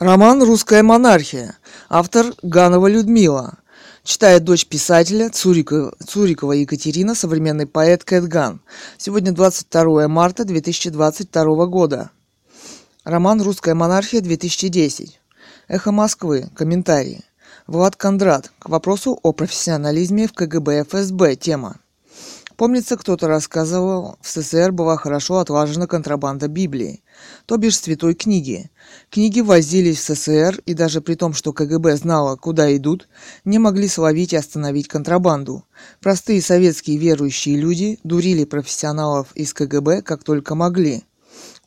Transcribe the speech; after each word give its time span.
Роман 0.00 0.42
«Русская 0.42 0.82
монархия». 0.82 1.56
Автор 1.88 2.34
Ганова 2.42 2.88
Людмила. 2.88 3.58
Читает 4.02 4.42
дочь 4.42 4.66
писателя 4.66 5.30
Цурикова, 5.30 5.94
Цурикова 6.04 6.50
Екатерина, 6.50 7.14
современный 7.14 7.68
поэт 7.68 8.02
Кэт 8.02 8.24
Ган. 8.24 8.60
Сегодня 8.98 9.30
22 9.30 10.08
марта 10.08 10.44
2022 10.44 11.66
года. 11.66 12.10
Роман 13.04 13.40
«Русская 13.40 13.74
монархия» 13.74 14.20
2010. 14.20 15.20
Эхо 15.68 15.92
Москвы. 15.92 16.48
Комментарии. 16.56 17.22
Влад 17.68 17.94
Кондрат. 17.94 18.50
К 18.58 18.70
вопросу 18.70 19.20
о 19.22 19.30
профессионализме 19.30 20.26
в 20.26 20.32
КГБ 20.32 20.86
ФСБ. 20.86 21.36
Тема. 21.36 21.76
Помнится, 22.56 22.96
кто-то 22.96 23.28
рассказывал, 23.28 24.16
в 24.20 24.28
СССР 24.28 24.72
была 24.72 24.96
хорошо 24.96 25.38
отлажена 25.38 25.86
контрабанда 25.86 26.48
Библии, 26.48 27.03
то 27.46 27.56
бишь 27.56 27.78
святой 27.78 28.14
книги. 28.14 28.70
Книги 29.10 29.40
возились 29.40 29.98
в 29.98 30.14
СССР, 30.14 30.60
и 30.66 30.74
даже 30.74 31.00
при 31.00 31.14
том, 31.14 31.32
что 31.34 31.52
КГБ 31.52 31.96
знала, 31.96 32.36
куда 32.36 32.74
идут, 32.76 33.08
не 33.44 33.58
могли 33.58 33.88
словить 33.88 34.32
и 34.32 34.36
остановить 34.36 34.88
контрабанду. 34.88 35.64
Простые 36.00 36.42
советские 36.42 36.98
верующие 36.98 37.56
люди 37.56 37.98
дурили 38.04 38.44
профессионалов 38.44 39.28
из 39.34 39.52
КГБ 39.52 40.02
как 40.02 40.24
только 40.24 40.54
могли. 40.54 41.04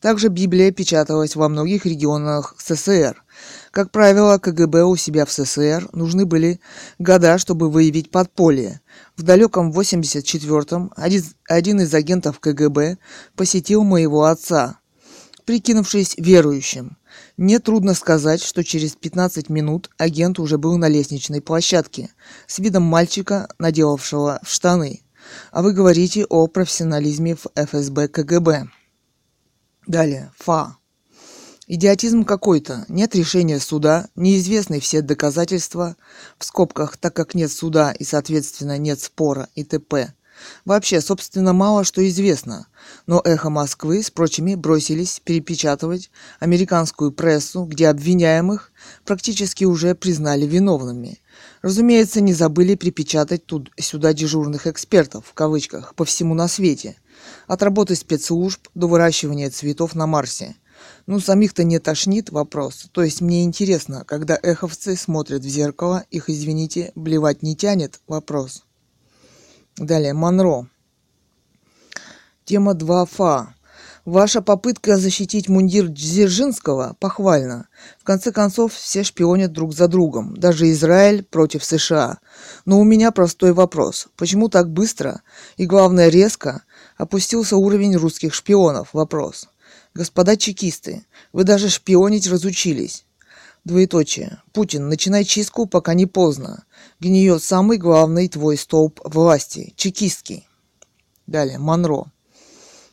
Также 0.01 0.27
Библия 0.27 0.71
печаталась 0.71 1.35
во 1.35 1.49
многих 1.49 1.85
регионах 1.85 2.55
СССР. 2.59 3.23
Как 3.71 3.91
правило, 3.91 4.37
КГБ 4.37 4.83
у 4.83 4.95
себя 4.95 5.25
в 5.25 5.31
СССР 5.31 5.89
нужны 5.91 6.25
были 6.25 6.59
года, 6.99 7.37
чтобы 7.37 7.69
выявить 7.69 8.11
подполье. 8.11 8.81
В 9.15 9.23
далеком 9.23 9.71
84-м 9.71 10.91
один, 10.95 11.23
один 11.47 11.81
из 11.81 11.93
агентов 11.93 12.39
КГБ 12.39 12.97
посетил 13.35 13.83
моего 13.83 14.25
отца, 14.25 14.79
прикинувшись 15.47 16.15
верующим. 16.17 16.97
Мне 17.37 17.59
трудно 17.59 17.93
сказать, 17.93 18.43
что 18.43 18.65
через 18.65 18.97
15 18.97 19.49
минут 19.49 19.89
агент 19.97 20.39
уже 20.39 20.57
был 20.57 20.77
на 20.77 20.89
лестничной 20.89 21.41
площадке 21.41 22.09
с 22.47 22.59
видом 22.59 22.83
мальчика, 22.83 23.47
наделавшего 23.57 24.41
в 24.43 24.49
штаны. 24.49 25.03
А 25.51 25.61
вы 25.61 25.71
говорите 25.71 26.25
о 26.25 26.47
профессионализме 26.47 27.35
в 27.35 27.47
ФСБ 27.55 28.09
КГБ. 28.09 28.67
Далее. 29.87 30.33
Фа. 30.37 30.77
Идиотизм 31.65 32.25
какой-то. 32.25 32.83
Нет 32.89 33.15
решения 33.15 33.59
суда, 33.61 34.09
неизвестны 34.15 34.81
все 34.81 35.01
доказательства, 35.01 35.95
в 36.37 36.43
скобках, 36.43 36.97
так 36.97 37.15
как 37.15 37.35
нет 37.35 37.51
суда 37.51 37.93
и, 37.93 38.03
соответственно, 38.03 38.77
нет 38.77 38.99
спора 38.99 39.47
и 39.55 39.63
т.п. 39.63 40.13
Вообще, 40.65 41.01
собственно, 41.01 41.53
мало 41.53 41.83
что 41.83 42.07
известно, 42.07 42.67
но 43.05 43.21
«Эхо 43.23 43.49
Москвы» 43.49 44.03
с 44.03 44.11
прочими 44.11 44.55
бросились 44.55 45.21
перепечатывать 45.23 46.11
американскую 46.39 47.11
прессу, 47.11 47.63
где 47.63 47.87
обвиняемых 47.87 48.71
практически 49.05 49.63
уже 49.63 49.95
признали 49.95 50.45
виновными. 50.45 51.19
Разумеется, 51.61 52.21
не 52.21 52.33
забыли 52.33 52.75
припечатать 52.75 53.45
тут 53.45 53.71
сюда 53.79 54.13
дежурных 54.13 54.67
экспертов, 54.67 55.25
в 55.27 55.33
кавычках, 55.33 55.95
по 55.95 56.05
всему 56.05 56.33
на 56.33 56.47
свете– 56.47 56.95
от 57.47 57.63
работы 57.63 57.95
спецслужб 57.95 58.67
до 58.75 58.87
выращивания 58.87 59.49
цветов 59.49 59.95
на 59.95 60.07
Марсе. 60.07 60.55
Ну, 61.07 61.19
самих-то 61.19 61.63
не 61.63 61.79
тошнит 61.79 62.29
вопрос. 62.29 62.87
То 62.91 63.03
есть 63.03 63.21
мне 63.21 63.43
интересно, 63.43 64.03
когда 64.05 64.37
эховцы 64.41 64.95
смотрят 64.95 65.43
в 65.43 65.47
зеркало, 65.47 66.05
их, 66.11 66.29
извините, 66.29 66.91
блевать 66.95 67.41
не 67.41 67.55
тянет 67.55 67.99
вопрос. 68.07 68.63
Далее, 69.77 70.13
Монро. 70.13 70.67
Тема 72.45 72.73
2ФА. 72.73 73.49
Ваша 74.05 74.41
попытка 74.41 74.97
защитить 74.97 75.49
мундир 75.49 75.87
Дзержинского 75.87 76.95
похвальна. 76.99 77.67
В 77.99 78.03
конце 78.03 78.31
концов, 78.31 78.73
все 78.73 79.03
шпионят 79.03 79.51
друг 79.51 79.75
за 79.75 79.87
другом, 79.87 80.35
даже 80.35 80.71
Израиль 80.71 81.23
против 81.23 81.63
США. 81.63 82.17
Но 82.65 82.79
у 82.79 82.83
меня 82.83 83.11
простой 83.11 83.53
вопрос. 83.53 84.07
Почему 84.15 84.49
так 84.49 84.67
быстро 84.67 85.21
и, 85.57 85.67
главное, 85.67 86.09
резко 86.09 86.63
опустился 86.97 87.55
уровень 87.55 87.97
русских 87.97 88.33
шпионов? 88.33 88.93
Вопрос. 88.93 89.47
Господа 89.93 90.37
чекисты, 90.37 91.05
вы 91.33 91.43
даже 91.43 91.69
шпионить 91.69 92.27
разучились. 92.27 93.05
Двоеточие. 93.63 94.41
Путин, 94.53 94.87
начинай 94.89 95.23
чистку, 95.23 95.67
пока 95.67 95.93
не 95.93 96.07
поздно. 96.07 96.63
Гниет 96.99 97.43
самый 97.43 97.77
главный 97.77 98.27
твой 98.27 98.57
столб 98.57 98.99
власти. 99.03 99.71
Чекистский. 99.75 100.47
Далее. 101.27 101.59
Монро. 101.59 102.05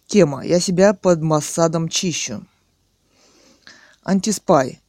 Тема. 0.07 0.45
Я 0.45 0.61
себя 0.61 0.93
под 0.93 1.23
Массадом 1.23 1.89
чищу. 1.89 2.45
Антиспай. 4.03 4.83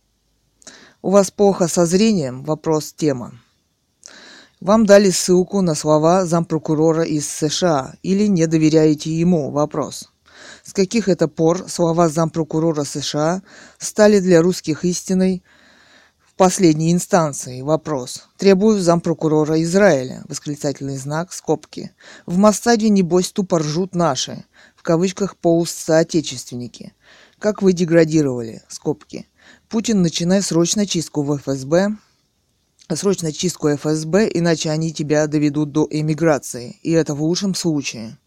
У 1.02 1.12
вас 1.12 1.32
плохо 1.32 1.70
со 1.70 1.86
зрением? 1.86 2.44
Вопрос 2.44 2.92
тема. 2.92 3.40
Вам 4.60 4.86
дали 4.86 5.10
ссылку 5.12 5.62
на 5.62 5.76
слова 5.76 6.26
зампрокурора 6.26 7.04
из 7.04 7.30
США 7.30 7.96
или 8.04 8.28
не 8.28 8.48
доверяете 8.48 9.12
ему? 9.12 9.50
Вопрос. 9.50 10.10
С 10.64 10.74
каких 10.74 11.08
это 11.08 11.30
пор 11.30 11.70
слова 11.70 12.10
зампрокурора 12.10 12.84
США 12.84 13.44
стали 13.78 14.20
для 14.20 14.42
русских 14.42 14.84
истиной 14.84 15.42
последней 16.38 16.92
инстанции? 16.92 17.62
Вопрос. 17.62 18.28
Требую 18.38 18.80
зампрокурора 18.80 19.62
Израиля. 19.64 20.24
Восклицательный 20.28 20.98
знак, 20.98 21.34
скобки. 21.34 21.92
В 22.26 22.38
Массаде, 22.38 22.90
небось, 22.90 23.32
тупо 23.32 23.60
ржут 23.60 23.96
наши 23.96 24.46
кавычках 24.86 25.36
полусоотечественники. 25.38 26.94
Как 27.40 27.62
вы 27.62 27.74
деградировали, 27.74 28.62
скобки. 28.70 29.28
Путин, 29.68 30.02
начинай 30.04 30.42
срочно 30.42 30.86
чистку 30.86 31.24
в 31.24 31.38
ФСБ, 31.38 31.98
срочно 32.94 33.34
чистку 33.34 33.70
ФСБ, 33.76 34.30
иначе 34.32 34.70
они 34.70 34.94
тебя 34.94 35.26
доведут 35.28 35.72
до 35.72 35.88
эмиграции, 35.90 36.80
и 36.84 36.92
это 36.92 37.16
в 37.16 37.24
лучшем 37.24 37.56
случае. 37.56 38.18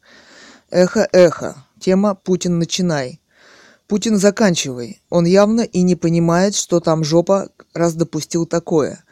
Эхо, 0.70 1.08
эхо. 1.12 1.64
Тема 1.80 2.14
«Путин, 2.16 2.58
начинай». 2.58 3.20
Путин, 3.88 4.19
заканчивай. 4.19 5.00
Он 5.09 5.25
явно 5.25 5.62
и 5.62 5.81
не 5.81 5.97
понимает, 5.97 6.54
что 6.54 6.78
там 6.78 7.04
жопа, 7.04 7.49
раз 7.72 7.94
допустил 7.94 8.44
такое. 8.44 9.03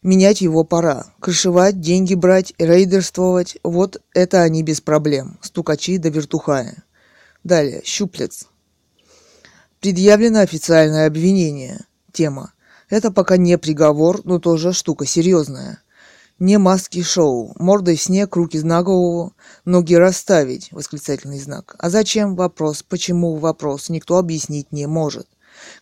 Менять 0.00 0.40
его 0.40 0.62
пора. 0.62 1.06
Крышевать, 1.18 1.80
деньги 1.80 2.14
брать, 2.14 2.54
рейдерствовать– 2.56 3.58
вот 3.64 4.00
это 4.14 4.42
они 4.42 4.62
без 4.62 4.80
проблем. 4.80 5.38
Стукачи 5.42 5.98
до 5.98 6.04
да 6.04 6.10
вертухая. 6.10 6.84
Далее. 7.42 7.82
Щуплец. 7.84 8.46
Предъявлено 9.80 10.38
официальное 10.38 11.08
обвинение. 11.08 11.84
Тема. 12.12 12.52
Это 12.90 13.10
пока 13.10 13.36
не 13.36 13.58
приговор, 13.58 14.20
но 14.22 14.38
тоже 14.38 14.72
штука 14.72 15.04
серьезная. 15.04 15.81
Не 16.42 16.58
маски 16.58 17.02
шоу. 17.02 17.54
Мордой 17.60 17.96
снег, 17.96 18.34
руки 18.34 18.58
на 18.58 18.82
голову, 18.82 19.32
ноги 19.64 19.94
расставить. 19.94 20.72
Восклицательный 20.72 21.38
знак. 21.38 21.76
А 21.78 21.88
зачем? 21.88 22.34
Вопрос. 22.34 22.82
Почему? 22.82 23.36
Вопрос. 23.36 23.90
Никто 23.90 24.18
объяснить 24.18 24.72
не 24.72 24.88
может. 24.88 25.28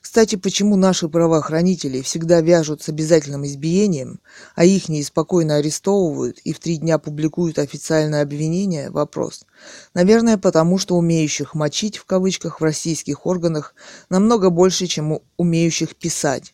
Кстати, 0.03 0.37
почему 0.37 0.77
наши 0.77 1.09
правоохранители 1.09 2.03
всегда 2.03 2.43
вяжут 2.43 2.83
с 2.83 2.91
обязательным 2.91 3.47
избиением, 3.47 4.21
а 4.55 4.67
их 4.67 4.91
не 4.91 5.03
спокойно 5.03 5.57
арестовывают 5.57 6.41
и 6.41 6.53
в 6.53 6.61
три 6.61 6.77
дня 6.77 6.99
публикуют 6.99 7.59
официальное 7.59 8.21
обвинение? 8.21 8.91
Вопрос. 8.91 9.47
Наверное, 9.95 10.37
потому 10.37 10.77
что 10.77 10.99
умеющих 10.99 11.55
«мочить» 11.55 11.97
в 11.97 12.05
кавычках 12.05 12.61
в 12.61 12.65
российских 12.65 13.25
органах 13.25 13.75
намного 14.11 14.51
больше, 14.51 14.89
чем 14.89 15.21
умеющих 15.39 15.97
писать. 15.97 16.53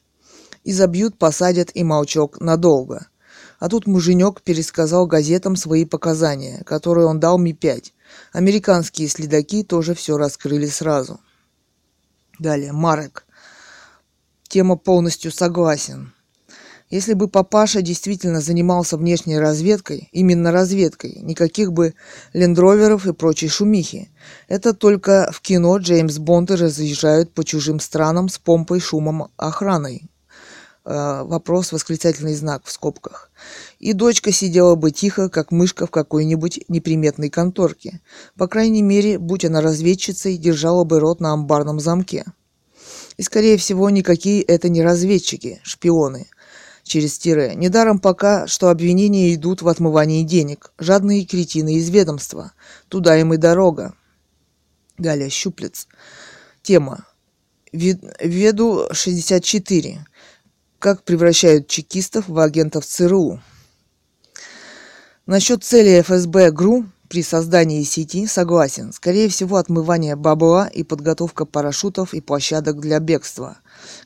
И 0.62 0.72
забьют, 0.72 1.18
посадят 1.18 1.72
и 1.74 1.82
молчок 1.82 2.38
надолго. 2.38 3.08
А 3.58 3.68
тут 3.68 3.86
муженек 3.86 4.42
пересказал 4.42 5.06
газетам 5.06 5.56
свои 5.56 5.84
показания, 5.84 6.62
которые 6.64 7.06
он 7.06 7.20
дал 7.20 7.38
Ми-5. 7.38 7.92
Американские 8.32 9.08
следаки 9.08 9.62
тоже 9.62 9.94
все 9.94 10.16
раскрыли 10.16 10.66
сразу. 10.66 11.20
Далее, 12.38 12.72
Марек. 12.72 13.24
Тема 14.48 14.76
полностью 14.76 15.32
согласен. 15.32 16.12
Если 16.88 17.14
бы 17.14 17.26
папаша 17.26 17.82
действительно 17.82 18.40
занимался 18.40 18.96
внешней 18.96 19.40
разведкой, 19.40 20.08
именно 20.12 20.52
разведкой, 20.52 21.18
никаких 21.20 21.72
бы 21.72 21.94
лендроверов 22.32 23.06
и 23.06 23.12
прочей 23.12 23.48
шумихи. 23.48 24.10
Это 24.46 24.72
только 24.72 25.30
в 25.32 25.40
кино 25.40 25.78
Джеймс 25.78 26.18
Бонды 26.18 26.54
разъезжают 26.54 27.32
по 27.32 27.42
чужим 27.42 27.80
странам 27.80 28.28
с 28.28 28.38
помпой, 28.38 28.78
шумом, 28.78 29.32
охраной. 29.36 30.08
Э, 30.88 31.24
вопрос, 31.24 31.72
восклицательный 31.72 32.36
знак 32.36 32.64
в 32.64 32.70
скобках. 32.70 33.32
И 33.80 33.92
дочка 33.92 34.30
сидела 34.30 34.76
бы 34.76 34.92
тихо, 34.92 35.28
как 35.28 35.50
мышка 35.50 35.88
в 35.88 35.90
какой-нибудь 35.90 36.60
неприметной 36.68 37.28
конторке. 37.28 38.00
По 38.38 38.46
крайней 38.46 38.82
мере, 38.82 39.18
будь 39.18 39.44
она 39.44 39.60
разведчицей, 39.60 40.36
держала 40.36 40.84
бы 40.84 41.00
рот 41.00 41.20
на 41.20 41.32
амбарном 41.32 41.80
замке. 41.80 42.24
И, 43.16 43.22
скорее 43.22 43.56
всего, 43.56 43.90
никакие 43.90 44.42
это 44.42 44.68
не 44.68 44.80
разведчики, 44.80 45.60
шпионы. 45.64 46.28
Через 46.84 47.18
тире. 47.18 47.56
Недаром 47.56 47.98
пока, 47.98 48.46
что 48.46 48.68
обвинения 48.68 49.34
идут 49.34 49.62
в 49.62 49.66
отмывании 49.66 50.22
денег. 50.22 50.72
Жадные 50.78 51.26
кретины 51.26 51.74
из 51.74 51.90
ведомства. 51.90 52.52
Туда 52.88 53.18
им 53.18 53.34
и 53.34 53.38
дорога. 53.38 53.94
Далее, 54.96 55.30
щуплец. 55.30 55.88
Тема. 56.62 57.08
Веду 57.72 58.86
64. 58.92 60.06
Как 60.78 61.04
превращают 61.04 61.68
чекистов 61.68 62.28
в 62.28 62.38
агентов 62.38 62.84
ЦРУ. 62.84 63.40
Насчет 65.24 65.64
цели 65.64 66.02
ФСБ 66.02 66.50
ГРУ 66.50 66.84
при 67.08 67.22
создании 67.22 67.82
сети 67.82 68.26
согласен. 68.26 68.92
Скорее 68.92 69.30
всего, 69.30 69.56
отмывание 69.56 70.16
бабла 70.16 70.66
и 70.68 70.82
подготовка 70.82 71.46
парашютов 71.46 72.12
и 72.12 72.20
площадок 72.20 72.78
для 72.78 73.00
бегства. 73.00 73.56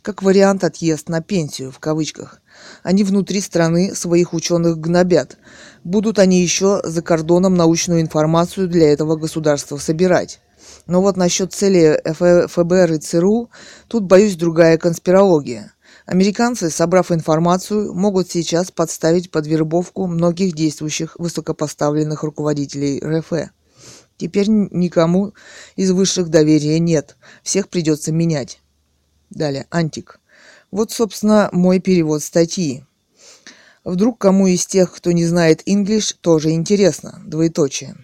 Как 0.03 0.23
вариант 0.23 0.63
отъезд 0.63 1.09
на 1.09 1.21
пенсию, 1.21 1.73
в 1.73 1.81
кавычках. 1.81 2.41
Они 2.85 3.03
внутри 3.03 3.41
страны 3.41 3.97
своих 3.97 4.33
ученых 4.33 4.79
гнобят. 4.79 5.39
Будут 5.83 6.21
они 6.21 6.41
еще 6.41 6.83
за 6.85 7.03
кордоном 7.03 7.57
научную 7.57 8.01
информацию 8.01 8.69
для 8.69 8.93
этого 8.93 9.17
государства 9.17 9.77
собирать. 9.77 10.41
Но 10.87 11.03
вот 11.03 11.17
насчет 11.17 11.53
цели 11.53 12.01
ФБР 12.05 12.93
и 12.93 12.99
ЦРУ, 12.99 13.51
тут, 13.89 14.05
боюсь, 14.05 14.37
другая 14.37 14.79
конспирология. 14.79 15.73
Американцы, 16.11 16.71
собрав 16.71 17.13
информацию, 17.13 17.95
могут 17.95 18.29
сейчас 18.29 18.73
подставить 18.73 19.31
под 19.31 19.47
вербовку 19.47 20.09
многих 20.09 20.57
действующих 20.57 21.15
высокопоставленных 21.21 22.25
руководителей 22.25 23.01
РФ. 23.01 23.53
Теперь 24.17 24.49
никому 24.49 25.35
из 25.77 25.93
высших 25.93 26.29
доверия 26.29 26.81
нет. 26.81 27.17
Всех 27.45 27.69
придется 27.69 28.11
менять. 28.11 28.61
Далее, 29.31 29.69
антик. 29.71 30.19
Вот, 30.73 30.91
собственно, 30.91 31.49
мой 31.53 31.79
перевод 31.79 32.25
статьи. 32.25 32.85
Вдруг 33.85 34.19
кому 34.19 34.49
из 34.49 34.67
тех, 34.67 34.93
кто 34.93 35.13
не 35.13 35.25
знает 35.27 35.63
English, 35.69 36.17
тоже 36.21 36.51
интересно. 36.51 37.23
Двоеточие. 37.25 37.95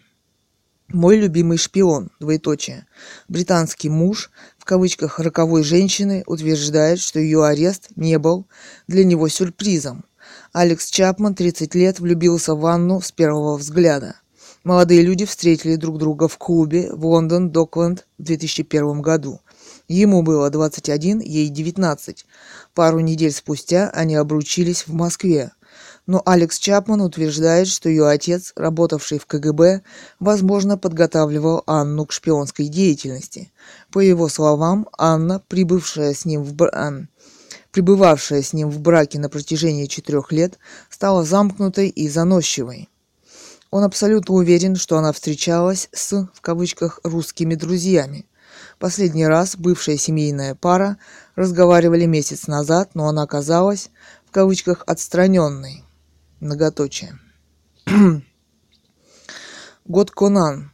Мой 0.87 1.17
любимый 1.17 1.58
шпион, 1.58 2.12
двоеточие. 2.20 2.87
Британский 3.26 3.88
муж, 3.88 4.31
кавычках 4.66 5.18
роковой 5.18 5.62
женщины, 5.62 6.22
утверждает, 6.26 7.00
что 7.00 7.18
ее 7.18 7.46
арест 7.46 7.88
не 7.96 8.18
был 8.18 8.46
для 8.86 9.04
него 9.04 9.28
сюрпризом. 9.28 10.04
Алекс 10.52 10.90
Чапман, 10.90 11.34
30 11.34 11.74
лет, 11.74 12.00
влюбился 12.00 12.54
в 12.54 12.66
Анну 12.66 13.00
с 13.00 13.12
первого 13.12 13.56
взгляда. 13.56 14.16
Молодые 14.64 15.02
люди 15.02 15.24
встретили 15.24 15.76
друг 15.76 15.98
друга 15.98 16.28
в 16.28 16.36
клубе 16.36 16.90
в 16.92 17.06
Лондон 17.06 17.50
Докленд 17.50 18.06
в 18.18 18.24
2001 18.24 19.00
году. 19.00 19.40
Ему 19.86 20.22
было 20.22 20.50
21, 20.50 21.20
ей 21.20 21.48
19. 21.48 22.26
Пару 22.74 23.00
недель 23.00 23.32
спустя 23.32 23.88
они 23.90 24.16
обручились 24.16 24.88
в 24.88 24.92
Москве 24.92 25.52
но 26.06 26.22
Алекс 26.24 26.58
Чапман 26.58 27.00
утверждает, 27.00 27.66
что 27.66 27.88
ее 27.88 28.08
отец, 28.08 28.52
работавший 28.56 29.19
в 29.19 29.26
КГБ, 29.26 29.82
возможно, 30.20 30.78
подготавливал 30.78 31.62
Анну 31.66 32.06
к 32.06 32.12
шпионской 32.12 32.69
деятельности. 32.69 33.52
По 33.96 34.00
его 34.00 34.28
словам, 34.28 34.87
Анна, 34.98 35.40
прибывшая 35.48 36.12
с 36.12 36.26
ним 36.26 36.43
в 36.43 36.52
бр... 36.52 36.70
Пребывавшая 37.70 38.43
с 38.43 38.52
ним 38.52 38.69
в 38.69 38.78
браке 38.81 39.19
на 39.19 39.31
протяжении 39.31 39.87
четырех 39.87 40.32
лет, 40.32 40.58
стала 40.90 41.25
замкнутой 41.25 41.88
и 41.88 42.06
заносчивой. 42.06 42.90
Он 43.70 43.84
абсолютно 43.84 44.34
уверен, 44.34 44.76
что 44.76 44.98
она 44.98 45.14
встречалась 45.14 45.88
с, 45.94 46.28
в 46.34 46.43
кавычках, 46.43 47.00
русскими 47.04 47.54
друзьями. 47.54 48.26
Последний 48.78 49.26
раз 49.26 49.56
бывшая 49.56 49.96
семейная 49.96 50.54
пара 50.54 50.98
разговаривали 51.34 52.04
месяц 52.04 52.48
назад, 52.48 52.90
но 52.93 53.08
она 53.08 53.22
оказалась, 53.22 53.88
в 54.26 54.31
кавычках, 54.31 54.84
отстраненной. 54.87 55.84
Многоточие. 56.40 57.19
Год 59.87 60.10
Конан. 60.10 60.70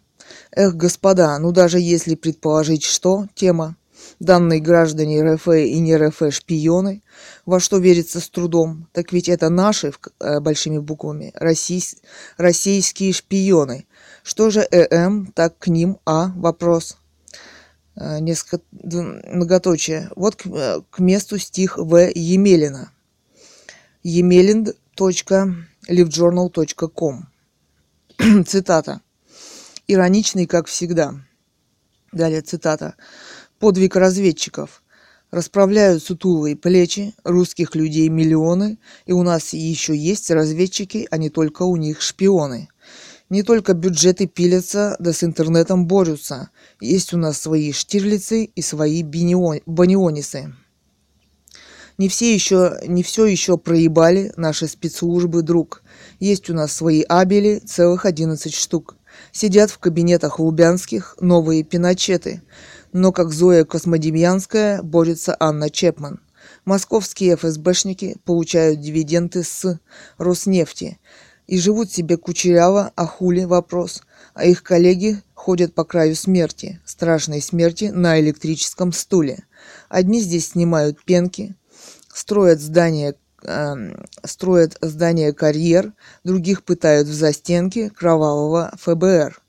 Эх, 0.55 0.75
господа, 0.75 1.39
ну 1.39 1.51
даже 1.51 1.81
если 1.81 2.15
предположить, 2.15 2.85
что 2.85 3.27
тема 3.35 3.77
данные 4.21 4.61
граждане 4.61 5.23
РФ 5.23 5.49
и 5.49 5.79
не 5.79 5.97
РФ 5.97 6.23
шпионы, 6.31 7.03
во 7.47 7.59
что 7.59 7.79
верится 7.79 8.21
с 8.21 8.29
трудом, 8.29 8.87
так 8.93 9.13
ведь 9.13 9.29
это 9.31 9.49
наши, 9.49 9.93
э, 10.21 10.41
большими 10.41 10.79
буквами, 10.79 11.33
российс, 11.35 11.97
российские 12.37 13.13
шпионы. 13.15 13.87
Что 14.23 14.51
же 14.51 14.61
ЭМ, 14.71 15.33
так 15.35 15.59
к 15.59 15.69
ним 15.69 15.99
А, 16.05 16.33
вопрос. 16.37 16.99
Э, 17.97 18.21
несколько 18.21 18.61
многоточие. 18.71 20.11
Вот 20.17 20.37
к, 20.37 20.47
э, 20.47 20.81
к 20.91 20.99
месту 20.99 21.39
стих 21.39 21.79
В. 21.79 22.11
Емелина. 22.15 22.91
Емелин 24.03 24.69
livejournal.com. 25.89 27.27
Цитата. 28.47 29.01
Ироничный, 29.89 30.47
как 30.47 30.67
всегда. 30.67 31.15
Далее 32.13 32.43
цитата. 32.43 32.95
Подвиг 33.59 33.97
разведчиков. 33.97 34.83
Расправляют 35.31 36.03
сутулые 36.03 36.57
плечи, 36.57 37.15
русских 37.25 37.75
людей 37.75 38.09
миллионы, 38.09 38.79
и 39.07 39.13
у 39.13 39.23
нас 39.23 39.55
еще 39.55 39.97
есть 39.97 40.31
разведчики, 40.31 41.09
а 41.11 41.17
не 41.17 41.31
только 41.31 41.63
у 41.63 41.77
них 41.77 42.03
шпионы. 42.03 42.69
Не 43.31 43.43
только 43.43 43.73
бюджеты 43.73 44.27
пилятся, 44.27 44.95
да 44.99 45.13
с 45.15 45.25
интернетом 45.25 45.87
борются. 45.87 46.51
Есть 46.81 47.15
у 47.15 47.17
нас 47.17 47.41
свои 47.41 47.73
штирлицы 47.73 48.45
и 48.45 48.61
свои 48.61 49.03
банионисы. 49.03 50.55
Не 51.97 52.09
все 52.09 52.35
еще, 52.35 52.79
не 52.87 53.03
все 53.03 53.25
еще 53.25 53.57
проебали 53.57 54.33
наши 54.37 54.69
спецслужбы, 54.69 55.43
друг. 55.43 55.83
Есть 56.21 56.51
у 56.51 56.55
нас 56.55 56.73
свои 56.73 57.03
абели, 57.03 57.59
целых 57.59 58.05
11 58.05 58.55
штук. 58.55 58.97
Сидят 59.33 59.71
в 59.71 59.79
кабинетах 59.79 60.39
лубянских 60.39 61.17
новые 61.19 61.65
пиночеты. 61.65 62.43
Но 62.93 63.13
как 63.13 63.33
Зоя 63.33 63.65
Космодемьянская 63.65 64.83
борется 64.83 65.35
Анна 65.41 65.71
Чепман. 65.71 66.21
Московские 66.67 67.37
ФСБшники 67.37 68.17
получают 68.25 68.81
дивиденды 68.81 69.43
с 69.43 69.81
Роснефти 70.19 70.99
и 71.47 71.59
живут 71.59 71.91
себе 71.91 72.19
кучеряво, 72.19 72.93
а 72.95 73.07
хули 73.07 73.45
вопрос. 73.45 74.03
А 74.35 74.45
их 74.45 74.63
коллеги 74.63 75.23
ходят 75.35 75.75
по 75.75 75.85
краю 75.85 76.15
смерти, 76.15 76.81
страшной 76.85 77.41
смерти 77.41 77.87
на 77.87 78.21
электрическом 78.21 78.93
стуле. 78.93 79.45
Одни 79.89 80.21
здесь 80.21 80.51
снимают 80.51 81.03
пенки, 81.05 81.57
строят 82.13 82.61
здания 82.61 83.15
строят 84.25 84.77
здания 84.81 85.33
карьер, 85.33 85.93
других 86.25 86.63
пытают 86.65 87.09
в 87.09 87.13
застенке 87.13 87.91
кровавого 87.91 88.73
ФБР. 88.81 89.41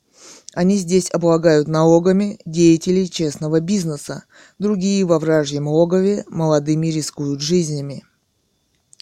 Они 0.54 0.78
здесь 0.78 1.10
облагают 1.12 1.68
налогами 1.68 2.38
деятелей 2.46 3.10
честного 3.10 3.60
бизнеса, 3.60 4.26
другие 4.60 5.04
во 5.04 5.18
вражьем 5.18 5.68
логове 5.68 6.26
молодыми 6.28 6.88
рискуют 6.88 7.42
жизнями. 7.42 8.04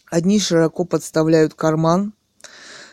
Одни 0.09 0.39
широко 0.39 0.85
подставляют 0.85 1.53
карман 1.53 2.13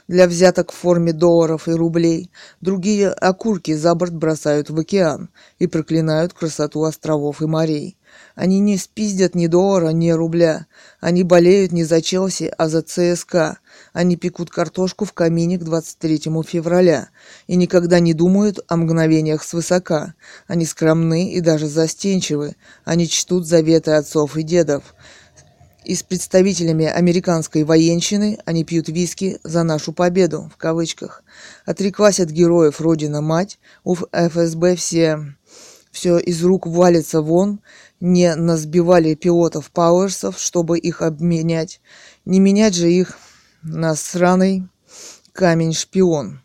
для 0.08 0.26
взяток 0.26 0.73
в 0.73 0.75
форме 0.75 1.12
долларов 1.12 1.68
и 1.68 1.73
рублей, 1.73 2.30
другие 2.61 3.11
окурки 3.11 3.75
за 3.75 3.94
борт 3.94 4.14
бросают 4.14 4.70
в 4.70 4.78
океан 4.78 5.28
и 5.58 5.66
проклинают 5.66 6.32
красоту 6.32 6.82
островов 6.84 7.42
и 7.42 7.46
морей. 7.46 7.98
Они 8.38 8.61
не 8.61 8.76
спиздят 8.76 9.35
ни 9.35 9.49
доллара, 9.49 9.88
ни 9.88 10.11
рубля. 10.11 10.68
Они 11.00 11.25
болеют 11.25 11.73
не 11.73 11.83
за 11.83 12.00
Челси, 12.00 12.52
а 12.57 12.68
за 12.68 12.83
ЦСКА. 12.83 13.59
Они 13.92 14.14
пекут 14.14 14.49
картошку 14.49 15.04
в 15.04 15.12
камине 15.12 15.59
к 15.59 15.64
23 15.64 16.18
февраля 16.47 17.09
и 17.49 17.57
никогда 17.57 17.99
не 17.99 18.14
думают 18.14 18.61
о 18.68 18.76
мгновениях 18.76 19.42
свысока. 19.42 20.14
Они 20.47 20.66
скромны 20.66 21.33
и 21.33 21.40
даже 21.40 21.66
застенчивы. 21.66 22.54
Они 22.85 23.09
чтут 23.09 23.45
заветы 23.45 23.90
отцов 23.90 24.37
и 24.37 24.45
дедов. 24.45 24.95
И 25.85 25.97
с 25.97 26.04
представителями 26.04 26.87
американской 26.87 27.64
военщины 27.64 28.38
они 28.45 28.62
пьют 28.62 28.88
виски 28.88 29.40
за 29.42 29.64
нашу 29.64 29.92
победу, 29.92 30.49
в 30.54 30.57
кавычках. 30.59 31.25
Отреклась 31.66 32.21
от 32.21 32.30
героев 32.30 32.80
Родина-Мать, 32.80 33.59
у 33.83 33.97
ФСБ 33.97 34.76
все 34.76 35.35
все 35.90 36.18
из 36.18 36.42
рук 36.45 36.66
валится 36.66 37.23
вон, 37.23 37.61
не 38.00 38.35
насбивали 38.35 39.14
пилотов 39.14 39.71
Пауэрсов, 39.71 40.38
чтобы 40.38 40.78
их 40.78 41.02
обменять. 41.02 41.80
Не 42.25 42.40
менять 42.40 42.75
же 42.75 42.90
их 42.90 43.18
на 43.62 43.95
сраный 43.95 44.68
камень-шпион. 45.33 46.40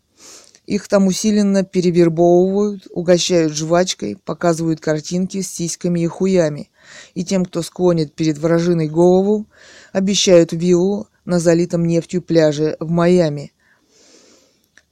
Их 0.66 0.88
там 0.88 1.08
усиленно 1.08 1.64
перевербовывают, 1.64 2.88
угощают 2.90 3.54
жвачкой, 3.54 4.18
показывают 4.24 4.80
картинки 4.80 5.42
с 5.42 5.52
сиськами 5.52 6.00
и 6.00 6.08
хуями. 6.08 6.70
И 7.16 7.26
тем, 7.26 7.44
кто 7.44 7.62
склонит 7.62 8.14
перед 8.14 8.38
вражиной 8.38 8.88
голову, 8.88 9.46
обещают 9.92 10.54
виллу 10.54 11.08
на 11.26 11.40
залитом 11.40 11.86
нефтью 11.86 12.22
пляже 12.22 12.78
в 12.80 12.90
Майами. 12.90 13.52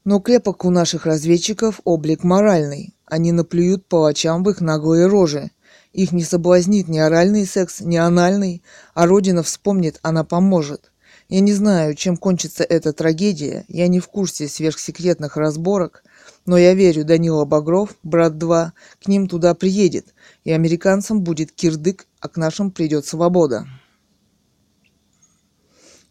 Но 0.04 0.20
крепок 0.20 0.66
у 0.66 0.72
наших 0.72 1.06
разведчиков 1.06 1.80
облик 1.86 2.24
моральный. 2.24 2.94
Они 3.12 3.34
наплюют 3.34 3.88
палачам 3.88 4.42
в 4.42 4.50
их 4.52 4.62
наглые 4.62 5.06
рожи. 5.06 5.52
Их 5.92 6.14
не 6.14 6.24
соблазнит 6.24 6.88
ни 6.88 6.98
оральный 6.98 7.46
секс, 7.46 7.82
ни 7.82 7.98
анальный, 7.98 8.64
а 8.94 9.06
Родина 9.06 9.44
вспомнит, 9.44 10.00
она 10.02 10.24
поможет. 10.24 10.94
Я 11.28 11.42
не 11.42 11.52
знаю, 11.52 11.94
чем 11.96 12.16
кончится 12.16 12.64
эта 12.64 12.94
трагедия, 12.94 13.66
я 13.68 13.90
не 13.90 14.00
в 14.00 14.08
курсе 14.08 14.48
сверхсекретных 14.48 15.36
разборок, 15.36 16.06
Но 16.46 16.58
я 16.58 16.74
верю, 16.74 17.04
Данила 17.04 17.44
Багров, 17.44 17.98
брат 18.02 18.38
2, 18.38 18.72
к 19.04 19.08
ним 19.10 19.28
туда 19.28 19.56
приедет, 19.56 20.14
и 20.46 20.54
американцам 20.54 21.22
будет 21.22 21.52
кирдык, 21.52 22.08
а 22.22 22.30
к 22.30 22.38
нашим 22.38 22.72
придет 22.72 23.06
свобода. 23.06 23.68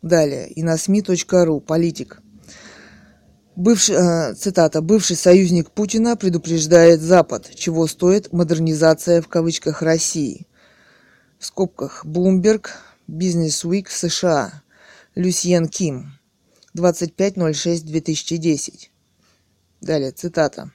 Далее, 0.03 0.51
и 0.51 0.63
на 0.63 0.77
СМИ.ру, 0.77 1.61
политик. 1.61 2.21
Бывший, 3.61 3.97
э, 3.97 4.35
цитата, 4.37 4.81
«Бывший 4.81 5.17
союзник 5.17 5.71
Путина 5.71 6.17
предупреждает 6.17 7.03
Запад, 7.03 7.51
чего 7.55 7.87
стоит 7.87 8.33
модернизация 8.33 9.21
в 9.21 9.29
кавычках 9.29 9.83
России». 9.83 10.47
В 11.39 11.45
скобках 11.45 12.07
Bloomberg, 12.07 12.69
Business 13.07 13.67
Week, 13.67 13.89
США. 13.91 14.63
Люсьен 15.15 15.69
Ким. 15.69 16.19
25.06.2010. 16.75 18.89
Далее, 19.83 20.13
цитата. 20.13 20.71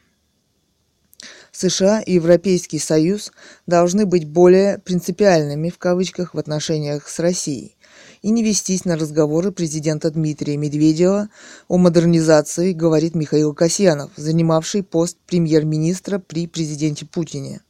США 1.52 2.02
и 2.02 2.14
Европейский 2.14 2.78
Союз 2.78 3.32
должны 3.66 4.06
быть 4.06 4.30
более 4.30 4.78
принципиальными 4.78 5.72
в 5.72 5.80
кавычках 5.80 6.36
в 6.36 6.38
отношениях 6.38 7.10
с 7.10 7.18
Россией 7.18 7.75
и 8.26 8.32
не 8.32 8.42
вестись 8.42 8.86
на 8.86 8.98
разговоры 8.98 9.52
президента 9.52 10.10
Дмитрия 10.10 10.58
Медведева 10.58 11.30
о 11.68 11.78
модернизации, 11.78 12.74
говорит 12.74 13.14
Михаил 13.14 13.54
Касьянов, 13.54 14.10
занимавший 14.16 14.82
пост 14.82 15.18
премьер-министра 15.28 16.18
при 16.18 16.48
президенте 16.48 17.06
Путине. 17.06 17.62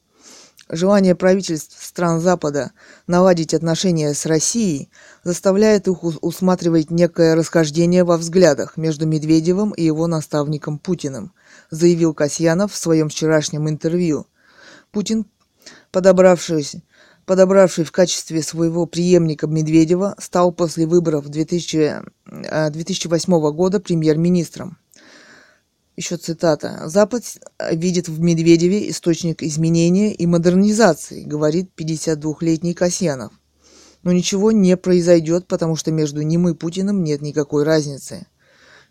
Желание 0.70 1.14
правительств 1.14 1.84
стран 1.84 2.22
Запада 2.22 2.72
наладить 3.06 3.54
отношения 3.54 4.14
с 4.14 4.26
Россией 4.26 4.90
заставляет 5.26 5.90
их 5.90 6.02
усматривать 6.24 6.90
некое 6.90 7.36
расхождение 7.36 8.06
во 8.06 8.16
взглядах 8.16 8.78
между 8.78 9.06
Медведевым 9.06 9.72
и 9.72 9.84
его 9.84 10.08
наставником 10.08 10.80
Путиным, 10.80 11.34
заявил 11.70 12.14
Касьянов 12.14 12.72
в 12.72 12.78
своем 12.78 13.10
вчерашнем 13.10 13.68
интервью. 13.68 14.26
Путин, 14.94 15.26
подобравшись 15.92 16.78
подобравший 17.26 17.84
в 17.84 17.92
качестве 17.92 18.42
своего 18.42 18.86
преемника 18.86 19.48
Медведева, 19.48 20.16
стал 20.20 20.52
после 20.52 20.86
выборов 20.86 21.28
2000, 21.28 22.04
2008 22.72 23.34
э, 23.34 23.52
года 23.52 23.80
премьер-министром. 23.80 24.78
Еще 25.96 26.18
цитата. 26.18 26.82
«Запад 26.86 27.24
видит 27.72 28.10
в 28.10 28.20
Медведеве 28.20 28.90
источник 28.90 29.42
изменения 29.44 30.14
и 30.14 30.26
модернизации», 30.26 31.24
говорит 31.24 31.70
52-летний 31.78 32.74
Касьянов. 32.74 33.32
Но 34.04 34.12
ничего 34.12 34.52
не 34.52 34.76
произойдет, 34.78 35.48
потому 35.48 35.76
что 35.76 35.92
между 35.92 36.22
ним 36.22 36.50
и 36.50 36.54
Путиным 36.54 37.04
нет 37.04 37.22
никакой 37.22 37.64
разницы. 37.64 38.28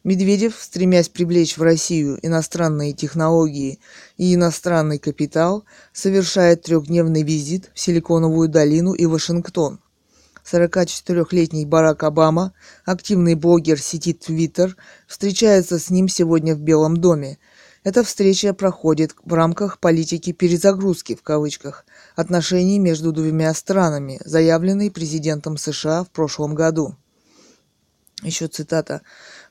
Медведев, 0.05 0.57
стремясь 0.61 1.09
привлечь 1.09 1.57
в 1.57 1.63
Россию 1.63 2.19
иностранные 2.21 2.93
технологии 2.93 3.79
и 4.19 4.35
иностранный 4.35 4.99
капитал, 4.99 5.65
совершает 5.95 6.63
трехдневный 6.63 7.23
визит 7.23 7.71
в 7.73 7.81
Силиконовую 7.81 8.51
долину 8.51 8.93
и 8.93 9.07
Вашингтон. 9.07 9.81
44-летний 10.45 11.65
Барак 11.65 12.03
Обама, 12.03 12.53
активный 12.85 13.35
блогер 13.35 13.81
сети 13.81 14.13
Twitter, 14.13 14.75
встречается 15.07 15.79
с 15.79 15.89
ним 15.89 16.09
сегодня 16.09 16.55
в 16.55 16.61
Белом 16.61 16.99
доме. 16.99 17.39
Эта 17.83 18.05
встреча 18.05 18.53
проходит 18.53 19.15
в 19.25 19.33
рамках 19.33 19.79
политики 19.79 20.33
«перезагрузки» 20.33 21.15
в 21.15 21.23
кавычках 21.23 21.87
отношений 22.15 22.79
между 22.79 23.11
двумя 23.11 23.55
странами, 23.55 24.21
заявленной 24.23 24.91
президентом 24.91 25.57
США 25.57 26.05
в 26.05 26.11
прошлом 26.11 26.55
году. 26.55 26.95
Еще 28.23 28.49
цитата. 28.49 29.03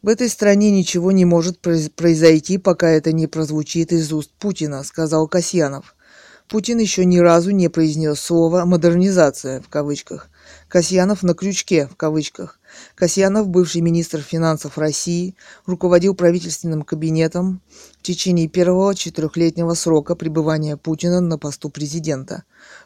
«В 0.03 0.09
этой 0.09 0.27
стране 0.27 0.69
ничего 0.69 1.13
не 1.13 1.23
может 1.23 1.59
произойти, 1.61 2.57
пока 2.57 2.89
это 2.89 3.13
не 3.13 3.25
прозвучит 3.27 3.93
из 3.93 4.11
уст 4.11 4.31
Путина», 4.37 4.83
сказал 4.83 5.29
Касьянов. 5.29 5.95
Путин 6.49 6.77
еще 6.79 7.05
ни 7.05 7.19
разу 7.19 7.51
не 7.51 7.69
произнес 7.69 8.19
слово 8.19 8.65
«модернизация» 8.65 9.61
в 9.61 9.69
кавычках. 9.69 10.27
Касьянов 10.67 11.23
на 11.23 11.33
крючке 11.33 11.87
в 11.87 11.95
кавычках. 11.95 12.59
Касьянов, 12.95 13.47
бывший 13.47 13.79
министр 13.79 14.19
финансов 14.19 14.77
России, 14.77 15.35
руководил 15.65 16.15
правительственным 16.15 16.81
кабинетом 16.81 17.61
в 17.97 18.03
течение 18.03 18.49
первого 18.49 18.93
четырехлетнего 18.93 19.73
срока 19.73 20.15
пребывания 20.15 20.75
Путина 20.75 21.21
на 21.21 21.37
посту 21.37 21.69
президента. 21.69 22.43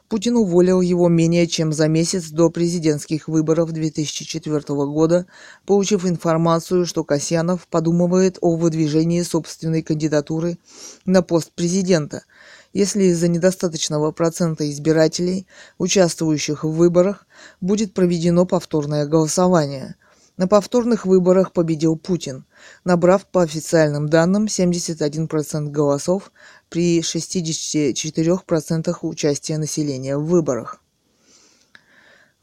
Путин 0.10 0.38
уволил 0.38 0.82
его 0.82 1.10
менее 1.10 1.48
чем 1.48 1.74
за 1.74 1.88
месяц 1.88 2.30
до 2.30 2.50
президентских 2.50 3.28
выборов 3.28 3.72
2004 3.72 4.62
года, 4.68 5.26
получив 5.66 6.06
информацию, 6.06 6.86
что 6.86 7.04
Касьянов 7.04 7.68
подумывает 7.68 8.38
о 8.42 8.56
выдвижении 8.56 9.22
собственной 9.22 9.82
кандидатуры 9.82 10.58
на 11.06 11.22
пост 11.22 11.52
президента– 11.52 12.24
если 12.74 13.06
из-за 13.06 13.28
недостаточного 13.28 14.12
процента 14.12 14.70
избирателей, 14.70 15.48
участвующих 15.80 16.64
в 16.64 16.70
выборах, 16.70 17.26
будет 17.62 17.94
проведено 17.94 18.46
повторное 18.46 19.08
голосование. 19.08 19.96
На 20.38 20.48
повторных 20.48 21.08
выборах 21.08 21.54
победил 21.54 21.98
Путин, 21.98 22.46
набрав 22.84 23.26
по 23.26 23.42
официальным 23.42 24.08
данным 24.08 24.46
71% 24.46 25.70
голосов 25.70 26.32
при 26.70 27.00
64% 27.02 28.98
участия 29.02 29.58
населения 29.58 30.18
в 30.18 30.26
выборах. 30.26 30.82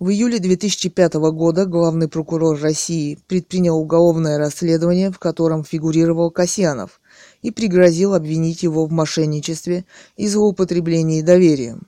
В 0.00 0.10
июле 0.10 0.40
2005 0.40 1.14
года 1.14 1.66
главный 1.66 2.08
прокурор 2.08 2.60
России 2.60 3.18
предпринял 3.28 3.78
уголовное 3.78 4.38
расследование, 4.38 5.10
в 5.12 5.18
котором 5.18 5.64
фигурировал 5.64 6.30
Касьянов, 6.30 7.00
и 7.42 7.50
пригрозил 7.50 8.14
обвинить 8.14 8.64
его 8.64 8.86
в 8.86 8.92
мошенничестве 8.92 9.84
и 10.16 10.26
злоупотреблении 10.26 11.22
доверием. 11.22 11.86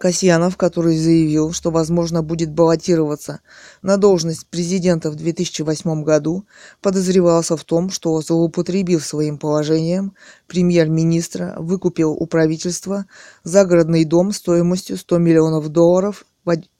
Касьянов, 0.00 0.56
который 0.56 0.96
заявил, 0.96 1.52
что, 1.52 1.70
возможно, 1.70 2.22
будет 2.22 2.50
баллотироваться 2.50 3.40
на 3.82 3.98
должность 3.98 4.46
президента 4.46 5.10
в 5.10 5.14
2008 5.14 6.04
году, 6.04 6.46
подозревался 6.80 7.54
в 7.54 7.64
том, 7.64 7.90
что, 7.90 8.18
злоупотребив 8.22 9.04
своим 9.04 9.36
положением, 9.36 10.14
премьер-министра 10.46 11.54
выкупил 11.58 12.12
у 12.12 12.26
правительства 12.26 13.04
загородный 13.44 14.06
дом 14.06 14.32
стоимостью 14.32 14.96
100 14.96 15.18
миллионов 15.18 15.68
долларов 15.68 16.24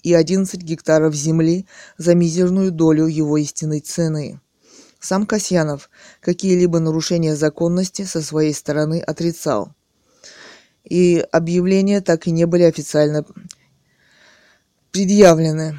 и 0.02 0.14
11 0.14 0.62
гектаров 0.62 1.14
земли 1.14 1.66
за 1.98 2.14
мизерную 2.14 2.70
долю 2.70 3.06
его 3.06 3.36
истинной 3.36 3.80
цены. 3.80 4.40
Сам 4.98 5.26
Касьянов 5.26 5.90
какие-либо 6.22 6.78
нарушения 6.78 7.36
законности 7.36 8.00
со 8.00 8.22
своей 8.22 8.54
стороны 8.54 8.98
отрицал. 8.98 9.74
И 10.90 11.24
объявления 11.32 12.02
так 12.02 12.26
и 12.26 12.30
не 12.30 12.44
были 12.44 12.64
официально 12.64 13.24
предъявлены. 14.90 15.78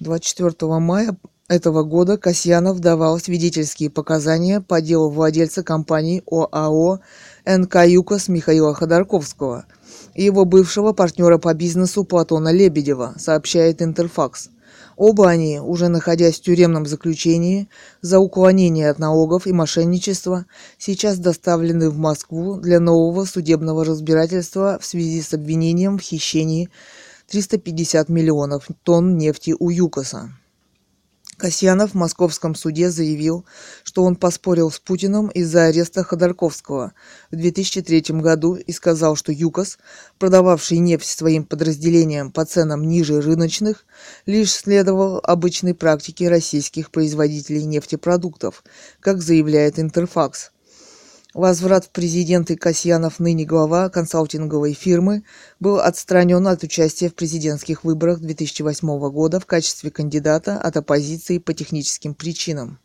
24 0.00 0.54
мая 0.78 1.16
этого 1.48 1.82
года 1.82 2.16
Касьянов 2.16 2.80
давал 2.80 3.18
свидетельские 3.18 3.90
показания 3.90 4.60
по 4.60 4.80
делу 4.80 5.10
владельца 5.10 5.62
компании 5.62 6.22
ОАО 6.26 7.00
«НК 7.44 7.76
ЮКОС» 7.86 8.28
Михаила 8.28 8.74
Ходорковского 8.74 9.66
и 10.14 10.24
его 10.24 10.44
бывшего 10.44 10.92
партнера 10.92 11.38
по 11.38 11.52
бизнесу 11.54 12.04
Платона 12.04 12.52
Лебедева, 12.52 13.14
сообщает 13.18 13.82
Интерфакс. 13.82 14.48
Оба 14.96 15.28
они, 15.28 15.60
уже 15.60 15.88
находясь 15.88 16.36
в 16.36 16.42
тюремном 16.42 16.86
заключении 16.86 17.68
за 18.00 18.18
уклонение 18.18 18.88
от 18.88 18.98
налогов 18.98 19.46
и 19.46 19.52
мошенничество, 19.52 20.46
сейчас 20.78 21.18
доставлены 21.18 21.90
в 21.90 21.98
Москву 21.98 22.56
для 22.56 22.80
нового 22.80 23.26
судебного 23.26 23.84
разбирательства 23.84 24.78
в 24.80 24.86
связи 24.86 25.20
с 25.20 25.34
обвинением 25.34 25.98
в 25.98 26.02
хищении 26.02 26.70
350 27.28 28.08
миллионов 28.08 28.68
тонн 28.84 29.18
нефти 29.18 29.54
у 29.58 29.68
ЮКОСа. 29.68 30.30
Касьянов 31.36 31.90
в 31.90 31.94
московском 31.94 32.54
суде 32.54 32.90
заявил, 32.90 33.44
что 33.84 34.04
он 34.04 34.16
поспорил 34.16 34.70
с 34.70 34.78
Путиным 34.78 35.28
из-за 35.28 35.66
ареста 35.66 36.02
Ходорковского 36.02 36.94
в 37.30 37.36
2003 37.36 38.20
году 38.20 38.54
и 38.54 38.72
сказал, 38.72 39.16
что 39.16 39.32
ЮКОС, 39.32 39.78
продававший 40.18 40.78
нефть 40.78 41.06
своим 41.06 41.44
подразделениям 41.44 42.32
по 42.32 42.46
ценам 42.46 42.88
ниже 42.88 43.20
рыночных, 43.20 43.84
лишь 44.24 44.52
следовал 44.52 45.20
обычной 45.22 45.74
практике 45.74 46.28
российских 46.30 46.90
производителей 46.90 47.64
нефтепродуктов, 47.64 48.64
как 49.00 49.20
заявляет 49.20 49.78
Интерфакс– 49.78 50.52
Возврат 51.36 51.84
в 51.84 51.90
президенты 51.90 52.56
Касьянов, 52.56 53.18
ныне 53.18 53.44
глава 53.44 53.90
консалтинговой 53.90 54.72
фирмы, 54.72 55.22
был 55.60 55.80
отстранен 55.80 56.48
от 56.48 56.62
участия 56.62 57.10
в 57.10 57.14
президентских 57.14 57.84
выборах 57.84 58.20
2008 58.20 59.10
года 59.10 59.38
в 59.38 59.44
качестве 59.44 59.90
кандидата 59.90 60.58
от 60.58 60.78
оппозиции 60.78 61.36
по 61.36 61.52
техническим 61.52 62.14
причинам. 62.14 62.78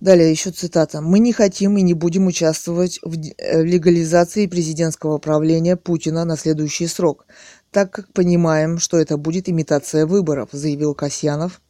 Далее 0.00 0.32
еще 0.32 0.50
цитата. 0.50 1.00
«Мы 1.00 1.20
не 1.20 1.32
хотим 1.32 1.78
и 1.78 1.82
не 1.82 1.94
будем 1.94 2.26
участвовать 2.26 2.98
в 3.04 3.14
э, 3.14 3.62
легализации 3.62 4.48
президентского 4.48 5.18
правления 5.18 5.76
Путина 5.76 6.24
на 6.24 6.36
следующий 6.36 6.88
срок, 6.88 7.26
так 7.70 7.92
как 7.92 8.12
понимаем, 8.12 8.80
что 8.80 8.96
это 8.96 9.16
будет 9.16 9.48
имитация 9.48 10.06
выборов», 10.06 10.48
заявил 10.50 10.96
Касьянов 10.96 11.60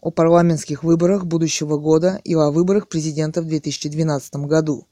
о 0.00 0.10
парламентских 0.10 0.82
выборах 0.82 1.26
будущего 1.26 1.76
года 1.76 2.20
и 2.24 2.34
о 2.34 2.50
выборах 2.50 2.88
президента 2.88 3.42
в 3.42 3.46
2012 3.46 4.34
году. 4.46 4.86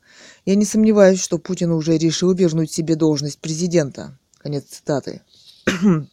Я 0.44 0.54
не 0.54 0.64
сомневаюсь, 0.64 1.20
что 1.20 1.38
Путин 1.38 1.70
уже 1.72 1.96
решил 1.96 2.32
вернуть 2.32 2.72
себе 2.72 2.94
должность 2.94 3.40
президента. 3.40 4.18
Конец 4.38 4.64
цитаты. 4.64 5.22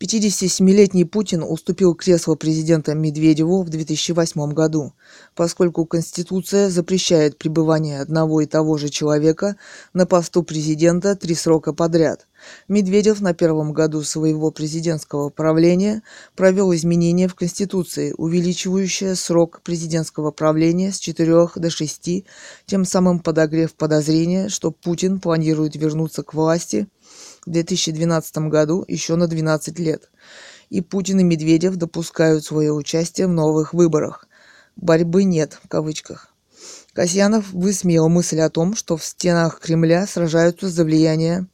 57-летний 0.00 1.04
Путин 1.04 1.42
уступил 1.42 1.94
кресло 1.94 2.34
президента 2.34 2.94
Медведеву 2.94 3.62
в 3.62 3.70
2008 3.70 4.52
году, 4.52 4.92
поскольку 5.34 5.86
Конституция 5.86 6.68
запрещает 6.68 7.38
пребывание 7.38 8.00
одного 8.00 8.40
и 8.40 8.46
того 8.46 8.76
же 8.76 8.90
человека 8.90 9.56
на 9.94 10.04
посту 10.04 10.42
президента 10.42 11.16
три 11.16 11.34
срока 11.34 11.72
подряд. 11.72 12.26
Медведев 12.68 13.20
на 13.20 13.34
первом 13.34 13.72
году 13.72 14.02
своего 14.02 14.50
президентского 14.50 15.30
правления 15.30 16.02
провел 16.36 16.74
изменения 16.74 17.28
в 17.28 17.34
Конституции, 17.34 18.14
увеличивающие 18.16 19.14
срок 19.14 19.60
президентского 19.62 20.30
правления 20.30 20.92
с 20.92 20.98
4 20.98 21.48
до 21.56 21.70
6, 21.70 22.24
тем 22.66 22.84
самым 22.84 23.20
подогрев 23.20 23.74
подозрения, 23.74 24.48
что 24.48 24.70
Путин 24.70 25.20
планирует 25.20 25.76
вернуться 25.76 26.22
к 26.22 26.34
власти– 26.34 26.88
в 27.46 27.50
2012 27.50 28.38
году 28.48 28.84
еще 28.88 29.16
на 29.16 29.26
12 29.26 29.78
лет. 29.78 30.10
И 30.70 30.80
Путин 30.80 31.20
и 31.20 31.24
Медведев 31.24 31.76
допускают 31.76 32.44
свое 32.44 32.72
участие 32.72 33.26
в 33.26 33.32
новых 33.32 33.74
выборах. 33.74 34.26
Борьбы 34.76 35.24
нет, 35.24 35.58
в 35.62 35.68
кавычках. 35.68 36.28
Касьянов 36.94 37.52
высмеял 37.52 38.08
мысль 38.08 38.40
о 38.40 38.50
том, 38.50 38.74
что 38.74 38.96
в 38.96 39.04
стенах 39.04 39.60
Кремля 39.60 40.06
сражаются 40.06 40.68
за 40.68 40.84
влияние 40.84 41.46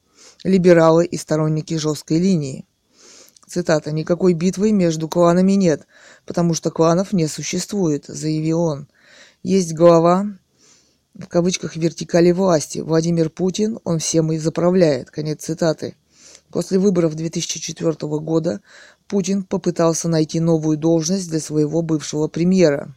либералы 0.44 1.06
и 1.06 1.16
сторонники 1.16 1.76
жесткой 1.76 2.18
линии. 2.18 2.66
Цитата. 3.46 3.90
«Никакой 3.92 4.32
битвы 4.34 4.72
между 4.72 5.08
кланами 5.08 5.52
нет, 5.52 5.86
потому 6.24 6.54
что 6.54 6.70
кланов 6.70 7.12
не 7.12 7.26
существует», 7.26 8.04
заявил 8.06 8.60
он. 8.60 8.88
Есть 9.42 9.74
глава 9.74 10.26
в 11.14 11.26
кавычках 11.26 11.76
вертикали 11.76 12.30
власти. 12.30 12.78
Владимир 12.78 13.30
Путин, 13.30 13.78
он 13.84 13.98
всем 13.98 14.32
и 14.32 14.38
заправляет. 14.38 15.10
Конец 15.10 15.44
цитаты. 15.44 15.96
После 16.50 16.78
выборов 16.78 17.14
2004 17.14 17.92
года 18.18 18.60
Путин 19.06 19.42
попытался 19.42 20.08
найти 20.08 20.40
новую 20.40 20.76
должность 20.78 21.28
для 21.28 21.40
своего 21.40 21.82
бывшего 21.82 22.26
премьера, 22.26 22.94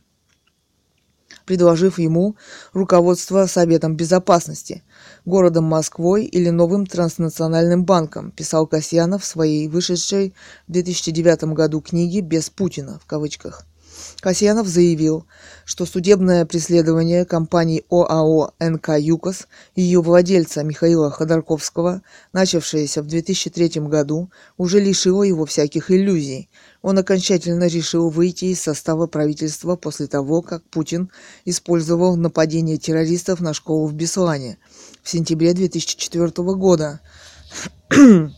предложив 1.46 2.00
ему 2.00 2.36
руководство 2.72 3.46
Советом 3.46 3.96
Безопасности, 3.96 4.84
городом 5.26 5.66
Москвой 5.66 6.26
или 6.26 6.50
новым 6.50 6.86
транснациональным 6.86 7.86
банком, 7.86 8.32
писал 8.32 8.68
Касьянов 8.68 9.24
в 9.24 9.28
своей 9.28 9.68
вышедшей 9.68 10.34
в 10.68 10.72
2009 10.72 11.44
году 11.54 11.82
книге 11.82 12.22
«Без 12.22 12.50
Путина» 12.50 13.00
в 13.00 13.06
кавычках. 13.06 13.66
Касьянов 14.20 14.68
заявил, 14.68 15.26
что 15.66 15.86
судебное 15.86 16.46
преследование 16.46 17.26
компании 17.26 17.86
ОАО 17.90 18.54
«НК 18.60 18.98
ЮКОС» 18.98 19.48
и 19.76 19.82
ее 19.82 20.02
владельца 20.02 20.64
Михаила 20.64 21.12
Ходорковского, 21.12 22.02
начавшееся 22.32 23.02
в 23.02 23.08
2003 23.08 23.82
году, 23.82 24.32
уже 24.58 24.80
лишило 24.80 25.24
его 25.24 25.46
всяких 25.46 25.92
иллюзий. 25.92 26.50
Он 26.82 26.98
окончательно 26.98 27.68
решил 27.68 28.10
выйти 28.10 28.46
из 28.46 28.62
состава 28.62 29.08
правительства 29.08 29.76
после 29.76 30.08
того, 30.08 30.42
как 30.42 30.64
Путин 30.64 31.10
использовал 31.46 32.16
нападение 32.16 32.78
террористов 32.78 33.40
на 33.42 33.54
школу 33.54 33.88
в 33.88 33.94
Беслане 33.94 34.58
в 35.04 35.10
сентябре 35.10 35.54
2004 35.54 36.32
года 36.56 37.02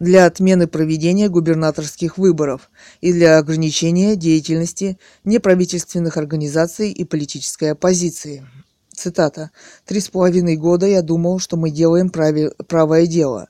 для 0.00 0.26
отмены 0.26 0.66
проведения 0.68 1.28
губернаторских 1.28 2.16
выборов 2.16 2.70
и 3.00 3.12
для 3.12 3.38
ограничения 3.38 4.16
деятельности 4.16 4.98
неправительственных 5.24 6.16
организаций 6.16 6.90
и 6.90 7.04
политической 7.04 7.72
оппозиции. 7.72 8.46
Цитата. 8.94 9.50
«Три 9.86 10.00
с 10.00 10.08
половиной 10.08 10.56
года 10.56 10.86
я 10.86 11.02
думал, 11.02 11.38
что 11.38 11.56
мы 11.56 11.70
делаем 11.70 12.10
прави, 12.10 12.50
правое 12.68 13.06
дело, 13.06 13.48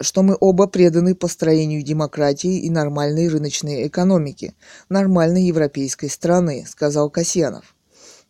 что 0.00 0.22
мы 0.22 0.36
оба 0.40 0.66
преданы 0.66 1.14
построению 1.14 1.82
демократии 1.82 2.60
и 2.60 2.70
нормальной 2.70 3.28
рыночной 3.28 3.86
экономики, 3.86 4.54
нормальной 4.88 5.44
европейской 5.44 6.08
страны», 6.08 6.64
сказал 6.66 7.10
Касьянов. 7.10 7.74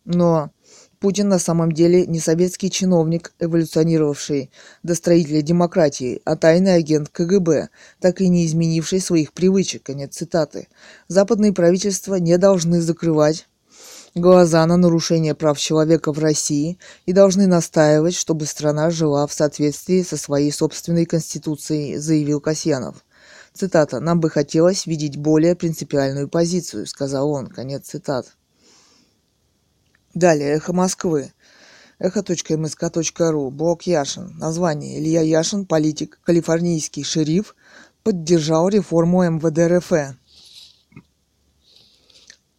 Но 0.03 0.51
Путин 0.99 1.29
на 1.29 1.39
самом 1.39 1.71
деле 1.71 2.05
не 2.05 2.19
советский 2.19 2.71
чиновник, 2.71 3.33
эволюционировавший 3.39 4.51
до 4.83 4.95
строителя 4.95 5.41
демократии, 5.41 6.21
а 6.25 6.35
тайный 6.35 6.75
агент 6.75 7.09
КГБ, 7.09 7.69
так 7.99 8.21
и 8.21 8.29
не 8.29 8.45
изменивший 8.45 8.99
своих 8.99 9.33
привычек. 9.33 9.83
Конец 9.83 10.15
цитаты. 10.15 10.67
Западные 11.07 11.53
правительства 11.53 12.15
не 12.15 12.37
должны 12.37 12.81
закрывать 12.81 13.47
глаза 14.15 14.65
на 14.65 14.77
нарушение 14.77 15.35
прав 15.35 15.59
человека 15.59 16.13
в 16.13 16.19
России 16.19 16.79
и 17.05 17.11
должны 17.11 17.47
настаивать, 17.47 18.15
чтобы 18.15 18.45
страна 18.45 18.89
жила 18.89 19.27
в 19.27 19.33
соответствии 19.33 20.01
со 20.03 20.15
своей 20.17 20.51
собственной 20.51 21.05
конституцией, 21.05 21.97
заявил 21.97 22.39
Касьянов. 22.39 23.03
Цитата. 23.53 23.99
«Нам 23.99 24.19
бы 24.19 24.29
хотелось 24.29 24.85
видеть 24.85 25.17
более 25.17 25.55
принципиальную 25.55 26.27
позицию»,— 26.27 26.85
сказал 26.87 27.29
он. 27.29 27.47
Конец 27.47 27.87
цитаты. 27.87 28.29
Далее, 30.15 30.55
«Эхо 30.55 30.71
Москвы». 30.71 31.33
Эхо.мск.ру. 31.99 33.51
Блок 33.51 33.83
Яшин. 33.83 34.31
Название. 34.37 34.97
Илья 34.97 35.21
Яшин, 35.21 35.65
политик, 35.65 36.19
калифорнийский 36.23 37.03
шериф, 37.03 37.53
поддержал 38.01 38.69
реформу 38.69 39.29
МВД 39.29 39.59
РФ. 39.59 40.15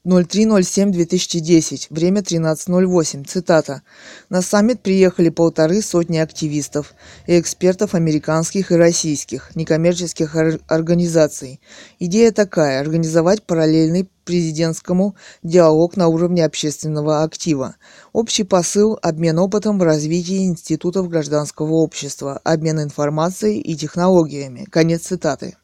03.07.2010. 0.06 1.88
Время 1.90 2.20
13.08. 2.20 3.24
Цитата. 3.26 3.82
На 4.30 4.40
саммит 4.40 4.80
приехали 4.80 5.30
полторы 5.30 5.82
сотни 5.82 6.18
активистов 6.18 6.94
и 7.26 7.40
экспертов 7.40 7.94
американских 7.94 8.70
и 8.70 8.76
российских 8.76 9.56
некоммерческих 9.56 10.36
организаций. 10.68 11.60
Идея 11.98 12.30
такая– 12.30 12.80
организовать 12.82 13.42
параллельный 13.42 14.08
президентскому 14.24 15.16
диалог 15.42 15.96
на 15.96 16.06
уровне 16.06 16.44
общественного 16.44 17.24
актива. 17.24 17.74
Общий 18.12 18.44
посыл– 18.44 18.96
обмен 19.02 19.40
опытом 19.40 19.80
в 19.80 19.82
развитии 19.82 20.46
институтов 20.46 21.08
гражданского 21.08 21.72
общества, 21.72 22.40
обмен 22.44 22.80
информацией 22.80 23.60
и 23.60 23.74
технологиями. 23.74 24.68
Конец 24.70 25.02
цитаты. 25.08 25.56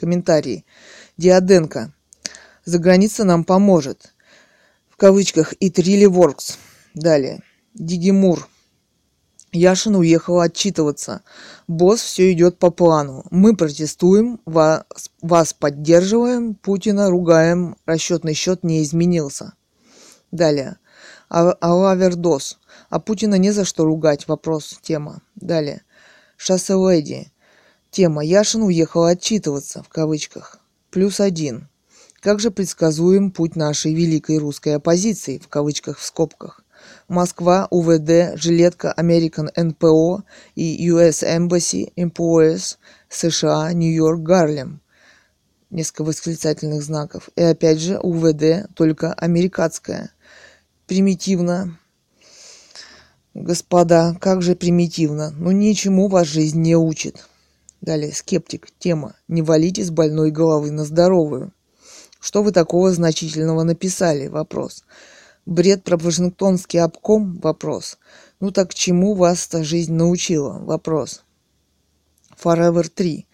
Комментарий. 0.00 0.64
Диаденко. 1.16 1.92
За 2.64 2.78
граница 2.78 3.24
нам 3.24 3.44
поможет. 3.44 4.14
В 4.88 4.96
кавычках 4.96 5.52
«It 5.54 5.74
really 5.74 6.08
works». 6.08 6.56
Далее. 6.94 7.42
Дигимур. 7.74 8.48
Яшин 9.52 9.96
уехал 9.96 10.40
отчитываться. 10.40 11.22
Босс, 11.68 12.00
все 12.00 12.32
идет 12.32 12.58
по 12.58 12.70
плану. 12.70 13.24
Мы 13.30 13.56
протестуем, 13.56 14.40
вас, 14.46 14.84
вас 15.22 15.52
поддерживаем, 15.52 16.54
Путина 16.54 17.10
ругаем, 17.10 17.76
расчетный 17.86 18.34
счет 18.34 18.64
не 18.64 18.82
изменился. 18.82 19.54
Далее. 20.32 20.78
А, 21.28 21.52
Алавердос. 21.60 22.58
А 22.90 22.98
Путина 22.98 23.36
не 23.36 23.52
за 23.52 23.64
что 23.64 23.84
ругать. 23.84 24.26
Вопрос. 24.26 24.78
Тема. 24.82 25.22
Далее. 25.36 25.82
Шоссе 26.36 26.74
Леди. 26.74 27.32
Тема. 27.90 28.24
Яшин 28.24 28.62
уехал 28.62 29.04
отчитываться, 29.04 29.82
в 29.82 29.88
кавычках. 29.88 30.58
Плюс 30.90 31.20
один. 31.20 31.68
Как 32.24 32.40
же 32.40 32.50
предсказуем 32.50 33.30
путь 33.30 33.54
нашей 33.54 33.92
великой 33.92 34.38
русской 34.38 34.76
оппозиции, 34.76 35.36
в 35.36 35.48
кавычках 35.48 35.98
в 35.98 36.02
скобках? 36.02 36.64
Москва, 37.06 37.68
УВД, 37.70 38.40
жилетка 38.40 38.94
American 38.96 39.52
NPO 39.54 40.22
и 40.54 40.88
US 40.88 41.22
Embassy 41.22 41.92
Employees 41.98 42.78
США, 43.10 43.70
Нью-Йорк, 43.74 44.22
Гарлем. 44.22 44.80
Несколько 45.68 46.04
восклицательных 46.04 46.82
знаков. 46.82 47.28
И 47.36 47.42
опять 47.42 47.78
же 47.78 47.98
УВД, 47.98 48.74
только 48.74 49.12
американская. 49.12 50.10
Примитивно. 50.86 51.78
Господа, 53.34 54.16
как 54.18 54.40
же 54.40 54.56
примитивно. 54.56 55.30
Ну 55.36 55.50
ничему 55.50 56.08
вас 56.08 56.26
жизнь 56.26 56.62
не 56.62 56.74
учит. 56.74 57.28
Далее, 57.82 58.14
скептик. 58.14 58.68
Тема. 58.78 59.14
Не 59.28 59.42
валите 59.42 59.84
с 59.84 59.90
больной 59.90 60.30
головы 60.30 60.70
на 60.70 60.86
здоровую. 60.86 61.52
Что 62.24 62.42
вы 62.42 62.52
такого 62.52 62.90
значительного 62.90 63.64
написали? 63.64 64.28
Вопрос. 64.28 64.84
Бред 65.44 65.84
про 65.84 65.98
Вашингтонский 65.98 66.80
обком? 66.80 67.38
Вопрос. 67.38 67.98
Ну 68.40 68.50
так 68.50 68.72
чему 68.72 69.12
вас-то 69.12 69.62
жизнь 69.62 69.92
научила? 69.92 70.58
Вопрос. 70.58 71.22
Forever 72.42 72.88
3. 72.88 73.26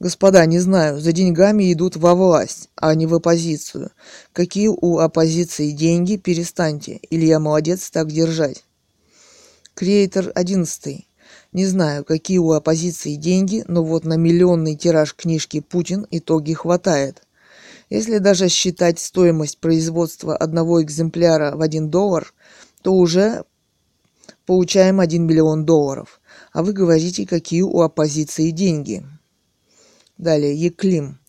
Господа, 0.00 0.46
не 0.46 0.60
знаю, 0.60 0.98
за 0.98 1.12
деньгами 1.12 1.70
идут 1.70 1.96
во 1.96 2.14
власть, 2.14 2.70
а 2.74 2.94
не 2.94 3.04
в 3.04 3.12
оппозицию. 3.12 3.90
Какие 4.32 4.68
у 4.68 4.96
оппозиции 4.96 5.72
деньги, 5.72 6.16
перестаньте. 6.16 7.00
Илья 7.10 7.40
молодец 7.40 7.90
так 7.90 8.10
держать. 8.10 8.64
Креатор 9.74 10.32
11. 10.34 11.06
Не 11.52 11.66
знаю, 11.66 12.02
какие 12.02 12.38
у 12.38 12.52
оппозиции 12.52 13.16
деньги, 13.16 13.62
но 13.68 13.84
вот 13.84 14.04
на 14.04 14.14
миллионный 14.14 14.74
тираж 14.74 15.14
книжки 15.14 15.60
«Путин» 15.60 16.06
итоги 16.10 16.54
хватает. 16.54 17.27
Если 17.90 18.18
даже 18.18 18.48
считать 18.48 18.98
стоимость 18.98 19.58
производства 19.58 20.36
одного 20.36 20.82
экземпляра 20.82 21.56
в 21.56 21.62
1 21.62 21.90
доллар, 21.90 22.32
то 22.82 22.92
уже 22.92 23.44
получаем 24.46 25.00
1 25.00 25.26
миллион 25.26 25.64
долларов. 25.64 26.20
А 26.52 26.62
вы 26.62 26.72
говорите, 26.72 27.26
какие 27.26 27.62
у 27.62 27.80
оппозиции 27.80 28.50
деньги. 28.50 29.06
Далее, 30.18 30.54
Еклим. 30.54 31.20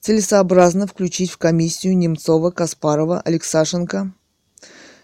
Целесообразно 0.00 0.86
включить 0.86 1.30
в 1.30 1.38
комиссию 1.38 1.96
Немцова, 1.96 2.50
Каспарова, 2.50 3.20
Алексашенко, 3.20 4.12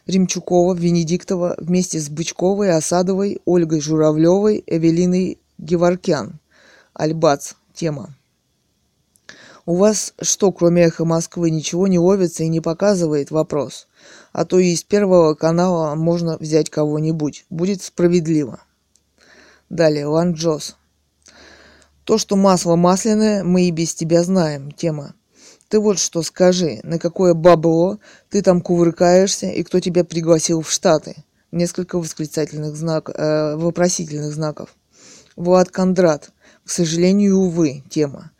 Ремчукова, 0.06 0.74
Венедиктова 0.74 1.54
вместе 1.58 2.00
с 2.00 2.08
Бычковой, 2.08 2.74
Осадовой, 2.74 3.40
Ольгой 3.44 3.80
Журавлевой, 3.80 4.64
Эвелиной 4.66 5.38
Геворкян. 5.58 6.40
Альбац. 6.94 7.52
Тема. 7.74 8.17
У 9.68 9.74
вас 9.74 10.14
что, 10.22 10.50
кроме 10.50 10.84
эхо 10.84 11.04
Москвы, 11.04 11.50
ничего 11.50 11.88
не 11.88 11.98
ловится 11.98 12.42
и 12.42 12.48
не 12.48 12.62
показывает? 12.62 13.30
Вопрос. 13.30 13.86
А 14.32 14.46
то 14.46 14.58
из 14.58 14.82
первого 14.82 15.34
канала 15.34 15.94
можно 15.94 16.38
взять 16.38 16.70
кого-нибудь. 16.70 17.44
Будет 17.50 17.82
справедливо. 17.82 18.60
Далее, 19.68 20.06
Лан 20.06 20.32
Джос. 20.32 20.76
То, 22.04 22.16
что 22.16 22.34
масло 22.34 22.76
масляное, 22.76 23.44
мы 23.44 23.64
и 23.64 23.70
без 23.70 23.92
тебя 23.92 24.22
знаем. 24.22 24.70
Тема. 24.70 25.12
Ты 25.68 25.80
вот 25.80 25.98
что 25.98 26.22
скажи, 26.22 26.80
на 26.82 26.98
какое 26.98 27.34
бабло 27.34 27.98
ты 28.30 28.40
там 28.40 28.62
кувыркаешься 28.62 29.48
и 29.48 29.62
кто 29.64 29.80
тебя 29.80 30.02
пригласил 30.02 30.62
в 30.62 30.72
Штаты? 30.72 31.14
Несколько 31.52 31.98
восклицательных 31.98 32.74
знаков, 32.74 33.14
э, 33.18 33.56
вопросительных 33.56 34.32
знаков. 34.32 34.74
Влад 35.36 35.70
Кондрат. 35.70 36.30
К 36.64 36.70
сожалению, 36.70 37.36
увы, 37.36 37.82
тема. 37.90 38.32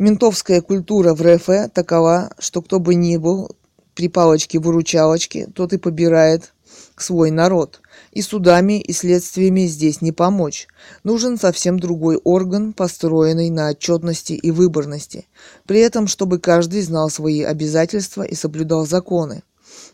Ментовская 0.00 0.62
культура 0.62 1.12
в 1.14 1.20
РФ 1.20 1.72
такова, 1.74 2.32
что 2.38 2.62
кто 2.62 2.80
бы 2.80 2.94
ни 2.94 3.18
был 3.18 3.54
при 3.94 4.08
палочке-выручалочке, 4.08 5.46
тот 5.54 5.74
и 5.74 5.76
побирает 5.76 6.54
свой 6.96 7.30
народ. 7.30 7.82
И 8.10 8.22
судами, 8.22 8.80
и 8.80 8.94
следствиями 8.94 9.66
здесь 9.66 10.00
не 10.00 10.10
помочь. 10.10 10.68
Нужен 11.04 11.36
совсем 11.36 11.78
другой 11.78 12.16
орган, 12.16 12.72
построенный 12.72 13.50
на 13.50 13.68
отчетности 13.68 14.32
и 14.32 14.50
выборности. 14.50 15.26
При 15.66 15.80
этом, 15.80 16.06
чтобы 16.06 16.38
каждый 16.38 16.80
знал 16.80 17.10
свои 17.10 17.42
обязательства 17.42 18.22
и 18.22 18.34
соблюдал 18.34 18.86
законы. 18.86 19.42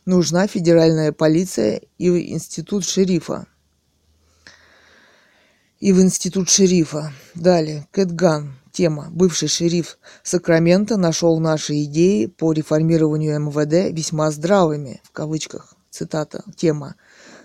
Нужна 0.04 0.46
федеральная 0.46 1.10
полиция 1.10 1.80
и 1.98 2.32
институт 2.32 2.84
шерифа. 2.84 3.48
И 5.80 5.92
в 5.92 6.00
институт 6.00 6.48
шерифа. 6.48 7.12
Далее. 7.34 7.88
Кэтган. 7.90 8.55
Тема. 8.76 9.08
Бывший 9.10 9.48
шериф 9.48 9.96
Сакрамента 10.22 10.98
нашел 10.98 11.40
наши 11.40 11.84
идеи 11.84 12.26
по 12.26 12.52
реформированию 12.52 13.40
МВД 13.40 13.90
весьма 13.90 14.30
здравыми, 14.30 15.00
в 15.02 15.12
кавычках. 15.12 15.72
Цитата. 15.88 16.44
Тема. 16.56 16.96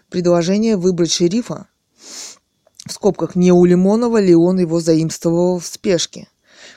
Предложение 0.10 0.76
выбрать 0.76 1.14
шерифа, 1.14 1.68
в 2.86 2.92
скобках, 2.92 3.36
не 3.36 3.54
у 3.54 3.64
Лимонова 3.64 4.20
ли 4.20 4.36
он 4.36 4.60
его 4.60 4.82
заимствовал 4.82 5.60
в 5.60 5.66
спешке. 5.66 6.28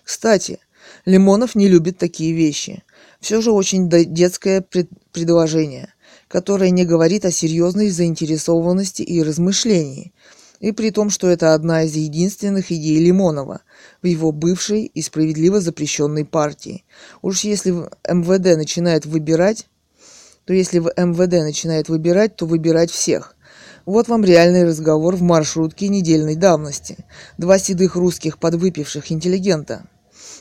Кстати, 0.04 0.60
Лимонов 1.04 1.56
не 1.56 1.66
любит 1.66 1.98
такие 1.98 2.32
вещи. 2.32 2.84
Все 3.18 3.40
же 3.40 3.50
очень 3.50 3.88
детское 3.88 4.60
пред 4.60 4.88
предложение, 5.10 5.92
которое 6.28 6.70
не 6.70 6.84
говорит 6.84 7.24
о 7.24 7.32
серьезной 7.32 7.90
заинтересованности 7.90 9.02
и 9.02 9.20
размышлении– 9.20 10.12
и 10.64 10.72
при 10.72 10.90
том, 10.90 11.10
что 11.10 11.28
это 11.28 11.52
одна 11.52 11.82
из 11.82 11.94
единственных 11.94 12.72
идей 12.72 12.98
Лимонова 12.98 13.60
в 14.00 14.06
его 14.06 14.32
бывшей 14.32 14.86
и 14.86 15.02
справедливо 15.02 15.60
запрещенной 15.60 16.24
партии. 16.24 16.84
Уж 17.20 17.40
если 17.40 17.70
МВД 17.70 18.56
начинает 18.56 19.04
выбирать, 19.04 19.66
то 20.46 20.54
если 20.54 20.78
в 20.78 20.90
МВД 20.96 21.42
начинает 21.44 21.90
выбирать, 21.90 22.36
то 22.36 22.46
выбирать 22.46 22.90
всех. 22.90 23.36
Вот 23.84 24.08
вам 24.08 24.24
реальный 24.24 24.64
разговор 24.64 25.16
в 25.16 25.20
маршрутке 25.20 25.88
недельной 25.88 26.34
давности. 26.34 26.96
Два 27.36 27.58
седых 27.58 27.94
русских 27.94 28.38
подвыпивших 28.38 29.12
интеллигента. 29.12 29.86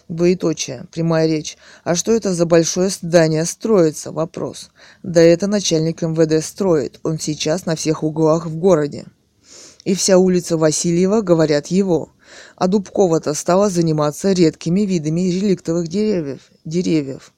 Двоеточие. 0.07 0.85
Прямая 0.93 1.27
речь. 1.27 1.57
А 1.83 1.95
что 1.95 2.13
это 2.13 2.33
за 2.33 2.45
большое 2.45 2.87
здание 2.87 3.43
строится? 3.43 4.13
Вопрос. 4.13 4.69
Да 5.01 5.21
это 5.21 5.47
начальник 5.47 6.01
МВД 6.01 6.41
строит. 6.41 7.01
Он 7.03 7.19
сейчас 7.19 7.65
на 7.65 7.75
всех 7.75 8.03
углах 8.03 8.45
в 8.45 8.55
городе 8.55 9.03
и 9.85 9.93
вся 9.93 10.17
улица 10.17 10.57
Васильева 10.57 11.21
говорят 11.21 11.67
его. 11.67 12.11
А 12.55 12.67
Дубкова-то 12.67 13.33
стала 13.33 13.69
заниматься 13.69 14.31
редкими 14.31 14.81
видами 14.81 15.21
реликтовых 15.21 15.87
деревьев. 15.87 16.41
деревьев. 16.65 17.33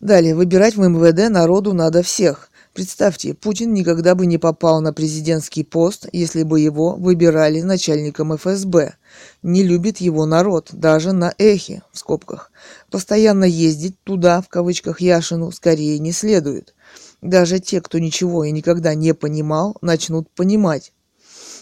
Далее, 0.00 0.34
выбирать 0.34 0.76
в 0.76 0.80
МВД 0.80 1.30
народу 1.30 1.72
надо 1.72 2.02
всех. 2.02 2.50
Представьте, 2.74 3.32
Путин 3.32 3.72
никогда 3.72 4.14
бы 4.14 4.26
не 4.26 4.36
попал 4.36 4.82
на 4.82 4.92
президентский 4.92 5.64
пост, 5.64 6.06
если 6.12 6.42
бы 6.42 6.60
его 6.60 6.94
выбирали 6.94 7.62
начальником 7.62 8.36
ФСБ. 8.36 8.96
Не 9.42 9.62
любит 9.62 9.96
его 9.96 10.26
народ, 10.26 10.68
даже 10.72 11.12
на 11.12 11.32
эхе, 11.38 11.82
в 11.90 11.98
скобках. 11.98 12.52
Постоянно 12.90 13.44
ездить 13.44 13.96
туда, 14.04 14.42
в 14.42 14.48
кавычках, 14.50 15.00
Яшину, 15.00 15.52
скорее 15.52 15.98
не 15.98 16.12
следует. 16.12 16.74
Даже 17.22 17.60
те, 17.60 17.80
кто 17.80 17.98
ничего 17.98 18.44
и 18.44 18.50
никогда 18.50 18.94
не 18.94 19.14
понимал, 19.14 19.76
начнут 19.80 20.30
понимать. 20.30 20.92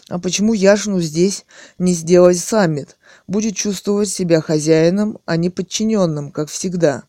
А 0.08 0.18
почему 0.18 0.52
Яшину 0.52 1.00
здесь 1.00 1.46
не 1.78 1.94
сделать 1.94 2.38
саммит? 2.38 2.98
Будет 3.26 3.56
чувствовать 3.56 4.08
себя 4.08 4.40
хозяином, 4.40 5.18
а 5.24 5.36
не 5.36 5.48
подчиненным, 5.48 6.30
как 6.30 6.50
всегда. 6.50 7.04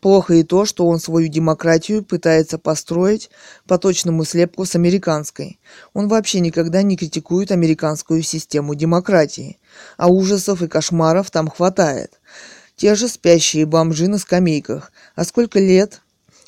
Плохо 0.00 0.34
и 0.34 0.42
то, 0.42 0.66
что 0.66 0.86
он 0.86 1.00
свою 1.00 1.28
демократию 1.28 2.04
пытается 2.04 2.58
построить 2.58 3.30
по 3.66 3.78
точному 3.78 4.24
слепку 4.24 4.66
с 4.66 4.74
американской. 4.74 5.58
Он 5.94 6.08
вообще 6.08 6.40
никогда 6.40 6.82
не 6.82 6.96
критикует 6.96 7.50
американскую 7.50 8.22
систему 8.22 8.74
демократии. 8.74 9.58
А 9.96 10.08
ужасов 10.08 10.60
и 10.60 10.68
кошмаров 10.68 11.30
там 11.30 11.48
хватает. 11.48 12.20
Те 12.76 12.94
же 12.96 13.08
спящие 13.08 13.64
бомжи 13.64 14.08
на 14.08 14.18
скамейках. 14.18 14.92
А 15.14 15.24
сколько 15.24 15.58
лет 15.58 16.02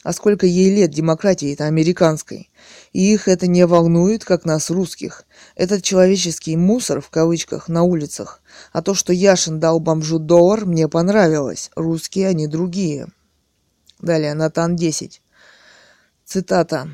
а 0.07 0.13
сколько 0.13 0.47
ей 0.47 0.73
лет 0.73 0.93
демократии-то 0.93 1.65
американской. 1.65 2.49
И 2.93 3.13
их 3.13 3.27
это 3.27 3.49
не 3.49 3.67
волнует, 3.67 4.25
как 4.25 4.45
нас, 4.45 4.71
русских. 4.71 5.25
Этот 5.57 5.83
человеческий 5.83 6.57
мусор, 6.57 7.01
в 7.01 7.11
кавычках, 7.11 7.69
на 7.69 7.83
улицах. 7.83 8.41
А 8.73 8.83
то, 8.83 8.95
что 8.95 9.13
Яшин 9.13 9.59
дал 9.59 9.81
бомжу 9.81 10.21
доллар, 10.21 10.65
мне 10.65 10.87
понравилось. 10.87 11.73
Русские 11.75 12.29
они 12.29 12.47
другие. 12.47 13.09
Далее, 13.99 14.35
Натан 14.35 14.77
10. 14.77 15.23
Цитата. 16.25 16.89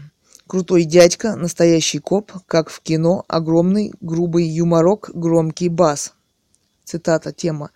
Крутой 0.47 0.85
дядька, 0.85 1.37
настоящий 1.37 1.99
коп, 1.99 2.33
как 2.47 2.71
в 2.71 2.81
кино, 2.81 3.27
огромный, 3.29 3.93
грубый 4.01 4.47
юморок, 4.47 5.11
громкий 5.13 5.69
бас. 5.69 6.15
Цитата, 6.85 7.31
тема. 7.31 7.73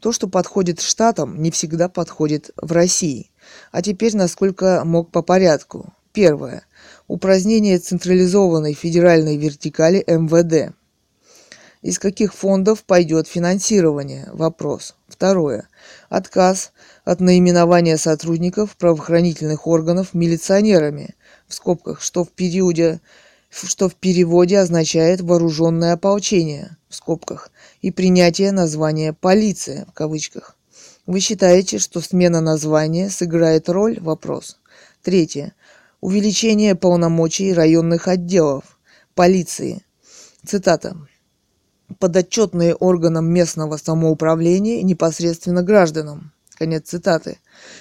То, 0.00 0.12
что 0.12 0.28
подходит 0.28 0.80
штатам, 0.80 1.42
не 1.42 1.50
всегда 1.50 1.88
подходит 1.88 2.50
в 2.56 2.70
России. 2.72 3.30
А 3.72 3.82
теперь, 3.82 4.16
насколько 4.16 4.82
мог 4.84 5.10
по 5.10 5.22
порядку. 5.22 5.92
Первое. 6.12 6.64
Упразднение 7.08 7.78
централизованной 7.78 8.74
федеральной 8.74 9.36
вертикали 9.36 10.04
МВД. 10.06 10.72
Из 11.82 11.98
каких 11.98 12.34
фондов 12.34 12.84
пойдет 12.84 13.26
финансирование? 13.26 14.28
Вопрос. 14.32 14.94
Второе. 15.08 15.68
Отказ 16.10 16.72
от 17.04 17.20
наименования 17.20 17.96
сотрудников 17.96 18.76
правоохранительных 18.76 19.66
органов 19.66 20.12
милиционерами, 20.12 21.14
в 21.48 21.54
скобках, 21.54 22.02
что 22.02 22.24
в 22.24 22.30
периоде 22.30 23.00
что 23.50 23.88
в 23.88 23.96
переводе 23.96 24.58
означает 24.58 25.20
вооруженное 25.20 25.94
ополчение, 25.94 26.76
в 26.88 26.94
скобках, 26.94 27.50
и 27.82 27.90
принятие 27.90 28.52
названия 28.52 29.12
полиция, 29.12 29.86
в 29.86 29.92
кавычках. 29.92 30.56
Вы 31.06 31.18
считаете, 31.18 31.78
что 31.78 32.00
смена 32.00 32.40
названия 32.40 33.10
сыграет 33.10 33.68
роль? 33.68 33.98
Вопрос. 34.00 34.58
Третье. 35.02 35.54
Увеличение 36.00 36.76
полномочий 36.76 37.52
районных 37.52 38.06
отделов 38.06 38.78
полиции. 39.14 39.84
Цитата. 40.46 40.96
Подотчетные 41.98 42.74
органам 42.74 43.26
местного 43.26 43.76
самоуправления 43.76 44.82
непосредственно 44.82 45.62
гражданам. 45.62 46.32
Конец 46.56 46.88
цитаты. 46.88 47.38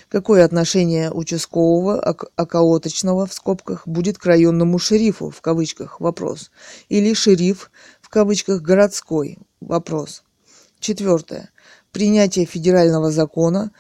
Какое 0.08 0.45
отношение 0.45 1.12
участкового, 1.12 2.00
околоточного 2.38 3.28
в 3.28 3.34
скобках 3.34 3.86
будет 3.86 4.17
к 4.17 4.26
районному 4.26 4.80
шерифу 4.80 5.30
в 5.30 5.41
кавычках? 5.41 6.00
Вопрос. 6.00 6.50
Или 6.88 7.13
шериф 7.13 7.72
в 8.02 8.10
кавычках 8.10 8.62
городской? 8.62 9.38
Вопрос. 9.60 10.24
Четвертое. 10.80 11.50
Принятие 11.91 12.45
федерального 12.45 13.12
закона 13.12 13.72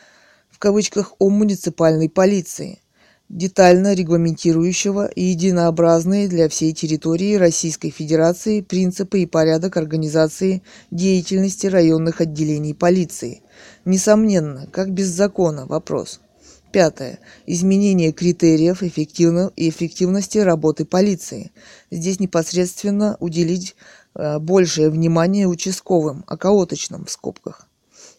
в 0.49 0.59
кавычках 0.59 1.13
о 1.17 1.29
муниципальной 1.29 2.09
полиции 2.09 2.81
детально 3.29 3.93
регламентирующего 3.93 5.07
и 5.07 5.23
единообразные 5.23 6.27
для 6.27 6.49
всей 6.49 6.73
территории 6.73 7.35
Российской 7.35 7.91
Федерации 7.91 8.61
принципы 8.61 9.21
и 9.21 9.27
порядок 9.27 9.77
организации 9.77 10.63
деятельности 10.89 11.67
районных 11.67 12.21
отделений 12.21 12.73
полиции. 12.73 13.43
Несомненно, 13.85 14.67
как 14.71 14.91
без 14.91 15.07
закона, 15.07 15.67
вопрос. 15.67 16.19
Пятое. 16.71 17.19
Изменение 17.47 18.11
критериев 18.11 18.83
эффективно, 18.83 19.51
эффективности 19.55 20.37
работы 20.39 20.85
полиции. 20.85 21.51
Здесь 21.89 22.19
непосредственно 22.19 23.17
уделить 23.19 23.75
э, 24.13 24.37
большее 24.37 24.89
внимание 24.89 25.47
участковым, 25.47 26.23
околоточным 26.27 27.05
в 27.05 27.11
скобках. 27.11 27.67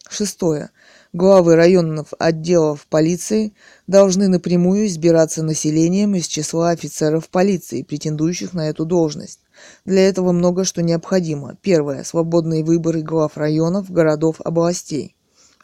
Шестое 0.09 0.71
главы 1.13 1.55
районных 1.55 2.07
отделов 2.19 2.87
полиции 2.87 3.53
должны 3.91 4.29
напрямую 4.29 4.87
избираться 4.87 5.43
населением 5.43 6.15
из 6.15 6.25
числа 6.25 6.69
офицеров 6.71 7.29
полиции, 7.29 7.83
претендующих 7.83 8.53
на 8.53 8.69
эту 8.69 8.85
должность. 8.85 9.41
Для 9.85 10.07
этого 10.07 10.31
много 10.31 10.63
что 10.63 10.81
необходимо. 10.81 11.57
Первое. 11.61 12.03
Свободные 12.03 12.63
выборы 12.63 13.01
глав 13.01 13.37
районов, 13.37 13.91
городов, 13.91 14.37
областей. 14.43 15.15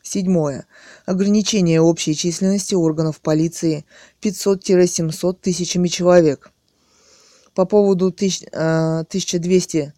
Седьмое. 0.04 0.68
Ограничение 1.06 1.82
общей 1.82 2.16
численности 2.16 2.76
органов 2.76 3.22
полиции 3.22 3.86
500-700 4.22 5.38
тысячами 5.42 5.88
человек. 5.88 6.52
По 7.56 7.66
поводу 7.66 8.08
1200 8.08 9.78
э, 9.78 9.92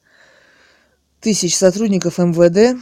тысяч 1.19 1.57
сотрудников 1.57 2.19
МВД 2.19 2.79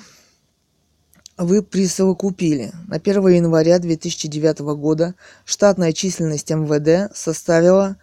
вы 1.38 1.62
присовокупили. 1.62 2.74
На 2.88 2.98
1 2.98 3.28
января 3.28 3.80
2009 3.80 4.60
года 4.76 5.16
штатная 5.46 5.94
численность 5.94 6.50
МВД 6.50 7.16
составила 7.16 7.98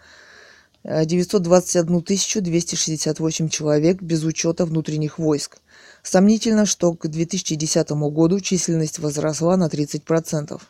921 0.85 1.97
э, 1.97 2.41
268 2.41 3.49
человек 3.49 4.03
без 4.03 4.23
учета 4.25 4.67
внутренних 4.67 5.19
войск. 5.19 5.59
Сомнительно, 6.03 6.67
что 6.67 6.93
к 6.93 7.09
2010 7.09 7.91
году 7.91 8.41
численность 8.41 8.99
возросла 8.99 9.57
на 9.57 9.67
30%. 9.67 10.61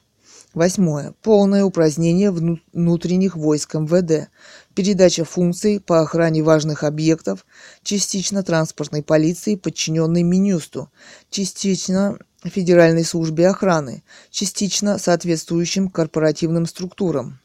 Восьмое. 0.54 1.14
Полное 1.20 1.64
упразднение 1.64 2.30
внутренних 2.30 3.34
войск 3.34 3.74
МВД. 3.74 4.28
Передача 4.76 5.24
функций 5.24 5.80
по 5.80 6.00
охране 6.00 6.44
важных 6.44 6.84
объектов, 6.84 7.44
частично 7.82 8.44
транспортной 8.44 9.02
полиции, 9.02 9.56
подчиненной 9.56 10.22
Минюсту, 10.22 10.90
частично 11.28 12.18
Федеральной 12.50 13.04
службе 13.04 13.48
охраны, 13.48 14.02
частично 14.30 14.98
соответствующим 14.98 15.88
корпоративным 15.88 16.66
структурам, 16.66 17.40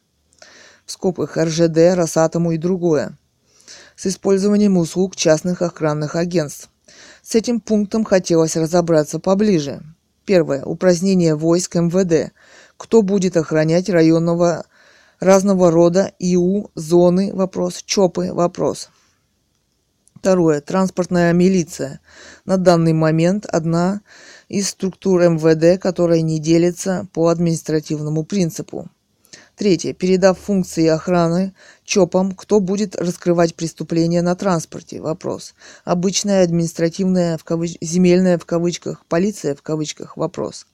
в 0.86 0.92
скобках 0.92 1.38
РЖД, 1.38 1.96
Росатому 1.96 2.52
и 2.52 2.58
другое, 2.58 3.18
с 3.96 4.08
использованием 4.08 4.78
услуг 4.78 5.16
частных 5.16 5.62
охранных 5.62 6.16
агентств. 6.16 6.70
С 7.22 7.36
этим 7.36 7.60
пунктом 7.60 8.04
хотелось 8.04 8.58
разобраться 8.58 9.20
поближе. 9.20 9.82
Первое. 10.26 10.64
Упразднение 10.64 11.36
войск 11.36 11.76
МВД. 11.76 12.34
Кто 12.78 13.02
будет 13.02 13.38
охранять 13.38 13.90
районного 13.90 14.66
разного 15.20 15.72
рода 15.72 16.12
ИУ, 16.20 16.72
зоны, 16.76 17.34
вопрос, 17.34 17.84
ЧОПы, 17.86 18.34
вопрос. 18.34 18.90
Второе. 20.16 20.62
Транспортная 20.62 21.34
милиция. 21.34 22.02
На 22.46 22.58
данный 22.58 22.94
момент 22.94 23.46
одна 23.46 24.02
из 24.50 24.70
структур 24.70 25.22
МВД, 25.22 25.82
которая 25.82 26.22
не 26.22 26.40
делится 26.40 27.08
по 27.14 27.30
административному 27.30 28.26
принципу. 28.26 28.90
Третье. 29.56 29.94
Передав 29.94 30.40
функции 30.40 30.88
охраны 30.88 31.54
ЧОПам, 31.84 32.34
кто 32.34 32.60
будет 32.60 32.96
раскрывать 32.96 33.56
преступления 33.56 34.22
на 34.22 34.36
транспорте? 34.36 35.02
Вопрос. 35.02 35.54
Обычная 35.84 36.44
административная, 36.44 37.38
в 37.38 37.44
кавыч... 37.44 37.78
земельная 37.82 38.38
в 38.38 38.46
кавычках, 38.46 39.06
полиция 39.08 39.56
в 39.56 39.62
кавычках? 39.62 40.16
Вопрос. 40.16 40.66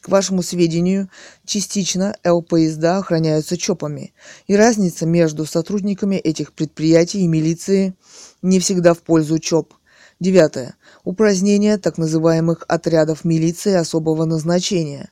К 0.00 0.08
вашему 0.08 0.42
сведению, 0.42 1.10
частично 1.44 2.16
Л-поезда 2.24 2.96
охраняются 2.96 3.58
ЧОПами, 3.58 4.14
и 4.46 4.56
разница 4.56 5.04
между 5.04 5.44
сотрудниками 5.44 6.16
этих 6.16 6.54
предприятий 6.54 7.20
и 7.20 7.28
милиции 7.28 7.94
не 8.40 8.58
всегда 8.58 8.94
в 8.94 9.00
пользу 9.00 9.38
ЧОП. 9.38 9.74
Девятое. 10.18 10.76
Упразднение 11.04 11.78
так 11.78 11.96
называемых 11.96 12.64
отрядов 12.68 13.24
милиции 13.24 13.72
особого 13.72 14.26
назначения, 14.26 15.10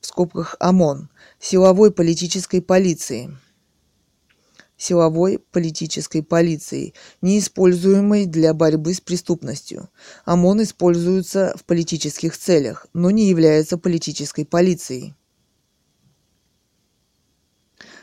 в 0.00 0.06
скобках 0.06 0.56
ОМОН, 0.60 1.08
силовой 1.40 1.90
политической 1.90 2.60
полиции, 2.60 3.34
силовой 4.76 5.38
политической 5.38 6.22
полиции, 6.22 6.92
неиспользуемой 7.22 8.26
для 8.26 8.52
борьбы 8.52 8.92
с 8.92 9.00
преступностью. 9.00 9.88
ОМОН 10.26 10.64
используется 10.64 11.54
в 11.56 11.64
политических 11.64 12.36
целях, 12.36 12.86
но 12.92 13.10
не 13.10 13.28
является 13.28 13.78
политической 13.78 14.44
полицией. 14.44 15.14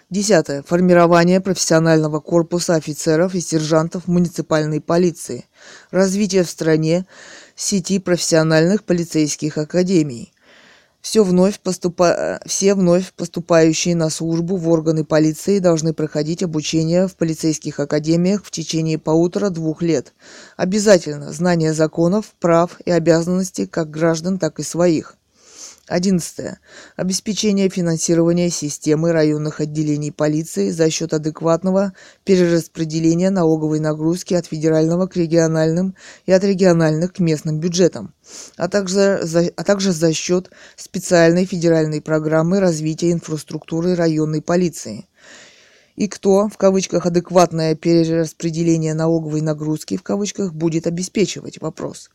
Десятое. 0.09 0.63
Формирование 0.63 1.39
профессионального 1.39 2.19
корпуса 2.19 2.73
офицеров 2.73 3.35
и 3.35 3.41
сержантов 3.41 4.07
муниципальной 4.07 4.81
полиции. 4.81 5.45
Развитие 5.91 6.43
в 6.43 6.49
стране 6.49 7.05
сети 7.55 7.99
профессиональных 7.99 8.85
полицейских 8.85 9.59
академий. 9.59 10.33
Все 10.99 11.23
вновь 11.23 11.59
поступа... 11.59 12.39
Все 12.47 12.73
вновь 12.73 13.13
поступающие 13.13 13.95
на 13.95 14.09
службу 14.09 14.57
в 14.57 14.67
органы 14.69 15.05
полиции 15.05 15.59
должны 15.59 15.93
проходить 15.93 16.41
обучение 16.41 17.07
в 17.07 17.15
полицейских 17.15 17.79
академиях 17.79 18.43
в 18.43 18.49
течение 18.49 18.97
полутора-двух 18.97 19.83
лет. 19.83 20.13
Обязательно 20.57 21.31
знание 21.31 21.71
законов, 21.71 22.33
прав 22.39 22.81
и 22.83 22.89
обязанностей 22.89 23.67
как 23.67 23.91
граждан, 23.91 24.39
так 24.39 24.59
и 24.59 24.63
своих. 24.63 25.18
Одиннадцатое. 25.89 26.59
Обеспечение 26.97 27.67
финансирования 27.67 28.51
системы 28.51 29.11
районных 29.11 29.59
отделений 29.59 30.11
полиции 30.11 30.69
за 30.69 30.91
счет 30.91 31.15
адекватного 31.15 31.93
перераспределения 32.25 33.31
налоговой 33.31 33.79
нагрузки 33.79 34.35
от 34.35 34.45
федерального 34.45 35.07
к 35.07 35.15
региональным 35.15 35.95
и 36.27 36.31
от 36.31 36.43
региональных 36.43 37.13
к 37.13 37.19
местным 37.19 37.59
бюджетам, 37.59 38.13
а 38.55 38.69
также 38.69 39.21
за, 39.23 39.49
а 39.55 39.63
также 39.63 39.91
за 39.91 40.13
счет 40.13 40.51
специальной 40.75 41.45
федеральной 41.45 42.01
программы 42.01 42.59
развития 42.59 43.11
инфраструктуры 43.11 43.95
районной 43.95 44.43
полиции 44.43 45.07
и 45.95 46.07
кто, 46.07 46.47
в 46.47 46.55
кавычках, 46.55 47.07
адекватное 47.07 47.75
перераспределение 47.75 48.93
налоговой 48.93 49.41
нагрузки, 49.41 49.97
в 49.97 50.03
кавычках, 50.03 50.53
будет 50.53 50.87
обеспечивать 50.87 51.59
вопрос. 51.59 52.09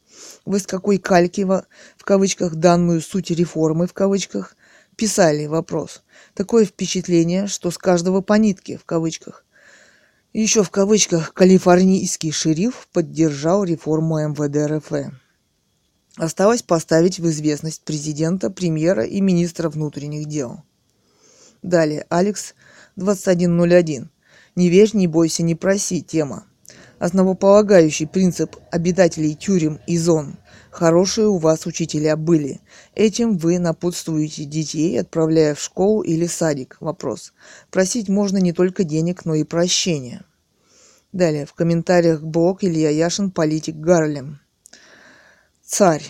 Вы 0.45 0.59
с 0.59 0.67
какой 0.67 0.99
кальки, 0.99 1.43
в 1.43 2.05
кавычках, 2.05 2.55
данную 2.57 3.01
суть 3.01 3.31
реформы, 3.31 3.87
в 3.87 3.93
кавычках, 3.93 4.57
писали 4.97 5.47
вопрос. 5.47 6.03
Такое 6.35 6.65
впечатление, 6.65 7.47
что 7.47 7.71
с 7.71 7.79
каждого 7.79 8.21
по 8.21 8.35
нитке, 8.35 8.77
в 8.77 8.85
кавычках. 8.85 9.45
Еще 10.33 10.63
в 10.65 10.71
кавычках 10.71 11.33
калифорнийский 11.33 12.33
шериф 12.33 12.89
поддержал 12.93 13.65
реформу 13.65 14.19
МВД 14.19 14.71
РФ. 14.71 15.13
Осталось 16.17 16.63
поставить 16.63 17.19
в 17.19 17.29
известность 17.29 17.83
президента, 17.83 18.51
премьера 18.51 19.05
и 19.05 19.21
министра 19.21 19.69
внутренних 19.69 20.27
дел. 20.27 20.63
Далее, 21.63 22.07
Алекс 22.09 22.55
2101. 22.97 24.11
Не 24.55 24.69
верь, 24.69 24.91
не 24.93 25.07
бойся, 25.07 25.43
не 25.43 25.55
проси. 25.55 26.03
Тема. 26.03 26.47
Основополагающий 26.99 28.07
принцип 28.07 28.57
обитателей 28.71 29.35
тюрем 29.35 29.81
и 29.87 29.99
зон. 29.99 30.37
Хорошие 30.71 31.29
у 31.29 31.39
вас 31.39 31.67
учителя 31.67 32.17
были. 32.17 32.61
Этим 32.95 33.37
вы 33.37 33.59
напутствуете 33.59 34.45
детей, 34.45 35.01
отправляя 35.01 35.55
в 35.55 35.61
школу 35.61 36.03
или 36.03 36.27
садик. 36.27 36.77
Вопрос. 36.81 37.33
Просить 37.71 38.09
можно 38.09 38.39
не 38.39 38.53
только 38.53 38.85
денег, 38.85 39.25
но 39.25 39.35
и 39.35 39.45
прощения. 39.45 40.25
Далее. 41.13 41.47
В 41.47 41.55
комментариях 41.55 42.23
блог 42.23 42.65
Илья 42.65 42.91
Яшин, 42.91 43.31
политик 43.31 43.77
Гарлем. 43.77 44.41
Царь. 45.65 46.03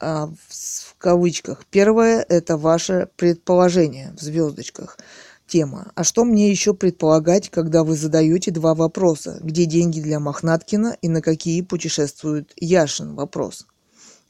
а, 0.00 0.26
в 0.26 0.96
кавычках. 0.98 1.64
Первое– 1.70 2.24
это 2.28 2.56
ваше 2.56 3.08
предположение 3.16 4.12
в 4.16 4.20
звездочках. 4.20 4.98
Тема. 5.46 5.92
А 5.94 6.04
что 6.04 6.24
мне 6.24 6.50
еще 6.50 6.74
предполагать, 6.74 7.50
когда 7.50 7.84
вы 7.84 7.96
задаете 7.96 8.50
два 8.50 8.74
вопроса? 8.74 9.38
Где 9.42 9.66
деньги 9.66 10.00
для 10.00 10.18
Мохнаткина 10.18 10.96
и 11.02 11.08
на 11.08 11.20
какие 11.20 11.60
путешествует 11.60 12.52
Яшин? 12.56 13.14
Вопрос. 13.14 13.66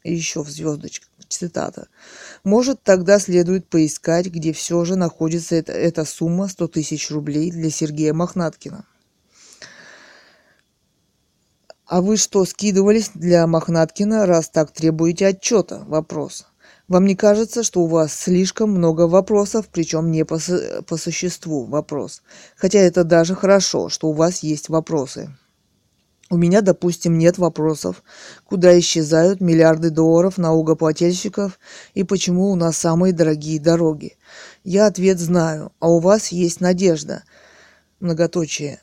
Еще 0.03 0.43
в 0.43 0.51
звездочках. 0.51 1.09
Цитата. 1.29 1.89
Может, 2.43 2.83
тогда 2.83 3.19
следует 3.19 3.67
поискать, 3.69 4.27
где 4.27 4.53
все 4.53 4.85
же 4.85 4.97
находится 4.97 5.55
эта, 5.55 5.73
эта 5.73 6.05
сумма 6.05 6.49
100 6.49 6.69
тысяч 6.69 7.11
рублей 7.11 7.51
для 7.51 7.71
Сергея 7.71 8.13
Мохнаткина. 8.13 8.85
А 11.87 12.01
вы 12.03 12.17
что, 12.17 12.45
скидывались 12.45 13.11
для 13.15 13.47
Мохнаткина, 13.47 14.27
раз 14.27 14.49
так 14.49 14.73
требуете 14.73 15.29
отчета? 15.29 15.85
Вопрос. 15.87 16.47
Вам 16.87 17.07
не 17.07 17.17
кажется, 17.17 17.63
что 17.63 17.81
у 17.81 17.87
вас 17.87 18.13
слишком 18.13 18.71
много 18.71 19.09
вопросов, 19.09 19.69
причем 19.73 20.11
не 20.11 20.25
по, 20.25 20.39
по 20.87 20.97
существу 20.99 21.65
вопрос? 21.65 22.23
Хотя 22.57 22.81
это 22.81 23.05
даже 23.05 23.35
хорошо, 23.35 23.89
что 23.89 24.09
у 24.09 24.13
вас 24.13 24.43
есть 24.43 24.69
вопросы. 24.69 25.35
У 26.31 26.37
меня, 26.37 26.61
допустим, 26.61 27.17
нет 27.17 27.39
вопросов, 27.39 28.03
куда 28.45 28.79
исчезают 28.79 29.41
миллиарды 29.41 29.91
долларов 29.91 30.37
налогоплательщиков 30.37 31.59
и 31.95 32.03
почему 32.03 32.51
у 32.51 32.55
нас 32.55 32.77
самые 32.77 33.13
дорогие 33.13 33.61
дороги. 33.61 34.17
Я 34.63 34.87
ответ 34.87 35.19
знаю, 35.19 35.73
а 35.81 35.89
у 35.89 36.01
вас 36.01 36.29
есть 36.29 36.61
надежда. 36.61 37.25
Многоточие. 38.01 38.81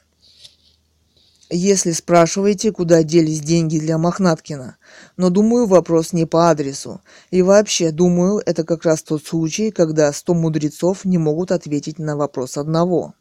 Если 1.54 1.92
спрашиваете, 1.92 2.72
куда 2.72 3.04
делись 3.04 3.42
деньги 3.42 3.78
для 3.78 3.98
Мохнаткина. 3.98 4.78
Но 5.18 5.30
думаю, 5.30 5.68
вопрос 5.68 6.14
не 6.14 6.26
по 6.26 6.50
адресу. 6.50 7.02
И 7.30 7.42
вообще, 7.42 7.92
думаю, 7.92 8.42
это 8.46 8.64
как 8.64 8.86
раз 8.86 9.04
тот 9.04 9.26
случай, 9.26 9.70
когда 9.70 10.14
сто 10.14 10.34
мудрецов 10.34 11.04
не 11.04 11.18
могут 11.18 11.52
ответить 11.52 12.00
на 12.00 12.16
вопрос 12.16 12.56
одного. 12.56 13.16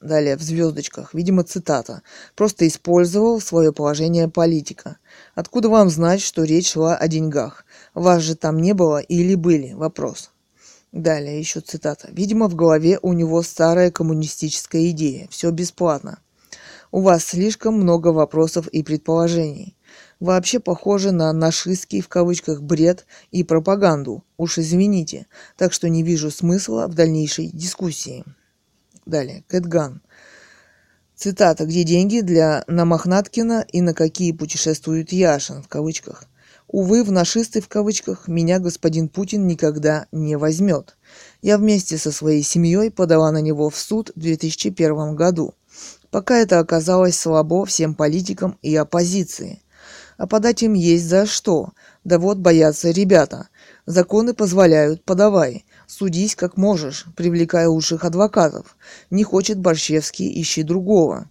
Далее, 0.00 0.36
в 0.36 0.42
звездочках, 0.42 1.14
видимо, 1.14 1.44
цитата. 1.44 2.02
Просто 2.34 2.66
использовал 2.66 3.40
свое 3.40 3.72
положение 3.72 4.26
политика. 4.26 4.96
Откуда 5.36 5.68
вам 5.68 5.90
знать, 5.90 6.22
что 6.22 6.42
речь 6.42 6.72
шла 6.72 6.96
о 6.96 7.06
деньгах? 7.06 7.64
Вас 7.94 8.20
же 8.22 8.34
там 8.34 8.58
не 8.58 8.74
было 8.74 8.98
или 8.98 9.36
были? 9.36 9.74
Вопрос. 9.74 10.30
Далее, 10.90 11.38
еще 11.38 11.60
цитата. 11.60 12.08
Видимо, 12.10 12.48
в 12.48 12.56
голове 12.56 12.98
у 13.00 13.12
него 13.12 13.42
старая 13.42 13.92
коммунистическая 13.92 14.90
идея. 14.90 15.28
Все 15.30 15.52
бесплатно. 15.52 16.18
У 16.94 17.00
вас 17.00 17.24
слишком 17.24 17.80
много 17.80 18.08
вопросов 18.08 18.68
и 18.68 18.82
предположений. 18.82 19.78
Вообще 20.20 20.60
похоже 20.60 21.10
на 21.10 21.32
нашистский 21.32 22.02
в 22.02 22.08
кавычках 22.08 22.60
бред 22.60 23.06
и 23.30 23.44
пропаганду. 23.44 24.24
Уж 24.36 24.58
извините. 24.58 25.26
Так 25.56 25.72
что 25.72 25.88
не 25.88 26.02
вижу 26.02 26.30
смысла 26.30 26.88
в 26.88 26.94
дальнейшей 26.94 27.48
дискуссии. 27.48 28.24
Далее. 29.06 29.42
Кэтган. 29.48 30.02
Цитата. 31.16 31.64
Где 31.64 31.82
деньги 31.82 32.20
для 32.20 32.62
Намахнаткина 32.66 33.64
и 33.72 33.80
на 33.80 33.94
какие 33.94 34.32
путешествует 34.32 35.12
Яшин 35.12 35.62
в 35.62 35.68
кавычках. 35.68 36.24
Увы, 36.68 37.04
в 37.04 37.10
нашисты 37.10 37.62
в 37.62 37.68
кавычках 37.68 38.28
меня 38.28 38.58
господин 38.58 39.08
Путин 39.08 39.46
никогда 39.46 40.08
не 40.12 40.36
возьмет. 40.36 40.98
Я 41.40 41.56
вместе 41.56 41.96
со 41.96 42.12
своей 42.12 42.42
семьей 42.42 42.90
подала 42.90 43.32
на 43.32 43.40
него 43.40 43.70
в 43.70 43.78
суд 43.78 44.10
в 44.14 44.20
2001 44.20 45.16
году. 45.16 45.54
Пока 46.12 46.36
это 46.36 46.58
оказалось 46.58 47.18
слабо 47.18 47.64
всем 47.64 47.94
политикам 47.94 48.58
и 48.60 48.76
оппозиции. 48.76 49.62
А 50.18 50.26
подать 50.26 50.62
им 50.62 50.74
есть 50.74 51.06
за 51.06 51.24
что. 51.24 51.70
Да 52.04 52.18
вот 52.18 52.36
боятся 52.36 52.90
ребята. 52.90 53.48
Законы 53.86 54.34
позволяют, 54.34 55.02
подавай. 55.04 55.64
Судись 55.86 56.36
как 56.36 56.58
можешь, 56.58 57.06
привлекая 57.16 57.66
лучших 57.66 58.04
адвокатов. 58.04 58.76
Не 59.08 59.24
хочет 59.24 59.58
Борщевский, 59.58 60.38
ищи 60.38 60.62
другого. 60.62 61.30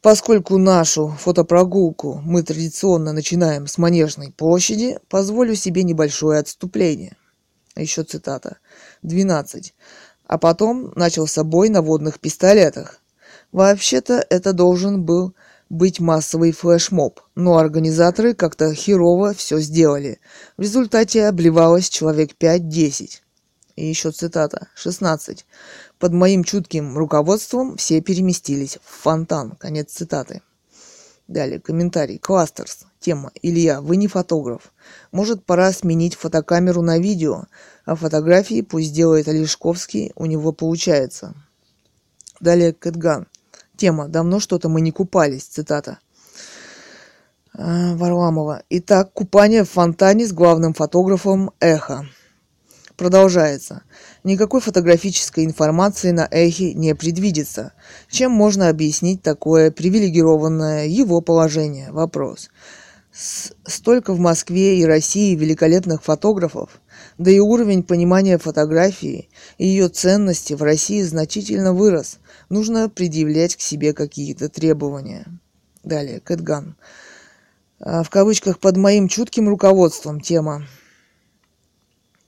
Поскольку 0.00 0.56
нашу 0.58 1.08
фотопрогулку 1.08 2.20
мы 2.24 2.42
традиционно 2.42 3.12
начинаем 3.12 3.66
с 3.66 3.76
Манежной 3.78 4.32
площади, 4.32 4.98
позволю 5.08 5.54
себе 5.54 5.82
небольшое 5.82 6.40
отступление. 6.40 7.16
Еще 7.76 8.02
цитата. 8.02 8.56
12. 9.02 9.74
А 10.26 10.38
потом 10.38 10.92
начался 10.96 11.44
бой 11.44 11.68
на 11.68 11.82
водных 11.82 12.18
пистолетах. 12.18 13.00
Вообще-то 13.52 14.24
это 14.30 14.54
должен 14.54 15.02
был 15.04 15.34
быть 15.72 16.00
массовый 16.00 16.52
флешмоб, 16.52 17.20
но 17.34 17.56
организаторы 17.56 18.34
как-то 18.34 18.74
херово 18.74 19.32
все 19.32 19.58
сделали. 19.58 20.20
В 20.58 20.60
результате 20.60 21.24
обливалось 21.26 21.88
человек 21.88 22.32
5-10. 22.38 23.22
И 23.76 23.86
еще 23.86 24.10
цитата. 24.10 24.68
16. 24.74 25.46
Под 25.98 26.12
моим 26.12 26.44
чутким 26.44 26.98
руководством 26.98 27.78
все 27.78 28.02
переместились 28.02 28.78
в 28.84 29.02
фонтан. 29.02 29.52
Конец 29.52 29.92
цитаты. 29.92 30.42
Далее, 31.26 31.58
комментарий. 31.58 32.18
Кластерс. 32.18 32.84
Тема. 33.00 33.32
Илья, 33.40 33.80
вы 33.80 33.96
не 33.96 34.08
фотограф. 34.08 34.74
Может, 35.10 35.46
пора 35.46 35.72
сменить 35.72 36.16
фотокамеру 36.16 36.82
на 36.82 36.98
видео, 36.98 37.46
а 37.86 37.94
фотографии 37.94 38.60
пусть 38.60 38.92
делает 38.92 39.26
Олешковский, 39.26 40.12
у 40.16 40.26
него 40.26 40.52
получается. 40.52 41.34
Далее, 42.40 42.74
Кэтган. 42.74 43.26
Тема. 43.76 44.08
Давно 44.08 44.40
что-то 44.40 44.68
мы 44.68 44.80
не 44.80 44.92
купались. 44.92 45.44
Цитата. 45.44 45.98
А, 47.54 47.94
Варламова. 47.96 48.62
Итак, 48.70 49.12
купание 49.12 49.64
в 49.64 49.70
фонтане 49.70 50.26
с 50.26 50.32
главным 50.32 50.72
фотографом 50.74 51.50
«Эхо». 51.60 52.06
Продолжается. 52.96 53.82
Никакой 54.22 54.60
фотографической 54.60 55.44
информации 55.44 56.10
на 56.10 56.28
эхе 56.30 56.74
не 56.74 56.94
предвидится. 56.94 57.72
Чем 58.10 58.32
можно 58.32 58.68
объяснить 58.68 59.22
такое 59.22 59.70
привилегированное 59.70 60.86
его 60.86 61.20
положение? 61.20 61.90
Вопрос. 61.90 62.50
С 63.12 63.52
столько 63.66 64.12
в 64.12 64.18
Москве 64.18 64.78
и 64.78 64.84
России 64.84 65.34
великолепных 65.34 66.02
фотографов, 66.02 66.80
да 67.18 67.30
и 67.30 67.40
уровень 67.40 67.82
понимания 67.82 68.38
фотографии 68.38 69.28
и 69.58 69.66
ее 69.66 69.88
ценности 69.88 70.54
в 70.54 70.62
России 70.62 71.02
значительно 71.02 71.72
вырос. 71.72 72.18
Нужно 72.52 72.90
предъявлять 72.90 73.56
к 73.56 73.62
себе 73.62 73.94
какие-то 73.94 74.50
требования. 74.50 75.24
Далее, 75.84 76.20
Кэтган. 76.20 76.76
А, 77.80 78.02
в 78.02 78.10
кавычках 78.10 78.58
под 78.58 78.76
моим 78.76 79.08
чутким 79.08 79.48
руководством 79.48 80.20
тема 80.20 80.66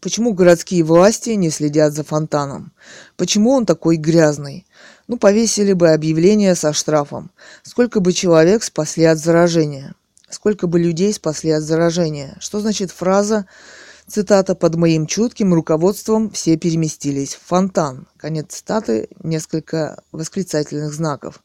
Почему 0.01 0.33
городские 0.33 0.83
власти 0.83 1.31
не 1.31 1.51
следят 1.51 1.93
за 1.93 2.05
фонтаном? 2.05 2.73
Почему 3.19 3.51
он 3.51 3.67
такой 3.67 3.97
грязный? 3.97 4.67
Ну, 5.09 5.19
повесили 5.19 5.75
бы 5.75 5.91
объявление 5.91 6.55
со 6.55 6.73
штрафом. 6.73 7.31
Сколько 7.63 8.01
бы 8.01 8.15
человек 8.15 8.63
спасли 8.63 9.05
от 9.05 9.19
заражения? 9.19 9.95
Сколько 10.31 10.67
бы 10.67 10.79
людей 10.79 11.13
спасли 11.13 11.51
от 11.51 11.63
заражения? 11.63 12.35
Что 12.41 12.61
значит 12.61 12.91
фраза, 12.91 13.45
цитата, 14.07 14.55
«под 14.55 14.77
моим 14.77 15.07
чутким 15.07 15.55
руководством 15.55 16.31
все 16.31 16.57
переместились 16.57 17.35
в 17.35 17.41
фонтан». 17.41 18.07
Конец 18.17 18.55
цитаты, 18.55 19.09
несколько 19.23 20.03
восклицательных 20.13 20.93
знаков. 20.93 21.43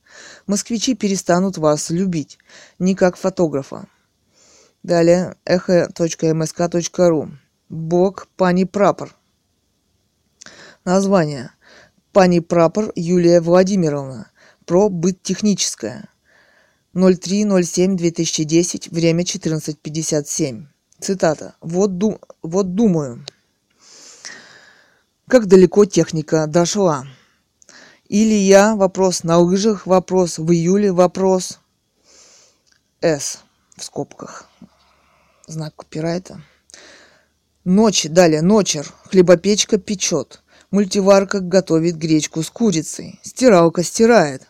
Москвичи 0.48 0.96
перестанут 0.96 1.58
вас 1.58 1.90
любить, 1.90 2.38
не 2.80 2.96
как 2.96 3.18
фотографа. 3.18 3.88
Далее, 4.84 5.36
эхо.мск.ру 5.46 7.30
Бог 7.70 8.28
Пани 8.36 8.64
Прапор. 8.64 9.16
Название. 10.86 11.52
Пани 12.14 12.40
Прапор 12.40 12.92
Юлия 12.96 13.42
Владимировна. 13.42 14.32
Про 14.66 14.90
быт 14.90 15.22
техническое. 15.22 16.10
03.07.2010. 16.96 18.88
Время 18.90 19.24
14.57. 19.24 20.69
Цитата. 21.00 21.56
«Вот, 21.62 21.98
ду 21.98 22.20
вот 22.42 22.76
думаю, 22.76 23.26
как 25.28 25.48
далеко 25.48 25.86
техника 25.86 26.48
дошла. 26.48 27.06
Или 28.08 28.34
я, 28.34 28.76
вопрос 28.76 29.24
на 29.24 29.38
лыжах, 29.38 29.86
вопрос 29.86 30.40
в 30.40 30.52
июле, 30.52 30.92
вопрос 30.92 31.60
С 33.02 33.40
в 33.78 33.84
скобках. 33.84 34.50
Знак 35.48 35.76
копирайта. 35.76 36.42
Ночь, 37.64 38.08
далее, 38.10 38.42
ночер, 38.42 38.92
хлебопечка 39.06 39.78
печет, 39.78 40.42
мультиварка 40.72 41.40
готовит 41.40 41.98
гречку 41.98 42.42
с 42.42 42.50
курицей, 42.50 43.20
стиралка 43.22 43.84
стирает, 43.84 44.48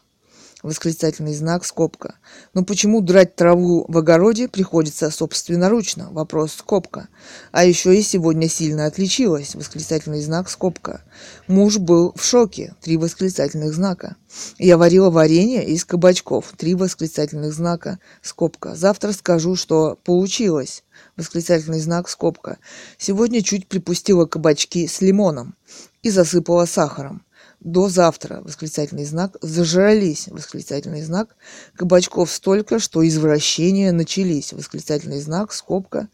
Восклицательный 0.62 1.34
знак, 1.34 1.64
скобка. 1.64 2.16
Но 2.54 2.66
почему 2.66 3.00
драть 3.00 3.38
траву 3.38 3.86
в 3.88 3.98
огороде 3.98 4.50
приходится 4.50 5.10
собственноручно? 5.10 6.10
Вопрос, 6.12 6.54
скобка. 6.54 7.08
А 7.54 7.64
еще 7.64 7.98
и 7.98 8.02
сегодня 8.02 8.50
сильно 8.50 8.86
отличилась. 8.86 9.56
Восклицательный 9.56 10.22
знак, 10.22 10.50
скобка. 10.50 11.02
Муж 11.48 11.78
был 11.78 12.12
в 12.14 12.26
шоке. 12.26 12.76
Три 12.82 12.98
восклицательных 12.98 13.74
знака. 13.74 14.18
Я 14.58 14.78
варила 14.78 15.10
варенье 15.10 15.66
из 15.66 15.86
кабачков. 15.86 16.52
Три 16.58 16.76
восклицательных 16.76 17.54
знака, 17.54 18.00
скобка. 18.22 18.76
Завтра 18.76 19.14
скажу, 19.14 19.56
что 19.56 19.98
получилось. 20.04 20.84
Восклицательный 21.16 21.80
знак, 21.80 22.10
скобка. 22.10 22.58
Сегодня 22.98 23.42
чуть 23.42 23.70
припустила 23.70 24.26
кабачки 24.26 24.88
с 24.88 25.00
лимоном 25.00 25.56
и 26.02 26.10
засыпала 26.10 26.66
сахаром 26.66 27.24
до 27.60 27.90
завтра, 27.90 28.42
восклицательный 28.42 29.06
знак, 29.06 29.36
зажрались, 29.42 30.28
восклицательный 30.30 31.02
знак, 31.02 31.36
кабачков 31.76 32.32
столько, 32.32 32.80
что 32.80 33.06
извращения 33.06 33.92
начались, 33.92 34.54
восклицательный 34.54 35.20
знак, 35.20 35.52
скобка, 35.52 36.08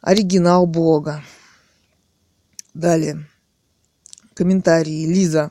оригинал 0.00 0.66
блога. 0.66 1.22
Далее. 2.74 3.26
Комментарии. 4.34 5.06
Лиза. 5.06 5.50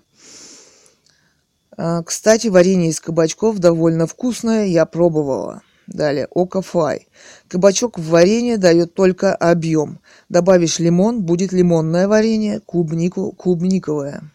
«А, 1.79 2.01
кстати, 2.01 2.47
варенье 2.47 2.89
из 2.89 2.99
кабачков 2.99 3.59
довольно 3.59 4.07
вкусное, 4.07 4.65
я 4.65 4.85
пробовала. 4.85 5.61
Далее, 5.85 6.27
Окафлай. 6.33 7.07
Кабачок 7.47 7.99
в 7.99 8.09
варенье 8.09 8.57
дает 8.57 8.93
только 8.93 9.35
объем. 9.35 9.99
Добавишь 10.27 10.79
лимон, 10.79 11.21
будет 11.21 11.53
лимонное 11.53 12.07
варенье, 12.07 12.61
клубнику, 12.61 13.31
клубниковое. 13.31 14.31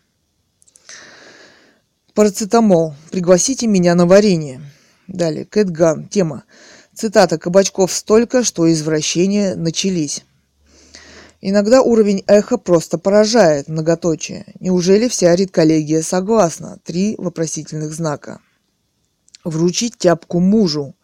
Парацетамол. 2.14 2.94
Пригласите 3.10 3.66
меня 3.66 3.94
на 3.94 4.06
варенье. 4.06 4.60
Далее. 5.08 5.46
Кэтган. 5.46 6.08
Тема. 6.08 6.44
Цитата. 6.94 7.38
Кабачков 7.38 7.90
столько, 7.90 8.44
что 8.44 8.70
извращения 8.70 9.54
начались. 9.56 10.24
Иногда 11.40 11.80
уровень 11.80 12.22
эха 12.26 12.58
просто 12.58 12.98
поражает, 12.98 13.66
многоточие. 13.66 14.44
Неужели 14.60 15.08
вся 15.08 15.34
редколлегия 15.34 16.02
согласна? 16.02 16.78
Три 16.84 17.16
вопросительных 17.16 17.94
знака. 17.94 18.40
Вручить 19.42 19.96
тяпку 19.96 20.38
мужу. 20.38 20.94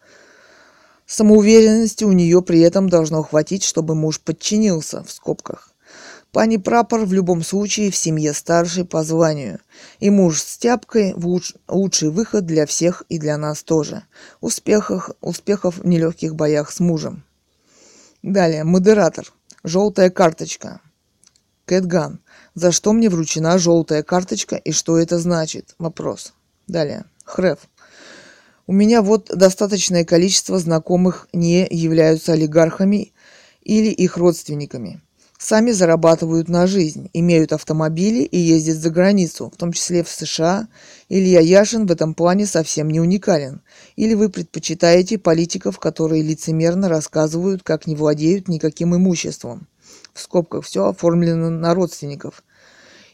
Самоуверенности 1.07 2.03
у 2.03 2.11
нее 2.11 2.43
при 2.43 2.61
этом 2.61 2.87
должно 2.87 3.23
хватить, 3.23 3.63
чтобы 3.63 3.95
муж 3.95 4.21
подчинился, 4.21 5.03
в 5.03 5.11
скобках. 5.11 5.68
Пани 6.31 6.57
прапор 6.57 7.05
в 7.05 7.13
любом 7.13 7.41
случае 7.41 7.89
в 7.89 7.95
семье 7.95 8.33
старший 8.33 8.85
по 8.85 9.03
званию. 9.03 9.59
И 9.99 10.11
муж 10.11 10.41
с 10.41 10.57
тяпкой 10.59 11.13
луч, 11.15 11.53
лучший 11.67 12.11
выход 12.11 12.45
для 12.45 12.67
всех 12.67 13.03
и 13.09 13.17
для 13.17 13.35
нас 13.37 13.63
тоже. 13.63 14.03
Успехов, 14.39 15.09
успехов 15.21 15.79
в 15.79 15.87
нелегких 15.87 16.35
боях 16.35 16.71
с 16.71 16.79
мужем. 16.79 17.23
Далее, 18.21 18.63
модератор. 18.63 19.25
Желтая 19.63 20.11
карточка. 20.11 20.81
Кэтган. 21.65 22.19
За 22.53 22.71
что 22.71 22.93
мне 22.93 23.09
вручена 23.09 23.57
желтая 23.57 24.03
карточка 24.03 24.55
и 24.55 24.71
что 24.71 24.99
это 24.99 25.17
значит? 25.17 25.73
Вопрос. 25.79 26.33
Далее. 26.67 27.05
Хреф. 27.25 27.57
У 28.67 28.73
меня 28.73 29.01
вот 29.01 29.31
достаточное 29.35 30.05
количество 30.05 30.59
знакомых 30.59 31.27
не 31.33 31.67
являются 31.71 32.33
олигархами 32.33 33.13
или 33.63 33.89
их 33.89 34.15
родственниками 34.15 35.01
сами 35.39 35.71
зарабатывают 35.71 36.49
на 36.49 36.67
жизнь, 36.67 37.09
имеют 37.13 37.53
автомобили 37.53 38.23
и 38.23 38.37
ездят 38.37 38.77
за 38.77 38.91
границу, 38.91 39.49
в 39.51 39.57
том 39.57 39.71
числе 39.71 40.03
в 40.03 40.09
США. 40.09 40.67
Илья 41.07 41.39
Яшин 41.39 41.87
в 41.87 41.91
этом 41.91 42.13
плане 42.13 42.45
совсем 42.45 42.89
не 42.89 42.99
уникален. 42.99 43.61
Или 43.95 44.13
вы 44.13 44.29
предпочитаете 44.29 45.17
политиков, 45.17 45.79
которые 45.79 46.21
лицемерно 46.21 46.89
рассказывают, 46.89 47.63
как 47.63 47.87
не 47.87 47.95
владеют 47.95 48.49
никаким 48.49 48.95
имуществом. 48.95 49.67
В 50.13 50.19
скобках 50.19 50.65
все 50.65 50.89
оформлено 50.89 51.49
на 51.49 51.73
родственников. 51.73 52.43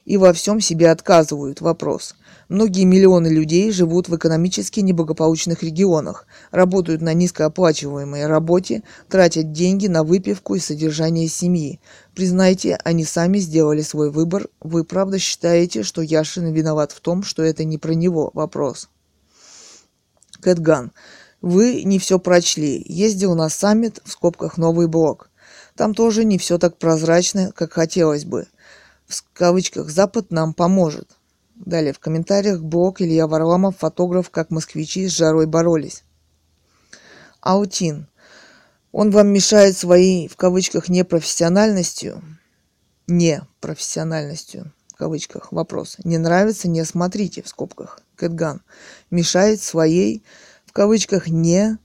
И 0.03 0.17
во 0.17 0.33
всем 0.33 0.59
себе 0.59 0.89
отказывают. 0.89 1.61
Вопрос. 1.61 2.15
Многие 2.47 2.83
миллионы 2.83 3.27
людей 3.27 3.71
живут 3.71 4.07
в 4.07 4.15
экономически 4.15 4.79
неблагополучных 4.79 5.63
регионах, 5.63 6.27
работают 6.51 7.01
на 7.01 7.13
низкооплачиваемой 7.13 8.27
работе, 8.27 8.83
тратят 9.09 9.51
деньги 9.51 9.87
на 9.87 10.03
выпивку 10.03 10.53
и 10.53 10.59
содержание 10.59 11.27
семьи. 11.27 11.79
Признайте, 12.13 12.77
они 12.83 13.03
сами 13.03 13.39
сделали 13.39 13.81
свой 13.81 14.11
выбор. 14.11 14.47
Вы 14.59 14.83
правда 14.83 15.17
считаете, 15.17 15.81
что 15.81 16.03
Яшин 16.03 16.53
виноват 16.53 16.91
в 16.91 17.01
том, 17.01 17.23
что 17.23 17.41
это 17.41 17.63
не 17.63 17.79
про 17.79 17.93
него? 17.93 18.29
Вопрос. 18.35 18.89
Кэтган. 20.39 20.91
Вы 21.41 21.83
не 21.83 21.97
все 21.97 22.19
прочли. 22.19 22.83
Ездил 22.87 23.33
на 23.35 23.49
саммит, 23.49 24.01
в 24.05 24.11
скобках 24.11 24.57
новый 24.57 24.87
блок. 24.87 25.31
Там 25.75 25.95
тоже 25.95 26.23
не 26.23 26.37
все 26.37 26.59
так 26.59 26.77
прозрачно, 26.77 27.51
как 27.55 27.73
хотелось 27.73 28.23
бы. 28.23 28.47
В 29.07 29.23
кавычках 29.33 29.89
«Запад 29.89 30.31
нам 30.31 30.53
поможет». 30.53 31.14
Далее 31.55 31.93
в 31.93 31.99
комментариях 31.99 32.61
блог 32.61 33.01
Илья 33.01 33.27
Варламов, 33.27 33.77
фотограф, 33.77 34.29
как 34.29 34.51
москвичи 34.51 35.07
с 35.07 35.13
жарой 35.13 35.47
боролись. 35.47 36.03
Аутин. 37.39 38.07
Он 38.91 39.11
вам 39.11 39.27
мешает 39.27 39.77
своей, 39.77 40.27
в 40.27 40.35
кавычках, 40.35 40.89
непрофессиональностью? 40.89 42.21
Не 43.07 43.41
профессиональностью, 43.59 44.71
в 44.87 44.95
кавычках, 44.95 45.51
вопрос. 45.51 45.97
Не 46.03 46.17
нравится, 46.17 46.67
не 46.67 46.83
смотрите, 46.85 47.41
в 47.41 47.47
скобках. 47.47 47.99
Кэтган. 48.15 48.61
Мешает 49.11 49.61
своей, 49.61 50.23
в 50.65 50.71
кавычках, 50.71 51.27
не 51.27 51.77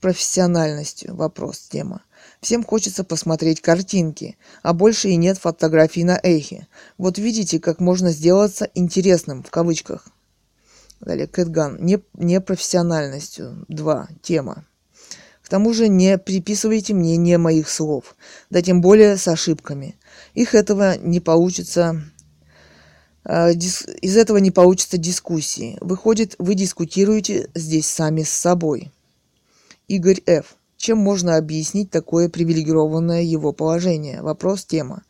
профессиональностью, 0.00 1.14
вопрос, 1.14 1.60
тема. 1.60 2.02
Всем 2.46 2.62
хочется 2.62 3.02
посмотреть 3.02 3.60
картинки, 3.60 4.38
а 4.62 4.72
больше 4.72 5.08
и 5.08 5.16
нет 5.16 5.36
фотографий 5.36 6.04
на 6.04 6.16
эхе. 6.22 6.68
Вот 6.96 7.18
видите, 7.18 7.58
как 7.58 7.80
можно 7.80 8.12
сделаться 8.12 8.70
интересным, 8.72 9.42
в 9.42 9.50
кавычках. 9.50 10.06
Далее, 11.00 11.26
Кэтган. 11.26 11.84
Не, 11.84 11.98
непрофессиональностью. 12.14 13.64
Два. 13.66 14.06
Тема. 14.22 14.64
К 15.42 15.48
тому 15.48 15.74
же 15.74 15.88
не 15.88 16.18
приписывайте 16.18 16.94
мне 16.94 17.16
не 17.16 17.36
моих 17.36 17.68
слов, 17.68 18.14
да 18.48 18.62
тем 18.62 18.80
более 18.80 19.16
с 19.16 19.26
ошибками. 19.26 19.98
Их 20.34 20.54
этого 20.54 20.96
не 20.98 21.18
получится 21.18 22.00
а, 23.24 23.50
из 23.50 24.16
этого 24.16 24.36
не 24.36 24.52
получится 24.52 24.98
дискуссии. 24.98 25.78
Выходит, 25.80 26.36
вы 26.38 26.54
дискутируете 26.54 27.50
здесь 27.56 27.90
сами 27.90 28.22
с 28.22 28.30
собой. 28.30 28.92
Игорь 29.88 30.22
Ф. 30.26 30.55
Чем 30.76 30.98
можно 30.98 31.36
объяснить 31.36 31.90
такое 31.90 32.28
привилегированное 32.28 33.22
его 33.22 33.52
положение? 33.52 34.22
Вопрос 34.22 34.64
тема. 34.64 35.02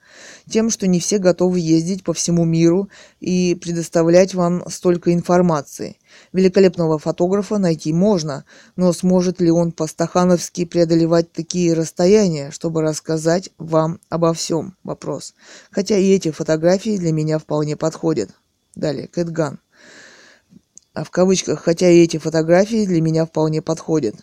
Тем, 0.49 0.71
что 0.71 0.87
не 0.87 1.01
все 1.01 1.19
готовы 1.19 1.59
ездить 1.59 2.05
по 2.05 2.15
всему 2.15 2.45
миру 2.45 2.89
и 3.21 3.59
предоставлять 3.61 4.33
вам 4.35 4.63
столько 4.71 5.13
информации. 5.13 5.99
Великолепного 6.33 6.99
фотографа 6.99 7.59
найти 7.59 7.93
можно, 7.93 8.45
но 8.77 8.93
сможет 8.93 9.41
ли 9.41 9.51
он 9.51 9.73
по-стахановски 9.73 10.65
преодолевать 10.65 11.33
такие 11.33 11.75
расстояния, 11.75 12.51
чтобы 12.53 12.83
рассказать 12.83 13.51
вам 13.59 13.99
обо 14.09 14.33
всем? 14.33 14.77
Вопрос. 14.85 15.35
Хотя 15.71 15.99
и 15.99 16.11
эти 16.11 16.31
фотографии 16.31 16.97
для 16.97 17.13
меня 17.13 17.39
вполне 17.39 17.77
подходят. 17.77 18.31
Далее, 18.77 19.09
Кэтган. 19.09 19.59
А 20.95 21.05
в 21.05 21.11
кавычках, 21.11 21.63
хотя 21.63 21.91
и 21.91 21.99
эти 21.99 22.17
фотографии 22.17 22.87
для 22.87 23.03
меня 23.03 23.27
вполне 23.27 23.61
подходят. 23.61 24.15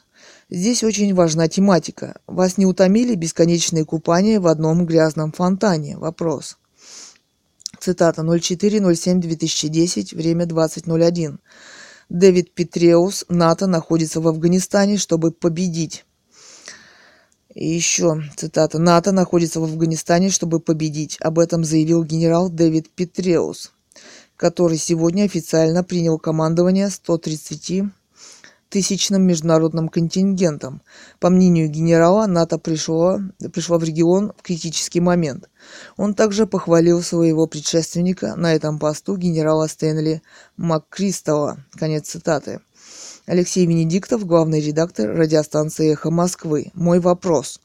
Здесь 0.56 0.84
очень 0.84 1.16
важна 1.16 1.47
тематика. 1.47 2.22
Вас 2.28 2.60
не 2.60 2.68
утомили 2.68 3.16
бесконечные 3.16 3.86
купания 3.86 4.39
в 4.39 4.45
одном 4.45 4.86
грязном 4.86 5.32
фонтане? 5.32 5.97
Вопрос. 5.97 6.60
Цитата 7.80 8.22
04.07.2010, 8.22 10.16
время 10.16 10.45
20.01. 10.45 11.39
Дэвид 12.10 12.54
Петреус, 12.54 13.26
НАТО 13.30 13.66
находится 13.66 14.22
в 14.22 14.28
Афганистане, 14.28 14.97
чтобы 14.97 15.32
победить. 15.32 16.06
И 17.56 17.68
еще 17.68 18.22
цитата. 18.38 18.78
НАТО 18.78 19.12
находится 19.12 19.60
в 19.60 19.64
Афганистане, 19.64 20.30
чтобы 20.30 20.60
победить. 20.60 21.18
Об 21.20 21.39
этом 21.39 21.64
заявил 21.64 22.04
генерал 22.04 22.51
Дэвид 22.51 22.91
Петреус, 22.91 23.72
который 24.38 24.78
сегодня 24.78 25.24
официально 25.24 25.84
принял 25.84 26.20
командование 26.20 26.91
130 26.91 27.86
тысячным 28.74 29.22
международным 29.22 29.88
контингентом. 29.88 30.82
По 31.20 31.30
мнению 31.30 31.70
генерала, 31.70 32.26
НАТО 32.26 32.58
пришло, 32.58 33.20
пришло 33.54 33.78
в 33.78 33.84
регион 33.84 34.34
в 34.36 34.42
критический 34.42 35.00
момент. 35.00 35.48
Он 35.96 36.16
также 36.16 36.48
похвалил 36.48 37.04
своего 37.04 37.46
предшественника 37.46 38.36
на 38.36 38.56
этом 38.56 38.80
посту 38.80 39.16
генерала 39.16 39.68
Стэнли 39.68 40.24
МакКристалла. 40.58 41.60
Конец 41.76 42.10
цитаты. 42.10 42.62
Алексей 43.28 43.68
Венедиктов, 43.68 44.26
главный 44.26 44.60
редактор 44.60 45.16
радиостанции 45.16 45.94
«Эхо 45.94 46.10
Москвы». 46.10 46.72
Мой 46.74 47.00
вопрос. 47.00 47.62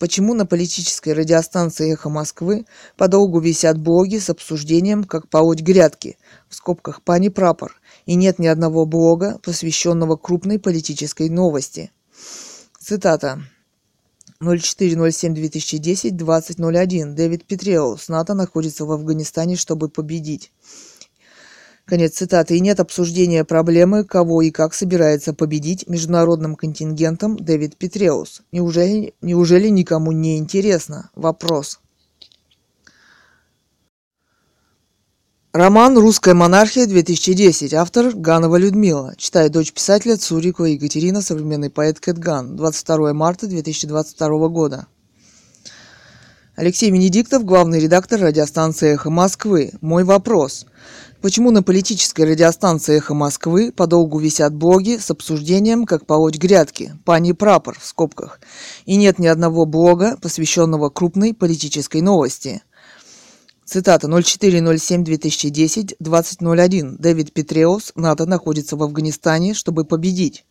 Почему 0.00 0.34
на 0.34 0.44
политической 0.44 1.12
радиостанции 1.12 1.92
«Эхо 1.92 2.08
Москвы» 2.08 2.66
подолгу 2.96 3.38
висят 3.38 3.78
блоги 3.78 4.18
с 4.18 4.28
обсуждением, 4.28 5.04
как 5.04 5.28
полоть 5.28 5.62
грядки, 5.62 6.18
в 6.48 6.56
скобках 6.56 7.00
«Пани 7.02 7.28
Прапор», 7.28 7.80
и 8.08 8.14
нет 8.14 8.38
ни 8.38 8.46
одного 8.46 8.86
блога, 8.86 9.38
посвященного 9.42 10.16
крупной 10.16 10.58
политической 10.58 11.28
новости? 11.28 11.90
Цитата. 12.80 13.42
04.07.2010, 14.42 16.12
20.01. 16.12 17.12
Дэвид 17.12 17.44
Петреус. 17.44 18.08
НАТО 18.08 18.32
находится 18.32 18.86
в 18.86 18.92
Афганистане, 18.92 19.56
чтобы 19.56 19.90
победить. 19.90 20.52
Конец 21.84 22.14
цитаты. 22.14 22.56
И 22.56 22.60
нет 22.60 22.80
обсуждения 22.80 23.44
проблемы, 23.44 24.04
кого 24.04 24.40
и 24.40 24.50
как 24.50 24.72
собирается 24.72 25.34
победить 25.34 25.86
международным 25.86 26.56
контингентом 26.56 27.36
Дэвид 27.36 27.76
Петреус. 27.76 28.40
Неужели, 28.52 29.12
неужели 29.20 29.68
никому 29.68 30.12
не 30.12 30.38
интересно? 30.38 31.10
Вопрос. 31.14 31.78
Роман 35.54 35.96
«Русская 35.96 36.34
монархия-2010». 36.34 37.72
Автор 37.72 38.14
Ганова 38.14 38.56
Людмила. 38.56 39.14
Читает 39.16 39.50
дочь 39.52 39.72
писателя 39.72 40.18
Цурикова 40.18 40.66
Екатерина, 40.66 41.22
современный 41.22 41.70
поэт 41.70 42.00
Кэтган. 42.00 42.54
22 42.54 43.14
марта 43.14 43.46
2022 43.46 44.48
года. 44.48 44.88
Алексей 46.54 46.90
Венедиктов, 46.90 47.46
главный 47.46 47.80
редактор 47.80 48.20
радиостанции 48.20 48.92
«Эхо 48.92 49.08
Москвы». 49.08 49.72
Мой 49.80 50.04
вопрос. 50.04 50.66
Почему 51.22 51.50
на 51.50 51.62
политической 51.62 52.26
радиостанции 52.26 52.98
«Эхо 52.98 53.14
Москвы» 53.14 53.72
подолгу 53.72 54.18
висят 54.18 54.54
блоги 54.54 54.98
с 54.98 55.10
обсуждением, 55.10 55.86
как 55.86 56.04
полоть 56.04 56.36
грядки, 56.36 56.92
пани 57.06 57.32
прапор 57.32 57.78
в 57.80 57.86
скобках, 57.86 58.38
и 58.84 58.96
нет 58.96 59.18
ни 59.18 59.26
одного 59.26 59.64
блога, 59.64 60.18
посвященного 60.20 60.90
крупной 60.90 61.32
политической 61.32 62.02
новости? 62.02 62.60
Цитата 63.70 64.06
04.07.2010, 64.06 65.96
20.01. 66.02 66.96
Дэвид 66.98 67.34
Петреус, 67.34 67.92
НАТО 67.96 68.24
находится 68.24 68.76
в 68.76 68.82
Афганистане, 68.82 69.52
чтобы 69.52 69.84
победить. 69.84 70.46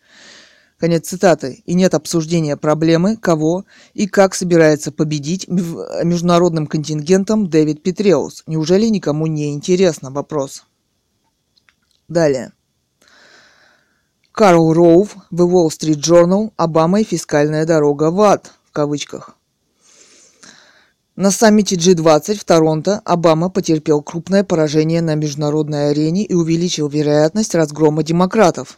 Конец 0.77 1.07
цитаты. 1.07 1.63
И 1.65 1.73
нет 1.73 1.95
обсуждения 1.95 2.55
проблемы, 2.57 3.17
кого 3.17 3.65
и 3.95 4.05
как 4.05 4.35
собирается 4.35 4.91
победить 4.91 5.47
международным 5.47 6.67
контингентом 6.67 7.49
Дэвид 7.49 7.81
Петреус. 7.81 8.43
Неужели 8.45 8.85
никому 8.85 9.25
не 9.25 9.51
интересно? 9.51 10.11
Вопрос. 10.11 10.65
Далее. 12.07 12.51
Карл 14.31 14.73
Роув, 14.73 15.15
The 15.31 15.49
Wall 15.49 15.69
Street 15.69 16.01
Journal, 16.01 16.51
Обама 16.55 17.01
и 17.01 17.03
фискальная 17.03 17.65
дорога 17.65 18.11
в 18.11 18.21
ад, 18.21 18.53
в 18.63 18.71
кавычках. 18.71 19.36
На 21.17 21.31
саммите 21.31 21.75
G20 21.75 22.35
в 22.35 22.43
Торонто 22.45 23.01
Обама 23.03 23.49
потерпел 23.49 24.03
крупное 24.03 24.43
поражение 24.43 25.01
на 25.01 25.15
международной 25.15 25.89
арене 25.89 26.23
и 26.23 26.35
увеличил 26.35 26.87
вероятность 26.89 27.55
разгрома 27.55 28.03
демократов 28.03 28.77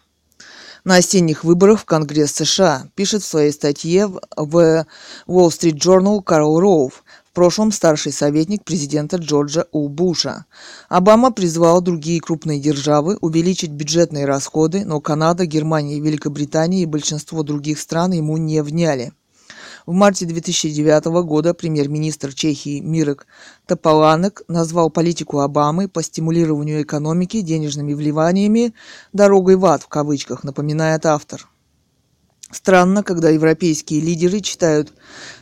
на 0.85 0.95
осенних 0.95 1.43
выборах 1.43 1.81
в 1.81 1.85
Конгресс 1.85 2.31
США, 2.31 2.87
пишет 2.95 3.23
в 3.23 3.27
своей 3.27 3.51
статье 3.51 4.07
в 4.07 4.85
Wall 5.27 5.49
Street 5.49 5.75
Journal 5.75 6.23
Карл 6.23 6.61
Роув, 6.61 7.03
в 7.29 7.33
прошлом 7.33 7.73
старший 7.73 8.13
советник 8.13 8.63
президента 8.63 9.17
Джорджа 9.17 9.65
У. 9.73 9.89
Буша. 9.89 10.45
Обама 10.87 11.31
призвал 11.31 11.81
другие 11.81 12.21
крупные 12.21 12.61
державы 12.61 13.17
увеличить 13.19 13.71
бюджетные 13.71 14.25
расходы, 14.25 14.85
но 14.85 15.01
Канада, 15.01 15.45
Германия, 15.45 15.99
Великобритания 15.99 16.83
и 16.83 16.85
большинство 16.85 17.43
других 17.43 17.79
стран 17.79 18.13
ему 18.13 18.37
не 18.37 18.63
вняли. 18.63 19.11
В 19.85 19.93
марте 19.93 20.25
2009 20.25 21.05
года 21.23 21.53
премьер-министр 21.53 22.33
Чехии 22.33 22.79
Мирок 22.79 23.27
Тополанек 23.65 24.41
назвал 24.47 24.89
политику 24.89 25.39
Обамы 25.39 25.87
по 25.87 26.03
стимулированию 26.03 26.81
экономики 26.81 27.41
денежными 27.41 27.93
вливаниями 27.93 28.73
«дорогой 29.13 29.55
в 29.55 29.65
ад» 29.65 29.83
в 29.83 29.87
кавычках, 29.87 30.43
напоминает 30.43 31.05
автор. 31.05 31.47
Странно, 32.51 33.03
когда 33.03 33.29
европейские 33.29 34.01
лидеры 34.01 34.39
читают 34.39 34.91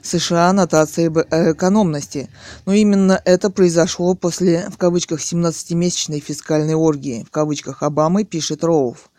США 0.02 0.52
нотации 0.52 1.08
об 1.08 1.20
экономности, 1.20 2.30
но 2.66 2.74
именно 2.74 3.22
это 3.24 3.50
произошло 3.50 4.14
после, 4.14 4.70
в 4.70 4.78
кавычках, 4.78 5.22
17-месячной 5.22 6.20
фискальной 6.20 6.76
оргии, 6.76 7.26
в 7.26 7.32
кавычках, 7.32 7.82
Обамы, 7.82 8.26
пишет 8.26 8.64
Роуф. 8.64 9.10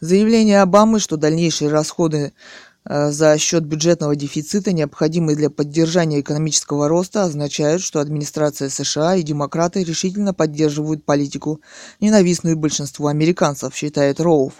Заявление 0.00 0.62
Обамы, 0.62 1.00
что 1.00 1.18
дальнейшие 1.18 1.70
расходы 1.70 2.32
Э, 2.32 2.73
за 2.86 3.38
счет 3.38 3.64
бюджетного 3.64 4.14
дефицита, 4.14 4.72
необходимый 4.72 5.36
для 5.36 5.48
поддержания 5.48 6.20
экономического 6.20 6.88
роста, 6.88 7.24
означают, 7.24 7.82
что 7.82 8.00
администрация 8.00 8.68
США 8.68 9.16
и 9.16 9.22
демократы 9.22 9.82
решительно 9.82 10.34
поддерживают 10.34 11.04
политику, 11.04 11.60
ненавистную 12.00 12.56
большинству 12.56 13.06
американцев, 13.06 13.74
считает 13.74 14.20
Роуф. 14.20 14.54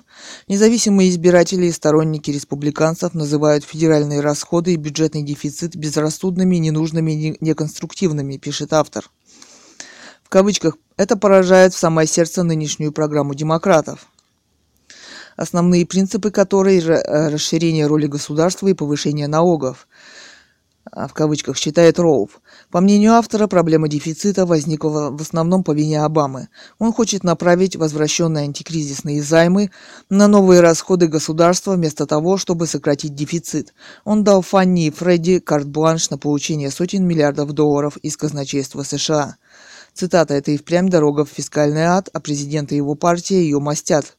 Независимые 0.49 1.11
избиратели 1.11 1.67
и 1.67 1.73
сторонники 1.73 2.31
республиканцев 2.31 3.13
называют 3.13 3.65
федеральные 3.65 4.21
расходы 4.21 4.73
и 4.73 4.77
бюджетный 4.77 5.23
дефицит 5.23 5.77
безрассудными, 5.77 6.57
ненужными 6.57 7.37
неконструктивными, 7.41 8.39
пишет 8.39 8.73
автор. 8.73 9.11
В 10.23 10.31
кавычках 10.31 10.79
«это 10.97 11.17
поражает 11.17 11.75
в 11.75 11.79
самое 11.79 12.09
сердце 12.09 12.43
нынешнюю 12.43 12.93
программу 12.93 13.35
демократов» 13.35 14.09
основные 15.37 15.87
принципы 15.87 16.31
которой 16.31 16.81
э, 16.81 17.29
расширение 17.29 17.87
роли 17.87 18.07
государства 18.07 18.69
и 18.69 18.75
повышение 18.75 19.29
налогов 19.29 19.87
а, 20.93 21.09
в 21.09 21.15
кавычках 21.15 21.57
считает 21.57 21.99
Роуф. 21.99 22.41
По 22.71 22.81
мнению 22.81 23.15
автора, 23.15 23.47
проблема 23.47 23.89
дефицита 23.89 24.47
возникла 24.47 25.11
в 25.11 25.21
основном 25.21 25.65
по 25.65 25.73
вине 25.73 26.03
Обамы. 26.03 26.49
Он 26.79 26.93
хочет 26.93 27.25
направить 27.25 27.77
возвращенные 27.77 28.45
антикризисные 28.45 29.23
займы 29.23 29.71
на 30.11 30.29
новые 30.29 30.61
расходы 30.61 31.09
государства 31.09 31.73
вместо 31.73 32.07
того, 32.07 32.37
чтобы 32.37 32.67
сократить 32.67 33.15
дефицит. 33.15 33.75
Он 34.05 34.25
дал 34.25 34.43
Фанни 34.43 34.87
и 34.87 34.91
Фредди 34.91 35.39
карт-бланш 35.39 36.11
на 36.11 36.19
получение 36.19 36.71
сотен 36.71 37.07
миллиардов 37.07 37.53
долларов 37.53 37.97
из 37.99 38.17
казначейства 38.17 38.83
США. 38.83 39.37
Цитата 39.95 40.35
«Это 40.35 40.51
и 40.51 40.59
впрямь 40.59 40.89
дорога 40.89 41.25
в 41.25 41.31
фискальный 41.31 41.85
ад, 41.85 42.09
а 42.13 42.21
президент 42.21 42.73
и 42.73 42.77
его 42.77 42.95
партия 42.95 43.41
ее 43.43 43.61
мастят» 43.61 44.17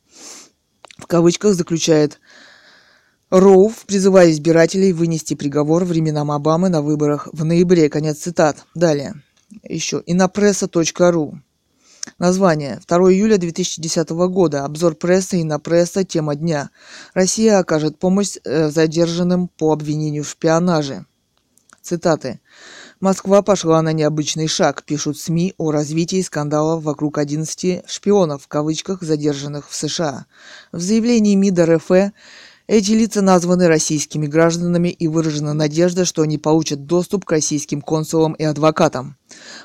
в 0.98 1.08
кавычках 1.08 1.54
заключает 1.54 2.20
Роуф, 3.30 3.86
призывая 3.86 4.32
избирателей 4.32 4.94
вынести 4.94 5.34
приговор 5.34 5.84
временам 5.84 6.32
Обамы 6.32 6.70
на 6.70 6.82
выборах 6.82 7.28
в 7.34 7.44
ноябре. 7.44 7.90
Конец 7.90 8.20
цитат. 8.20 8.66
Далее. 8.76 9.16
Еще. 9.64 10.04
Инопресса.ру. 10.06 11.40
Название. 12.20 12.80
2 12.88 12.98
июля 13.12 13.38
2010 13.38 14.10
года. 14.30 14.64
Обзор 14.64 14.96
прессы 14.96 15.42
Инопресса. 15.42 16.04
Тема 16.04 16.36
дня. 16.36 16.70
Россия 17.14 17.58
окажет 17.58 17.98
помощь 17.98 18.38
э, 18.44 18.70
задержанным 18.70 19.48
по 19.48 19.74
обвинению 19.74 20.24
в 20.24 20.30
шпионаже. 20.30 21.06
Цитаты. 21.86 22.40
Москва 23.00 23.44
пошла 23.44 23.80
на 23.84 23.94
необычный 23.94 24.48
шаг, 24.48 24.82
пишут 24.82 25.20
СМИ 25.20 25.54
о 25.60 25.70
развитии 25.70 26.20
скандалов 26.24 26.82
вокруг 26.82 27.20
11 27.20 27.84
«шпионов» 27.88 28.42
в 28.42 28.48
кавычках, 28.48 29.04
задержанных 29.04 29.70
в 29.70 29.76
США. 29.76 30.26
В 30.72 30.82
заявлении 30.82 31.36
МИД 31.36 31.60
РФ 31.60 31.92
эти 32.66 32.92
лица 32.94 33.22
названы 33.22 33.68
российскими 33.68 34.26
гражданами 34.26 34.90
и 34.90 35.08
выражена 35.08 35.54
надежда, 35.54 36.06
что 36.06 36.24
они 36.24 36.40
получат 36.40 36.88
доступ 36.88 37.24
к 37.24 37.32
российским 37.32 37.84
консулам 37.84 38.34
и 38.34 38.44
адвокатам. 38.44 39.16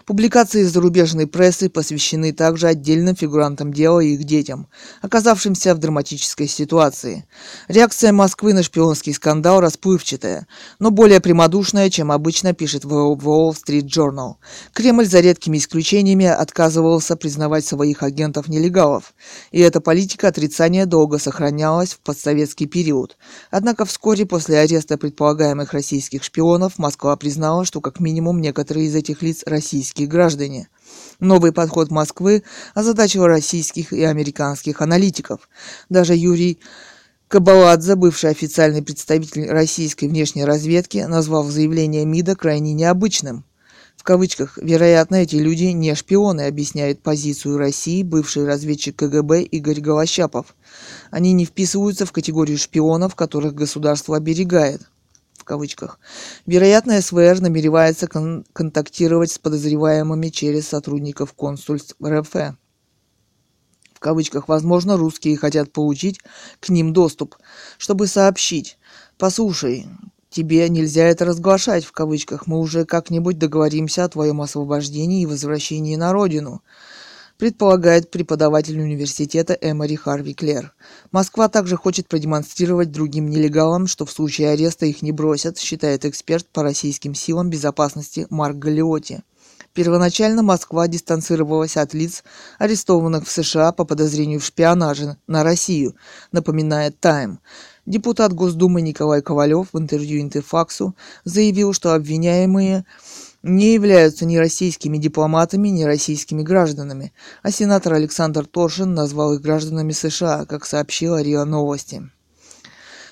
Публикации 0.05 0.65
зарубежной 0.65 1.27
прессы 1.27 1.69
посвящены 1.69 2.33
также 2.33 2.67
отдельным 2.67 3.15
фигурантам 3.15 3.73
дела 3.73 4.01
и 4.01 4.15
их 4.15 4.25
детям, 4.25 4.67
оказавшимся 5.03 5.75
в 5.75 5.79
драматической 5.79 6.49
ситуации. 6.49 7.27
Реакция 7.69 8.13
Москвы 8.13 8.53
на 8.53 8.63
шпионский 8.63 9.15
скандал 9.15 9.61
расплывчатая, 9.61 10.47
но 10.79 10.91
более 10.91 11.21
прямодушная, 11.21 11.91
чем 11.91 12.11
обычно 12.11 12.53
пишет 12.55 12.85
в 12.85 12.93
Wall 12.93 13.55
Street 13.55 13.87
Journal. 13.87 14.35
Кремль 14.73 15.07
за 15.07 15.21
редкими 15.21 15.59
исключениями 15.59 16.27
отказывался 16.27 17.17
признавать 17.17 17.65
своих 17.65 18.03
агентов-нелегалов, 18.03 19.15
и 19.53 19.61
эта 19.61 19.81
политика 19.81 20.29
отрицания 20.29 20.87
долго 20.87 21.19
сохранялась 21.19 21.93
в 21.95 22.01
подсоветский 22.01 22.67
период 22.67 22.91
период. 22.91 23.17
Однако 23.51 23.85
вскоре 23.85 24.27
после 24.27 24.59
ареста 24.59 24.97
предполагаемых 24.97 25.73
российских 25.73 26.25
шпионов 26.25 26.79
Москва 26.79 27.17
признала, 27.17 27.65
что 27.65 27.81
как 27.81 28.01
минимум 28.01 28.41
некоторые 28.41 28.87
из 28.87 28.95
этих 28.95 29.23
лиц 29.23 29.43
российские 29.51 30.09
граждане. 30.09 30.69
Новый 31.21 31.53
подход 31.53 31.91
Москвы 31.91 32.43
озадачил 32.75 33.27
российских 33.27 33.93
и 33.93 34.03
американских 34.05 34.81
аналитиков. 34.81 35.49
Даже 35.91 36.17
Юрий 36.17 36.59
Кабаладзе, 37.29 37.95
бывший 37.95 38.31
официальный 38.31 38.83
представитель 38.83 39.49
российской 39.49 40.07
внешней 40.07 40.45
разведки, 40.45 40.99
назвал 40.99 41.45
заявление 41.45 42.05
МИДа 42.05 42.35
крайне 42.35 42.73
необычным. 42.73 43.45
В 43.97 44.03
кавычках, 44.03 44.57
вероятно, 44.57 45.17
эти 45.17 45.37
люди 45.37 45.65
не 45.65 45.95
шпионы, 45.95 46.47
объясняет 46.47 47.03
позицию 47.03 47.59
России 47.59 48.03
бывший 48.03 48.47
разведчик 48.47 48.97
КГБ 48.97 49.43
Игорь 49.43 49.81
Голощапов. 49.81 50.57
Они 51.11 51.35
не 51.35 51.45
вписываются 51.45 52.07
в 52.07 52.11
категорию 52.11 52.57
шпионов, 52.57 53.15
которых 53.15 53.55
государство 53.55 54.17
оберегает. 54.17 54.90
Кавычках. 55.51 55.99
Вероятно, 56.47 57.03
СВР 57.03 57.41
намеревается 57.41 58.07
кон- 58.07 58.45
контактировать 58.53 59.33
с 59.33 59.39
подозреваемыми 59.41 60.29
через 60.29 60.69
сотрудников 60.69 61.33
консульств 61.33 61.97
РФ 62.01 62.33
в 62.33 63.99
кавычках, 63.99 64.47
возможно, 64.47 64.97
русские 64.97 65.37
хотят 65.37 65.73
получить 65.73 66.21
к 66.61 66.69
ним 66.69 66.93
доступ, 66.93 67.35
чтобы 67.79 68.07
сообщить. 68.07 68.79
Послушай, 69.19 69.89
тебе 70.31 70.69
нельзя 70.69 71.09
это 71.09 71.25
разглашать, 71.25 71.85
в 71.85 71.91
кавычках, 71.91 72.47
мы 72.47 72.61
уже 72.61 72.85
как-нибудь 72.85 73.37
договоримся 73.37 74.05
о 74.05 74.09
твоем 74.09 74.41
освобождении 74.43 75.23
и 75.23 75.27
возвращении 75.27 75.97
на 75.97 76.13
родину 76.13 76.63
предполагает 77.41 78.11
преподаватель 78.11 78.79
университета 78.79 79.57
Эмори 79.63 79.97
Харви 79.97 80.35
Клер. 80.35 80.75
Москва 81.11 81.49
также 81.49 81.75
хочет 81.75 82.07
продемонстрировать 82.07 82.93
другим 82.93 83.31
нелегалам, 83.31 83.87
что 83.87 84.05
в 84.05 84.13
случае 84.13 84.51
ареста 84.51 84.85
их 84.85 85.01
не 85.01 85.11
бросят, 85.11 85.59
считает 85.59 86.05
эксперт 86.05 86.47
по 86.53 86.63
российским 86.63 87.15
силам 87.15 87.49
безопасности 87.49 88.27
Марк 88.29 88.57
Галиоти. 88.57 89.23
Первоначально 89.73 90.43
Москва 90.43 90.87
дистанцировалась 90.87 91.79
от 91.79 91.95
лиц, 91.95 92.25
арестованных 92.59 93.27
в 93.27 93.31
США 93.31 93.73
по 93.73 93.87
подозрению 93.87 94.41
в 94.41 94.45
шпионаже 94.45 95.17
на 95.27 95.43
Россию, 95.43 95.95
напоминает 96.33 96.97
Time. 97.01 97.39
Депутат 97.87 98.35
Госдумы 98.35 98.83
Николай 98.83 99.23
Ковалев 99.23 99.69
в 99.73 99.79
интервью 99.79 100.21
Интерфаксу 100.21 100.95
заявил, 101.25 101.73
что 101.73 101.95
обвиняемые 101.95 102.85
не 103.43 103.75
являются 103.75 104.27
ни 104.27 104.37
российскими 104.37 104.99
дипломатами, 104.99 105.69
ни 105.69 105.85
российскими 105.85 106.43
гражданами, 106.43 107.13
а 107.43 107.51
сенатор 107.51 107.95
Александр 107.95 108.47
Торшин 108.47 108.95
назвал 108.95 109.35
их 109.35 109.41
гражданами 109.41 109.93
США, 109.93 110.45
как 110.47 110.67
сообщила 110.67 111.23
РИА 111.23 111.45
Новости. 111.45 112.11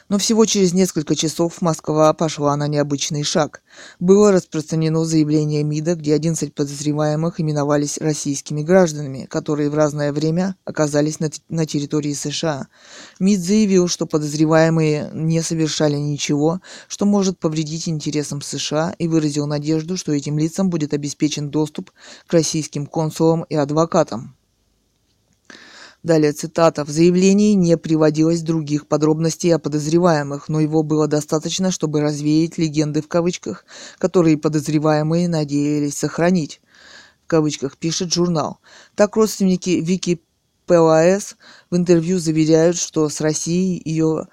Но 0.09 0.17
всего 0.17 0.47
через 0.47 0.73
несколько 0.73 1.15
часов 1.15 1.61
Москва 1.61 2.13
пошла 2.15 2.57
на 2.57 2.67
необычный 2.67 3.23
шаг. 3.23 3.63
Было 4.01 4.33
распространено 4.33 5.05
заявление 5.05 5.63
МИДа, 5.63 5.97
где 5.97 6.15
11 6.15 6.55
подозреваемых 6.55 7.41
именовались 7.41 7.99
российскими 7.99 8.63
гражданами, 8.63 9.27
которые 9.27 9.69
в 9.69 9.75
разное 9.75 10.13
время 10.13 10.57
оказались 10.65 11.21
на, 11.21 11.29
на 11.51 11.67
территории 11.67 12.15
США. 12.15 12.69
МИД 13.21 13.41
заявил, 13.41 13.89
что 13.89 14.07
подозреваемые 14.07 15.11
не 15.13 15.43
совершали 15.43 15.97
ничего, 15.97 16.63
что 16.89 17.05
может 17.05 17.39
повредить 17.39 17.87
интересам 17.87 18.41
США, 18.41 18.95
и 18.99 19.09
выразил 19.09 19.47
надежду, 19.47 19.99
что 19.99 20.13
этим 20.13 20.39
лицам 20.39 20.71
будет 20.71 20.95
обеспечен 20.95 21.51
доступ 21.51 21.91
к 22.27 22.33
российским 22.33 22.87
консулам 22.87 23.43
и 23.43 23.55
адвокатам. 23.57 24.38
Далее 26.05 26.33
цитата. 26.33 26.85
В 26.85 26.91
заявлении 26.91 27.55
не 27.55 27.77
приводилось 27.77 28.43
других 28.43 28.87
подробностей 28.87 29.53
о 29.55 29.59
подозреваемых, 29.59 30.49
но 30.49 30.61
его 30.61 30.85
было 30.85 31.09
достаточно, 31.09 31.73
чтобы 31.73 32.01
развеять 32.01 32.57
легенды 32.57 33.03
в 33.03 33.09
кавычках, 33.09 33.65
которые 33.99 34.39
подозреваемые 34.39 35.29
надеялись 35.29 35.99
сохранить. 35.99 36.61
В 37.25 37.27
кавычках 37.27 37.77
пишет 37.77 38.13
журнал. 38.13 38.61
Так 38.95 39.17
родственники 39.17 39.71
Вики 39.71 40.23
ПЛАС 40.67 41.37
в 41.69 41.77
интервью 41.77 42.19
заверяют, 42.19 42.77
что 42.77 43.09
с 43.09 43.21
Россией 43.21 43.83
ее 43.85 44.29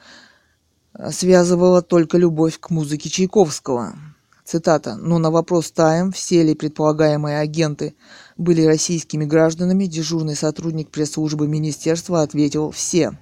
связывала 1.11 1.81
только 1.81 2.17
любовь 2.17 2.59
к 2.59 2.69
музыке 2.69 3.09
Чайковского. 3.09 3.95
Цитата. 4.43 4.95
Но 4.95 5.17
на 5.17 5.31
вопрос 5.31 5.71
Тайм, 5.71 6.11
все 6.11 6.43
ли 6.43 6.53
предполагаемые 6.53 7.39
агенты 7.39 7.95
были 8.37 8.63
российскими 8.63 9.25
гражданами, 9.25 9.85
дежурный 9.85 10.35
сотрудник 10.35 10.89
пресс-службы 10.89 11.47
министерства 11.47 12.21
ответил 12.21 12.71
«все», 12.71 13.17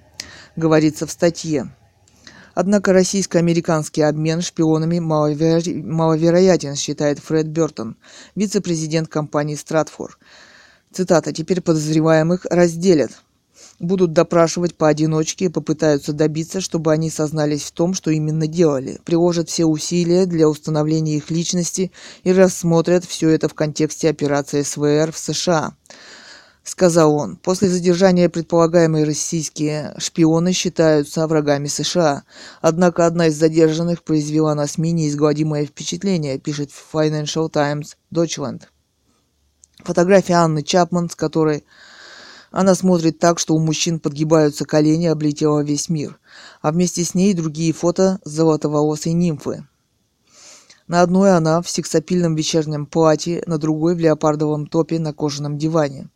говорится 0.56 1.06
в 1.06 1.10
статье. 1.10 1.74
Однако 2.54 2.92
российско-американский 2.92 4.02
обмен 4.02 4.40
шпионами 4.40 5.00
маловеро... 5.00 5.60
маловероятен, 5.66 6.76
считает 6.76 7.18
Фред 7.18 7.48
Бертон, 7.48 7.96
вице-президент 8.34 9.08
компании 9.08 9.56
Стратфор. 9.56 10.18
Цитата. 10.92 11.32
«Теперь 11.32 11.60
подозреваемых 11.60 12.46
разделят 12.48 13.10
будут 13.78 14.12
допрашивать 14.12 14.76
поодиночке 14.76 15.46
и 15.46 15.48
попытаются 15.48 16.12
добиться, 16.12 16.60
чтобы 16.60 16.92
они 16.92 17.10
сознались 17.10 17.62
в 17.64 17.72
том, 17.72 17.94
что 17.94 18.10
именно 18.10 18.46
делали, 18.46 19.00
приложат 19.04 19.48
все 19.48 19.64
усилия 19.64 20.26
для 20.26 20.48
установления 20.48 21.16
их 21.16 21.30
личности 21.30 21.92
и 22.22 22.32
рассмотрят 22.32 23.04
все 23.04 23.30
это 23.30 23.48
в 23.48 23.54
контексте 23.54 24.08
операции 24.08 24.62
СВР 24.62 25.12
в 25.12 25.18
США. 25.18 25.74
Сказал 26.64 27.14
он, 27.14 27.36
после 27.36 27.68
задержания 27.68 28.30
предполагаемые 28.30 29.04
российские 29.04 29.94
шпионы 29.98 30.52
считаются 30.52 31.26
врагами 31.26 31.66
США. 31.66 32.24
Однако 32.62 33.04
одна 33.04 33.26
из 33.26 33.36
задержанных 33.36 34.02
произвела 34.02 34.54
на 34.54 34.66
СМИ 34.66 34.92
неизгладимое 34.92 35.66
впечатление, 35.66 36.38
пишет 36.38 36.70
Financial 36.70 37.50
Times 37.50 37.98
Deutschland. 38.10 38.62
Фотография 39.80 40.34
Анны 40.34 40.62
Чапман, 40.62 41.10
с 41.10 41.14
которой 41.14 41.64
она 42.56 42.76
смотрит 42.76 43.18
так, 43.18 43.40
что 43.40 43.56
у 43.56 43.58
мужчин 43.58 43.98
подгибаются 43.98 44.64
колени, 44.64 45.06
облетела 45.06 45.64
весь 45.64 45.88
мир. 45.88 46.20
А 46.62 46.70
вместе 46.70 47.02
с 47.02 47.12
ней 47.12 47.34
другие 47.34 47.72
фото 47.72 48.20
золотоволосой 48.24 49.12
нимфы. 49.12 49.66
На 50.86 51.02
одной 51.02 51.36
она 51.36 51.60
в 51.62 51.68
сексапильном 51.68 52.36
вечернем 52.36 52.86
платье, 52.86 53.42
на 53.48 53.58
другой 53.58 53.96
в 53.96 53.98
леопардовом 53.98 54.68
топе 54.68 55.00
на 55.00 55.12
кожаном 55.12 55.58
диване. 55.58 56.10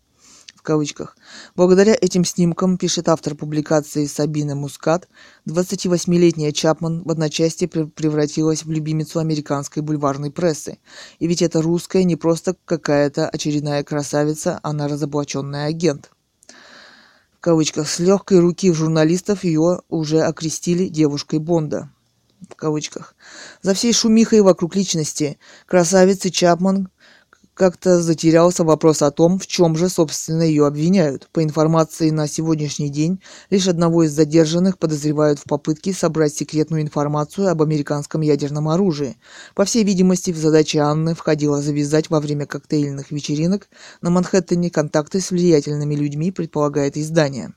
В 0.55 0.63
кавычках. 0.63 1.17
Благодаря 1.57 1.97
этим 2.01 2.25
снимкам, 2.25 2.79
пишет 2.79 3.09
автор 3.09 3.35
публикации 3.35 4.07
Сабина 4.07 4.55
Мускат, 4.55 5.09
28-летняя 5.49 6.53
Чапман 6.53 7.03
в 7.03 7.11
одночасье 7.11 7.67
превратилась 7.67 8.65
в 8.65 8.71
любимицу 8.71 9.19
американской 9.19 9.83
бульварной 9.83 10.31
прессы. 10.31 10.79
И 11.19 11.27
ведь 11.27 11.43
это 11.43 11.63
русская 11.63 12.05
не 12.05 12.15
просто 12.15 12.55
какая-то 12.65 13.29
очередная 13.29 13.83
красавица, 13.83 14.61
она 14.63 14.87
разоблаченный 14.87 15.67
агент 15.67 16.13
кавычках, 17.49 17.89
с 17.89 17.99
легкой 17.99 18.41
руки 18.41 18.71
журналистов 18.71 19.43
ее 19.43 19.81
уже 19.89 20.21
окрестили 20.21 20.87
девушкой 20.89 21.39
Бонда. 21.39 21.91
В 22.51 22.55
кавычках. 22.55 23.15
За 23.63 23.73
всей 23.73 23.95
шумихой 23.95 24.43
вокруг 24.43 24.77
личности 24.77 25.39
красавицы 25.67 26.29
Чапман 26.29 26.91
как-то 27.59 28.01
затерялся 28.01 28.63
вопрос 28.63 29.03
о 29.03 29.11
том, 29.11 29.41
в 29.41 29.49
чем 29.49 29.77
же, 29.77 29.89
собственно, 29.89 30.43
ее 30.43 30.65
обвиняют. 30.65 31.29
По 31.33 31.43
информации 31.43 32.11
на 32.11 32.29
сегодняшний 32.29 32.89
день, 32.89 33.21
лишь 33.51 33.67
одного 33.67 34.05
из 34.05 34.13
задержанных 34.13 34.79
подозревают 34.79 35.41
в 35.41 35.45
попытке 35.45 35.93
собрать 35.93 36.33
секретную 36.33 36.83
информацию 36.83 37.49
об 37.49 37.61
американском 37.61 38.21
ядерном 38.21 38.69
оружии. 38.69 39.17
По 39.57 39.65
всей 39.65 39.83
видимости, 39.83 40.31
в 40.31 40.37
задачи 40.37 40.77
Анны 40.77 41.17
входило 41.17 41.61
завязать 41.61 42.11
во 42.11 42.21
время 42.21 42.47
коктейльных 42.47 43.11
вечеринок 43.11 43.69
на 44.03 44.11
Манхэттене 44.11 44.71
контакты 44.71 45.21
с 45.21 45.33
влиятельными 45.33 45.97
людьми, 45.97 46.31
предполагает 46.31 46.97
издание. 46.97 47.53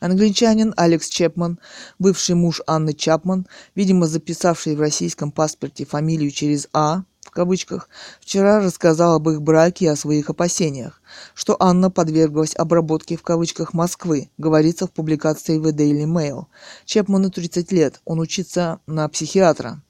Англичанин 0.00 0.74
Алекс 0.76 1.08
Чепман, 1.08 1.60
бывший 2.00 2.34
муж 2.34 2.60
Анны 2.66 2.92
Чапман, 2.92 3.46
видимо 3.76 4.08
записавший 4.08 4.74
в 4.74 4.80
российском 4.80 5.30
паспорте 5.30 5.86
фамилию 5.86 6.32
через 6.32 6.66
А, 6.72 7.04
кавычках, 7.32 7.88
вчера 8.20 8.60
рассказал 8.60 9.16
об 9.16 9.28
их 9.28 9.42
браке 9.42 9.86
и 9.86 9.88
о 9.88 9.96
своих 9.96 10.30
опасениях, 10.30 11.00
что 11.34 11.56
Анна 11.58 11.90
подверглась 11.90 12.54
обработке 12.54 13.16
в 13.16 13.22
кавычках 13.22 13.72
Москвы, 13.72 14.30
говорится 14.38 14.86
в 14.86 14.92
публикации 14.92 15.58
в 15.58 15.66
Daily 15.66 16.04
Mail. 16.04 16.46
Чепману 16.84 17.30
30 17.30 17.72
лет, 17.72 18.00
он 18.04 18.20
учится 18.20 18.78
на 18.86 19.08
психиатра. 19.08 19.82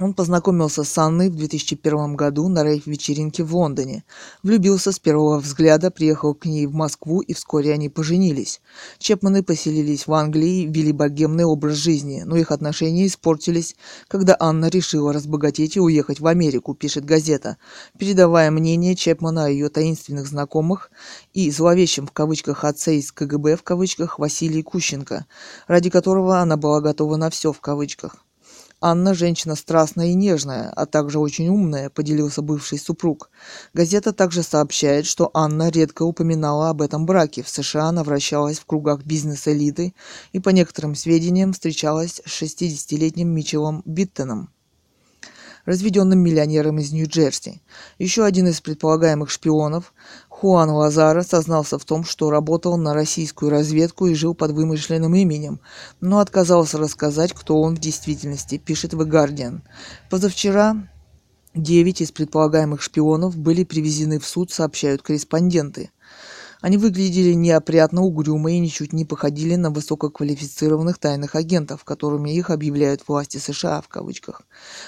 Он 0.00 0.14
познакомился 0.14 0.84
с 0.84 0.96
Анной 0.96 1.28
в 1.28 1.34
2001 1.34 2.14
году 2.14 2.46
на 2.48 2.62
рейв-вечеринке 2.62 3.42
в 3.42 3.56
Лондоне. 3.56 4.04
Влюбился 4.44 4.92
с 4.92 5.00
первого 5.00 5.40
взгляда, 5.40 5.90
приехал 5.90 6.34
к 6.34 6.46
ней 6.46 6.66
в 6.66 6.72
Москву 6.72 7.20
и 7.20 7.34
вскоре 7.34 7.72
они 7.72 7.88
поженились. 7.88 8.60
Чепманы 8.98 9.42
поселились 9.42 10.06
в 10.06 10.12
Англии, 10.12 10.66
вели 10.66 10.92
богемный 10.92 11.44
образ 11.44 11.74
жизни, 11.74 12.22
но 12.24 12.36
их 12.36 12.52
отношения 12.52 13.08
испортились, 13.08 13.74
когда 14.06 14.36
Анна 14.38 14.68
решила 14.68 15.12
разбогатеть 15.12 15.76
и 15.76 15.80
уехать 15.80 16.20
в 16.20 16.28
Америку, 16.28 16.74
пишет 16.74 17.04
газета, 17.04 17.56
передавая 17.98 18.52
мнение 18.52 18.94
Чепмана 18.94 19.46
о 19.46 19.48
ее 19.48 19.68
таинственных 19.68 20.28
знакомых 20.28 20.92
и 21.34 21.50
зловещем 21.50 22.06
в 22.06 22.12
кавычках 22.12 22.62
отце 22.62 22.98
из 22.98 23.10
КГБ 23.10 23.56
в 23.56 23.64
кавычках 23.64 24.20
Василий 24.20 24.62
Кущенко, 24.62 25.26
ради 25.66 25.90
которого 25.90 26.38
она 26.38 26.56
была 26.56 26.80
готова 26.80 27.16
на 27.16 27.30
все 27.30 27.52
в 27.52 27.60
кавычках. 27.60 28.27
Анна– 28.80 29.12
женщина 29.14 29.56
страстная 29.56 30.08
и 30.08 30.14
нежная, 30.14 30.70
а 30.70 30.86
также 30.86 31.18
очень 31.18 31.48
умная, 31.48 31.90
поделился 31.90 32.42
бывший 32.42 32.78
супруг. 32.78 33.28
Газета 33.74 34.12
также 34.12 34.44
сообщает, 34.44 35.04
что 35.06 35.30
Анна 35.34 35.68
редко 35.68 36.04
упоминала 36.04 36.70
об 36.70 36.82
этом 36.82 37.04
браке. 37.04 37.42
В 37.42 37.48
США 37.48 37.86
она 37.86 38.04
вращалась 38.04 38.60
в 38.60 38.66
кругах 38.66 39.04
бизнес-элиты 39.04 39.94
и, 40.32 40.38
по 40.38 40.50
некоторым 40.50 40.94
сведениям, 40.94 41.52
встречалась 41.52 42.20
с 42.24 42.42
60-летним 42.42 43.28
Митчеллом 43.28 43.82
Биттеном 43.84 44.50
разведенным 45.68 46.20
миллионером 46.20 46.78
из 46.78 46.92
Нью-Джерси. 46.92 47.60
Еще 47.98 48.24
один 48.24 48.48
из 48.48 48.58
предполагаемых 48.62 49.28
шпионов, 49.28 49.92
Хуан 50.40 50.70
Лазара, 50.70 51.24
сознался 51.24 51.80
в 51.80 51.84
том, 51.84 52.04
что 52.04 52.30
работал 52.30 52.76
на 52.76 52.94
российскую 52.94 53.50
разведку 53.50 54.06
и 54.06 54.14
жил 54.14 54.36
под 54.36 54.52
вымышленным 54.52 55.12
именем, 55.16 55.58
но 56.00 56.20
отказался 56.20 56.78
рассказать, 56.78 57.32
кто 57.32 57.60
он 57.60 57.74
в 57.74 57.80
действительности, 57.80 58.56
пишет 58.56 58.92
The 58.92 59.04
Guardian. 59.04 59.62
Позавчера 60.08 60.76
девять 61.54 62.02
из 62.02 62.12
предполагаемых 62.12 62.80
шпионов 62.82 63.36
были 63.36 63.64
привезены 63.64 64.20
в 64.20 64.26
суд, 64.26 64.52
сообщают 64.52 65.02
корреспонденты. 65.02 65.90
Они 66.60 66.76
выглядели 66.76 67.32
неопрятно, 67.32 68.02
угрюмо 68.02 68.52
и 68.52 68.60
ничуть 68.60 68.92
не 68.92 69.04
походили 69.04 69.56
на 69.56 69.70
высококвалифицированных 69.70 70.98
тайных 70.98 71.34
агентов, 71.34 71.82
которыми 71.82 72.30
их 72.30 72.50
объявляют 72.50 73.02
власти 73.08 73.38
США 73.38 73.80
в 73.80 73.88
кавычках. 73.88 74.42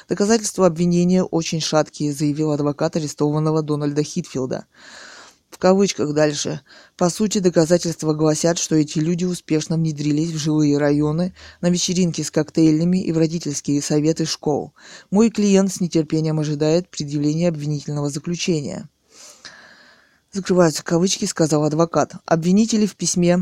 Доказательства 0.08 0.66
обвинения 0.66 1.24
очень 1.24 1.60
шаткие, 1.60 2.12
заявил 2.12 2.52
адвокат 2.52 2.94
арестованного 2.94 3.62
Дональда 3.62 4.04
Хитфилда. 4.04 4.66
В 5.50 5.58
кавычках 5.58 6.14
дальше. 6.14 6.60
По 6.96 7.10
сути, 7.10 7.38
доказательства 7.38 8.14
гласят, 8.14 8.58
что 8.58 8.76
эти 8.76 8.98
люди 8.98 9.24
успешно 9.24 9.76
внедрились 9.76 10.30
в 10.30 10.38
жилые 10.38 10.78
районы, 10.78 11.34
на 11.60 11.68
вечеринки 11.68 12.22
с 12.22 12.30
коктейлями 12.30 13.02
и 13.02 13.12
в 13.12 13.18
родительские 13.18 13.82
советы 13.82 14.24
школ. 14.24 14.72
Мой 15.10 15.30
клиент 15.30 15.72
с 15.72 15.80
нетерпением 15.80 16.38
ожидает 16.38 16.88
предъявления 16.88 17.48
обвинительного 17.48 18.10
заключения 18.10 18.88
закрываются 20.32 20.84
кавычки, 20.84 21.24
сказал 21.24 21.64
адвокат. 21.64 22.14
Обвинители 22.24 22.86
в 22.86 22.96
письме 22.96 23.38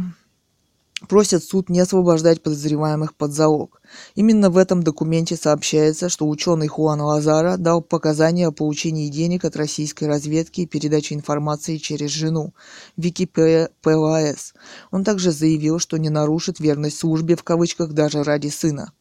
просят 1.07 1.45
суд 1.45 1.69
не 1.69 1.81
освобождать 1.81 2.43
подозреваемых 2.43 3.15
под 3.15 3.33
залог. 3.33 3.81
Именно 4.15 4.51
в 4.51 4.57
этом 4.57 4.83
документе 4.83 5.37
сообщается, 5.37 6.09
что 6.09 6.29
ученый 6.29 6.67
Хуан 6.67 7.01
Лазара 7.01 7.57
дал 7.57 7.83
показания 7.83 8.49
о 8.49 8.53
получении 8.53 9.09
денег 9.09 9.45
от 9.45 9.57
российской 9.57 10.05
разведки 10.05 10.63
и 10.63 10.67
передаче 10.67 11.15
информации 11.15 11.77
через 11.77 12.11
жену, 12.11 12.55
Вики 12.97 13.27
ПЛАС. 13.27 14.55
Он 14.91 15.05
также 15.05 15.31
заявил, 15.31 15.79
что 15.79 15.97
не 15.99 16.09
нарушит 16.09 16.61
верность 16.61 16.99
службе 16.99 17.37
в 17.37 17.45
кавычках 17.45 17.93
даже 17.93 18.23
ради 18.23 18.49
сына. 18.49 18.93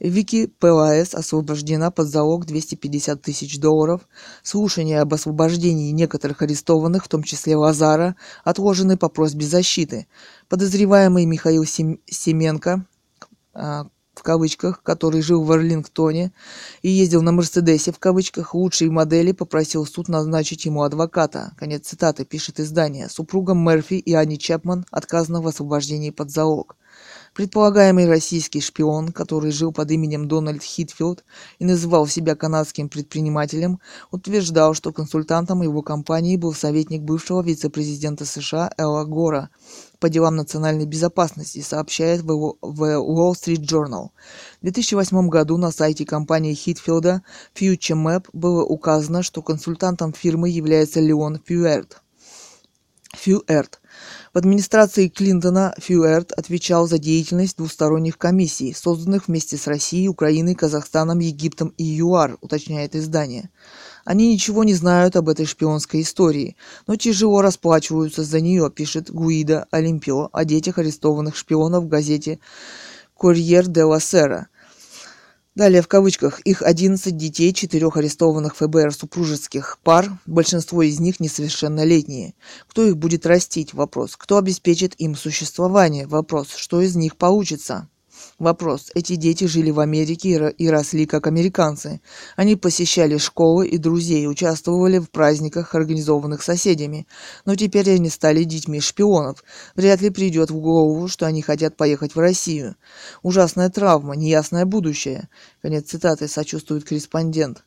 Вики 0.00 0.46
ПЛАС 0.46 1.14
освобождена 1.14 1.90
под 1.90 2.08
залог 2.08 2.46
250 2.46 3.20
тысяч 3.20 3.60
долларов. 3.60 4.08
Слушания 4.42 5.02
об 5.02 5.12
освобождении 5.12 5.90
некоторых 5.90 6.40
арестованных, 6.40 7.04
в 7.04 7.08
том 7.08 7.22
числе 7.22 7.54
Лазара, 7.54 8.16
отложены 8.42 8.96
по 8.96 9.10
просьбе 9.10 9.44
защиты. 9.44 10.06
Подозреваемый 10.48 11.26
Михаил 11.26 11.66
Семенко, 11.66 12.86
а, 13.52 13.88
в 14.14 14.22
кавычках, 14.22 14.82
который 14.82 15.20
жил 15.20 15.44
в 15.44 15.52
Арлингтоне 15.52 16.32
и 16.82 16.90
ездил 16.90 17.22
на 17.22 17.32
Мерседесе, 17.32 17.92
в 17.92 17.98
кавычках, 17.98 18.54
лучшей 18.54 18.88
модели, 18.88 19.32
попросил 19.32 19.86
суд 19.86 20.08
назначить 20.08 20.64
ему 20.64 20.82
адвоката. 20.82 21.52
Конец 21.58 21.86
цитаты, 21.88 22.24
пишет 22.24 22.58
издание. 22.58 23.08
Супругам 23.08 23.58
Мерфи 23.64 23.94
и 23.94 24.14
Ани 24.14 24.38
Чапман 24.38 24.86
отказано 24.90 25.42
в 25.42 25.46
освобождении 25.46 26.10
под 26.10 26.30
залог. 26.30 26.76
Предполагаемый 27.34 28.08
российский 28.08 28.60
шпион, 28.60 29.12
который 29.12 29.52
жил 29.52 29.72
под 29.72 29.90
именем 29.92 30.26
Дональд 30.26 30.62
Хитфилд 30.64 31.24
и 31.60 31.64
называл 31.64 32.08
себя 32.08 32.34
канадским 32.34 32.88
предпринимателем, 32.88 33.78
утверждал, 34.10 34.74
что 34.74 34.92
консультантом 34.92 35.62
его 35.62 35.80
компании 35.82 36.36
был 36.36 36.52
советник 36.52 37.02
бывшего 37.02 37.40
вице-президента 37.40 38.24
США 38.24 38.72
Элла 38.76 39.04
Гора 39.04 39.50
по 40.00 40.08
делам 40.08 40.36
национальной 40.36 40.86
безопасности, 40.86 41.60
сообщает 41.60 42.22
в 42.22 42.56
Wall 42.62 43.32
Street 43.32 43.60
Journal. 43.60 44.08
В 44.60 44.62
2008 44.62 45.28
году 45.28 45.56
на 45.56 45.70
сайте 45.70 46.04
компании 46.04 46.54
Хитфилда 46.54 47.22
Future 47.54 47.96
Map 47.96 48.26
было 48.32 48.64
указано, 48.64 49.22
что 49.22 49.40
консультантом 49.40 50.12
фирмы 50.12 50.48
является 50.48 51.00
Леон 51.00 51.40
Фьюэрт. 51.46 52.02
Фьюэрт. 53.14 53.79
В 54.32 54.38
администрации 54.38 55.08
Клинтона 55.08 55.74
Фьюэрт 55.78 56.30
отвечал 56.30 56.86
за 56.86 56.98
деятельность 56.98 57.56
двусторонних 57.56 58.16
комиссий, 58.16 58.72
созданных 58.72 59.26
вместе 59.26 59.56
с 59.56 59.66
Россией, 59.66 60.06
Украиной, 60.06 60.54
Казахстаном, 60.54 61.18
Египтом 61.18 61.74
и 61.76 61.82
ЮАР, 61.82 62.38
уточняет 62.40 62.94
издание. 62.94 63.50
Они 64.04 64.32
ничего 64.32 64.62
не 64.62 64.74
знают 64.74 65.16
об 65.16 65.30
этой 65.30 65.46
шпионской 65.46 66.02
истории, 66.02 66.56
но 66.86 66.94
тяжело 66.94 67.42
расплачиваются 67.42 68.22
за 68.22 68.40
нее, 68.40 68.70
пишет 68.70 69.10
Гуида 69.10 69.66
Олимпио 69.72 70.28
о 70.32 70.44
детях 70.44 70.78
арестованных 70.78 71.34
шпионов 71.34 71.82
в 71.82 71.88
газете 71.88 72.38
«Курьер 73.14 73.66
де 73.66 73.82
ла 73.82 73.98
Сера», 73.98 74.46
Далее 75.56 75.82
в 75.82 75.88
кавычках 75.88 76.40
их 76.40 76.62
11 76.62 77.16
детей, 77.16 77.52
четырех 77.52 77.96
арестованных 77.96 78.54
ФБР 78.56 78.94
супружеских 78.94 79.78
пар, 79.82 80.08
большинство 80.24 80.80
из 80.82 81.00
них 81.00 81.18
несовершеннолетние. 81.18 82.34
Кто 82.68 82.86
их 82.86 82.96
будет 82.96 83.26
растить? 83.26 83.74
Вопрос. 83.74 84.16
Кто 84.16 84.38
обеспечит 84.38 84.94
им 84.98 85.16
существование? 85.16 86.06
Вопрос. 86.06 86.54
Что 86.54 86.80
из 86.80 86.94
них 86.94 87.16
получится? 87.16 87.89
Вопрос. 88.40 88.90
Эти 88.94 89.16
дети 89.16 89.44
жили 89.44 89.70
в 89.70 89.80
Америке 89.80 90.50
и 90.56 90.68
росли 90.68 91.04
как 91.04 91.26
американцы. 91.26 92.00
Они 92.36 92.56
посещали 92.56 93.18
школы 93.18 93.68
и 93.68 93.76
друзей, 93.76 94.26
участвовали 94.26 94.98
в 94.98 95.10
праздниках, 95.10 95.74
организованных 95.74 96.42
соседями. 96.42 97.06
Но 97.44 97.54
теперь 97.54 97.90
они 97.90 98.08
стали 98.08 98.44
детьми 98.44 98.80
шпионов. 98.80 99.44
Вряд 99.76 100.00
ли 100.00 100.08
придет 100.08 100.50
в 100.50 100.58
голову, 100.58 101.06
что 101.06 101.26
они 101.26 101.42
хотят 101.42 101.76
поехать 101.76 102.14
в 102.14 102.18
Россию. 102.18 102.76
Ужасная 103.22 103.68
травма, 103.68 104.16
неясное 104.16 104.64
будущее. 104.64 105.28
Конец 105.60 105.90
цитаты, 105.90 106.26
сочувствует 106.26 106.84
корреспондент. 106.84 107.62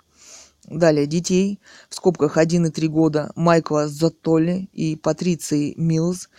Далее, 0.65 1.05
детей, 1.05 1.59
в 1.87 1.93
скобках 1.93 2.37
1 2.37 2.65
и 2.65 2.69
3 2.71 2.87
года, 2.87 3.31
Майкла 3.35 3.87
Зоттоли 3.87 4.69
и 4.73 4.95
Патриции 4.95 5.75
Милls 5.77 6.29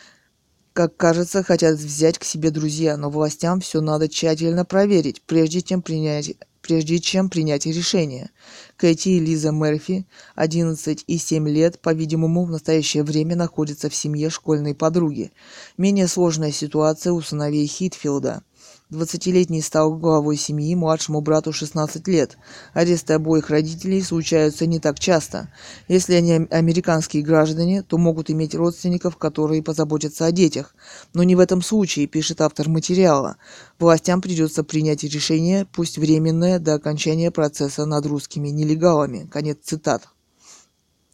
как 0.74 0.96
кажется, 0.96 1.44
хотят 1.44 1.76
взять 1.76 2.18
к 2.18 2.24
себе 2.24 2.50
друзья, 2.50 2.96
но 2.96 3.08
властям 3.08 3.60
все 3.60 3.80
надо 3.80 4.08
тщательно 4.08 4.64
проверить, 4.64 5.22
прежде 5.22 5.62
чем 5.62 5.80
принять 5.80 6.34
прежде 6.60 6.98
чем 6.98 7.28
принять 7.28 7.66
решение. 7.66 8.30
Кэти 8.78 9.10
и 9.10 9.20
Лиза 9.20 9.50
Мерфи, 9.50 10.06
11 10.34 11.04
и 11.06 11.18
7 11.18 11.46
лет, 11.46 11.78
по-видимому, 11.78 12.46
в 12.46 12.50
настоящее 12.50 13.02
время 13.02 13.36
находятся 13.36 13.90
в 13.90 13.94
семье 13.94 14.30
школьной 14.30 14.74
подруги. 14.74 15.30
Менее 15.76 16.08
сложная 16.08 16.52
ситуация 16.52 17.12
у 17.12 17.20
сыновей 17.20 17.66
Хитфилда– 17.66 18.42
Двадцатилетний 18.91 19.62
стал 19.62 19.97
главой 19.97 20.37
семьи, 20.37 20.74
младшему 20.74 21.22
брату 21.22 21.55
16 21.55 22.07
лет. 22.07 22.37
Аресты 22.74 23.14
обоих 23.14 23.49
родителей 23.49 24.03
случаются 24.03 24.66
не 24.66 24.78
так 24.78 25.01
часто. 25.01 25.49
Если 25.89 26.12
они 26.12 26.47
американские 26.51 27.22
граждане, 27.22 27.82
то 27.82 27.97
могут 27.97 28.28
иметь 28.28 28.55
родственников, 28.55 29.16
которые 29.16 29.62
позаботятся 29.62 30.26
о 30.26 30.32
детях. 30.32 30.74
Но 31.14 31.22
не 31.22 31.35
в 31.35 31.41
этом 31.41 31.62
случае, 31.62 32.07
пишет 32.07 32.43
автор 32.43 32.68
материала. 32.68 33.37
Властям 33.78 34.20
придется 34.20 34.62
принять 34.64 35.03
решение, 35.03 35.64
пусть 35.64 35.97
временное, 35.97 36.59
до 36.59 36.74
окончания 36.74 37.30
процесса 37.30 37.87
над 37.87 38.05
русскими 38.05 38.49
нелегалами. 38.49 39.26
Конец 39.32 39.61
цитат. 39.62 40.11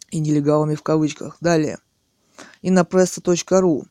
И 0.09 0.19
нелегалами 0.19 0.75
в 0.75 0.83
кавычках. 0.83 1.37
Далее. 1.39 1.79
Inopressa.ru 2.61 3.85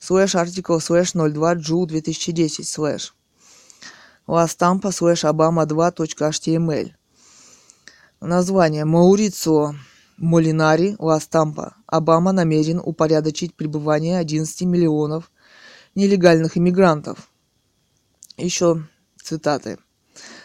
slash 0.00 0.34
article 0.34 0.80
slash 0.80 1.12
02 1.12 1.54
jul 1.54 1.86
2010 1.86 2.66
slash 2.66 3.14
lastampa 4.30 4.92
slash 4.92 5.24
obama 5.24 5.66
2.html. 5.66 6.92
Название. 8.20 8.84
Маурицио 8.84 9.74
Молинари 10.18 10.94
Ластампа. 10.98 11.74
Обама 11.86 12.32
намерен 12.32 12.80
упорядочить 12.82 13.54
пребывание 13.54 14.18
11 14.18 14.62
миллионов 14.62 15.32
нелегальных 15.96 16.56
иммигрантов. 16.56 17.28
Еще 18.36 18.86
цитаты. 19.20 19.78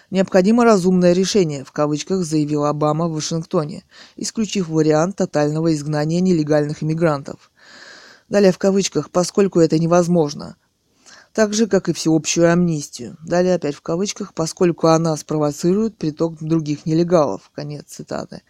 Необходимо 0.10 0.64
разумное 0.64 1.14
решение, 1.14 1.64
в 1.64 1.72
кавычках 1.72 2.24
заявил 2.24 2.66
Обама 2.66 3.08
в 3.08 3.14
Вашингтоне, 3.14 3.84
исключив 4.16 4.70
вариант 4.70 5.18
тотального 5.18 5.74
изгнания 5.74 6.22
нелегальных 6.22 6.82
иммигрантов. 6.82 7.52
Далее 8.30 8.52
в 8.52 8.58
кавычках, 8.58 9.12
поскольку 9.12 9.60
это 9.60 9.78
невозможно– 9.78 10.58
так 11.36 11.54
же, 11.54 11.68
как 11.68 11.90
и 11.90 11.94
всеобщую 11.94 12.50
амнистию. 12.50 13.18
Далее 13.22 13.56
опять 13.56 13.76
в 13.76 13.82
кавычках, 13.82 14.34
поскольку 14.34 14.88
она 14.88 15.18
спровоцирует 15.18 15.98
приток 15.98 16.42
других 16.42 16.86
нелегалов. 16.86 17.52
Конец 17.54 17.88
цитаты. 17.88 18.42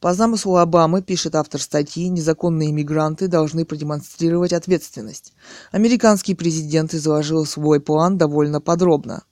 По 0.00 0.12
замыслу 0.12 0.56
Обамы, 0.56 1.02
пишет 1.02 1.36
автор 1.36 1.60
статьи, 1.60 2.08
незаконные 2.08 2.72
мигранты 2.72 3.28
должны 3.28 3.64
продемонстрировать 3.64 4.52
ответственность. 4.52 5.34
Американский 5.70 6.34
президент 6.34 6.94
изложил 6.94 7.46
свой 7.46 7.78
план 7.78 8.18
довольно 8.18 8.60
подробно. 8.60 9.22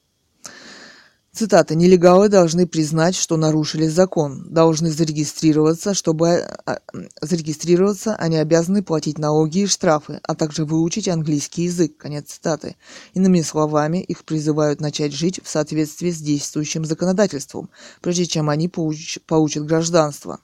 Цитата. 1.40 1.74
«Нелегалы 1.74 2.28
должны 2.28 2.66
признать, 2.66 3.16
что 3.16 3.38
нарушили 3.38 3.86
закон, 3.86 4.52
должны 4.52 4.90
зарегистрироваться, 4.90 5.94
чтобы 5.94 6.40
а, 6.66 6.80
зарегистрироваться, 7.22 8.14
они 8.16 8.36
обязаны 8.36 8.82
платить 8.82 9.16
налоги 9.16 9.60
и 9.60 9.66
штрафы, 9.66 10.20
а 10.22 10.34
также 10.34 10.66
выучить 10.66 11.08
английский 11.08 11.62
язык». 11.62 11.96
Конец 11.96 12.32
цитаты. 12.32 12.76
Иными 13.14 13.40
словами, 13.40 14.02
их 14.02 14.26
призывают 14.26 14.82
начать 14.82 15.14
жить 15.14 15.40
в 15.42 15.48
соответствии 15.48 16.10
с 16.10 16.18
действующим 16.18 16.84
законодательством, 16.84 17.70
прежде 18.02 18.26
чем 18.26 18.50
они 18.50 18.68
получ, 18.68 19.18
получат 19.26 19.64
гражданство. 19.64 20.40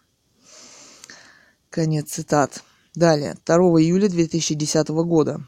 Конец 1.68 2.09
цитат. 2.12 2.62
Далее. 2.94 3.36
2 3.44 3.55
июля 3.82 4.09
2010 4.09 4.88
года. 4.88 5.42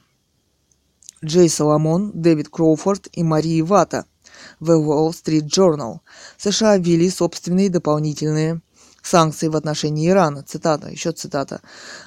Джей 1.24 1.49
Соломон, 1.49 2.12
Дэвид 2.14 2.51
Кроуфорд 2.51 3.09
и 3.12 3.22
Мария 3.22 3.64
Вата– 3.64 4.05
в 4.61 4.70
Wall 4.70 5.11
Street 5.11 5.46
Journal. 5.46 6.00
США 6.36 6.76
ввели 6.78 7.11
собственные 7.11 7.70
дополнительные 7.70 8.61
санкции 9.09 9.48
в 9.48 9.56
отношении 9.56 10.09
Ирана. 10.09 10.42
Цитата, 10.42 10.88
еще 10.88 11.12
цитата. 11.12 11.61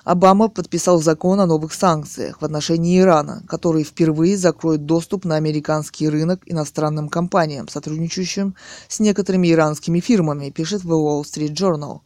Обама 0.03 0.47
подписал 0.47 1.01
закон 1.01 1.39
о 1.39 1.45
новых 1.45 1.73
санкциях 1.73 2.41
в 2.41 2.45
отношении 2.45 2.99
Ирана, 2.99 3.43
который 3.47 3.83
впервые 3.83 4.37
закроет 4.37 4.85
доступ 4.85 5.25
на 5.25 5.35
американский 5.35 6.07
рынок 6.07 6.41
иностранным 6.45 7.09
компаниям, 7.09 7.67
сотрудничающим 7.67 8.55
с 8.87 8.99
некоторыми 8.99 9.51
иранскими 9.51 9.99
фирмами, 9.99 10.51
пишет 10.51 10.83
The 10.83 10.89
Wall 10.89 11.23
Street 11.23 11.53
Journal. 11.53 12.01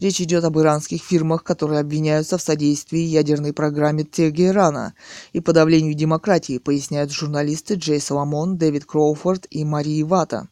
Речь 0.00 0.20
идет 0.20 0.44
об 0.44 0.58
иранских 0.58 1.02
фирмах, 1.02 1.44
которые 1.44 1.80
обвиняются 1.80 2.36
в 2.36 2.42
содействии 2.42 3.00
ядерной 3.00 3.52
программе 3.52 4.04
Тегерана 4.04 4.94
и 5.32 5.40
подавлению 5.40 5.94
демократии, 5.94 6.58
поясняют 6.58 7.12
журналисты 7.12 7.74
Джей 7.74 8.00
Соломон, 8.00 8.56
Дэвид 8.56 8.84
Кроуфорд 8.84 9.46
и 9.50 9.64
Мария 9.64 10.04
Вата. 10.04 10.48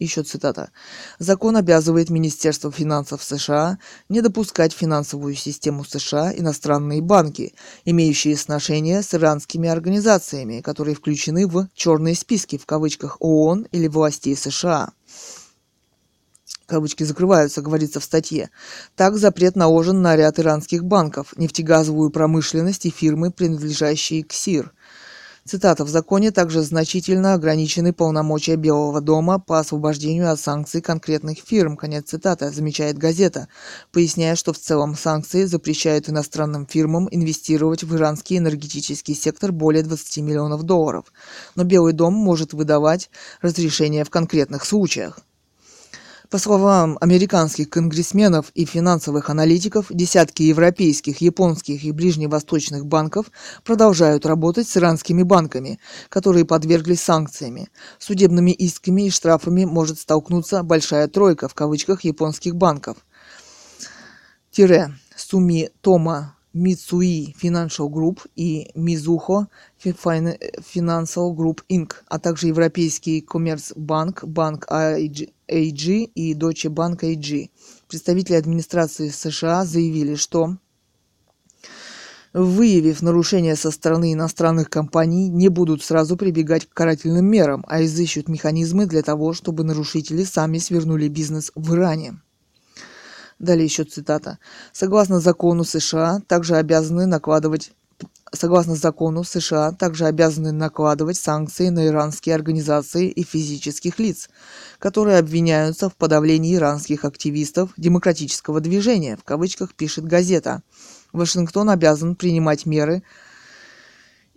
Еще 0.00 0.22
цитата. 0.22 0.70
Закон 1.18 1.58
обязывает 1.58 2.08
Министерство 2.08 2.72
финансов 2.72 3.22
США 3.22 3.78
не 4.08 4.22
допускать 4.22 4.72
в 4.72 4.78
финансовую 4.78 5.34
систему 5.34 5.84
США 5.84 6.32
иностранные 6.34 7.02
банки, 7.02 7.52
имеющие 7.84 8.34
сношения 8.38 9.02
с 9.02 9.14
иранскими 9.14 9.68
организациями, 9.68 10.62
которые 10.62 10.94
включены 10.94 11.46
в 11.46 11.68
«черные 11.74 12.14
списки» 12.14 12.56
в 12.56 12.64
кавычках 12.64 13.18
ООН 13.20 13.68
или 13.72 13.88
властей 13.88 14.34
США 14.36 14.90
кавычки 16.70 17.02
закрываются, 17.02 17.62
говорится 17.62 17.98
в 17.98 18.04
статье. 18.04 18.48
Так 18.94 19.16
запрет 19.16 19.56
наложен 19.56 20.02
на 20.02 20.14
ряд 20.14 20.38
иранских 20.38 20.84
банков, 20.84 21.34
нефтегазовую 21.36 22.10
промышленность 22.10 22.86
и 22.86 22.90
фирмы, 22.90 23.32
принадлежащие 23.32 24.22
к 24.22 24.32
СИР. 24.32 24.72
Цитата. 25.44 25.84
«В 25.84 25.88
законе 25.88 26.30
также 26.32 26.62
значительно 26.62 27.32
ограничены 27.32 27.92
полномочия 27.94 28.56
Белого 28.56 29.00
дома 29.00 29.38
по 29.38 29.58
освобождению 29.58 30.30
от 30.30 30.38
санкций 30.38 30.82
конкретных 30.82 31.38
фирм». 31.38 31.76
Конец 31.76 32.10
цитаты, 32.10 32.50
замечает 32.50 32.98
газета, 32.98 33.48
поясняя, 33.90 34.34
что 34.34 34.52
в 34.52 34.58
целом 34.58 34.94
санкции 34.94 35.44
запрещают 35.44 36.10
иностранным 36.10 36.66
фирмам 36.66 37.08
инвестировать 37.10 37.82
в 37.82 37.96
иранский 37.96 38.36
энергетический 38.36 39.14
сектор 39.14 39.50
более 39.50 39.82
20 39.82 40.18
миллионов 40.18 40.62
долларов. 40.62 41.06
Но 41.54 41.64
Белый 41.64 41.94
дом 41.94 42.12
может 42.12 42.52
выдавать 42.52 43.10
разрешения 43.40 44.04
в 44.04 44.10
конкретных 44.10 44.66
случаях. 44.66 45.20
По 46.30 46.38
словам 46.38 46.96
американских 47.00 47.70
конгрессменов 47.70 48.52
и 48.54 48.64
финансовых 48.64 49.30
аналитиков, 49.30 49.86
десятки 49.90 50.44
европейских, 50.44 51.20
японских 51.20 51.82
и 51.82 51.90
ближневосточных 51.90 52.86
банков 52.86 53.32
продолжают 53.64 54.24
работать 54.24 54.68
с 54.68 54.76
иранскими 54.76 55.24
банками, 55.24 55.80
которые 56.08 56.44
подверглись 56.44 57.02
санкциями. 57.02 57.68
Судебными 57.98 58.52
исками 58.52 59.06
и 59.06 59.10
штрафами 59.10 59.64
может 59.64 59.98
столкнуться 59.98 60.62
«большая 60.62 61.08
тройка» 61.08 61.48
в 61.48 61.54
кавычках 61.54 62.04
японских 62.04 62.54
банков. 62.54 62.98
Тире 64.52 64.94
Суми 65.16 65.70
Тома 65.80 66.36
Mitsui 66.52 67.34
Financial 67.40 67.88
Group 67.88 68.26
и 68.34 68.70
Mizuho 68.74 69.46
Financial 69.82 71.34
Group 71.34 71.60
Inc., 71.68 71.92
а 72.08 72.18
также 72.18 72.48
Европейский 72.48 73.20
Коммерцбанк, 73.20 74.24
Банк 74.24 74.66
AG 74.68 75.30
и 75.48 76.34
Deutsche 76.34 76.70
Bank 76.70 77.00
AG. 77.02 77.50
Представители 77.88 78.34
администрации 78.34 79.08
США 79.08 79.64
заявили, 79.64 80.16
что 80.16 80.56
выявив 82.32 83.02
нарушения 83.02 83.56
со 83.56 83.70
стороны 83.70 84.12
иностранных 84.12 84.70
компаний, 84.70 85.28
не 85.28 85.48
будут 85.48 85.82
сразу 85.82 86.16
прибегать 86.16 86.66
к 86.66 86.72
карательным 86.72 87.26
мерам, 87.26 87.64
а 87.68 87.82
изыщут 87.84 88.28
механизмы 88.28 88.86
для 88.86 89.02
того, 89.02 89.32
чтобы 89.32 89.64
нарушители 89.64 90.24
сами 90.24 90.58
свернули 90.58 91.08
бизнес 91.08 91.50
в 91.54 91.74
Иране. 91.74 92.20
Далее 93.40 93.64
еще 93.64 93.84
цитата. 93.84 94.38
Согласно 94.70 95.18
закону 95.18 95.64
США, 95.64 96.20
также 96.28 96.56
обязаны 96.56 97.06
накладывать 97.06 97.72
Согласно 98.32 98.76
закону, 98.76 99.24
США 99.24 99.72
также 99.72 100.06
обязаны 100.06 100.52
накладывать 100.52 101.16
санкции 101.16 101.68
на 101.68 101.88
иранские 101.88 102.36
организации 102.36 103.08
и 103.08 103.24
физических 103.24 103.98
лиц, 103.98 104.30
которые 104.78 105.18
обвиняются 105.18 105.90
в 105.90 105.96
подавлении 105.96 106.54
иранских 106.54 107.04
активистов 107.04 107.72
демократического 107.76 108.60
движения, 108.60 109.16
в 109.16 109.24
кавычках 109.24 109.74
пишет 109.74 110.04
газета. 110.04 110.62
Вашингтон 111.12 111.70
обязан 111.70 112.14
принимать 112.14 112.66
меры 112.66 113.02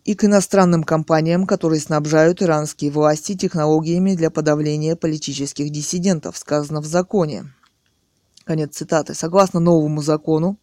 и 0.06 0.16
к 0.16 0.24
иностранным 0.24 0.84
компаниям, 0.84 1.46
которые 1.46 1.80
снабжают 1.80 2.42
иранские 2.42 2.90
власти 2.90 3.38
технологиями 3.38 4.16
для 4.16 4.32
подавления 4.32 4.96
политических 4.96 5.70
диссидентов, 5.70 6.36
сказано 6.36 6.82
в 6.82 6.86
законе. 6.86 7.54
Конец 8.46 8.76
цитаты. 8.76 9.14
Согласно 9.14 9.60
новому 9.60 10.02
закону, 10.02 10.58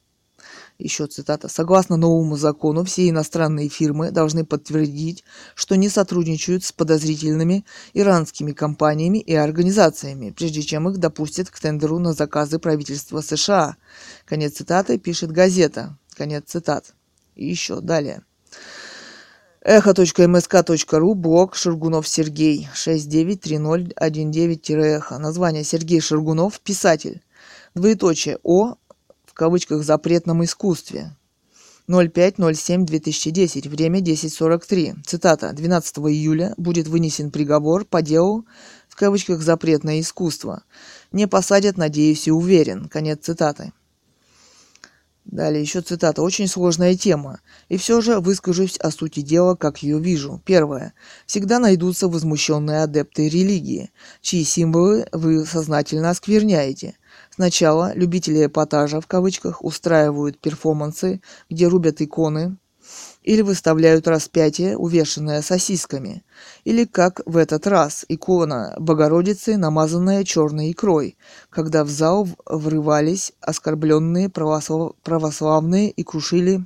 еще 0.78 1.06
цитата, 1.06 1.48
согласно 1.48 1.96
новому 1.96 2.36
закону, 2.36 2.84
все 2.84 3.08
иностранные 3.08 3.68
фирмы 3.68 4.10
должны 4.10 4.44
подтвердить, 4.46 5.22
что 5.54 5.76
не 5.76 5.90
сотрудничают 5.90 6.64
с 6.64 6.72
подозрительными 6.72 7.66
иранскими 7.92 8.52
компаниями 8.52 9.18
и 9.18 9.34
организациями, 9.34 10.30
прежде 10.30 10.62
чем 10.62 10.88
их 10.88 10.96
допустят 10.96 11.50
к 11.50 11.58
тендеру 11.58 11.98
на 11.98 12.14
заказы 12.14 12.58
правительства 12.58 13.20
США. 13.20 13.76
Конец 14.24 14.54
цитаты 14.54 14.96
пишет 14.98 15.32
газета. 15.32 15.98
Конец 16.16 16.44
цитат. 16.46 16.94
И 17.34 17.46
еще 17.46 17.82
далее. 17.82 18.22
Эхо.мск.ру, 19.62 21.14
блог 21.14 21.54
Шергунов 21.54 22.08
Сергей, 22.08 22.66
693019-эхо. 22.74 25.18
Название 25.18 25.64
Сергей 25.64 26.00
Шергунов, 26.00 26.60
писатель 26.60 27.20
двоеточие 27.74 28.38
О 28.42 28.76
в 29.24 29.34
кавычках 29.34 29.82
запретном 29.82 30.44
искусстве. 30.44 31.16
05.07.2010, 31.88 33.68
время 33.68 34.00
10.43. 34.00 34.98
Цитата. 35.04 35.52
12 35.52 35.98
июля 35.98 36.54
будет 36.56 36.86
вынесен 36.86 37.30
приговор 37.30 37.84
по 37.84 38.00
делу 38.00 38.46
в 38.88 38.94
кавычках 38.94 39.40
«запретное 39.40 40.00
искусство». 40.00 40.62
Не 41.10 41.26
посадят, 41.26 41.76
надеюсь 41.76 42.28
и 42.28 42.30
уверен. 42.30 42.88
Конец 42.88 43.20
цитаты. 43.22 43.72
Далее 45.24 45.62
еще 45.62 45.80
цитата. 45.80 46.22
Очень 46.22 46.48
сложная 46.48 46.96
тема. 46.96 47.40
И 47.68 47.76
все 47.76 48.00
же 48.00 48.20
выскажусь 48.20 48.76
о 48.78 48.90
сути 48.90 49.20
дела, 49.20 49.54
как 49.54 49.82
ее 49.82 50.00
вижу. 50.00 50.40
Первое. 50.44 50.94
Всегда 51.26 51.58
найдутся 51.58 52.08
возмущенные 52.08 52.82
адепты 52.82 53.28
религии, 53.28 53.90
чьи 54.20 54.44
символы 54.44 55.06
вы 55.12 55.44
сознательно 55.44 56.10
оскверняете. 56.10 56.96
Сначала 57.34 57.94
любители 57.94 58.46
эпатажа 58.46 59.00
в 59.00 59.06
кавычках 59.06 59.64
устраивают 59.64 60.38
перформансы, 60.38 61.20
где 61.48 61.68
рубят 61.68 62.00
иконы 62.00 62.56
или 63.22 63.42
выставляют 63.42 64.08
распятие, 64.08 64.76
увешанное 64.76 65.42
сосисками, 65.42 66.24
или, 66.64 66.84
как 66.84 67.20
в 67.26 67.36
этот 67.36 67.66
раз, 67.66 68.04
икона 68.08 68.74
Богородицы, 68.78 69.56
намазанная 69.56 70.24
черной 70.24 70.72
икрой, 70.72 71.16
когда 71.50 71.84
в 71.84 71.90
зал 71.90 72.28
врывались 72.46 73.32
оскорбленные 73.40 74.28
православ... 74.28 74.94
православные 75.02 75.90
и 75.90 76.02
крушили 76.02 76.64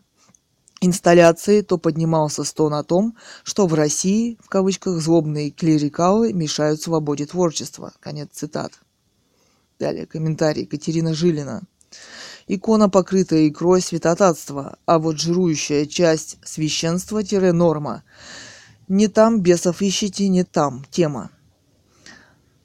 инсталляции, 0.81 1.63
то 1.63 1.77
поднимался 1.79 2.45
стон 2.45 2.75
о 2.75 2.85
том, 2.85 3.17
что 3.43 3.67
в 3.67 3.75
России, 3.75 4.39
в 4.43 4.49
кавычках, 4.49 5.01
злобные 5.01 5.51
клерикалы 5.51 6.33
мешают 6.33 6.81
свободе 6.81 7.27
творчества. 7.27 7.93
Конец 8.01 8.29
цитат. 8.33 8.73
Далее 9.85 10.07
комментарий 10.07 10.63
Екатерина 10.63 11.13
Жилина. 11.13 11.61
Икона, 12.47 12.89
покрытая 12.89 13.47
икрой 13.51 13.83
святотатства, 13.83 14.79
а 14.87 14.99
вот 14.99 15.21
жирующая 15.21 15.85
часть 15.85 16.39
священства-норма. 16.43 18.03
Не 18.89 19.09
там 19.09 19.43
бесов 19.43 19.83
ищите, 19.83 20.27
не 20.29 20.43
там. 20.43 20.87
Тема. 20.91 21.31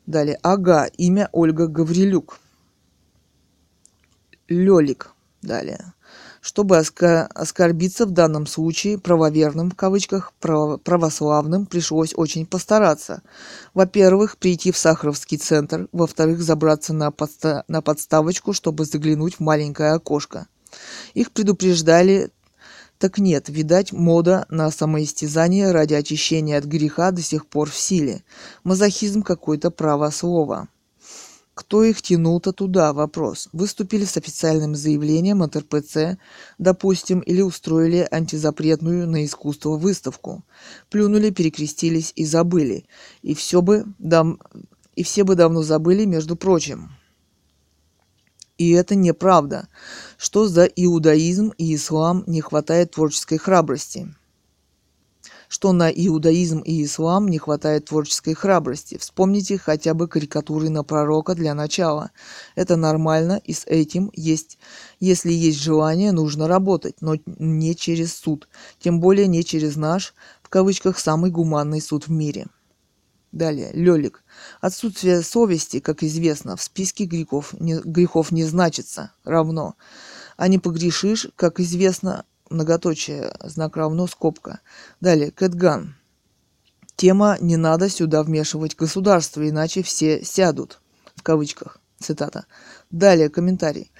Далее. 0.05 0.39
Ага. 0.43 0.86
Имя 0.95 1.28
Ольга 1.34 1.67
Гаврилюк. 1.67 2.39
Лёлик. 4.47 5.11
Далее. 5.41 5.93
чтобы 6.41 6.78
оскорбиться 6.78 8.05
в 8.05 8.11
данном 8.11 8.47
случае 8.47 8.97
правоверным 8.97 9.72
в 9.72 9.76
кавычках 9.76 10.32
православным 10.39 11.65
пришлось 11.65 12.13
очень 12.15 12.45
постараться. 12.45 13.22
Во-первых, 13.74 14.38
прийти 14.38 14.72
в 14.72 14.78
Сахаровский 14.78 15.38
центр, 15.38 15.88
во-вторых, 15.91 16.41
забраться 16.41 16.93
на, 16.93 17.09
подста- 17.09 17.63
на 17.67 17.82
подставочку, 17.82 18.53
чтобы 18.53 18.86
заглянуть 18.86 19.36
в 19.36 19.39
маленькое 19.39 19.93
окошко. 19.93 20.47
Их 21.13 21.32
предупреждали 21.32 22.32
так 22.99 23.17
нет, 23.17 23.47
видать, 23.47 23.93
мода 23.93 24.45
на 24.49 24.70
самоистязание 24.72 25.72
ради 25.72 25.93
очищения 25.93 26.57
от 26.57 26.65
греха 26.65 27.11
до 27.11 27.22
сих 27.22 27.47
пор 27.47 27.70
в 27.70 27.78
силе. 27.78 28.24
Мазохизм 28.65 29.24
какой-то 29.24 29.72
право 29.72 30.09
слова. 30.09 30.67
Кто 31.60 31.84
их 31.84 32.01
тянул-то 32.01 32.53
туда? 32.53 32.93
Вопрос. 32.93 33.49
Выступили 33.51 34.05
с 34.05 34.16
официальным 34.16 34.76
заявлением 34.76 35.43
от 35.43 35.57
РПЦ, 35.57 36.18
допустим, 36.57 37.20
или 37.20 37.41
устроили 37.41 38.07
антизапретную 38.10 39.05
на 39.10 39.26
искусство 39.26 39.76
выставку. 39.76 40.45
Плюнули, 40.89 41.32
перекрестились 41.32 42.14
и 42.16 42.24
забыли. 42.24 42.86
И 43.24 43.34
все 43.34 43.62
бы, 43.62 43.84
дам... 43.99 44.39
и 44.95 45.03
все 45.03 45.26
бы 45.26 45.36
давно 45.36 45.62
забыли, 45.62 46.05
между 46.05 46.38
прочим. 46.38 46.91
И 48.57 48.72
это 48.72 48.95
неправда. 48.95 49.68
Что 50.18 50.47
за 50.47 50.64
иудаизм 50.64 51.49
и 51.57 51.76
ислам 51.76 52.24
не 52.26 52.39
хватает 52.39 52.91
творческой 52.91 53.38
храбрости? 53.38 54.16
Что 55.49 55.73
на 55.73 55.89
иудаизм 55.89 56.59
и 56.59 56.85
ислам 56.85 57.27
не 57.27 57.39
хватает 57.39 57.85
творческой 57.85 58.35
храбрости. 58.35 58.97
Вспомните 58.97 59.57
хотя 59.57 59.93
бы 59.93 60.07
карикатуры 60.07 60.69
на 60.69 60.83
пророка 60.83 61.35
для 61.35 61.53
начала. 61.53 62.11
Это 62.55 62.77
нормально, 62.77 63.41
и 63.43 63.53
с 63.53 63.65
этим 63.65 64.11
есть, 64.13 64.59
если 64.99 65.33
есть 65.33 65.59
желание, 65.59 66.11
нужно 66.11 66.47
работать, 66.47 67.01
но 67.01 67.15
не 67.25 67.75
через 67.75 68.15
суд, 68.15 68.47
тем 68.79 69.01
более 69.01 69.27
не 69.27 69.43
через 69.43 69.75
наш, 69.75 70.13
в 70.43 70.49
кавычках, 70.49 70.99
самый 70.99 71.31
гуманный 71.31 71.81
суд 71.81 72.07
в 72.07 72.11
мире. 72.11 72.45
Далее, 73.31 73.71
Лёлик. 73.73 74.23
Отсутствие 74.61 75.21
совести, 75.21 75.79
как 75.79 76.03
известно, 76.03 76.55
в 76.55 76.63
списке 76.63 77.05
грехов 77.05 77.53
не, 77.59 77.79
грехов 77.79 78.31
не 78.31 78.43
значится, 78.43 79.11
равно. 79.23 79.75
А 80.37 80.47
не 80.47 80.57
погрешишь, 80.57 81.27
как 81.35 81.59
известно, 81.59 82.25
многоточие, 82.49 83.31
знак 83.43 83.77
равно, 83.77 84.07
скобка. 84.07 84.59
Далее, 85.01 85.31
Кэтган. 85.31 85.95
Тема 86.95 87.37
«Не 87.39 87.55
надо 87.55 87.89
сюда 87.89 88.23
вмешивать 88.23 88.75
государство, 88.75 89.47
иначе 89.47 89.83
все 89.83 90.23
сядут». 90.23 90.81
В 91.15 91.23
кавычках. 91.23 91.79
Цитата. 91.99 92.45
Далее, 92.91 93.29
комментарий. 93.29 93.91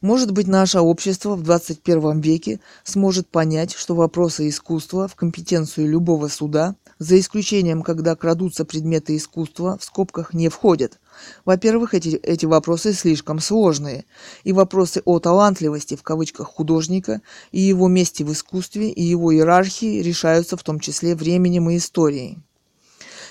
Может 0.00 0.32
быть, 0.32 0.48
наше 0.48 0.80
общество 0.80 1.34
в 1.34 1.42
21 1.42 2.20
веке 2.20 2.60
сможет 2.82 3.28
понять, 3.28 3.72
что 3.72 3.94
вопросы 3.94 4.48
искусства 4.48 5.08
в 5.08 5.14
компетенцию 5.14 5.88
любого 5.88 6.28
суда, 6.28 6.76
за 6.98 7.18
исключением, 7.18 7.82
когда 7.82 8.14
крадутся 8.14 8.64
предметы 8.64 9.16
искусства, 9.16 9.78
в 9.78 9.84
скобках 9.84 10.34
не 10.34 10.48
входят. 10.48 11.00
Во-первых, 11.44 11.94
эти, 11.94 12.16
эти 12.16 12.46
вопросы 12.46 12.92
слишком 12.92 13.40
сложные, 13.40 14.04
и 14.44 14.52
вопросы 14.52 15.02
о 15.04 15.18
талантливости 15.18 15.96
в 15.96 16.02
кавычках 16.02 16.48
художника 16.48 17.20
и 17.52 17.60
его 17.60 17.88
месте 17.88 18.24
в 18.24 18.32
искусстве 18.32 18.90
и 18.90 19.02
его 19.02 19.34
иерархии 19.34 20.02
решаются 20.02 20.56
в 20.56 20.62
том 20.62 20.80
числе 20.80 21.14
временем 21.14 21.70
и 21.70 21.76
историей. 21.76 22.38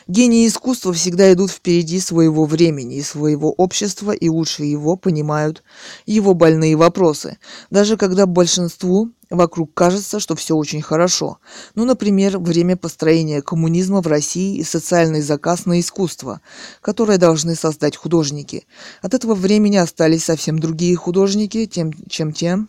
Гении 0.08 0.48
искусства 0.48 0.94
всегда 0.94 1.32
идут 1.32 1.52
впереди 1.52 2.00
своего 2.00 2.46
времени 2.46 2.98
и 2.98 3.02
своего 3.02 3.52
общества 3.52 4.12
и 4.12 4.30
лучше 4.30 4.64
его 4.64 4.96
понимают 4.96 5.64
его 6.06 6.34
больные 6.34 6.76
вопросы, 6.76 7.38
даже 7.70 7.98
когда 7.98 8.26
большинству 8.26 9.12
вокруг 9.30 9.74
кажется, 9.74 10.20
что 10.20 10.36
все 10.36 10.56
очень 10.56 10.82
хорошо. 10.82 11.40
Ну, 11.76 11.86
например, 11.86 12.38
время 12.38 12.78
построения 12.78 13.42
коммунизма 13.42 14.02
в 14.02 14.08
России 14.08 14.58
и 14.58 14.64
социальный 14.64 15.22
заказ 15.22 15.66
на 15.66 15.80
искусство, 15.80 16.42
которое 16.82 17.18
должны 17.18 17.56
создать 17.56 17.98
художники. 17.98 18.66
От 19.02 19.14
этого 19.14 19.34
времени 19.34 19.78
остались 19.78 20.26
совсем 20.26 20.60
другие 20.60 20.96
художники, 20.96 21.66
тем, 21.66 21.92
чем 22.10 22.32
те, 22.32 22.60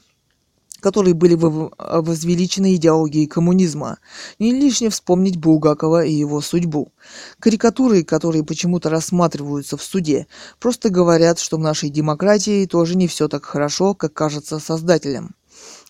которые 0.85 1.15
были 1.15 1.35
возвеличены 1.35 2.75
идеологией 2.75 3.27
коммунизма. 3.27 4.01
Не 4.39 4.53
лишне 4.53 4.91
вспомнить 4.91 5.39
Булгакова 5.39 6.05
и 6.05 6.13
его 6.13 6.43
судьбу. 6.43 6.93
Карикатуры, 7.41 8.05
которые 8.05 8.45
почему-то 8.45 8.91
рассматриваются 8.91 9.79
в 9.79 9.83
суде, 9.83 10.27
просто 10.61 10.91
говорят, 10.91 11.39
что 11.39 11.57
в 11.57 11.61
нашей 11.61 11.89
демократии 11.89 12.67
тоже 12.67 12.99
не 12.99 13.09
все 13.09 13.29
так 13.29 13.47
хорошо, 13.47 13.95
как 13.95 14.13
кажется 14.13 14.59
создателям. 14.59 15.35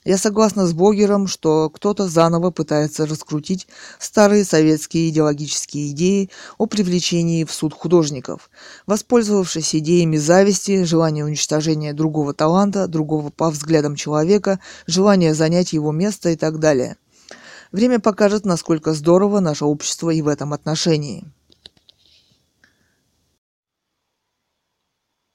Я 0.04 0.18
согласна 0.18 0.66
с 0.66 0.74
Богером, 0.74 1.26
что 1.26 1.70
кто-то 1.70 2.06
заново 2.06 2.50
пытается 2.50 3.06
раскрутить 3.06 3.66
старые 3.98 4.44
советские 4.44 5.08
идеологические 5.08 5.92
идеи 5.92 6.28
о 6.58 6.66
привлечении 6.66 7.44
в 7.44 7.50
суд 7.50 7.72
художников, 7.72 8.50
воспользовавшись 8.86 9.74
идеями 9.74 10.18
зависти, 10.18 10.84
желания 10.84 11.24
уничтожения 11.24 11.94
другого 11.94 12.34
таланта, 12.34 12.86
другого 12.86 13.30
по 13.30 13.48
взглядам 13.48 13.96
человека, 13.96 14.60
желания 14.86 15.32
занять 15.32 15.72
его 15.72 15.90
место 15.90 16.28
и 16.28 16.36
так 16.36 16.58
далее. 16.58 16.98
Время 17.72 17.98
покажет, 17.98 18.44
насколько 18.44 18.92
здорово 18.92 19.40
наше 19.40 19.64
общество 19.64 20.10
и 20.10 20.20
в 20.20 20.28
этом 20.28 20.52
отношении. 20.52 21.24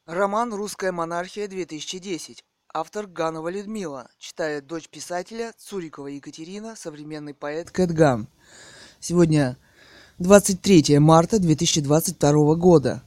Роман 0.05 0.53
«Русская 0.53 0.91
монархия 0.91 1.47
2010» 1.47 2.43
Автор 2.71 3.07
Ганова 3.07 3.49
Людмила. 3.49 4.09
Читает 4.19 4.67
дочь 4.67 4.89
писателя 4.89 5.53
Цурикова 5.57 6.05
Екатерина, 6.05 6.75
современный 6.75 7.33
поэт 7.33 7.71
Кэтган. 7.71 8.27
Сегодня 8.99 9.57
23 10.19 10.99
марта 10.99 11.39
2022 11.39 12.55
года. 12.55 13.01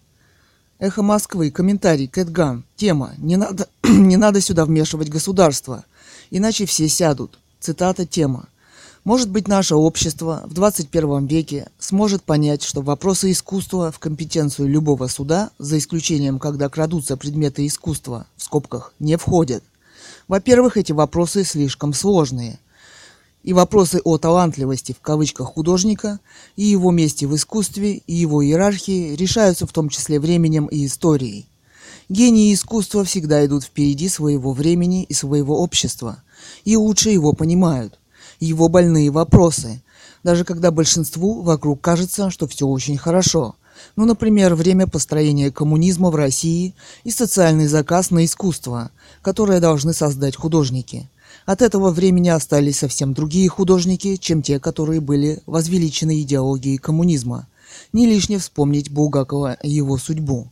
Эхо 0.80 1.02
Москвы, 1.02 1.50
комментарий, 1.50 2.08
Кэтган. 2.08 2.64
Тема. 2.76 3.12
Не 3.18 3.36
надо, 3.36 3.68
не 3.84 4.16
надо 4.16 4.40
сюда 4.40 4.64
вмешивать 4.64 5.08
государство, 5.08 5.84
иначе 6.30 6.66
все 6.66 6.88
сядут. 6.88 7.38
Цитата 7.60 8.04
тема. 8.04 8.48
Может 9.04 9.30
быть, 9.30 9.48
наше 9.48 9.76
общество 9.76 10.42
в 10.46 10.54
21 10.54 11.26
веке 11.26 11.68
сможет 11.78 12.22
понять, 12.22 12.62
что 12.62 12.80
вопросы 12.80 13.30
искусства 13.30 13.92
в 13.92 13.98
компетенцию 13.98 14.68
любого 14.68 15.06
суда, 15.06 15.50
за 15.58 15.78
исключением, 15.78 16.38
когда 16.38 16.68
крадутся 16.68 17.16
предметы 17.16 17.66
искусства, 17.66 18.26
в 18.36 18.42
скобках, 18.42 18.94
не 18.98 19.16
входят. 19.16 19.62
Во-первых, 20.26 20.76
эти 20.76 20.92
вопросы 20.92 21.44
слишком 21.44 21.92
сложные 21.92 22.58
и 23.44 23.52
вопросы 23.52 24.00
о 24.04 24.18
талантливости 24.18 24.92
в 24.92 25.00
кавычках 25.00 25.48
художника 25.48 26.18
и 26.56 26.64
его 26.64 26.90
месте 26.90 27.26
в 27.26 27.36
искусстве 27.36 27.98
и 27.98 28.14
его 28.14 28.44
иерархии 28.44 29.14
решаются 29.14 29.66
в 29.66 29.72
том 29.72 29.90
числе 29.90 30.18
временем 30.18 30.66
и 30.66 30.86
историей. 30.86 31.46
Гении 32.08 32.52
искусства 32.52 33.04
всегда 33.04 33.44
идут 33.46 33.64
впереди 33.64 34.08
своего 34.08 34.52
времени 34.52 35.04
и 35.04 35.14
своего 35.14 35.60
общества, 35.62 36.22
и 36.64 36.76
лучше 36.76 37.10
его 37.10 37.32
понимают, 37.34 37.98
его 38.40 38.68
больные 38.68 39.10
вопросы, 39.10 39.82
даже 40.22 40.44
когда 40.44 40.70
большинству 40.70 41.42
вокруг 41.42 41.80
кажется, 41.80 42.30
что 42.30 42.48
все 42.48 42.66
очень 42.66 42.98
хорошо. 42.98 43.56
Ну, 43.96 44.06
например, 44.06 44.54
время 44.54 44.86
построения 44.86 45.50
коммунизма 45.50 46.10
в 46.10 46.14
России 46.14 46.74
и 47.04 47.10
социальный 47.10 47.66
заказ 47.66 48.10
на 48.10 48.24
искусство, 48.24 48.90
которое 49.20 49.60
должны 49.60 49.92
создать 49.92 50.34
художники– 50.34 51.10
от 51.46 51.60
этого 51.60 51.90
времени 51.90 52.30
остались 52.30 52.78
совсем 52.78 53.12
другие 53.12 53.48
художники, 53.48 54.16
чем 54.16 54.42
те, 54.42 54.58
которые 54.58 55.00
были 55.00 55.42
возвеличены 55.46 56.22
идеологией 56.22 56.78
коммунизма. 56.78 57.48
Не 57.92 58.06
лишне 58.06 58.38
вспомнить 58.38 58.90
Булгакова 58.90 59.54
и 59.62 59.70
его 59.70 59.98
судьбу. 59.98 60.50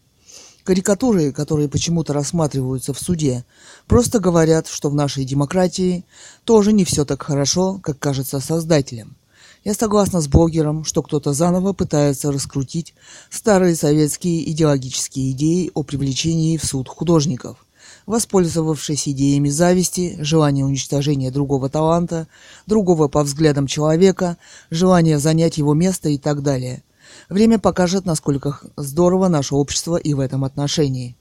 Карикатуры, 0.64 1.32
которые 1.32 1.68
почему-то 1.68 2.12
рассматриваются 2.12 2.92
в 2.92 3.00
суде, 3.00 3.44
просто 3.86 4.20
говорят, 4.20 4.68
что 4.68 4.90
в 4.90 4.94
нашей 4.94 5.24
демократии 5.24 6.04
тоже 6.44 6.72
не 6.72 6.84
все 6.84 7.04
так 7.04 7.22
хорошо, 7.22 7.80
как 7.82 7.98
кажется 7.98 8.38
создателям. 8.38 9.16
Я 9.64 9.74
согласна 9.74 10.20
с 10.20 10.28
блогером, 10.28 10.84
что 10.84 11.02
кто-то 11.02 11.32
заново 11.32 11.72
пытается 11.72 12.30
раскрутить 12.30 12.94
старые 13.30 13.76
советские 13.76 14.48
идеологические 14.50 15.32
идеи 15.32 15.70
о 15.74 15.84
привлечении 15.84 16.56
в 16.58 16.64
суд 16.64 16.88
художников– 16.88 17.56
воспользовавшись 18.06 19.08
идеями 19.08 19.48
зависти, 19.48 20.16
желания 20.20 20.64
уничтожения 20.64 21.30
другого 21.30 21.68
таланта, 21.68 22.28
другого 22.66 23.08
по 23.08 23.22
взглядам 23.22 23.66
человека, 23.66 24.36
желания 24.70 25.18
занять 25.18 25.58
его 25.58 25.74
место 25.74 26.08
и 26.08 26.18
так 26.18 26.42
далее. 26.42 26.82
Время 27.28 27.58
покажет, 27.58 28.04
насколько 28.04 28.60
здорово 28.76 29.28
наше 29.28 29.54
общество 29.54 29.96
и 29.96 30.14
в 30.14 30.20
этом 30.20 30.44
отношении. 30.44 31.16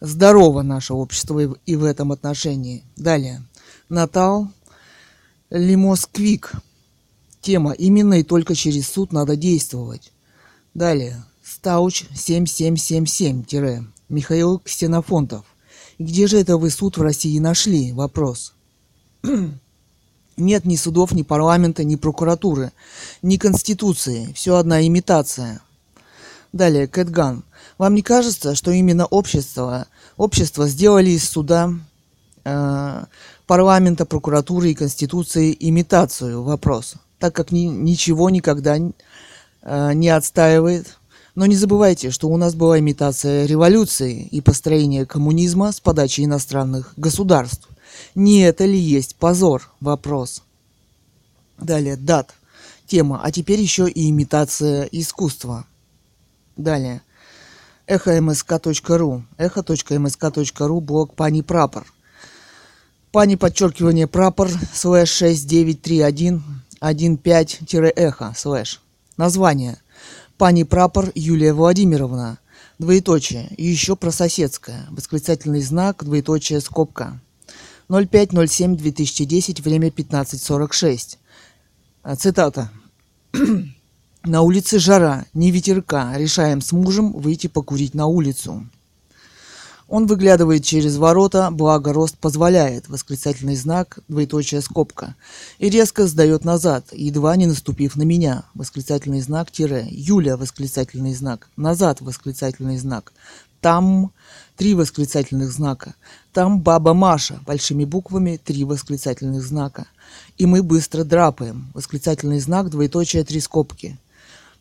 Здорово 0.00 0.62
наше 0.62 0.94
общество 0.94 1.54
и 1.66 1.76
в 1.76 1.84
этом 1.84 2.12
отношении. 2.12 2.84
Далее. 2.96 3.42
Натал 3.88 4.48
Лимосквик. 5.50 6.52
Тема 7.42 7.72
«Именно 7.72 8.20
и 8.20 8.22
только 8.22 8.54
через 8.54 8.88
суд 8.88 9.12
надо 9.12 9.34
действовать». 9.36 10.12
Далее. 10.74 11.24
Стауч 11.42 12.04
7777- 12.14 13.84
Михаил 14.08 14.58
Ксенофонтов. 14.60 15.44
Где 16.00 16.26
же 16.26 16.38
это 16.38 16.56
вы 16.56 16.70
суд 16.70 16.96
в 16.96 17.02
России 17.02 17.38
нашли? 17.38 17.92
Вопрос. 17.92 18.54
Нет 20.38 20.64
ни 20.64 20.76
судов, 20.76 21.12
ни 21.12 21.20
парламента, 21.20 21.84
ни 21.84 21.96
прокуратуры, 21.96 22.72
ни 23.20 23.36
конституции. 23.36 24.32
Все 24.34 24.56
одна 24.56 24.86
имитация. 24.86 25.60
Далее, 26.54 26.88
Кэтган. 26.88 27.44
Вам 27.76 27.94
не 27.94 28.00
кажется, 28.00 28.54
что 28.54 28.70
именно 28.70 29.04
общество, 29.04 29.88
общество 30.16 30.66
сделали 30.68 31.10
из 31.10 31.28
суда, 31.28 31.70
э, 32.44 33.04
парламента, 33.46 34.06
прокуратуры 34.06 34.70
и 34.70 34.74
конституции 34.74 35.54
имитацию? 35.60 36.42
Вопрос. 36.42 36.94
Так 37.18 37.34
как 37.34 37.52
ни, 37.52 37.64
ничего 37.64 38.30
никогда 38.30 38.78
э, 38.78 39.92
не 39.92 40.08
отстаивает. 40.08 40.96
Но 41.40 41.46
не 41.46 41.56
забывайте, 41.56 42.10
что 42.10 42.28
у 42.28 42.36
нас 42.36 42.54
была 42.54 42.80
имитация 42.80 43.46
революции 43.46 44.28
и 44.30 44.42
построения 44.42 45.06
коммунизма 45.06 45.72
с 45.72 45.80
подачи 45.80 46.20
иностранных 46.20 46.92
государств. 46.98 47.66
Не 48.14 48.42
это 48.42 48.66
ли 48.66 48.78
есть 48.78 49.16
позор? 49.16 49.70
Вопрос. 49.80 50.42
Далее, 51.58 51.96
дат. 51.96 52.34
Тема. 52.86 53.22
А 53.24 53.32
теперь 53.32 53.58
еще 53.58 53.88
и 53.88 54.10
имитация 54.10 54.82
искусства. 54.92 55.64
Далее. 56.58 57.00
echo.msk.ru. 57.86 59.24
echo.msk.ru. 59.38 60.80
Блог 60.82 61.14
Пани 61.14 61.40
Прапор. 61.40 61.86
Пани 63.12 63.36
подчеркивание 63.36 64.06
прапор 64.06 64.50
слэш 64.74 65.08
6931 65.08 66.42
15-эхо 66.82 68.34
слэш. 68.36 68.82
Название. 69.16 69.78
Пани 70.40 70.62
Прапор 70.62 71.12
Юлия 71.14 71.52
Владимировна. 71.52 72.38
Двоеточие. 72.78 73.52
И 73.58 73.66
еще 73.66 73.94
про 73.94 74.10
соседское. 74.10 74.86
Восклицательный 74.90 75.60
знак, 75.60 76.02
двоеточие, 76.02 76.62
скобка. 76.62 77.20
05.07.2010, 77.90 79.60
время 79.60 79.88
15.46. 79.88 81.18
А, 82.02 82.16
цитата. 82.16 82.70
На 84.24 84.40
улице 84.40 84.78
жара, 84.78 85.26
не 85.34 85.50
ветерка. 85.50 86.16
Решаем 86.16 86.62
с 86.62 86.72
мужем 86.72 87.12
выйти 87.12 87.46
покурить 87.46 87.92
на 87.92 88.06
улицу. 88.06 88.66
Он 89.90 90.06
выглядывает 90.06 90.64
через 90.64 90.98
ворота, 90.98 91.50
благо 91.50 91.92
рост 91.92 92.16
позволяет, 92.16 92.88
восклицательный 92.88 93.56
знак, 93.56 93.98
двоеточие 94.06 94.60
скобка, 94.60 95.16
и 95.58 95.68
резко 95.68 96.06
сдает 96.06 96.44
назад, 96.44 96.86
едва 96.92 97.34
не 97.34 97.46
наступив 97.46 97.96
на 97.96 98.04
меня, 98.04 98.44
восклицательный 98.54 99.20
знак, 99.20 99.50
тире, 99.50 99.88
Юля, 99.90 100.36
восклицательный 100.36 101.12
знак, 101.12 101.48
назад, 101.56 102.00
восклицательный 102.02 102.78
знак, 102.78 103.12
там, 103.60 104.12
три 104.56 104.74
восклицательных 104.74 105.50
знака, 105.50 105.96
там 106.32 106.60
баба 106.60 106.94
Маша, 106.94 107.40
большими 107.44 107.84
буквами, 107.84 108.40
три 108.42 108.62
восклицательных 108.62 109.42
знака, 109.42 109.86
и 110.38 110.46
мы 110.46 110.62
быстро 110.62 111.02
драпаем, 111.02 111.72
восклицательный 111.74 112.38
знак, 112.38 112.70
двоеточие, 112.70 113.24
три 113.24 113.40
скобки. 113.40 113.98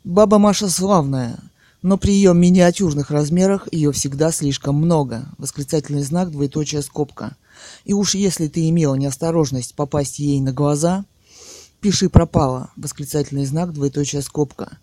Баба 0.04 0.40
Маша 0.40 0.70
славная, 0.70 1.38
но 1.82 1.98
при 1.98 2.12
ее 2.12 2.34
миниатюрных 2.34 3.12
размерах 3.12 3.68
ее 3.72 3.92
всегда 3.92 4.32
слишком 4.32 4.76
много. 4.76 5.30
Восклицательный 5.38 6.04
знак, 6.04 6.32
двоеточие 6.32 6.82
скобка. 6.82 7.36
И 7.86 7.94
уж 7.94 8.16
если 8.16 8.48
ты 8.48 8.68
имел 8.70 8.96
неосторожность 8.96 9.76
попасть 9.76 10.20
ей 10.20 10.42
на 10.42 10.52
глаза, 10.52 11.06
пиши 11.80 12.10
пропало. 12.10 12.72
Восклицательный 12.76 13.46
знак, 13.46 13.74
двоеточие 13.74 14.22
скобка. 14.22 14.78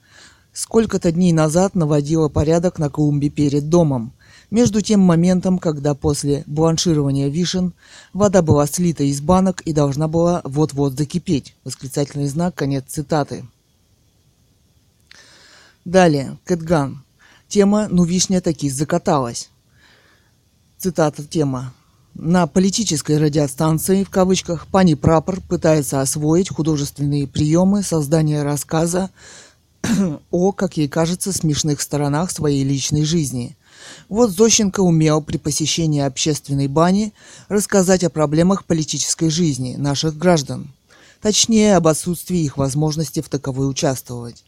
Сколько-то 0.53 1.13
дней 1.13 1.33
назад 1.33 1.75
наводила 1.75 2.31
порядок 2.31 2.79
на 2.79 2.89
клумбе 2.89 3.29
перед 3.29 3.69
домом. 3.69 4.15
Между 4.51 4.81
тем 4.81 5.01
моментом, 5.01 5.59
когда 5.59 5.95
после 5.95 6.45
бланширования 6.47 7.29
вишен 7.29 7.75
вода 8.15 8.41
была 8.41 8.67
слита 8.67 9.05
из 9.05 9.21
банок 9.21 9.61
и 9.63 9.75
должна 9.75 10.09
была 10.09 10.41
вот-вот 10.45 10.95
закипеть. 10.95 11.55
Восклицательный 11.65 12.29
знак, 12.29 12.55
конец 12.55 12.85
цитаты. 12.89 13.45
Далее, 15.87 16.37
Кэтган. 16.45 17.05
Тема 17.47 17.87
«Ну 17.89 18.03
вишня 18.03 18.41
таки 18.41 18.69
закаталась». 18.69 19.51
Цитата 20.79 21.23
тема. 21.23 21.75
На 22.13 22.49
политической 22.49 23.19
радиостанции, 23.19 24.03
в 24.03 24.11
кавычках, 24.11 24.67
пани 24.67 24.95
Прапор 24.95 25.41
пытается 25.41 26.01
освоить 26.01 26.49
художественные 26.49 27.29
приемы 27.29 27.85
создания 27.85 28.43
рассказа 28.43 29.11
о, 30.33 30.51
как 30.51 30.77
ей 30.77 30.89
кажется, 30.89 31.33
смешных 31.33 31.81
сторонах 31.81 32.33
своей 32.33 32.65
личной 32.65 33.05
жизни. 33.05 33.57
Вот 34.09 34.33
Зощенко 34.33 34.81
умел 34.81 35.23
при 35.23 35.37
посещении 35.37 36.01
общественной 36.01 36.67
бани 36.67 37.15
рассказать 37.49 38.03
о 38.03 38.11
проблемах 38.11 38.65
политической 38.65 39.31
жизни 39.31 39.77
наших 39.77 40.19
граждан, 40.19 40.75
точнее 41.23 41.77
об 41.77 41.87
отсутствии 41.87 42.41
их 42.41 42.57
возможности 42.57 43.21
в 43.21 43.29
таковой 43.29 43.71
участвовать. 43.71 44.46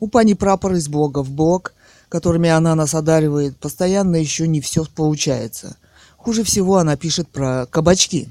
У 0.00 0.08
пани 0.08 0.34
прапор 0.34 0.74
из 0.74 0.88
блога 0.88 1.22
в 1.22 1.30
блог, 1.30 1.74
которыми 2.08 2.48
она 2.48 2.74
нас 2.74 2.94
одаривает, 2.94 3.56
постоянно 3.56 4.16
еще 4.16 4.46
не 4.46 4.60
все 4.60 4.84
получается. 4.84 5.76
Хуже 6.16 6.44
всего 6.44 6.78
она 6.78 6.96
пишет 6.96 7.28
про 7.28 7.66
кабачки. 7.66 8.28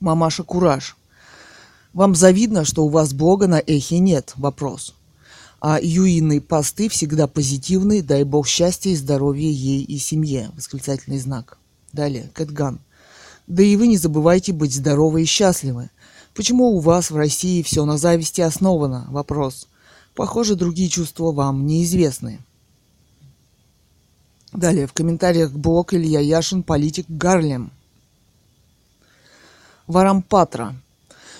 Мамаша 0.00 0.42
Кураж. 0.42 0.96
Вам 1.92 2.14
завидно, 2.14 2.64
что 2.64 2.84
у 2.84 2.88
вас 2.88 3.12
блога 3.12 3.46
на 3.46 3.62
эхе 3.64 3.98
нет? 3.98 4.32
Вопрос. 4.36 4.94
А 5.60 5.78
Юины 5.80 6.40
посты 6.40 6.88
всегда 6.88 7.26
позитивные, 7.26 8.02
дай 8.02 8.24
бог 8.24 8.46
счастья 8.46 8.90
и 8.90 8.96
здоровья 8.96 9.48
ей 9.48 9.82
и 9.82 9.98
семье. 9.98 10.50
Восклицательный 10.54 11.18
знак. 11.18 11.56
Далее, 11.92 12.30
Кэтган. 12.34 12.80
Да 13.46 13.62
и 13.62 13.76
вы 13.76 13.86
не 13.86 13.96
забывайте 13.96 14.52
быть 14.52 14.74
здоровы 14.74 15.22
и 15.22 15.26
счастливы. 15.26 15.90
Почему 16.34 16.76
у 16.76 16.80
вас 16.80 17.10
в 17.10 17.16
России 17.16 17.62
все 17.62 17.84
на 17.84 17.96
зависти 17.96 18.40
основано? 18.40 19.06
Вопрос. 19.08 19.68
Похоже, 20.14 20.54
другие 20.54 20.88
чувства 20.88 21.32
вам 21.32 21.66
неизвестны. 21.66 22.40
Далее, 24.52 24.86
в 24.86 24.92
комментариях 24.92 25.50
блог 25.50 25.92
Илья 25.92 26.20
Яшин, 26.20 26.62
политик 26.62 27.06
Гарлем. 27.08 27.72
Варампатра. 29.88 30.76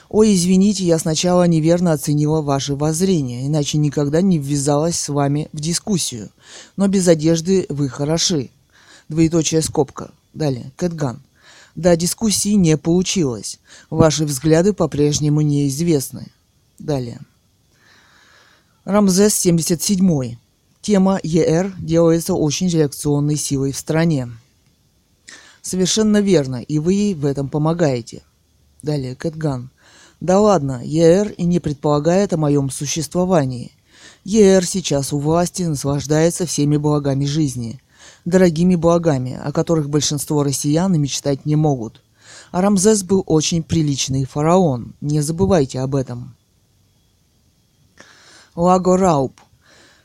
Ой, 0.09 0.35
извините, 0.35 0.85
я 0.85 0.99
сначала 0.99 1.47
неверно 1.47 1.93
оценила 1.93 2.43
ваши 2.43 2.75
воззрения, 2.75 3.47
иначе 3.47 3.79
никогда 3.79 4.20
не 4.20 4.39
ввязалась 4.39 4.99
с 4.99 5.09
вами 5.09 5.49
в 5.53 5.61
дискуссию. 5.61 6.31
Но 6.77 6.89
без 6.89 7.07
одежды 7.09 7.66
вы 7.68 7.89
хороши. 7.89 8.51
Двоеточие 9.09 9.62
скобка. 9.62 10.11
Далее, 10.35 10.72
Кэтган. 10.77 11.22
Да, 11.77 11.97
дискуссии 11.97 12.55
не 12.55 12.77
получилось. 12.77 13.61
Ваши 13.91 14.25
взгляды 14.25 14.72
по-прежнему 14.72 15.41
неизвестны. 15.41 16.27
Далее. 16.79 17.20
Рамзес 18.85 19.35
77. 19.37 20.37
Тема 20.82 21.18
ЕР 21.22 21.74
делается 21.78 22.35
очень 22.35 22.68
реакционной 22.68 23.37
силой 23.37 23.72
в 23.72 23.78
стране. 23.78 24.28
Совершенно 25.62 26.20
верно, 26.20 26.57
и 26.57 26.79
вы 26.79 26.92
ей 26.92 27.14
в 27.14 27.25
этом 27.25 27.49
помогаете. 27.49 28.22
Далее, 28.83 29.14
Кэтган. 29.14 29.71
Да 30.21 30.38
ладно, 30.38 30.83
ЕР 30.84 31.30
и 31.30 31.45
не 31.45 31.61
предполагает 31.61 32.34
о 32.34 32.37
моем 32.37 32.68
существовании. 32.68 33.72
ЕР 34.25 34.67
сейчас 34.67 35.14
у 35.14 35.18
власти 35.18 35.63
наслаждается 35.63 36.45
всеми 36.45 36.76
благами 36.76 37.25
жизни. 37.25 37.80
Дорогими 38.26 38.75
благами, 38.75 39.41
о 39.42 39.50
которых 39.53 39.88
большинство 39.88 40.42
россиян 40.42 40.95
и 40.95 40.99
мечтать 40.99 41.46
не 41.46 41.57
могут. 41.57 42.03
А 42.53 42.61
Рамзес 42.61 43.03
был 43.03 43.22
очень 43.25 43.63
приличный 43.63 44.26
фараон, 44.26 44.92
не 45.00 45.22
забывайте 45.22 45.80
об 45.80 45.95
этом. 45.95 46.37
Лаго 48.57 48.97
Рауп. 48.97 49.41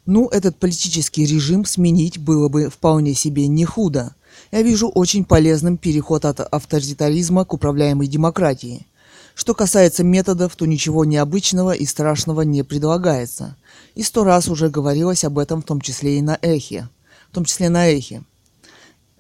Ну, 0.08 0.28
этот 0.28 0.58
политический 0.58 1.26
режим 1.26 1.66
сменить 1.66 2.18
было 2.18 2.50
бы 2.50 2.70
вполне 2.70 3.14
себе 3.14 3.48
не 3.48 3.64
худо. 3.64 4.16
Я 4.52 4.64
вижу 4.64 4.90
очень 4.90 5.24
полезным 5.24 5.78
переход 5.78 6.26
от 6.26 6.40
авторитаризма 6.40 7.46
к 7.46 7.54
управляемой 7.54 8.08
демократии. 8.08 8.88
Что 9.36 9.54
касается 9.54 10.04
методов, 10.04 10.56
то 10.56 10.66
ничего 10.66 11.06
необычного 11.06 11.74
и 11.74 11.86
страшного 11.86 12.42
не 12.42 12.64
предлагается. 12.64 13.56
И 13.94 14.02
сто 14.02 14.24
раз 14.24 14.48
уже 14.48 14.70
говорилось 14.70 15.24
об 15.24 15.38
этом 15.38 15.62
в 15.62 15.66
том 15.66 15.80
числе 15.80 16.18
и 16.18 16.24
на 16.24 16.40
Эхе. 16.42 16.90
В 17.30 17.36
том 17.36 17.46
числе 17.46 17.70
на 17.70 17.88
Эхе. 17.88 18.24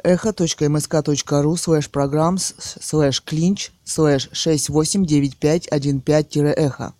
echo.msk.ru 0.03 1.53
slash 1.53 1.91
programs 1.91 2.55
slash 2.81 3.23
clinch 3.23 3.69
slash 3.85 4.27
689515-эхо. 4.31 6.93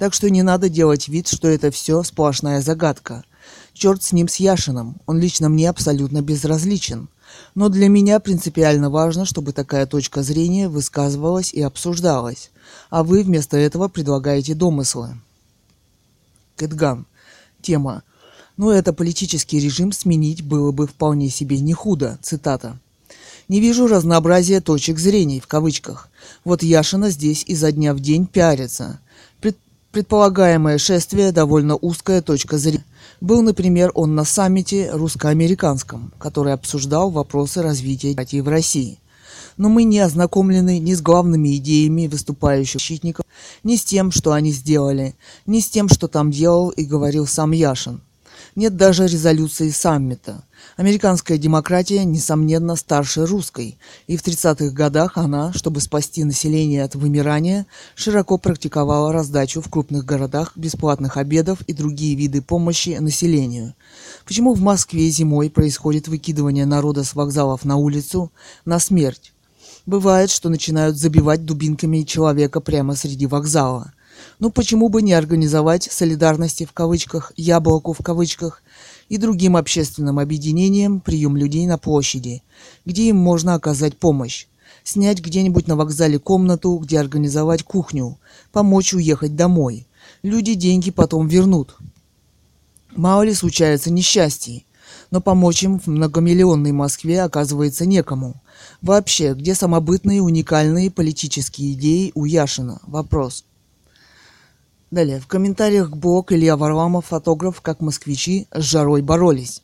Так 0.00 0.14
что 0.14 0.30
не 0.30 0.42
надо 0.42 0.70
делать 0.70 1.08
вид, 1.08 1.28
что 1.28 1.46
это 1.46 1.70
все 1.70 2.02
сплошная 2.02 2.62
загадка. 2.62 3.22
Черт 3.74 4.02
с 4.02 4.12
ним 4.12 4.28
с 4.28 4.36
Яшином, 4.36 4.96
он 5.04 5.18
лично 5.18 5.50
мне 5.50 5.68
абсолютно 5.68 6.22
безразличен. 6.22 7.10
Но 7.54 7.68
для 7.68 7.90
меня 7.90 8.18
принципиально 8.18 8.88
важно, 8.88 9.26
чтобы 9.26 9.52
такая 9.52 9.84
точка 9.84 10.22
зрения 10.22 10.70
высказывалась 10.70 11.52
и 11.52 11.60
обсуждалась, 11.60 12.50
а 12.88 13.04
вы 13.04 13.22
вместо 13.22 13.58
этого 13.58 13.88
предлагаете 13.88 14.54
домыслы. 14.54 15.18
Кэтган. 16.56 17.04
Тема. 17.60 18.02
Ну, 18.56 18.70
это 18.70 18.94
политический 18.94 19.60
режим 19.60 19.92
сменить 19.92 20.42
было 20.42 20.72
бы 20.72 20.86
вполне 20.86 21.28
себе 21.28 21.60
не 21.60 21.74
худо. 21.74 22.18
Цитата. 22.22 22.78
Не 23.48 23.60
вижу 23.60 23.86
разнообразия 23.86 24.62
точек 24.62 24.98
зрения, 24.98 25.40
в 25.40 25.46
кавычках. 25.46 26.08
Вот 26.42 26.62
Яшина 26.62 27.10
здесь 27.10 27.44
изо 27.46 27.70
дня 27.70 27.92
в 27.92 28.00
день 28.00 28.26
пиарится. 28.26 28.98
Пред, 29.92 30.06
предполагаемое 30.06 30.78
шествие 30.78 31.32
довольно 31.32 31.76
узкая 31.76 32.22
точка 32.22 32.58
зрения. 32.58 32.84
Был, 33.20 33.42
например, 33.42 33.90
он 33.94 34.14
на 34.14 34.24
саммите 34.24 34.90
русско-американском, 34.92 36.12
который 36.18 36.52
обсуждал 36.52 37.10
вопросы 37.10 37.62
развития 37.62 38.10
демократии 38.10 38.40
в 38.40 38.48
России. 38.48 38.98
Но 39.56 39.68
мы 39.68 39.82
не 39.82 39.98
ознакомлены 39.98 40.78
ни 40.78 40.94
с 40.94 41.02
главными 41.02 41.56
идеями 41.56 42.06
выступающих 42.06 42.80
защитников, 42.80 43.24
ни 43.64 43.76
с 43.76 43.84
тем, 43.84 44.12
что 44.12 44.32
они 44.32 44.52
сделали, 44.52 45.16
ни 45.46 45.60
с 45.60 45.68
тем, 45.68 45.88
что 45.88 46.08
там 46.08 46.30
делал 46.30 46.70
и 46.70 46.84
говорил 46.84 47.26
сам 47.26 47.50
Яшин. 47.50 48.00
Нет 48.56 48.76
даже 48.76 49.06
резолюции 49.06 49.70
саммита. 49.70 50.44
Американская 50.76 51.38
демократия, 51.38 52.04
несомненно, 52.04 52.76
старше 52.76 53.24
русской, 53.24 53.78
и 54.06 54.16
в 54.16 54.24
30-х 54.24 54.70
годах 54.70 55.16
она, 55.16 55.52
чтобы 55.52 55.80
спасти 55.80 56.24
население 56.24 56.84
от 56.84 56.94
вымирания, 56.94 57.66
широко 57.94 58.38
практиковала 58.38 59.12
раздачу 59.12 59.62
в 59.62 59.70
крупных 59.70 60.04
городах 60.04 60.52
бесплатных 60.56 61.16
обедов 61.16 61.62
и 61.62 61.72
другие 61.72 62.16
виды 62.16 62.42
помощи 62.42 62.96
населению. 63.00 63.74
Почему 64.24 64.54
в 64.54 64.60
Москве 64.60 65.08
зимой 65.10 65.50
происходит 65.50 66.08
выкидывание 66.08 66.66
народа 66.66 67.04
с 67.04 67.14
вокзалов 67.14 67.64
на 67.64 67.76
улицу 67.76 68.32
на 68.64 68.78
смерть? 68.78 69.32
Бывает, 69.86 70.30
что 70.30 70.48
начинают 70.48 70.96
забивать 70.96 71.44
дубинками 71.44 72.02
человека 72.02 72.60
прямо 72.60 72.94
среди 72.94 73.26
вокзала. 73.26 73.92
Ну 74.38 74.50
почему 74.50 74.88
бы 74.88 75.02
не 75.02 75.12
организовать 75.12 75.88
солидарности 75.90 76.64
в 76.64 76.72
кавычках, 76.72 77.32
яблоку 77.36 77.92
в 77.92 77.98
кавычках 78.02 78.62
и 79.08 79.16
другим 79.18 79.56
общественным 79.56 80.18
объединениям 80.18 81.00
прием 81.00 81.36
людей 81.36 81.66
на 81.66 81.78
площади, 81.78 82.42
где 82.84 83.08
им 83.08 83.16
можно 83.16 83.54
оказать 83.54 83.98
помощь, 83.98 84.46
снять 84.84 85.20
где-нибудь 85.20 85.66
на 85.66 85.76
вокзале 85.76 86.18
комнату, 86.18 86.76
где 86.76 86.98
организовать 86.98 87.62
кухню, 87.62 88.18
помочь 88.52 88.94
уехать 88.94 89.36
домой. 89.36 89.86
Люди 90.22 90.54
деньги 90.54 90.90
потом 90.90 91.28
вернут. 91.28 91.76
Мало 92.94 93.22
ли 93.22 93.34
случается 93.34 93.92
несчастье, 93.92 94.64
но 95.10 95.20
помочь 95.20 95.62
им 95.62 95.78
в 95.78 95.86
многомиллионной 95.86 96.72
Москве 96.72 97.22
оказывается 97.22 97.86
некому. 97.86 98.42
Вообще, 98.82 99.34
где 99.34 99.54
самобытные 99.54 100.22
уникальные 100.22 100.90
политические 100.90 101.72
идеи 101.72 102.12
у 102.14 102.24
Яшина? 102.24 102.80
Вопрос. 102.82 103.44
Далее. 104.90 105.20
В 105.20 105.28
комментариях 105.28 105.90
блог 105.90 106.32
Илья 106.32 106.56
Варламов, 106.56 107.06
фотограф, 107.06 107.60
как 107.60 107.80
москвичи 107.80 108.48
с 108.52 108.62
жарой 108.62 109.02
боролись. 109.02 109.62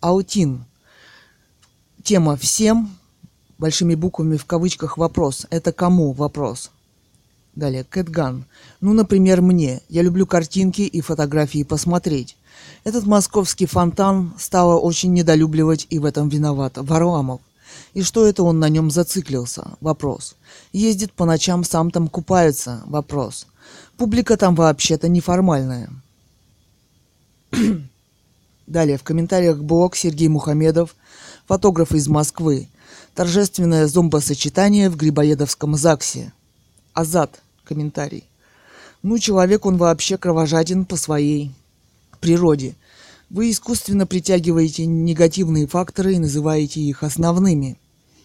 Аутин. 0.00 0.64
Тема 2.04 2.36
«Всем» 2.36 2.96
большими 3.58 3.96
буквами 3.96 4.36
в 4.36 4.44
кавычках 4.44 4.96
вопрос. 4.96 5.46
Это 5.50 5.72
кому 5.72 6.12
вопрос? 6.12 6.70
Далее. 7.56 7.84
Кэтган. 7.84 8.44
Ну, 8.80 8.92
например, 8.92 9.40
мне. 9.42 9.80
Я 9.88 10.02
люблю 10.02 10.26
картинки 10.26 10.82
и 10.82 11.00
фотографии 11.00 11.64
посмотреть. 11.64 12.36
Этот 12.84 13.06
московский 13.06 13.66
фонтан 13.66 14.34
стало 14.38 14.78
очень 14.78 15.12
недолюбливать 15.12 15.86
и 15.90 15.98
в 15.98 16.04
этом 16.04 16.28
виноват 16.28 16.74
Варламов. 16.76 17.40
И 17.92 18.02
что 18.02 18.26
это 18.26 18.42
он 18.42 18.60
на 18.60 18.68
нем 18.68 18.90
зациклился? 18.90 19.72
Вопрос. 19.80 20.36
Ездит 20.72 21.12
по 21.12 21.24
ночам, 21.24 21.64
сам 21.64 21.90
там 21.90 22.08
купается? 22.08 22.82
Вопрос. 22.86 23.46
Публика 23.96 24.36
там 24.36 24.54
вообще-то 24.54 25.08
неформальная. 25.08 25.88
Далее, 28.66 28.98
в 28.98 29.04
комментариях 29.04 29.58
блог 29.58 29.94
Сергей 29.94 30.28
Мухамедов, 30.28 30.96
фотограф 31.46 31.92
из 31.92 32.08
Москвы. 32.08 32.68
Торжественное 33.14 33.86
зомбосочетание 33.86 34.90
в 34.90 34.96
Грибоедовском 34.96 35.76
ЗАГСе. 35.76 36.32
Азат. 36.92 37.40
Комментарий. 37.62 38.24
Ну, 39.02 39.18
человек 39.18 39.64
он 39.64 39.76
вообще 39.76 40.18
кровожаден 40.18 40.84
по 40.84 40.96
своей 40.96 41.54
природе. 42.20 42.74
Вы 43.30 43.50
искусственно 43.50 44.06
притягиваете 44.06 44.86
негативные 44.86 45.66
факторы 45.66 46.14
и 46.14 46.18
называете 46.18 46.80
их 46.80 47.02
основными– 47.02 47.78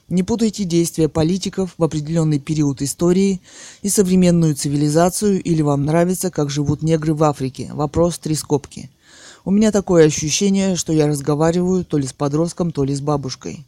не 0.10 0.24
путайте 0.24 0.64
действия 0.64 1.08
политиков 1.08 1.74
в 1.78 1.84
определенный 1.84 2.40
период 2.40 2.82
истории 2.82 3.42
и 3.82 3.90
современную 3.90 4.56
цивилизацию 4.56 5.42
или 5.42 5.62
вам 5.62 5.86
нравится, 5.86 6.32
как 6.32 6.50
живут 6.50 6.82
негры 6.82 7.14
в 7.14 7.24
Африке. 7.24 7.70
Вопрос 7.74 8.18
три 8.18 8.36
скобки. 8.36 8.90
У 9.46 9.52
меня 9.52 9.72
такое 9.72 10.06
ощущение, 10.06 10.76
что 10.76 10.94
я 10.94 11.08
разговариваю 11.08 11.86
то 11.86 11.98
ли 11.98 12.08
с 12.08 12.14
подростком, 12.14 12.72
то 12.72 12.84
ли 12.84 12.94
с 12.94 13.02
бабушкой. 13.02 13.66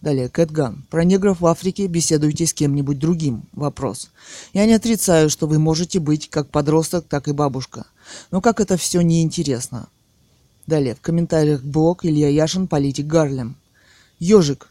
Далее, 0.00 0.28
Кэтган. 0.28 0.84
Про 0.90 1.04
негров 1.04 1.40
в 1.40 1.46
Африке 1.46 1.86
беседуйте 1.86 2.46
с 2.46 2.52
кем-нибудь 2.52 2.98
другим. 2.98 3.44
Вопрос. 3.52 4.10
Я 4.52 4.66
не 4.66 4.74
отрицаю, 4.74 5.30
что 5.30 5.46
вы 5.46 5.58
можете 5.58 5.98
быть 5.98 6.28
как 6.28 6.50
подросток, 6.50 7.06
так 7.08 7.28
и 7.28 7.32
бабушка. 7.32 7.86
Но 8.30 8.40
как 8.40 8.60
это 8.60 8.76
все 8.76 9.00
неинтересно. 9.00 9.88
Далее, 10.66 10.94
в 10.94 11.00
комментариях 11.00 11.62
блог 11.62 12.04
Илья 12.04 12.28
Яшин, 12.28 12.68
политик 12.68 13.06
Гарлем. 13.06 13.56
Ежик. 14.18 14.68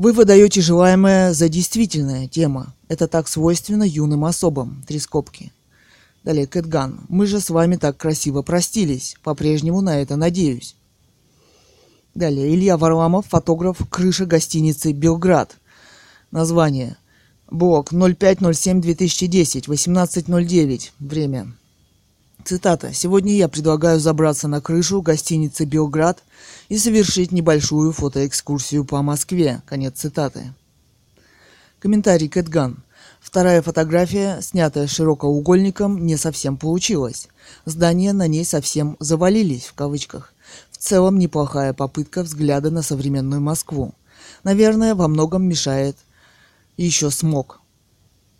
Вы 0.00 0.14
выдаете 0.14 0.62
желаемое 0.62 1.34
за 1.34 1.50
действительное 1.50 2.26
тема. 2.26 2.74
Это 2.88 3.06
так 3.06 3.28
свойственно 3.28 3.82
юным 3.82 4.24
особам. 4.24 4.82
Три 4.88 4.98
скобки. 4.98 5.52
Далее, 6.24 6.46
Кэтган. 6.46 7.00
Мы 7.10 7.26
же 7.26 7.38
с 7.38 7.50
вами 7.50 7.76
так 7.76 7.98
красиво 7.98 8.40
простились. 8.40 9.16
По-прежнему 9.22 9.82
на 9.82 10.00
это 10.00 10.16
надеюсь. 10.16 10.74
Далее, 12.14 12.54
Илья 12.54 12.78
Варламов, 12.78 13.26
фотограф, 13.26 13.76
крыша 13.90 14.24
гостиницы 14.24 14.92
«Белград». 14.92 15.58
Название. 16.30 16.96
Блок 17.50 17.92
0507-2010, 17.92 19.66
18.09. 19.66 20.92
Время. 20.98 21.52
Цитата. 22.50 22.92
«Сегодня 22.92 23.36
я 23.36 23.46
предлагаю 23.46 24.00
забраться 24.00 24.48
на 24.48 24.60
крышу 24.60 25.02
гостиницы 25.02 25.64
«Белград» 25.64 26.24
и 26.68 26.78
совершить 26.78 27.30
небольшую 27.30 27.92
фотоэкскурсию 27.92 28.84
по 28.84 29.02
Москве». 29.02 29.62
Конец 29.66 30.00
цитаты. 30.00 30.52
Комментарий 31.78 32.28
Кэтган. 32.28 32.82
Вторая 33.20 33.62
фотография, 33.62 34.40
снятая 34.42 34.88
широкоугольником, 34.88 36.04
не 36.04 36.16
совсем 36.16 36.56
получилась. 36.56 37.28
Здания 37.66 38.12
на 38.12 38.26
ней 38.26 38.44
совсем 38.44 38.96
«завалились» 38.98 39.66
в 39.66 39.74
кавычках. 39.74 40.34
В 40.72 40.76
целом 40.76 41.20
неплохая 41.20 41.72
попытка 41.72 42.24
взгляда 42.24 42.72
на 42.72 42.82
современную 42.82 43.40
Москву. 43.40 43.94
Наверное, 44.42 44.96
во 44.96 45.06
многом 45.06 45.44
мешает 45.44 45.96
еще 46.76 47.12
смог. 47.12 47.60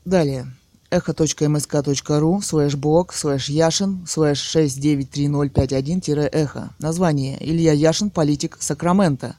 Далее 0.04 0.52
echo.msk.ru 0.90 2.42
слэш 2.42 2.74
блог 2.74 3.14
слэш 3.14 3.48
Яшин 3.48 4.04
слэш 4.08 4.56
693051-эхо. 4.56 6.70
Название. 6.80 7.38
Илья 7.40 7.72
Яшин, 7.72 8.10
политик, 8.10 8.56
Сакраменто. 8.60 9.36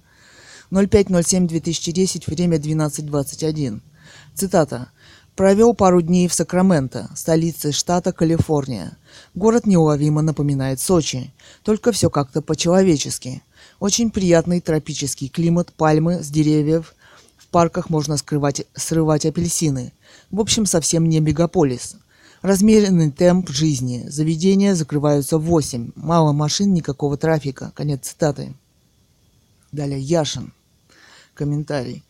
05.07.2010, 0.72 2.24
время 2.28 2.58
12.21. 2.58 3.82
Цитата. 4.34 4.92
Провел 5.36 5.74
пару 5.74 6.02
дней 6.02 6.30
в 6.30 6.34
Сакраменто, 6.34 7.10
столице 7.16 7.74
штата 7.74 8.14
Калифорния. 8.14 8.98
Город 9.36 9.66
неуловимо 9.66 10.22
напоминает 10.22 10.80
Сочи, 10.80 11.34
только 11.64 11.92
все 11.92 12.10
как-то 12.10 12.42
по-человечески. 12.42 13.44
Очень 13.80 14.12
приятный 14.12 14.62
тропический 14.62 15.28
климат, 15.28 15.74
пальмы 15.74 16.24
с 16.24 16.30
деревьев. 16.30 16.96
В 17.38 17.48
парках 17.48 17.90
можно 17.90 18.16
скрывать, 18.16 18.66
срывать 18.74 19.26
апельсины– 19.26 19.92
в 20.32 20.40
общем, 20.40 20.66
совсем 20.66 21.08
не 21.08 21.20
мегаполис. 21.20 21.96
Размеренный 22.42 23.12
темп 23.12 23.50
жизни. 23.50 24.06
Заведения 24.08 24.74
закрываются 24.74 25.38
в 25.38 25.44
8. 25.44 25.92
Мало 25.96 26.32
машин, 26.32 26.74
никакого 26.74 27.18
трафика. 27.18 27.72
Конец 27.76 28.08
цитаты. 28.08 28.56
Далее 29.72 30.00
Яшин. 30.00 30.54
Комментарий. 31.34 32.04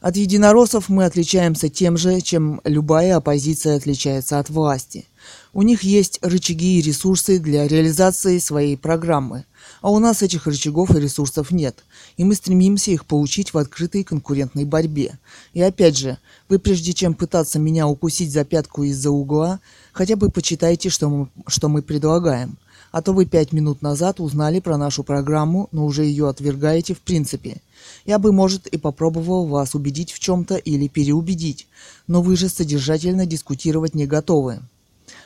От 0.00 0.16
единороссов 0.16 0.88
мы 0.88 1.04
отличаемся 1.04 1.68
тем 1.68 1.96
же, 1.96 2.20
чем 2.20 2.60
любая 2.64 3.16
оппозиция 3.16 3.76
отличается 3.76 4.38
от 4.38 4.48
власти. 4.48 5.06
У 5.52 5.62
них 5.62 5.82
есть 5.82 6.18
рычаги 6.22 6.78
и 6.78 6.82
ресурсы 6.82 7.38
для 7.38 7.68
реализации 7.68 8.38
своей 8.38 8.76
программы, 8.76 9.44
а 9.80 9.90
у 9.90 9.98
нас 9.98 10.22
этих 10.22 10.46
рычагов 10.46 10.94
и 10.94 11.00
ресурсов 11.00 11.50
нет, 11.50 11.84
и 12.16 12.24
мы 12.24 12.34
стремимся 12.34 12.90
их 12.90 13.06
получить 13.06 13.54
в 13.54 13.58
открытой 13.58 14.04
конкурентной 14.04 14.64
борьбе. 14.64 15.18
И 15.52 15.62
опять 15.62 15.96
же, 15.96 16.18
вы 16.48 16.58
прежде 16.58 16.92
чем 16.92 17.14
пытаться 17.14 17.58
меня 17.58 17.88
укусить 17.88 18.32
за 18.32 18.44
пятку 18.44 18.84
из-за 18.84 19.10
угла, 19.10 19.60
хотя 19.92 20.16
бы 20.16 20.30
почитайте, 20.30 20.90
что 20.90 21.08
мы, 21.08 21.28
что 21.46 21.68
мы 21.68 21.82
предлагаем. 21.82 22.58
А 22.92 23.02
то 23.02 23.12
вы 23.12 23.24
пять 23.24 23.52
минут 23.52 23.82
назад 23.82 24.18
узнали 24.18 24.58
про 24.58 24.76
нашу 24.76 25.04
программу, 25.04 25.68
но 25.70 25.86
уже 25.86 26.04
ее 26.04 26.28
отвергаете 26.28 26.94
в 26.94 27.00
принципе. 27.00 27.62
Я 28.04 28.18
бы, 28.18 28.32
может, 28.32 28.66
и 28.66 28.78
попробовал 28.78 29.46
вас 29.46 29.74
убедить 29.74 30.12
в 30.12 30.18
чем-то 30.18 30.56
или 30.56 30.88
переубедить, 30.88 31.68
но 32.08 32.20
вы 32.20 32.36
же 32.36 32.48
содержательно 32.48 33.26
дискутировать 33.26 33.94
не 33.94 34.06
готовы. 34.06 34.60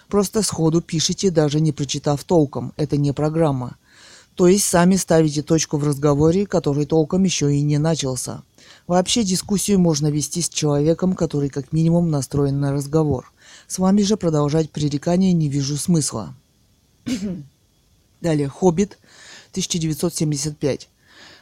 Просто 0.09 0.43
сходу 0.43 0.83
пишите, 0.83 1.31
даже 1.31 1.61
не 1.61 1.73
прочитав 1.73 2.23
толком. 2.25 2.73
Это 2.77 2.99
не 2.99 3.13
программа. 3.13 3.77
То 4.35 4.49
есть 4.49 4.65
сами 4.65 4.97
ставите 4.97 5.43
точку 5.43 5.77
в 5.77 5.85
разговоре, 5.85 6.47
который 6.47 6.87
толком 6.87 7.25
еще 7.25 7.55
и 7.55 7.63
не 7.63 7.79
начался. 7.79 8.43
Вообще 8.87 9.23
дискуссию 9.23 9.79
можно 9.79 10.09
вести 10.09 10.43
с 10.43 10.49
человеком, 10.49 11.15
который 11.15 11.49
как 11.49 11.73
минимум 11.73 12.11
настроен 12.11 12.61
на 12.61 12.73
разговор. 12.73 13.33
С 13.69 13.79
вами 13.79 14.03
же 14.03 14.17
продолжать 14.17 14.71
пререкание 14.71 15.33
не 15.33 15.49
вижу 15.49 15.77
смысла. 15.77 16.35
Далее. 18.21 18.49
Хоббит, 18.49 18.99
1975. 19.53 20.89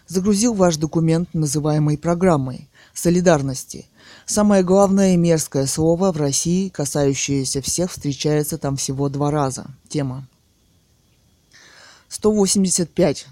Загрузил 0.06 0.52
ваш 0.52 0.76
документ, 0.76 1.30
называемый 1.32 1.96
программой 1.96 2.68
солидарности. 2.92 3.86
Самое 4.26 4.62
главное 4.62 5.16
мерзкое 5.16 5.66
слово 5.66 6.12
в 6.12 6.16
России, 6.16 6.68
касающееся 6.68 7.62
всех, 7.62 7.90
встречается 7.90 8.58
там 8.58 8.76
всего 8.76 9.08
два 9.08 9.30
раза. 9.30 9.66
Тема. 9.88 10.26
185. 12.12 13.26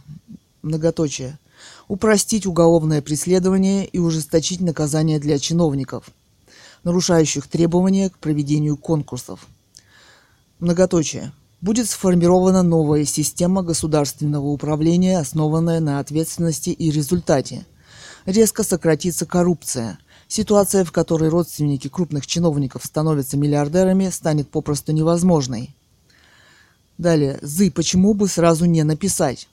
Многоточие. 0.63 1.39
Упростить 1.87 2.47
уголовное 2.47 3.03
преследование 3.03 3.87
и 3.87 3.99
ужесточить 3.99 4.63
наказание 4.63 5.19
для 5.19 5.39
чиновников, 5.39 6.07
нарушающих 6.83 7.47
требования 7.47 8.09
к 8.09 8.17
проведению 8.17 8.79
конкурсов. 8.79 9.47
Многоточие. 10.61 11.33
Будет 11.61 11.91
сформирована 11.91 12.63
новая 12.63 13.05
система 13.05 13.63
государственного 13.63 14.47
управления, 14.47 15.19
основанная 15.19 15.81
на 15.81 15.99
ответственности 15.99 16.71
и 16.71 16.91
результате. 16.91 17.67
Резко 18.25 18.63
сократится 18.63 19.27
коррупция. 19.27 19.99
Ситуация, 20.27 20.87
в 20.87 20.93
которой 20.93 21.29
родственники 21.29 21.89
крупных 21.89 22.27
чиновников 22.27 22.87
становятся 22.87 23.37
миллиардерами, 23.37 24.09
станет 24.09 24.49
попросту 24.49 24.93
невозможной. 24.93 25.75
Далее. 27.01 27.39
Зы, 27.41 27.71
почему 27.71 28.13
бы 28.13 28.29
сразу 28.29 28.67
не 28.67 28.83
написать? 28.83 29.49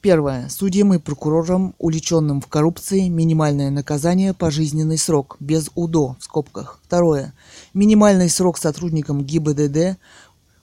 Первое. 0.00 0.48
Судьям 0.48 0.94
и 0.94 0.98
прокурорам, 0.98 1.74
уличенным 1.78 2.40
в 2.40 2.46
коррупции, 2.46 3.08
минимальное 3.08 3.70
наказание– 3.70 4.34
пожизненный 4.38 4.96
срок, 4.96 5.36
без 5.40 5.68
УДО, 5.74 6.16
в 6.20 6.22
скобках. 6.22 6.78
Второе. 6.84 7.34
Минимальный 7.74 8.30
срок 8.30 8.56
сотрудникам 8.56 9.24
ГИБДД, 9.24 9.98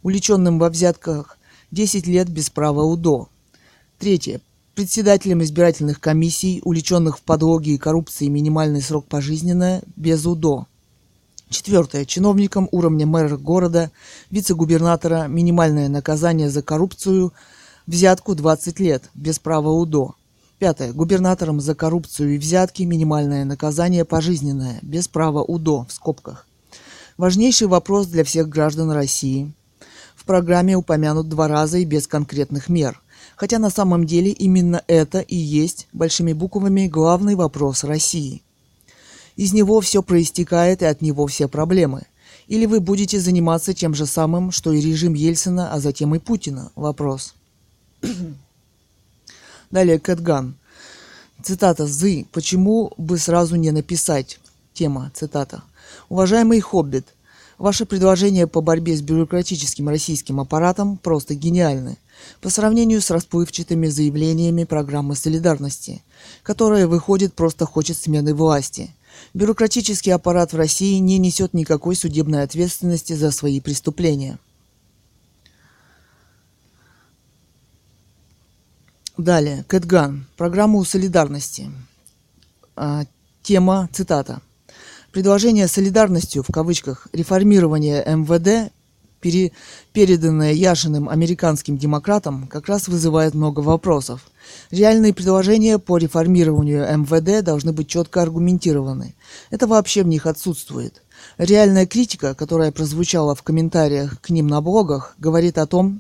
уличенным 0.01 0.59
во 0.59 0.69
взятках, 0.69 1.37
10 1.71 2.07
лет 2.07 2.29
без 2.29 2.49
права 2.49 2.83
УДО. 2.83 3.27
Третье. 3.99 4.39
Председателям 4.75 5.43
избирательных 5.43 5.99
комиссий, 5.99 6.61
уличенных 6.63 7.17
в 7.17 7.21
подлоге 7.21 7.73
и 7.73 7.77
коррупции, 7.77 8.27
минимальный 8.27 8.81
срок 8.81 9.07
пожизненное, 9.07 9.83
без 9.97 10.25
УДО. 10.25 10.67
Четвертое. 11.49 12.03
Чиновникам 12.03 12.67
уровня 12.71 13.05
мэра 13.05 13.37
города, 13.37 13.91
вице-губернатора 14.29 15.27
минимальное 15.27 15.87
наказание 15.87 16.49
за 16.49 16.61
коррупцию, 16.61 17.31
взятку 17.85 18.35
20 18.35 18.79
лет, 18.81 19.09
без 19.15 19.39
права 19.39 19.69
УДО. 19.69 20.15
Пятое. 20.59 20.91
Губернаторам 20.91 21.61
за 21.61 21.73
коррупцию 21.73 22.35
и 22.35 22.37
взятки 22.37 22.83
минимальное 22.83 23.45
наказание 23.45 24.03
пожизненное, 24.03 24.79
без 24.81 25.07
права 25.07 25.41
УДО, 25.41 25.85
в 25.87 25.93
скобках. 25.93 26.45
Важнейший 27.15 27.67
вопрос 27.67 28.07
для 28.07 28.25
всех 28.25 28.49
граждан 28.49 28.91
России. 28.91 29.53
В 30.17 30.25
программе 30.25 30.75
упомянут 30.75 31.29
два 31.29 31.47
раза 31.47 31.77
и 31.77 31.85
без 31.85 32.07
конкретных 32.07 32.67
мер. 32.67 33.01
Хотя 33.37 33.57
на 33.57 33.69
самом 33.69 34.05
деле 34.05 34.31
именно 34.31 34.83
это 34.87 35.19
и 35.19 35.35
есть, 35.35 35.87
большими 35.93 36.33
буквами, 36.33 36.87
главный 36.87 37.35
вопрос 37.35 37.85
России– 37.85 38.41
из 39.37 39.53
него 39.53 39.79
все 39.79 40.03
проистекает 40.03 40.81
и 40.81 40.85
от 40.85 41.01
него 41.01 41.25
все 41.27 41.47
проблемы. 41.47 42.03
Или 42.47 42.65
вы 42.65 42.81
будете 42.81 43.19
заниматься 43.19 43.73
тем 43.73 43.93
же 43.93 44.05
самым, 44.05 44.51
что 44.51 44.73
и 44.73 44.81
режим 44.81 45.13
Ельцина, 45.13 45.71
а 45.71 45.79
затем 45.79 46.13
и 46.15 46.19
Путина? 46.19 46.71
Вопрос. 46.75 47.33
Далее 49.71 49.99
Кэтган. 49.99 50.55
Цитата 51.43 51.85
«Зы. 51.85 52.25
Почему 52.31 52.91
бы 52.97 53.17
сразу 53.17 53.55
не 53.55 53.71
написать?» 53.71 54.39
Тема. 54.73 55.11
Цитата. 55.13 55.63
«Уважаемый 56.09 56.59
Хоббит, 56.59 57.05
Ваши 57.57 57.87
предложения 57.87 58.45
по 58.45 58.61
борьбе 58.61 58.95
с 58.95 59.01
бюрократическим 59.01 59.89
российским 59.89 60.39
аппаратом 60.39 60.97
просто 60.97 61.33
гениальны 61.33 61.97
по 62.39 62.51
сравнению 62.51 63.01
с 63.01 63.09
расплывчатыми 63.09 63.87
заявлениями 63.87 64.63
программы 64.63 65.15
солидарности, 65.15 66.03
которая, 66.43 66.87
выходит, 66.87 67.33
просто 67.33 67.65
хочет 67.65 67.97
смены 67.97 68.35
власти. 68.35 68.93
Бюрократический 69.33 70.13
аппарат 70.13 70.53
в 70.53 70.57
России 70.57 70.97
не 70.97 71.17
несет 71.17 71.53
никакой 71.53 71.95
судебной 71.95 72.43
ответственности 72.43 73.13
за 73.13 73.31
свои 73.31 73.59
преступления. 73.59 74.39
Далее. 79.17 79.65
Кэтган. 79.67 80.27
Программу 80.37 80.83
солидарности. 80.85 81.71
А, 82.75 83.05
тема, 83.41 83.89
цитата. 83.91 84.41
Предложение 85.11 85.67
солидарностью, 85.67 86.43
в 86.43 86.51
кавычках, 86.51 87.07
реформирования 87.13 88.03
МВД 88.05 88.71
пере, 89.27 89.51
переданное 89.91 90.53
Яшиным 90.53 91.09
американским 91.09 91.77
демократам, 91.77 92.47
как 92.47 92.67
раз 92.67 92.87
вызывает 92.87 93.33
много 93.33 93.59
вопросов. 93.59 94.21
Реальные 94.71 95.13
предложения 95.13 95.79
по 95.79 95.97
реформированию 95.97 96.87
МВД 96.99 97.43
должны 97.43 97.73
быть 97.73 97.89
четко 97.89 98.21
аргументированы. 98.21 99.15
Это 99.49 99.67
вообще 99.67 100.03
в 100.03 100.07
них 100.07 100.25
отсутствует. 100.25 101.03
Реальная 101.37 101.85
критика, 101.85 102.35
которая 102.35 102.71
прозвучала 102.71 103.35
в 103.35 103.43
комментариях 103.43 104.21
к 104.21 104.29
ним 104.29 104.47
на 104.47 104.61
блогах, 104.61 105.15
говорит 105.17 105.57
о 105.57 105.67
том, 105.67 105.99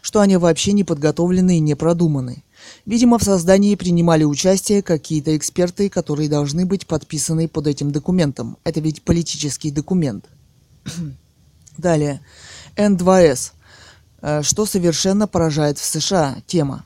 что 0.00 0.20
они 0.20 0.36
вообще 0.36 0.72
не 0.72 0.84
подготовлены 0.84 1.56
и 1.56 1.60
не 1.60 1.74
продуманы. 1.74 2.44
Видимо, 2.86 3.18
в 3.18 3.24
создании 3.24 3.74
принимали 3.74 4.22
участие 4.22 4.82
какие-то 4.82 5.36
эксперты, 5.36 5.88
которые 5.88 6.28
должны 6.28 6.64
быть 6.64 6.86
подписаны 6.86 7.48
под 7.48 7.66
этим 7.66 7.90
документом. 7.90 8.56
Это 8.62 8.78
ведь 8.78 9.02
политический 9.02 9.72
документ. 9.72 10.26
Далее. 11.78 12.20
N2S, 12.78 13.52
э, 14.22 14.42
что 14.42 14.64
совершенно 14.64 15.26
поражает 15.26 15.78
в 15.78 15.84
США, 15.84 16.36
тема. 16.46 16.84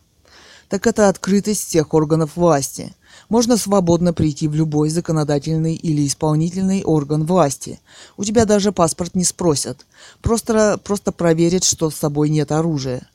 Так 0.68 0.86
это 0.86 1.10
открытость 1.10 1.68
всех 1.68 1.92
органов 1.92 2.30
власти. 2.34 2.94
Можно 3.28 3.58
свободно 3.58 4.14
прийти 4.14 4.48
в 4.48 4.54
любой 4.54 4.88
законодательный 4.88 5.74
или 5.74 6.06
исполнительный 6.06 6.82
орган 6.82 7.26
власти. 7.26 7.78
У 8.16 8.24
тебя 8.24 8.46
даже 8.46 8.72
паспорт 8.72 9.14
не 9.14 9.24
спросят. 9.24 9.84
Просто, 10.22 10.80
просто 10.82 11.12
проверят, 11.12 11.64
что 11.64 11.90
с 11.90 11.96
собой 11.96 12.30
нет 12.30 12.52
оружия. 12.52 13.06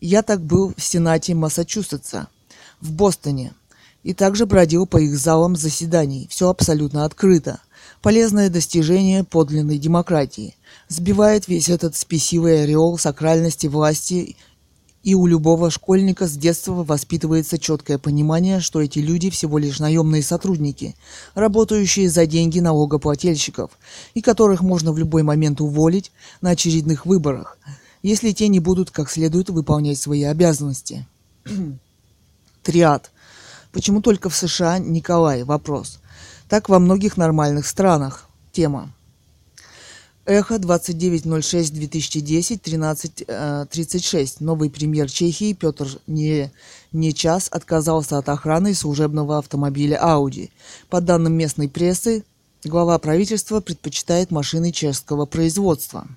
Я 0.00 0.22
так 0.22 0.40
был 0.40 0.74
в 0.76 0.82
Сенате 0.82 1.34
Массачусетса, 1.34 2.26
в 2.80 2.90
Бостоне, 2.90 3.54
и 4.02 4.12
также 4.12 4.44
бродил 4.44 4.86
по 4.86 4.98
их 4.98 5.16
залам 5.16 5.54
заседаний. 5.54 6.26
Все 6.28 6.48
абсолютно 6.48 7.04
открыто. 7.04 7.60
Полезное 8.02 8.50
достижение 8.50 9.22
подлинной 9.22 9.78
демократии. 9.78 10.55
Сбивает 10.88 11.48
весь 11.48 11.68
этот 11.68 11.96
спесивый 11.96 12.62
ореол 12.62 12.96
сакральности 12.98 13.66
власти 13.66 14.36
и 15.06 15.14
у 15.14 15.26
любого 15.26 15.70
школьника 15.70 16.26
с 16.26 16.36
детства 16.36 16.82
воспитывается 16.82 17.58
четкое 17.58 17.96
понимание, 17.96 18.58
что 18.58 18.82
эти 18.82 18.98
люди 18.98 19.30
всего 19.30 19.56
лишь 19.56 19.78
наемные 19.78 20.20
сотрудники, 20.20 20.96
работающие 21.34 22.10
за 22.10 22.26
деньги 22.26 22.58
налогоплательщиков, 22.58 23.70
и 24.14 24.20
которых 24.20 24.62
можно 24.62 24.90
в 24.92 24.98
любой 24.98 25.22
момент 25.22 25.60
уволить 25.60 26.10
на 26.40 26.50
очередных 26.50 27.06
выборах, 27.06 27.56
если 28.02 28.32
те 28.32 28.48
не 28.48 28.58
будут 28.58 28.90
как 28.90 29.08
следует 29.08 29.48
выполнять 29.48 30.00
свои 30.00 30.24
обязанности. 30.24 31.06
Триад. 32.64 33.12
Почему 33.70 34.02
только 34.02 34.28
в 34.28 34.34
США, 34.34 34.78
Николай? 34.80 35.44
Вопрос. 35.44 36.00
Так 36.48 36.68
во 36.68 36.80
многих 36.80 37.16
нормальных 37.16 37.68
странах. 37.68 38.28
Тема. 38.50 38.92
Эхо 40.26 40.56
2906-2010, 40.56 42.58
1336. 43.28 44.40
Новый 44.40 44.70
премьер 44.70 45.08
Чехии 45.08 45.52
Петр 45.52 45.86
не, 46.08 46.50
не 46.90 47.14
час 47.14 47.48
отказался 47.48 48.18
от 48.18 48.28
охраны 48.28 48.74
служебного 48.74 49.38
автомобиля 49.38 50.00
Audi. 50.02 50.50
По 50.90 51.00
данным 51.00 51.34
местной 51.34 51.68
прессы, 51.68 52.24
глава 52.64 52.98
правительства 52.98 53.60
предпочитает 53.60 54.32
машины 54.32 54.72
чешского 54.72 55.26
производства. 55.26 56.08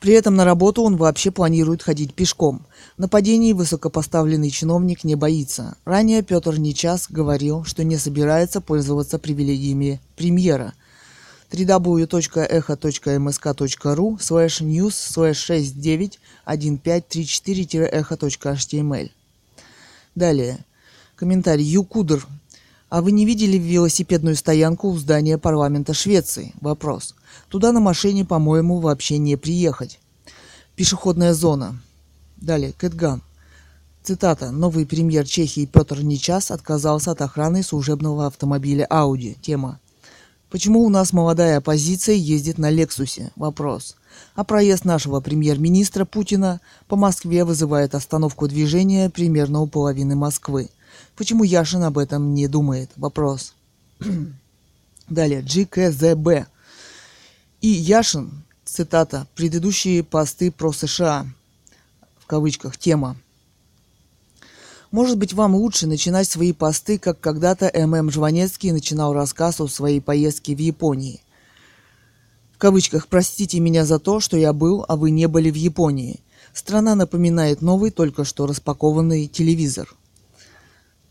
При 0.00 0.14
этом 0.14 0.34
на 0.34 0.46
работу 0.46 0.82
он 0.82 0.96
вообще 0.96 1.30
планирует 1.30 1.82
ходить 1.82 2.14
пешком. 2.14 2.64
Нападений 2.96 3.52
высокопоставленный 3.52 4.48
чиновник 4.48 5.04
не 5.04 5.14
боится. 5.14 5.76
Ранее 5.84 6.22
Петр 6.22 6.58
Нечас 6.58 7.08
говорил, 7.10 7.64
что 7.64 7.84
не 7.84 7.98
собирается 7.98 8.62
пользоваться 8.62 9.18
привилегиями 9.18 10.00
премьера. 10.16 10.72
www.echo.msk.ru 11.50 14.18
slash 14.18 14.60
news 14.60 14.94
slash 14.94 15.48
691534-echo.html 16.46 19.10
Далее. 20.14 20.58
Комментарий. 21.16 21.64
Юкудр. 21.64 22.26
А 22.90 23.00
вы 23.02 23.12
не 23.12 23.26
видели 23.26 23.58
велосипедную 23.58 24.34
стоянку 24.36 24.88
у 24.88 24.96
здания 24.96 25.36
парламента 25.38 25.94
Швеции? 25.94 26.54
Вопрос. 26.60 27.14
Туда 27.48 27.72
на 27.72 27.80
машине, 27.80 28.24
по-моему, 28.24 28.78
вообще 28.78 29.18
не 29.18 29.36
приехать. 29.36 29.98
Пешеходная 30.74 31.34
зона. 31.34 31.78
Далее. 32.36 32.72
Кэтган. 32.76 33.22
Цитата. 34.02 34.50
Новый 34.50 34.86
премьер 34.86 35.26
Чехии 35.26 35.66
Петр 35.66 36.02
Нечас 36.02 36.50
отказался 36.50 37.10
от 37.10 37.20
охраны 37.20 37.62
служебного 37.62 38.26
автомобиля 38.26 38.86
Audi. 38.90 39.36
Тема. 39.40 39.78
Почему 40.50 40.80
у 40.82 40.88
нас 40.88 41.12
молодая 41.12 41.58
оппозиция 41.58 42.14
ездит 42.14 42.56
на 42.56 42.70
Лексусе? 42.70 43.32
Вопрос. 43.36 43.96
А 44.34 44.44
проезд 44.44 44.86
нашего 44.86 45.20
премьер-министра 45.20 46.06
Путина 46.06 46.60
по 46.86 46.96
Москве 46.96 47.44
вызывает 47.44 47.94
остановку 47.94 48.48
движения 48.48 49.10
примерно 49.10 49.60
у 49.60 49.66
половины 49.66 50.16
Москвы. 50.16 50.70
Почему 51.16 51.44
Яшин 51.44 51.82
об 51.82 51.98
этом 51.98 52.32
не 52.32 52.48
думает? 52.48 52.90
Вопрос. 52.96 53.54
Далее. 55.08 55.42
GKZB. 55.42 56.46
И 57.60 57.68
Яшин, 57.68 58.44
цитата, 58.64 59.26
предыдущие 59.34 60.02
посты 60.02 60.50
про 60.50 60.72
США, 60.72 61.26
в 62.18 62.26
кавычках, 62.26 62.78
тема. 62.78 63.16
Может 64.90 65.18
быть, 65.18 65.34
вам 65.34 65.54
лучше 65.54 65.86
начинать 65.86 66.28
свои 66.28 66.52
посты, 66.52 66.98
как 66.98 67.20
когда-то 67.20 67.70
М.М. 67.72 68.10
Жванецкий 68.10 68.70
начинал 68.70 69.12
рассказ 69.12 69.60
о 69.60 69.68
своей 69.68 70.00
поездке 70.00 70.54
в 70.54 70.58
Японии. 70.58 71.20
В 72.54 72.58
кавычках 72.58 73.06
«Простите 73.08 73.60
меня 73.60 73.84
за 73.84 73.98
то, 73.98 74.18
что 74.18 74.38
я 74.38 74.52
был, 74.52 74.84
а 74.88 74.96
вы 74.96 75.10
не 75.10 75.28
были 75.28 75.50
в 75.50 75.56
Японии». 75.56 76.20
Страна 76.54 76.94
напоминает 76.94 77.60
новый, 77.60 77.90
только 77.90 78.24
что 78.24 78.46
распакованный 78.46 79.28
телевизор. 79.28 79.94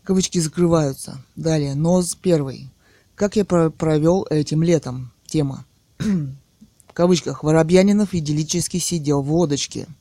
Кавычки 0.02 0.38
закрываются. 0.38 1.24
Далее. 1.36 1.74
НОЗ 1.74 2.16
первый. 2.20 2.68
Как 3.14 3.36
я 3.36 3.44
провел 3.44 4.26
этим 4.28 4.62
летом? 4.62 5.12
Тема. 5.26 5.64
в 5.98 6.92
кавычках. 6.92 7.44
Воробьянинов 7.44 8.12
идиллически 8.12 8.78
сидел 8.78 9.22
в 9.22 9.32
лодочке– 9.32 9.86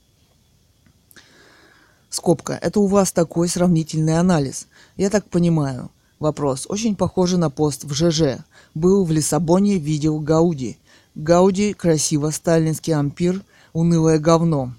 Скобка. 2.18 2.58
Это 2.64 2.80
у 2.80 2.88
вас 2.88 3.12
такой 3.12 3.48
сравнительный 3.48 4.18
анализ. 4.18 4.66
Я 4.96 5.12
так 5.12 5.30
понимаю. 5.30 5.92
Вопрос. 6.18 6.66
Очень 6.68 6.96
похоже 6.96 7.38
на 7.38 7.52
пост 7.52 7.84
в 7.84 7.94
ЖЖ. 7.94 8.44
Был 8.74 9.06
в 9.06 9.12
Лиссабоне, 9.12 9.78
видел 9.78 10.20
Гауди. 10.20 10.80
Гауди 11.14 11.74
красиво, 11.74 12.32
сталинский 12.32 12.96
ампир, 12.96 13.44
унылое 13.72 14.18
говно. 14.18 14.74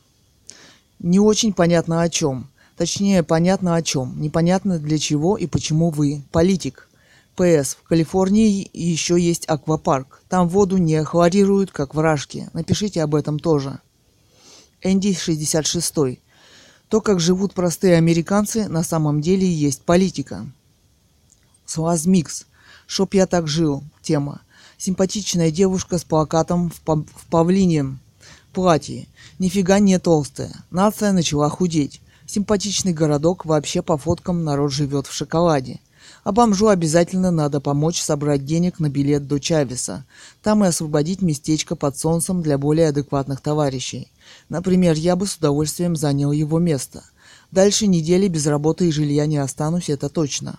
Не 0.98 1.20
очень 1.20 1.52
понятно 1.52 2.02
о 2.02 2.08
чем. 2.08 2.48
Точнее, 2.76 3.22
понятно 3.22 3.76
о 3.76 3.82
чем. 3.82 4.20
Непонятно 4.20 4.80
для 4.80 4.98
чего 4.98 5.36
и 5.36 5.46
почему 5.46 5.90
вы 5.90 6.24
политик. 6.32 6.88
ПС. 7.36 7.76
В 7.76 7.84
Калифорнии 7.84 8.68
еще 8.72 9.16
есть 9.16 9.48
аквапарк. 9.48 10.22
Там 10.28 10.48
воду 10.48 10.76
не 10.76 11.04
хлорируют, 11.04 11.70
как 11.70 11.94
в 11.94 12.00
Рашке. 12.00 12.50
Напишите 12.52 13.00
об 13.00 13.14
этом 13.14 13.38
тоже. 13.38 13.78
Энди 14.82 15.14
66. 15.14 16.18
То, 16.88 17.02
как 17.02 17.20
живут 17.20 17.52
простые 17.52 17.96
американцы, 17.96 18.68
на 18.68 18.82
самом 18.82 19.20
деле 19.20 19.46
есть 19.46 19.82
политика. 19.82 20.46
Свазмикс. 21.66 22.46
Чтоб 22.86 23.12
я 23.12 23.26
так 23.26 23.46
жил. 23.46 23.84
Тема. 24.00 24.40
Симпатичная 24.78 25.50
девушка 25.50 25.98
с 25.98 26.04
плакатом 26.04 26.70
в, 26.70 26.80
пав- 26.80 27.06
в 27.14 27.26
павлине 27.26 27.98
платье. 28.54 29.06
Нифига 29.38 29.78
не 29.80 29.98
толстая. 29.98 30.52
Нация 30.70 31.12
начала 31.12 31.50
худеть. 31.50 32.00
Симпатичный 32.26 32.92
городок, 32.92 33.44
вообще 33.44 33.82
по 33.82 33.98
фоткам 33.98 34.44
народ 34.44 34.72
живет 34.72 35.06
в 35.06 35.12
шоколаде. 35.12 35.80
А 36.24 36.32
бомжу 36.32 36.68
обязательно 36.68 37.30
надо 37.30 37.60
помочь 37.60 38.00
собрать 38.00 38.44
денег 38.46 38.80
на 38.80 38.88
билет 38.88 39.26
до 39.26 39.38
Чавеса. 39.38 40.04
Там 40.42 40.64
и 40.64 40.68
освободить 40.68 41.20
местечко 41.20 41.76
под 41.76 41.98
солнцем 41.98 42.42
для 42.42 42.56
более 42.56 42.88
адекватных 42.88 43.40
товарищей. 43.40 44.10
Например, 44.48 44.96
я 44.96 45.16
бы 45.16 45.26
с 45.26 45.36
удовольствием 45.36 45.96
занял 45.96 46.32
его 46.32 46.58
место. 46.58 47.04
Дальше 47.50 47.86
недели 47.86 48.28
без 48.28 48.46
работы 48.46 48.88
и 48.88 48.92
жилья 48.92 49.26
не 49.26 49.38
останусь, 49.38 49.88
это 49.88 50.08
точно. 50.08 50.58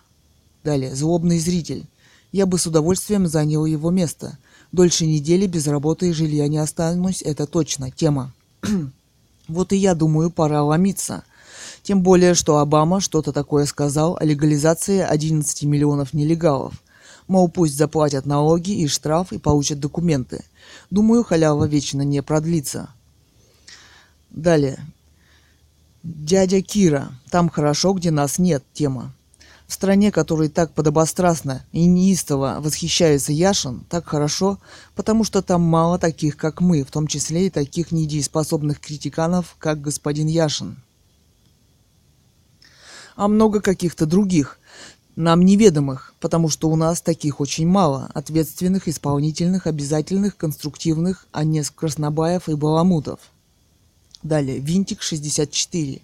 Далее, 0.63 0.95
злобный 0.95 1.39
зритель. 1.39 1.85
Я 2.31 2.45
бы 2.45 2.59
с 2.59 2.67
удовольствием 2.67 3.27
занял 3.27 3.65
его 3.65 3.89
место. 3.89 4.37
Дольше 4.71 5.07
недели 5.07 5.47
без 5.47 5.65
работы 5.67 6.09
и 6.09 6.13
жилья 6.13 6.47
не 6.47 6.59
останусь, 6.59 7.23
это 7.23 7.47
точно. 7.47 7.89
Тема. 7.89 8.31
вот 9.47 9.73
и 9.73 9.77
я 9.77 9.95
думаю, 9.95 10.29
пора 10.29 10.63
ломиться. 10.63 11.23
Тем 11.81 12.03
более, 12.03 12.35
что 12.35 12.59
Обама 12.59 13.01
что-то 13.01 13.31
такое 13.31 13.65
сказал 13.65 14.15
о 14.19 14.25
легализации 14.25 14.99
11 14.99 15.63
миллионов 15.63 16.13
нелегалов. 16.13 16.75
Мол, 17.27 17.49
пусть 17.49 17.75
заплатят 17.75 18.25
налоги 18.25 18.71
и 18.71 18.87
штраф 18.87 19.31
и 19.33 19.39
получат 19.39 19.79
документы. 19.79 20.43
Думаю, 20.91 21.23
халява 21.23 21.65
вечно 21.65 22.01
не 22.01 22.21
продлится. 22.21 22.89
Далее. 24.29 24.79
Дядя 26.03 26.61
Кира. 26.61 27.11
Там 27.29 27.49
хорошо, 27.49 27.93
где 27.93 28.11
нас 28.11 28.39
нет. 28.39 28.63
Тема. 28.73 29.13
В 29.67 29.73
стране, 29.73 30.11
которой 30.11 30.49
так 30.49 30.73
подобострастно 30.73 31.63
и 31.71 31.85
неистово 31.85 32.57
восхищается 32.59 33.31
Яшин, 33.31 33.85
так 33.87 34.07
хорошо, 34.07 34.57
потому 34.95 35.23
что 35.23 35.43
там 35.43 35.61
мало 35.61 35.99
таких, 35.99 36.37
как 36.37 36.59
мы, 36.59 36.83
в 36.83 36.89
том 36.89 37.05
числе 37.05 37.47
и 37.47 37.49
таких 37.51 37.91
недееспособных 37.91 38.79
критиканов, 38.79 39.55
как 39.59 39.79
господин 39.81 40.25
Яшин. 40.25 40.77
А 43.15 43.27
много 43.27 43.61
каких-то 43.61 44.07
других, 44.07 44.57
нам 45.15 45.45
неведомых, 45.45 46.15
потому 46.19 46.49
что 46.49 46.69
у 46.69 46.75
нас 46.75 47.01
таких 47.01 47.39
очень 47.39 47.67
мало, 47.67 48.09
ответственных, 48.15 48.87
исполнительных, 48.87 49.67
обязательных, 49.67 50.35
конструктивных, 50.35 51.27
а 51.31 51.43
не 51.43 51.61
краснобаев 51.61 52.49
и 52.49 52.55
баламутов. 52.55 53.19
Далее, 54.23 54.59
Винтик 54.59 55.01
64. 55.01 56.01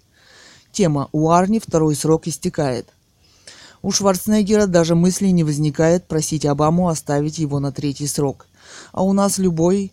Тема 0.72 1.08
«У 1.12 1.30
Арни 1.30 1.58
второй 1.58 1.94
срок 1.94 2.26
истекает». 2.26 2.88
У 3.82 3.92
Шварценеггера 3.92 4.66
даже 4.66 4.94
мысли 4.94 5.28
не 5.28 5.44
возникает 5.44 6.06
просить 6.06 6.44
Обаму 6.44 6.88
оставить 6.88 7.38
его 7.38 7.60
на 7.60 7.72
третий 7.72 8.06
срок. 8.06 8.46
А 8.92 9.02
у 9.04 9.12
нас 9.12 9.38
любой 9.38 9.92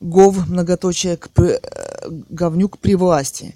гов, 0.00 0.48
многоточие, 0.48 1.16
к, 1.16 1.28
э, 1.38 1.60
говнюк 2.30 2.78
при 2.78 2.94
власти. 2.94 3.54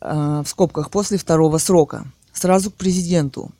Э, 0.00 0.42
в 0.44 0.48
скобках 0.48 0.90
после 0.90 1.18
второго 1.18 1.58
срока. 1.58 2.06
Сразу 2.32 2.70
к 2.70 2.74
президенту. 2.74 3.50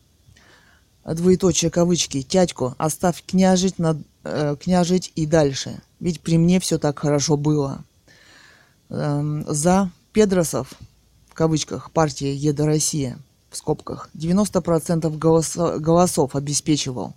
Двоеточие 1.05 1.71
кавычки. 1.71 2.23
Тятько, 2.23 2.75
оставь 2.79 3.25
княжить, 3.27 3.79
над, 3.79 3.99
э, 4.25 4.55
княжить 4.61 5.13
и 5.17 5.27
дальше. 5.27 5.81
Ведь 5.99 6.21
при 6.21 6.39
мне 6.39 6.61
все 6.61 6.79
так 6.79 6.99
хорошо 6.99 7.37
было. 7.37 7.85
Эм, 8.91 9.45
за 9.47 9.91
Педросов, 10.13 10.75
в 11.29 11.35
кавычках, 11.35 11.93
партия 11.93 12.35
Еда 12.35 12.67
Россия, 12.67 13.19
в 13.49 13.57
скобках, 13.57 14.11
90% 14.15 15.17
голосо- 15.17 15.79
голосов 15.79 16.35
обеспечивал. 16.35 17.15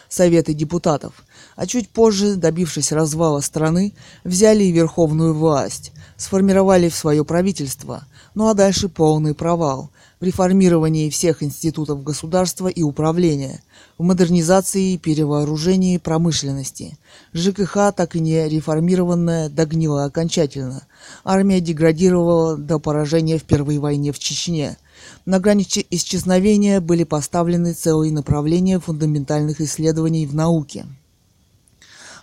Советы 0.10 0.54
депутатов, 0.54 1.24
а 1.56 1.66
чуть 1.68 1.90
позже, 1.90 2.36
добившись 2.36 2.92
развала 2.92 3.40
страны, 3.42 3.94
взяли 4.24 4.64
и 4.64 4.72
верховную 4.72 5.34
власть, 5.34 5.92
сформировали 6.18 6.90
в 6.90 6.96
свое 6.96 7.24
правительство, 7.26 8.04
ну 8.36 8.48
а 8.48 8.54
дальше 8.54 8.90
полный 8.90 9.34
провал 9.34 9.92
в 10.24 10.26
реформировании 10.26 11.10
всех 11.10 11.44
институтов 11.44 12.02
государства 12.02 12.70
и 12.70 12.82
управления, 12.82 13.62
в 13.98 14.04
модернизации 14.04 14.94
и 14.94 14.98
перевооружении 14.98 15.98
промышленности. 15.98 16.98
ЖКХ, 17.34 17.92
так 17.94 18.16
и 18.16 18.22
не 18.22 18.48
реформированная, 18.48 19.50
догнила 19.50 20.06
окончательно. 20.06 20.88
Армия 21.26 21.60
деградировала 21.60 22.56
до 22.56 22.80
поражения 22.80 23.38
в 23.38 23.44
Первой 23.44 23.80
войне 23.80 24.14
в 24.14 24.20
Чечне. 24.20 24.78
На 25.26 25.42
грани 25.42 25.68
исчезновения 25.90 26.80
были 26.80 27.04
поставлены 27.04 27.74
целые 27.74 28.14
направления 28.14 28.80
фундаментальных 28.80 29.60
исследований 29.60 30.26
в 30.26 30.34
науке. 30.34 30.86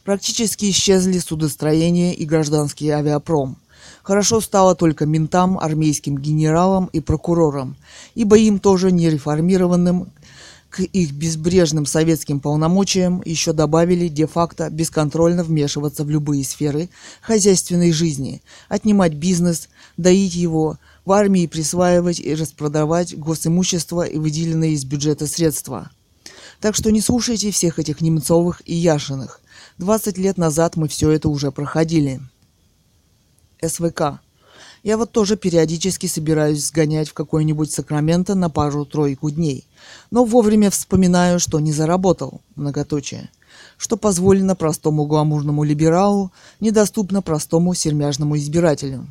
Практически 0.05 0.71
исчезли 0.71 1.19
судостроение 1.19 2.15
и 2.15 2.25
гражданский 2.25 2.89
авиапром. 2.91 3.57
Хорошо 4.03 4.41
стало 4.41 4.75
только 4.75 5.07
ментам, 5.07 5.59
армейским 5.59 6.19
генералам 6.19 6.87
и 6.93 7.01
прокурорам, 7.01 7.77
ибо 8.15 8.39
им 8.39 8.59
тоже 8.59 8.93
нереформированным 8.93 10.11
к 10.71 10.81
их 10.81 11.13
безбрежным 11.13 11.85
советским 11.85 12.41
полномочиям 12.41 13.23
еще 13.25 13.53
добавили 13.53 14.09
де-факто 14.09 14.71
бесконтрольно 14.71 15.43
вмешиваться 15.43 16.05
в 16.05 16.11
любые 16.11 16.45
сферы 16.45 16.89
хозяйственной 17.21 17.93
жизни, 17.93 18.41
отнимать 18.69 19.15
бизнес, 19.15 19.69
доить 19.97 20.35
его, 20.35 20.79
в 21.05 21.13
армии 21.13 21.47
присваивать 21.47 22.21
и 22.21 22.35
распродавать 22.35 23.19
госимущество 23.19 24.05
и 24.07 24.17
выделенные 24.17 24.73
из 24.73 24.85
бюджета 24.85 25.27
средства. 25.27 25.91
Так 26.61 26.77
что 26.77 26.93
не 26.93 27.01
слушайте 27.01 27.51
всех 27.51 27.79
этих 27.79 28.01
Немцовых 28.01 28.63
и 28.65 28.75
Яшиных. 28.75 29.41
20 29.81 30.19
лет 30.19 30.37
назад 30.37 30.77
мы 30.77 30.89
все 30.89 31.11
это 31.11 31.31
уже 31.31 31.51
проходили. 31.51 32.21
СВК. 33.63 34.21
Я 34.83 34.99
вот 34.99 35.11
тоже 35.11 35.39
периодически 35.39 36.07
собираюсь 36.07 36.67
сгонять 36.67 37.09
в 37.09 37.15
какое-нибудь 37.15 37.73
Сакраменто 37.73 38.35
на 38.35 38.51
пару-тройку 38.51 39.31
дней. 39.31 39.67
Но 40.11 40.27
вовремя 40.27 40.71
вспоминаю, 40.71 41.41
что 41.41 41.61
не 41.61 41.73
заработал, 41.73 42.43
многоточие. 42.57 43.31
Что 43.79 43.97
позволено 43.97 44.55
простому 44.55 45.07
гламурному 45.07 45.65
либералу, 45.65 46.31
недоступно 46.61 47.23
простому 47.23 47.73
сермяжному 47.73 48.37
избирателю. 48.37 49.07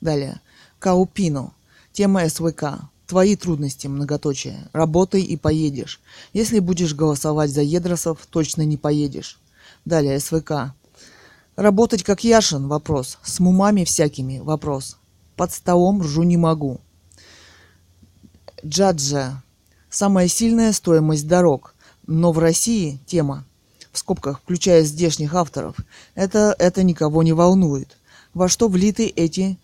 Далее. 0.00 0.40
Каупино. 0.80 1.52
Тема 1.92 2.28
СВК. 2.28 2.90
Твои 3.06 3.36
трудности, 3.36 3.86
многоточие. 3.86 4.68
Работай 4.72 5.22
и 5.22 5.36
поедешь. 5.36 6.00
Если 6.32 6.58
будешь 6.58 6.92
голосовать 6.92 7.50
за 7.50 7.62
Едросов, 7.62 8.26
точно 8.28 8.62
не 8.62 8.76
поедешь. 8.76 9.38
Далее, 9.86 10.18
СВК. 10.18 10.74
Работать 11.54 12.02
как 12.02 12.24
Яшин– 12.24 12.66
вопрос. 12.68 13.18
С 13.22 13.38
мумами 13.38 13.84
всякими– 13.84 14.40
вопрос. 14.40 14.98
Под 15.36 15.52
столом 15.52 16.02
ржу 16.02 16.24
не 16.24 16.36
могу. 16.36 16.80
Джаджа. 18.66 19.44
Самая 19.88 20.26
сильная 20.26 20.72
стоимость 20.72 21.28
дорог. 21.28 21.76
Но 22.08 22.32
в 22.32 22.40
России 22.40 22.98
тема, 23.06 23.44
в 23.92 23.98
скобках, 23.98 24.40
включая 24.40 24.82
здешних 24.82 25.34
авторов, 25.34 25.76
это, 26.16 26.56
это 26.58 26.82
никого 26.82 27.22
не 27.22 27.32
волнует. 27.32 27.96
Во 28.34 28.48
что 28.48 28.66
влиты 28.66 29.06
эти 29.06 29.56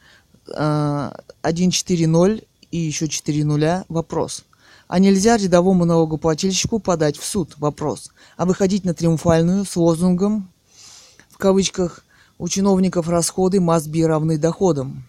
э, 0.47 0.53
1.4.0 0.53 2.47
и 2.71 2.79
еще 2.79 3.09
4 3.09 3.45
нуля? 3.45 3.85
Вопрос. 3.89 4.45
А 4.93 4.99
нельзя 4.99 5.39
рядовому 5.39 5.87
налогоплательщику 5.87 6.79
подать 6.79 7.17
в 7.17 7.25
суд? 7.25 7.55
Вопрос. 7.57 8.11
А 8.37 8.45
выходить 8.45 8.85
на 8.85 8.93
триумфальную 8.93 9.65
с 9.65 9.75
лозунгом 9.77 10.53
кавычках, 11.43 12.05
у 12.39 12.47
чиновников 12.47 13.09
расходы 13.09 13.61
МАСБИ 13.61 14.05
равны 14.05 14.39
доходам. 14.39 15.05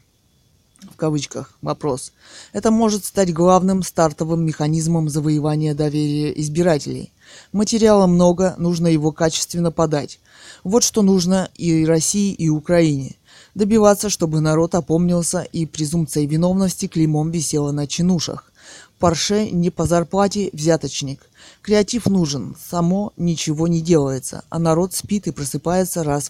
В 0.92 0.96
кавычках. 0.96 1.54
Вопрос. 1.62 2.12
Это 2.54 2.72
может 2.72 3.06
стать 3.06 3.32
главным 3.32 3.84
стартовым 3.84 4.44
механизмом 4.44 5.10
завоевания 5.10 5.76
доверия 5.76 6.32
избирателей. 6.42 7.12
Материала 7.52 8.08
много, 8.08 8.56
нужно 8.58 8.88
его 8.88 9.12
качественно 9.12 9.72
подать. 9.72 10.20
Вот 10.64 10.84
что 10.84 11.04
нужно 11.04 11.50
и 11.56 11.86
России, 11.86 12.34
и 12.34 12.50
Украине. 12.50 13.16
Добиваться, 13.54 14.10
чтобы 14.10 14.42
народ 14.42 14.74
опомнился 14.74 15.42
и 15.42 15.68
презумпция 15.68 16.26
виновности 16.26 16.88
клеймом 16.88 17.30
висела 17.30 17.72
на 17.72 17.86
чинушах. 17.86 18.53
Парше 19.04 19.52
не 19.52 19.70
по 19.70 19.86
зарплате 19.86 20.50
взяточник. 20.54 21.30
Креатив 21.62 22.06
нужен, 22.06 22.56
само 22.58 23.12
ничего 23.18 23.68
не 23.68 23.82
делается, 23.82 24.46
а 24.50 24.60
народ 24.60 24.94
спит 24.94 25.28
и 25.28 25.32
просыпается 25.32 26.06
раз 26.06 26.30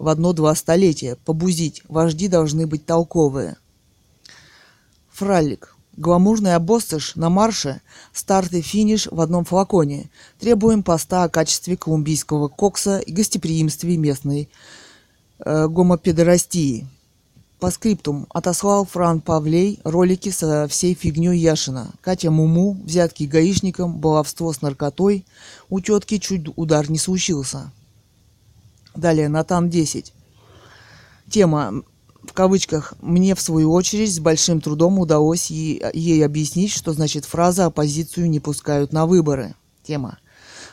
в 0.00 0.08
одно-два 0.08 0.52
столетия. 0.56 1.16
Побузить, 1.24 1.84
вожди 1.86 2.26
должны 2.26 2.66
быть 2.66 2.84
толковые. 2.84 3.56
Фралик. 5.12 5.76
Гламурный 5.96 6.56
обоссыш 6.56 7.14
на 7.14 7.30
марше, 7.30 7.82
старт 8.12 8.52
и 8.52 8.62
финиш 8.62 9.06
в 9.08 9.20
одном 9.20 9.44
флаконе. 9.44 10.10
Требуем 10.40 10.82
поста 10.82 11.22
о 11.22 11.28
качестве 11.28 11.76
колумбийского 11.76 12.48
кокса 12.48 12.98
и 12.98 13.12
гостеприимстве 13.12 13.96
местной 13.96 14.48
э, 15.38 15.68
гомопедерастии. 15.68 16.88
По 17.60 17.72
скриптум 17.72 18.26
отослал 18.30 18.84
Фран 18.84 19.20
Павлей 19.20 19.80
ролики 19.82 20.28
со 20.28 20.68
всей 20.68 20.94
фигней 20.94 21.36
Яшина. 21.38 21.90
Катя 22.00 22.30
Муму, 22.30 22.80
взятки 22.84 23.24
гаишникам, 23.24 23.96
баловство 23.96 24.52
с 24.52 24.62
наркотой. 24.62 25.26
У 25.68 25.80
тетки 25.80 26.18
чуть 26.18 26.46
удар 26.54 26.88
не 26.88 26.98
случился. 26.98 27.72
Далее, 28.94 29.28
Натан 29.28 29.70
10. 29.70 30.12
Тема, 31.30 31.82
в 32.22 32.32
кавычках, 32.32 32.94
мне 33.00 33.34
в 33.34 33.40
свою 33.40 33.72
очередь 33.72 34.14
с 34.14 34.20
большим 34.20 34.60
трудом 34.60 35.00
удалось 35.00 35.50
ей, 35.50 36.24
объяснить, 36.24 36.72
что 36.72 36.92
значит 36.92 37.24
фраза 37.24 37.66
«оппозицию 37.66 38.30
не 38.30 38.38
пускают 38.38 38.92
на 38.92 39.04
выборы». 39.06 39.56
Тема. 39.82 40.18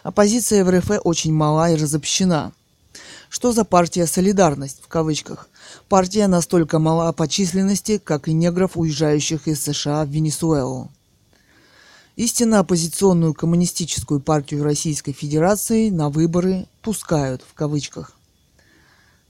Оппозиция 0.03 0.63
в 0.63 0.69
РФ 0.69 1.01
очень 1.03 1.33
мала 1.33 1.71
и 1.71 1.75
разобщена. 1.75 2.51
Что 3.29 3.51
за 3.51 3.65
партия 3.65 4.05
«Солидарность» 4.05 4.81
в 4.83 4.87
кавычках? 4.87 5.49
Партия 5.89 6.27
настолько 6.27 6.79
мала 6.79 7.11
по 7.11 7.27
численности, 7.27 7.99
как 7.99 8.27
и 8.27 8.33
негров, 8.33 8.75
уезжающих 8.75 9.47
из 9.47 9.61
США 9.61 10.03
в 10.03 10.09
Венесуэлу. 10.09 10.89
Истинно 12.15 12.57
оппозиционную 12.59 13.35
коммунистическую 13.35 14.19
партию 14.19 14.63
Российской 14.63 15.11
Федерации 15.11 15.89
на 15.89 16.09
выборы 16.09 16.65
«пускают» 16.81 17.43
в 17.47 17.53
кавычках. 17.53 18.13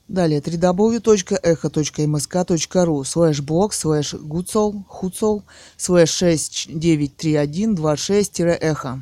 Далее 0.07 0.39
www.echo.msk.ru 0.39 3.03
слэш 3.03 3.41
блог 3.41 3.73
слэш 3.73 4.13
гуцол 4.13 4.85
хуцол 4.87 5.43
слэш 5.77 6.21
693126-эхо. 6.21 9.01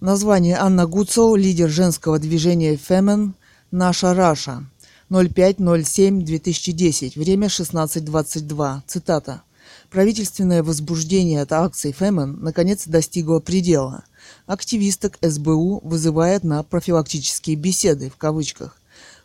Название 0.00 0.56
Анна 0.56 0.86
Гуцол, 0.86 1.36
лидер 1.36 1.70
женского 1.70 2.18
движения 2.18 2.76
Фемен 2.76 3.34
«Наша 3.70 4.12
Раша». 4.12 4.64
05.07.2010. 5.10 7.18
Время 7.18 7.48
16.22. 7.48 8.80
Цитата. 8.86 9.42
Правительственное 9.90 10.62
возбуждение 10.62 11.42
от 11.42 11.52
акций 11.52 11.92
Фемен 11.92 12.38
наконец 12.40 12.86
достигло 12.86 13.40
предела. 13.40 14.04
Активисток 14.46 15.18
СБУ 15.20 15.82
вызывает 15.84 16.42
на 16.42 16.62
профилактические 16.62 17.56
беседы 17.56 18.08
в 18.08 18.16
кавычках. 18.16 18.78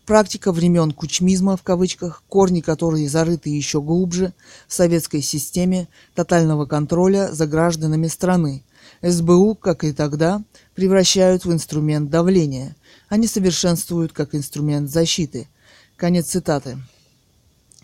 Практика 0.06 0.52
времен 0.52 0.92
кучмизма 0.92 1.56
в 1.56 1.64
кавычках, 1.64 2.24
корни 2.28 2.60
которые 2.62 3.08
зарыты 3.08 3.50
еще 3.50 3.82
глубже 3.82 4.34
в 4.68 4.74
советской 4.74 5.22
системе 5.22 5.88
тотального 6.14 6.66
контроля 6.66 7.30
за 7.32 7.48
гражданами 7.48 8.08
страны. 8.08 8.64
СБУ, 9.02 9.56
как 9.56 9.86
и 9.86 9.94
тогда, 9.94 10.44
превращают 10.76 11.46
в 11.46 11.54
инструмент 11.54 12.10
давления. 12.10 12.76
Они 13.08 13.28
совершенствуют 13.28 14.12
как 14.12 14.36
инструмент 14.36 14.90
защиты– 14.90 15.48
Конец 16.00 16.28
цитаты. 16.28 16.78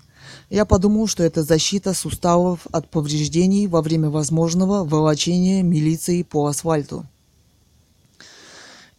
Я 0.49 0.65
подумал, 0.65 1.05
что 1.05 1.21
это 1.21 1.43
защита 1.43 1.93
суставов 1.93 2.65
от 2.71 2.89
повреждений 2.89 3.67
во 3.67 3.83
время 3.83 4.09
возможного 4.09 4.83
волочения 4.83 5.61
милиции 5.61 6.23
по 6.23 6.47
асфальту. 6.47 7.05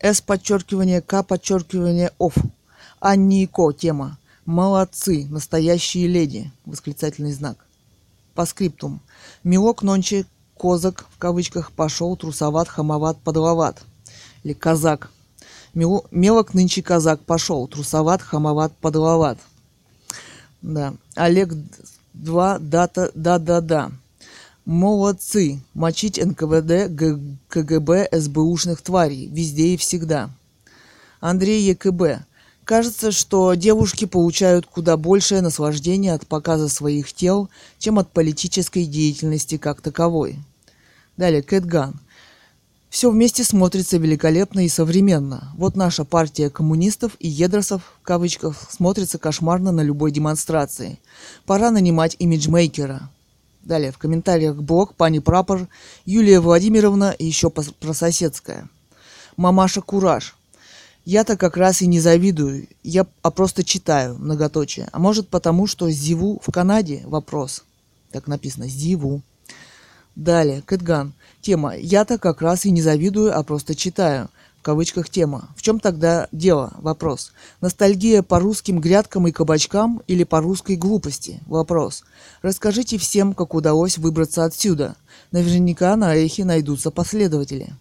С 0.00 0.20
подчеркивание, 0.20 1.00
К 1.00 1.24
подчеркивание, 1.24 2.12
ОФ. 2.20 2.36
Анни 3.00 3.42
и 3.42 3.46
Ко 3.48 3.72
тема. 3.72 4.16
Молодцы, 4.46 5.26
настоящие 5.28 6.06
леди. 6.06 6.52
Восклицательный 6.66 7.32
знак. 7.32 7.66
По 8.36 8.46
скриптум. 8.46 9.00
Милок 9.42 9.82
нонче 9.82 10.24
козак, 10.60 11.06
в 11.14 11.16
кавычках, 11.18 11.72
пошел 11.72 12.16
трусоват, 12.16 12.68
хамоват, 12.68 13.16
подловат. 13.24 13.76
Или 14.44 14.52
казак. 14.52 15.10
Мелок 15.74 16.54
нынче 16.54 16.82
казак 16.82 17.20
пошел, 17.20 17.66
трусоват, 17.66 18.20
хамоват, 18.20 18.72
подловат. 18.76 19.38
Да. 20.60 20.92
Олег 21.14 21.54
2, 22.12 22.58
дата, 22.58 23.10
да-да-да. 23.14 23.90
Молодцы! 24.66 25.60
Мочить 25.72 26.20
НКВД, 26.22 26.92
КГБ, 27.48 28.08
СБУшных 28.12 28.82
тварей. 28.82 29.28
Везде 29.32 29.68
и 29.68 29.76
всегда. 29.78 30.28
Андрей 31.20 31.62
ЕКБ. 31.70 32.02
Кажется, 32.64 33.12
что 33.12 33.54
девушки 33.54 34.04
получают 34.04 34.66
куда 34.66 34.98
большее 34.98 35.40
наслаждение 35.40 36.12
от 36.12 36.26
показа 36.26 36.68
своих 36.68 37.14
тел, 37.14 37.48
чем 37.78 37.98
от 37.98 38.10
политической 38.12 38.84
деятельности 38.84 39.56
как 39.56 39.80
таковой. 39.80 40.38
Далее, 41.20 41.42
Кэтган. 41.42 42.00
Все 42.88 43.10
вместе 43.10 43.44
смотрится 43.44 43.98
великолепно 43.98 44.64
и 44.64 44.70
современно. 44.70 45.52
Вот 45.54 45.76
наша 45.76 46.06
партия 46.06 46.48
коммунистов 46.48 47.12
и 47.18 47.28
едросов, 47.28 47.82
в 48.00 48.02
кавычках, 48.02 48.56
смотрится 48.70 49.18
кошмарно 49.18 49.70
на 49.70 49.82
любой 49.82 50.12
демонстрации. 50.12 50.98
Пора 51.44 51.70
нанимать 51.70 52.16
имиджмейкера. 52.18 53.10
Далее, 53.62 53.92
в 53.92 53.98
комментариях 53.98 54.56
блог, 54.56 54.94
пани 54.94 55.18
Прапор, 55.18 55.68
Юлия 56.06 56.40
Владимировна 56.40 57.10
и 57.10 57.26
еще 57.26 57.50
прососедская. 57.50 58.70
Мамаша 59.36 59.82
Кураж. 59.82 60.34
Я-то 61.04 61.36
как 61.36 61.58
раз 61.58 61.82
и 61.82 61.86
не 61.86 62.00
завидую, 62.00 62.66
я 62.82 63.06
а 63.20 63.30
просто 63.30 63.62
читаю, 63.62 64.16
многоточие. 64.18 64.88
А 64.90 64.98
может 64.98 65.28
потому, 65.28 65.66
что 65.66 65.90
зиву 65.90 66.40
в 66.42 66.50
Канаде? 66.50 67.02
Вопрос. 67.04 67.64
Так 68.10 68.26
написано, 68.26 68.68
зиву. 68.68 69.20
Далее, 70.16 70.62
Кэтган. 70.62 71.12
Тема 71.40 71.76
«Я-то 71.76 72.18
как 72.18 72.42
раз 72.42 72.64
и 72.66 72.70
не 72.70 72.82
завидую, 72.82 73.36
а 73.36 73.42
просто 73.42 73.74
читаю». 73.74 74.28
В 74.60 74.62
кавычках 74.62 75.08
тема. 75.08 75.48
В 75.56 75.62
чем 75.62 75.80
тогда 75.80 76.28
дело? 76.32 76.74
Вопрос. 76.80 77.32
Ностальгия 77.62 78.22
по 78.22 78.38
русским 78.38 78.78
грядкам 78.78 79.26
и 79.26 79.32
кабачкам 79.32 80.02
или 80.06 80.22
по 80.22 80.40
русской 80.40 80.76
глупости? 80.76 81.40
Вопрос. 81.46 82.04
Расскажите 82.42 82.98
всем, 82.98 83.32
как 83.32 83.54
удалось 83.54 83.96
выбраться 83.96 84.44
отсюда. 84.44 84.96
Наверняка 85.32 85.96
на 85.96 86.14
эхе 86.14 86.44
найдутся 86.44 86.90
последователи. 86.90 87.72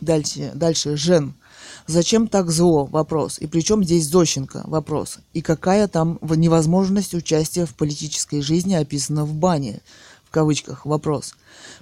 Дальше, 0.00 0.50
дальше, 0.52 0.96
Жен. 0.96 1.34
Зачем 1.86 2.26
так 2.26 2.50
зло? 2.50 2.86
Вопрос. 2.86 3.38
И 3.38 3.46
при 3.46 3.60
чем 3.60 3.84
здесь 3.84 4.06
Зощенко? 4.06 4.64
Вопрос. 4.66 5.18
И 5.32 5.42
какая 5.42 5.86
там 5.86 6.18
невозможность 6.22 7.14
участия 7.14 7.66
в 7.66 7.74
политической 7.74 8.40
жизни 8.40 8.74
описана 8.74 9.24
в 9.24 9.32
бане? 9.32 9.80
В 10.28 10.30
кавычках, 10.30 10.84
вопрос. 10.84 11.34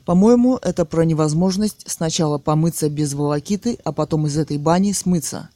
По-моему, 0.05 0.57
это 0.63 0.85
про 0.85 1.05
невозможность 1.05 1.83
сначала 1.87 2.39
помыться 2.39 2.89
без 2.89 3.13
волокиты, 3.13 3.77
а 3.83 3.91
потом 3.91 4.29
из 4.29 4.39
этой 4.39 4.57
бани 4.57 4.93
смыться. 4.93 5.49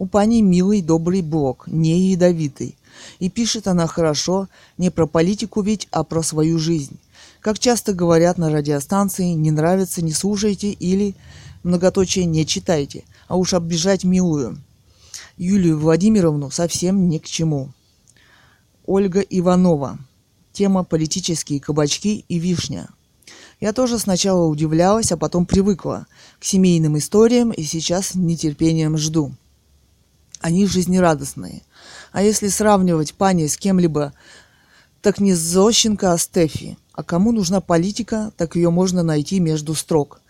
У 0.00 0.06
пани 0.06 0.42
милый, 0.42 0.82
добрый 0.82 1.22
блог, 1.22 1.68
не 1.68 2.10
ядовитый. 2.10 2.76
И 3.20 3.30
пишет 3.30 3.68
она 3.68 3.86
хорошо, 3.86 4.48
не 4.76 4.90
про 4.90 5.06
политику 5.06 5.62
ведь, 5.62 5.86
а 5.92 6.02
про 6.02 6.22
свою 6.22 6.58
жизнь. 6.58 6.98
Как 7.40 7.60
часто 7.60 7.92
говорят 7.92 8.38
на 8.38 8.50
радиостанции, 8.50 9.34
не 9.34 9.52
нравится, 9.52 10.02
не 10.02 10.12
слушайте 10.12 10.72
или 10.72 11.14
многоточие 11.62 12.24
не 12.24 12.44
читайте, 12.44 13.04
а 13.28 13.36
уж 13.36 13.54
оббежать 13.54 14.02
милую. 14.02 14.58
Юлию 15.36 15.78
Владимировну 15.78 16.50
совсем 16.50 17.08
ни 17.08 17.18
к 17.18 17.26
чему. 17.26 17.70
Ольга 18.84 19.20
Иванова. 19.20 20.00
Тема 20.52 20.84
«Политические 20.84 21.60
кабачки 21.60 22.26
и 22.28 22.38
вишня». 22.38 22.88
Я 23.60 23.72
тоже 23.72 23.98
сначала 23.98 24.46
удивлялась, 24.46 25.12
а 25.12 25.16
потом 25.16 25.46
привыкла 25.46 26.06
к 26.38 26.44
семейным 26.44 26.98
историям 26.98 27.52
и 27.52 27.62
сейчас 27.62 28.08
с 28.08 28.14
нетерпением 28.14 28.98
жду. 28.98 29.32
Они 30.40 30.66
жизнерадостные. 30.66 31.62
А 32.10 32.22
если 32.22 32.48
сравнивать 32.48 33.14
пани 33.14 33.46
с 33.46 33.56
кем-либо, 33.56 34.12
так 35.00 35.20
не 35.20 35.32
Зощенко, 35.32 36.12
а 36.12 36.18
Стефи. 36.18 36.76
А 36.92 37.02
кому 37.02 37.32
нужна 37.32 37.60
политика, 37.60 38.32
так 38.36 38.56
ее 38.56 38.70
можно 38.70 39.02
найти 39.02 39.40
между 39.40 39.74
строк. 39.74 40.20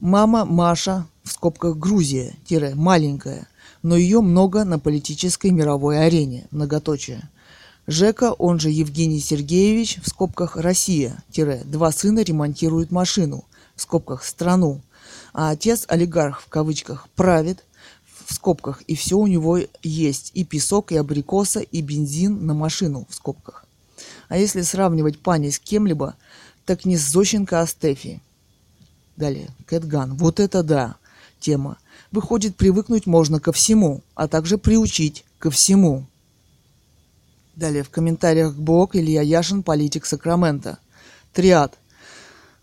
Мама 0.00 0.44
Маша, 0.44 1.06
в 1.22 1.30
скобках 1.30 1.76
Грузия, 1.76 2.34
тире, 2.46 2.74
маленькая, 2.74 3.46
но 3.82 3.96
ее 3.96 4.20
много 4.20 4.64
на 4.64 4.78
политической 4.78 5.50
мировой 5.50 6.04
арене, 6.04 6.48
многоточие– 6.50 7.28
Жека, 7.90 8.34
он 8.34 8.60
же 8.60 8.70
Евгений 8.70 9.18
Сергеевич, 9.18 9.98
в 10.00 10.08
скобках 10.08 10.54
Россия, 10.54 11.24
тире, 11.32 11.62
два 11.64 11.90
сына 11.90 12.20
ремонтируют 12.20 12.92
машину, 12.92 13.44
в 13.74 13.82
скобках 13.82 14.22
страну, 14.22 14.80
а 15.32 15.50
отец 15.50 15.86
олигарх 15.88 16.40
в 16.40 16.48
кавычках 16.48 17.08
правит, 17.16 17.64
в 18.26 18.32
скобках, 18.32 18.82
и 18.82 18.94
все 18.94 19.18
у 19.18 19.26
него 19.26 19.58
есть, 19.82 20.30
и 20.34 20.44
песок, 20.44 20.92
и 20.92 20.96
абрикоса, 20.96 21.58
и 21.58 21.82
бензин 21.82 22.46
на 22.46 22.54
машину, 22.54 23.08
в 23.10 23.14
скобках. 23.16 23.64
А 24.28 24.38
если 24.38 24.62
сравнивать 24.62 25.18
пани 25.18 25.50
с 25.50 25.58
кем-либо, 25.58 26.14
так 26.66 26.84
не 26.84 26.96
с 26.96 27.10
Зощенко, 27.10 27.60
а 27.60 27.66
с 27.66 27.70
Стефи. 27.70 28.20
Далее, 29.16 29.48
Кэтган. 29.66 30.14
Вот 30.14 30.38
это 30.38 30.62
да, 30.62 30.94
тема. 31.40 31.76
Выходит, 32.12 32.54
привыкнуть 32.54 33.06
можно 33.06 33.40
ко 33.40 33.50
всему, 33.50 34.02
а 34.14 34.28
также 34.28 34.58
приучить 34.58 35.24
ко 35.40 35.50
всему. 35.50 36.06
Далее 37.56 37.82
в 37.82 37.90
комментариях 37.90 38.54
блог 38.54 38.96
Илья 38.96 39.22
Яшин, 39.22 39.62
политик 39.62 40.06
Сакрамента. 40.06 40.78
Триад. 41.32 41.74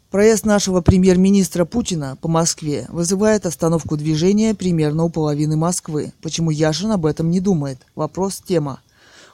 Проезд 0.10 0.46
нашего 0.46 0.82
премьер-министра 0.82 1.66
Путина 1.66 2.18
по 2.22 2.28
Москве 2.28 2.88
вызывает 2.90 3.46
остановку 3.46 3.98
движения 3.98 4.56
примерно 4.56 5.04
у 5.04 5.10
половины 5.10 5.58
Москвы. 5.58 6.14
Почему 6.22 6.50
Яшин 6.50 6.92
об 6.92 7.06
этом 7.06 7.30
не 7.30 7.42
думает? 7.42 7.80
Вопрос, 7.96 8.42
тема. 8.46 8.82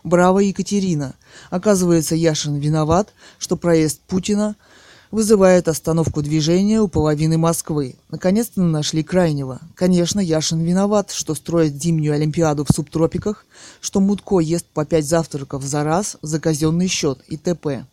Браво, 0.03 0.39
Екатерина. 0.39 1.13
Оказывается, 1.49 2.15
Яшин 2.15 2.55
виноват, 2.55 3.13
что 3.37 3.55
проезд 3.55 4.01
Путина– 4.01 4.55
вызывает 5.13 5.67
остановку 5.67 6.23
движения 6.23 6.81
у 6.81 6.87
половины 6.87 7.37
Москвы. 7.37 7.97
Наконец-то 8.09 8.63
нашли 8.63 9.03
крайнего. 9.03 9.59
Конечно, 9.75 10.19
Яшин 10.19 10.61
виноват, 10.61 11.11
что 11.11 11.35
строит 11.35 11.79
зимнюю 11.79 12.15
Олимпиаду 12.15 12.65
в 12.65 12.73
субтропиках, 12.73 13.45
что 13.79 13.99
Мутко 13.99 14.39
ест 14.39 14.65
по 14.73 14.85
пять 14.85 15.05
завтраков 15.05 15.61
за 15.61 15.83
раз 15.83 16.17
за 16.23 16.39
казенный 16.39 16.87
счет 16.87 17.19
и 17.27 17.37
т.п. 17.37 17.85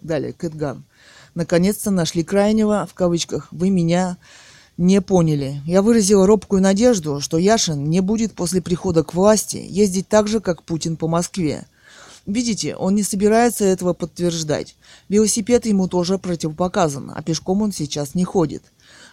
Далее, 0.00 0.32
Кэтган. 0.32 0.82
Наконец-то 1.34 1.90
нашли 1.90 2.24
крайнего, 2.24 2.88
в 2.90 2.94
кавычках, 2.94 3.48
вы 3.50 3.68
меня 3.68 4.16
не 4.78 5.02
поняли. 5.02 5.60
Я 5.66 5.82
выразила 5.82 6.26
робкую 6.26 6.62
надежду, 6.62 7.20
что 7.20 7.36
Яшин 7.36 7.90
не 7.90 8.00
будет 8.00 8.32
после 8.32 8.62
прихода 8.62 9.04
к 9.04 9.12
власти 9.12 9.62
ездить 9.68 10.08
так 10.08 10.26
же, 10.26 10.40
как 10.40 10.62
Путин 10.62 10.96
по 10.96 11.06
Москве– 11.06 11.66
Видите, 12.32 12.76
он 12.76 12.94
не 12.94 13.02
собирается 13.02 13.64
этого 13.64 13.92
подтверждать. 13.92 14.76
Велосипед 15.08 15.66
ему 15.66 15.88
тоже 15.88 16.16
противопоказан, 16.16 17.12
а 17.14 17.22
пешком 17.22 17.62
он 17.62 17.72
сейчас 17.72 18.14
не 18.14 18.24
ходит. 18.24 18.62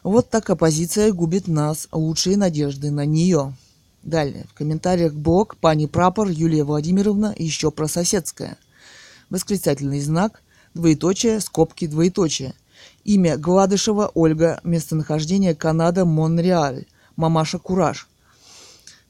Вот 0.03 0.29
так 0.29 0.49
оппозиция 0.49 1.11
губит 1.11 1.47
нас, 1.47 1.87
лучшие 1.91 2.37
надежды 2.37 2.91
на 2.91 3.05
нее. 3.05 3.55
Далее. 4.03 4.45
В 4.51 4.53
комментариях 4.53 5.13
блог 5.13 5.57
пани 5.57 5.87
Прапор 5.87 6.29
Юлия 6.29 6.63
Владимировна 6.63 7.33
еще 7.37 7.71
про 7.71 7.87
соседское. 7.87 8.57
Восклицательный 9.31 9.99
знак, 9.99 10.41
двоеточие, 10.75 11.39
скобки, 11.39 11.87
двоеточие. 11.87 12.53
Имя 13.03 13.37
Гладышева 13.37 14.11
Ольга, 14.13 14.61
местонахождение 14.63 15.55
Канада, 15.55 16.05
Монреаль. 16.05 16.85
Мамаша 17.15 17.57
Кураж. 17.57 18.07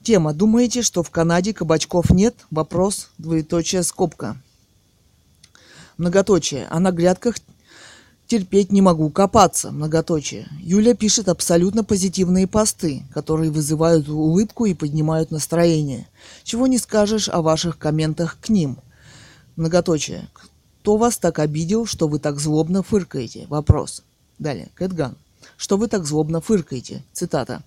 Тема. 0.08 0.34
Думаете, 0.34 0.84
что 0.84 1.04
в 1.04 1.10
Канаде 1.12 1.54
кабачков 1.54 2.12
нет? 2.12 2.34
Вопрос. 2.50 3.10
Двоеточие 3.18 3.84
скобка. 3.84 4.38
Многоточие. 5.98 6.66
А 6.70 6.80
на 6.80 6.92
грядках 6.92 7.36
терпеть 8.26 8.72
не 8.72 8.82
могу 8.82 9.10
копаться. 9.10 9.70
Многоточие. 9.70 10.48
Юля 10.62 10.96
пишет 10.96 11.28
абсолютно 11.28 11.84
позитивные 11.84 12.48
посты, 12.48 13.04
которые 13.14 13.52
вызывают 13.52 14.08
улыбку 14.08 14.64
и 14.64 14.74
поднимают 14.74 15.30
настроение. 15.30 16.08
Чего 16.46 16.68
не 16.68 16.78
скажешь 16.78 17.28
о 17.28 17.42
ваших 17.42 17.78
комментах 17.78 18.38
к 18.40 18.48
ним. 18.48 18.78
Многоточие. 19.58 20.30
Кто 20.80 20.96
вас 20.96 21.18
так 21.18 21.38
обидел, 21.38 21.86
что 21.86 22.08
вы 22.08 22.20
так 22.20 22.40
злобно 22.40 22.82
фыркаете? 22.82 23.46
Вопрос. 23.50 24.04
Далее. 24.40 24.70
Кэтган. 24.74 25.18
Что 25.58 25.76
вы 25.76 25.90
так 25.90 26.06
злобно 26.06 26.40
фыркаете? 26.40 27.04
Цитата. 27.12 27.62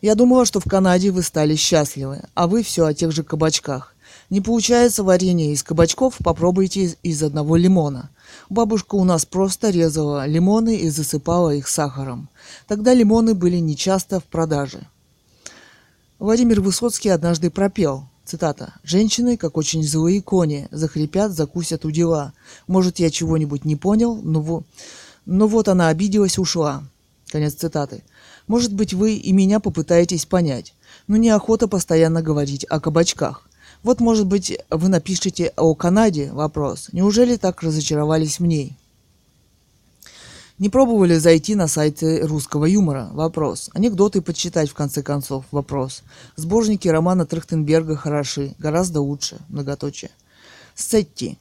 Я 0.00 0.14
думала, 0.14 0.44
что 0.44 0.60
в 0.60 0.64
Канаде 0.64 1.10
вы 1.10 1.22
стали 1.22 1.54
счастливы, 1.56 2.22
а 2.34 2.46
вы 2.46 2.62
все 2.62 2.86
о 2.86 2.94
тех 2.94 3.12
же 3.12 3.22
кабачках. 3.22 3.94
Не 4.30 4.40
получается 4.40 5.04
варенье 5.04 5.52
из 5.52 5.62
кабачков, 5.62 6.16
попробуйте 6.22 6.96
из 7.02 7.22
одного 7.22 7.56
лимона. 7.56 8.10
Бабушка 8.48 8.96
у 8.96 9.04
нас 9.04 9.24
просто 9.24 9.70
резала 9.70 10.26
лимоны 10.26 10.76
и 10.76 10.88
засыпала 10.88 11.54
их 11.54 11.68
сахаром. 11.68 12.28
Тогда 12.66 12.92
лимоны 12.92 13.34
были 13.34 13.58
нечасто 13.58 14.20
в 14.20 14.24
продаже. 14.24 14.80
Владимир 16.18 16.60
Высоцкий 16.60 17.10
однажды 17.10 17.50
пропел, 17.50 18.08
цитата, 18.24 18.74
«Женщины, 18.82 19.36
как 19.36 19.56
очень 19.56 19.84
злые 19.84 20.22
кони, 20.22 20.66
захрипят, 20.70 21.32
закусят 21.32 21.84
у 21.84 21.90
дела. 21.90 22.32
Может, 22.66 22.98
я 22.98 23.10
чего-нибудь 23.10 23.64
не 23.64 23.76
понял, 23.76 24.16
но, 24.16 24.40
во... 24.40 24.64
но 25.24 25.46
вот 25.46 25.68
она 25.68 25.88
обиделась, 25.88 26.38
ушла». 26.38 26.82
Конец 27.28 27.54
цитаты. 27.54 28.02
Может 28.46 28.72
быть, 28.72 28.94
вы 28.94 29.14
и 29.14 29.32
меня 29.32 29.60
попытаетесь 29.60 30.26
понять, 30.26 30.74
но 31.06 31.16
неохота 31.16 31.68
постоянно 31.68 32.22
говорить 32.22 32.64
о 32.64 32.80
кабачках. 32.80 33.48
Вот, 33.82 34.00
может 34.00 34.26
быть, 34.26 34.56
вы 34.70 34.88
напишите 34.88 35.52
о 35.56 35.74
Канаде 35.74 36.30
вопрос. 36.32 36.88
Неужели 36.92 37.36
так 37.36 37.62
разочаровались 37.62 38.38
в 38.38 38.46
ней? 38.46 38.76
Не 40.58 40.70
пробовали 40.70 41.16
зайти 41.18 41.54
на 41.54 41.68
сайты 41.68 42.26
русского 42.26 42.64
юмора? 42.64 43.10
Вопрос. 43.12 43.68
Анекдоты 43.74 44.22
почитать 44.22 44.70
в 44.70 44.74
конце 44.74 45.02
концов? 45.02 45.44
Вопрос. 45.50 46.02
Сборники 46.36 46.88
романа 46.88 47.26
Трахтенберга 47.26 47.94
хороши, 47.94 48.54
гораздо 48.58 49.02
лучше. 49.02 49.38
Многоточие. 49.48 50.10
Сетти. 50.74 51.38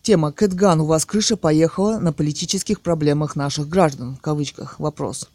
Тема 0.00 0.32
«Кэтган, 0.32 0.80
у 0.80 0.86
вас 0.86 1.04
крыша 1.04 1.36
поехала 1.36 1.98
на 1.98 2.12
политических 2.12 2.80
проблемах 2.80 3.36
наших 3.36 3.68
граждан» 3.68 4.16
в 4.16 4.20
кавычках. 4.20 4.78
Вопрос. 4.78 5.28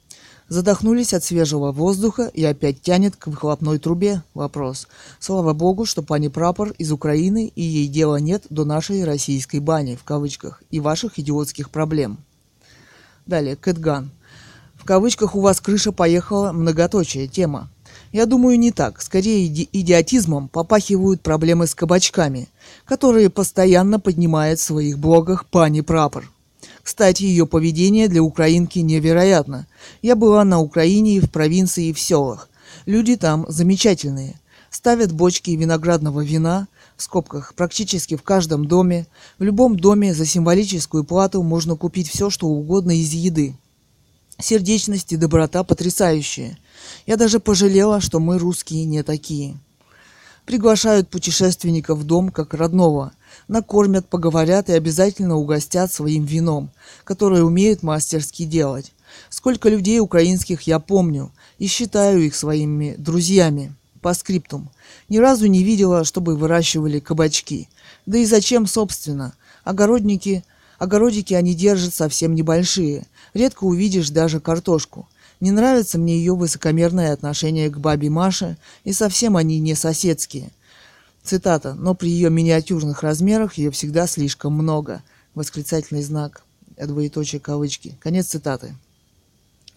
Задохнулись 0.52 1.14
от 1.14 1.24
свежего 1.24 1.72
воздуха 1.72 2.30
и 2.34 2.44
опять 2.44 2.82
тянет 2.82 3.16
к 3.16 3.28
выхлопной 3.28 3.80
трубе? 3.80 4.22
Вопрос. 4.34 4.90
Слава 5.18 5.54
богу, 5.54 5.86
что 5.86 6.04
пани 6.04 6.28
прапор 6.28 6.72
из 6.72 6.92
Украины 6.92 7.54
и 7.56 7.62
ей 7.62 7.88
дела 7.88 8.18
нет 8.18 8.48
до 8.50 8.66
нашей 8.66 9.06
российской 9.06 9.62
бани 9.62 9.96
в 9.96 10.04
кавычках 10.04 10.62
и 10.70 10.82
ваших 10.82 11.18
идиотских 11.18 11.70
проблем. 11.70 12.18
Далее, 13.26 13.56
Кэтган. 13.56 14.12
В 14.76 14.84
кавычках 14.84 15.38
у 15.38 15.40
вас 15.40 15.62
крыша 15.62 15.94
поехала 15.94 16.52
многоточие 16.52 17.30
тема. 17.30 17.70
Я 18.12 18.26
думаю, 18.26 18.60
не 18.60 18.74
так. 18.74 19.02
Скорее, 19.02 19.48
иди- 19.48 19.70
идиотизмом 19.72 20.50
попахивают 20.50 21.22
проблемы 21.22 21.66
с 21.66 21.74
кабачками, 21.74 22.50
которые 22.84 23.30
постоянно 23.30 24.02
поднимает 24.02 24.60
в 24.60 24.64
своих 24.64 25.00
блогах 25.00 25.46
пани 25.46 25.80
Прапор. 25.80 26.30
Кстати, 26.84 27.24
ее 27.24 27.46
поведение 27.46 28.08
для 28.08 28.24
украинки 28.24 28.80
невероятно. 28.80 29.68
Я 30.02 30.16
была 30.16 30.44
на 30.44 30.60
Украине 30.60 31.18
и 31.18 31.20
в 31.20 31.30
провинции, 31.30 31.88
и 31.88 31.94
в 31.94 32.00
селах. 32.00 32.50
Люди 32.86 33.16
там 33.16 33.46
замечательные. 33.48 34.40
Ставят 34.70 35.12
бочки 35.12 35.52
виноградного 35.52 36.24
вина, 36.24 36.68
в 36.96 37.04
скобках, 37.04 37.54
практически 37.56 38.16
в 38.16 38.24
каждом 38.24 38.66
доме. 38.66 39.06
В 39.38 39.44
любом 39.44 39.78
доме 39.78 40.14
за 40.14 40.26
символическую 40.26 41.04
плату 41.04 41.44
можно 41.44 41.76
купить 41.76 42.10
все, 42.10 42.30
что 42.30 42.48
угодно 42.48 42.92
из 42.92 43.12
еды. 43.12 43.56
Сердечность 44.40 45.12
и 45.12 45.18
доброта 45.18 45.64
потрясающие. 45.64 46.58
Я 47.06 47.18
даже 47.18 47.40
пожалела, 47.40 48.02
что 48.02 48.20
мы 48.20 48.40
русские 48.40 48.86
не 48.86 49.04
такие. 49.04 49.58
Приглашают 50.46 51.10
путешественников 51.10 52.00
в 52.00 52.04
дом 52.04 52.30
как 52.30 52.54
родного. 52.54 53.12
Накормят, 53.48 54.08
поговорят 54.08 54.70
и 54.70 54.74
обязательно 54.74 55.38
угостят 55.38 55.92
своим 55.92 56.26
вином, 56.26 56.70
которое 57.04 57.44
умеют 57.44 57.84
мастерски 57.84 58.46
делать. 58.46 58.94
Сколько 59.30 59.70
людей 59.70 60.00
украинских 60.00 60.64
я 60.64 60.80
помню 60.80 61.32
и 61.58 61.68
считаю 61.68 62.24
их 62.26 62.36
своими 62.36 62.96
друзьями. 62.98 63.76
По 64.02 64.16
скриптум. 64.16 64.72
Ни 65.10 65.20
разу 65.20 65.46
не 65.46 65.64
видела, 65.64 66.04
чтобы 66.04 66.36
выращивали 66.36 67.00
кабачки. 67.00 67.70
Да 68.08 68.18
и 68.18 68.26
зачем, 68.26 68.66
собственно? 68.66 69.34
Огородники, 69.64 70.44
огородики 70.80 71.36
они 71.36 71.54
держат 71.54 71.94
совсем 71.94 72.34
небольшие. 72.34 73.06
Редко 73.36 73.66
увидишь 73.66 74.10
даже 74.10 74.40
картошку. 74.40 75.08
Не 75.40 75.52
нравится 75.52 76.00
мне 76.00 76.18
ее 76.18 76.36
высокомерное 76.36 77.14
отношение 77.14 77.70
к 77.70 77.78
бабе 77.78 78.10
Маше, 78.10 78.58
и 78.84 78.94
совсем 78.94 79.38
они 79.38 79.60
не 79.60 79.76
соседские. 79.76 80.52
Цитата. 81.24 81.74
«Но 81.76 81.94
при 81.94 82.10
ее 82.10 82.30
миниатюрных 82.30 83.04
размерах 83.04 83.56
ее 83.56 83.72
всегда 83.72 84.08
слишком 84.08 84.54
много». 84.54 85.04
Восклицательный 85.34 86.04
знак. 86.04 86.44
Двоеточие 86.78 87.40
кавычки. 87.40 87.98
Конец 88.02 88.28
цитаты. 88.28 88.76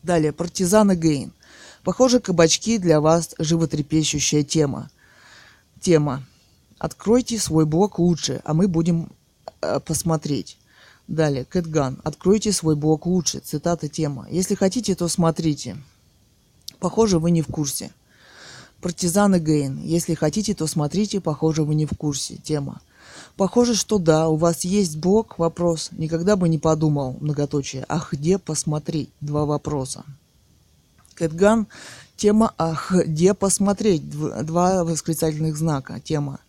Далее. 0.03 0.33
Партизаны 0.33 0.97
Гейн. 0.97 1.33
Похоже, 1.85 2.19
кабачки 2.19 2.79
для 2.79 3.01
вас 3.01 3.35
животрепещущая 3.39 4.43
тема. 4.43 4.91
Тема. 5.81 6.25
Откройте 6.79 7.39
свой 7.39 7.67
блог 7.67 7.99
лучше, 7.99 8.41
а 8.45 8.53
мы 8.53 8.69
будем 8.69 9.13
э, 9.61 9.81
посмотреть. 9.81 10.59
Далее, 11.07 11.45
Кэтган. 11.45 12.01
Откройте 12.03 12.53
свой 12.53 12.75
блог 12.75 13.07
лучше. 13.07 13.39
Цитата 13.41 13.89
тема. 13.89 14.27
Если 14.31 14.55
хотите, 14.55 14.95
то 14.95 15.07
смотрите. 15.09 15.77
Похоже, 16.81 17.19
вы 17.19 17.31
не 17.31 17.43
в 17.43 17.47
курсе. 17.47 17.93
Партизаны 18.85 19.41
Гейн. 19.41 19.81
Если 19.83 20.13
хотите, 20.13 20.55
то 20.55 20.67
смотрите. 20.67 21.19
Похоже, 21.19 21.65
вы 21.65 21.75
не 21.75 21.87
в 21.87 21.97
курсе. 21.97 22.37
Тема. 22.37 22.83
Похоже, 23.35 23.75
что 23.75 23.99
да, 23.99 24.29
у 24.29 24.37
вас 24.37 24.65
есть 24.65 24.99
блог. 24.99 25.39
Вопрос. 25.39 25.89
Никогда 25.93 26.37
бы 26.37 26.51
не 26.51 26.59
подумал. 26.59 27.17
Многоточие. 27.19 27.87
Ах, 27.89 28.13
где 28.13 28.37
посмотреть? 28.37 29.09
Два 29.23 29.47
вопроса. 29.47 30.05
Кэтган. 31.15 31.67
Тема 32.17 32.53
«Ах, 32.59 32.93
где 32.93 33.33
посмотреть?» 33.33 34.03
Дв- 34.03 34.43
Два 34.43 34.85
восклицательных 34.85 35.57
знака. 35.57 35.99
Тема 35.99 36.41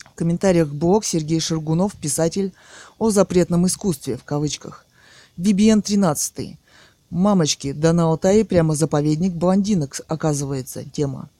В 0.06 0.14
комментариях 0.14 0.68
блог 0.68 1.06
Сергей 1.06 1.40
Шергунов, 1.40 1.96
писатель 1.96 2.54
о 3.00 3.10
запретном 3.10 3.66
искусстве 3.66 4.16
в 4.16 4.24
кавычках. 4.24 4.86
VBN 5.40 5.82
13. 5.82 6.56
Мамочки, 7.10 7.72
да 7.72 7.91
на 7.91 8.04
Алтае 8.04 8.46
прямо 8.46 8.76
заповедник 8.76 9.34
блондинок, 9.34 10.00
оказывается, 10.08 10.86
тема. 10.86 11.32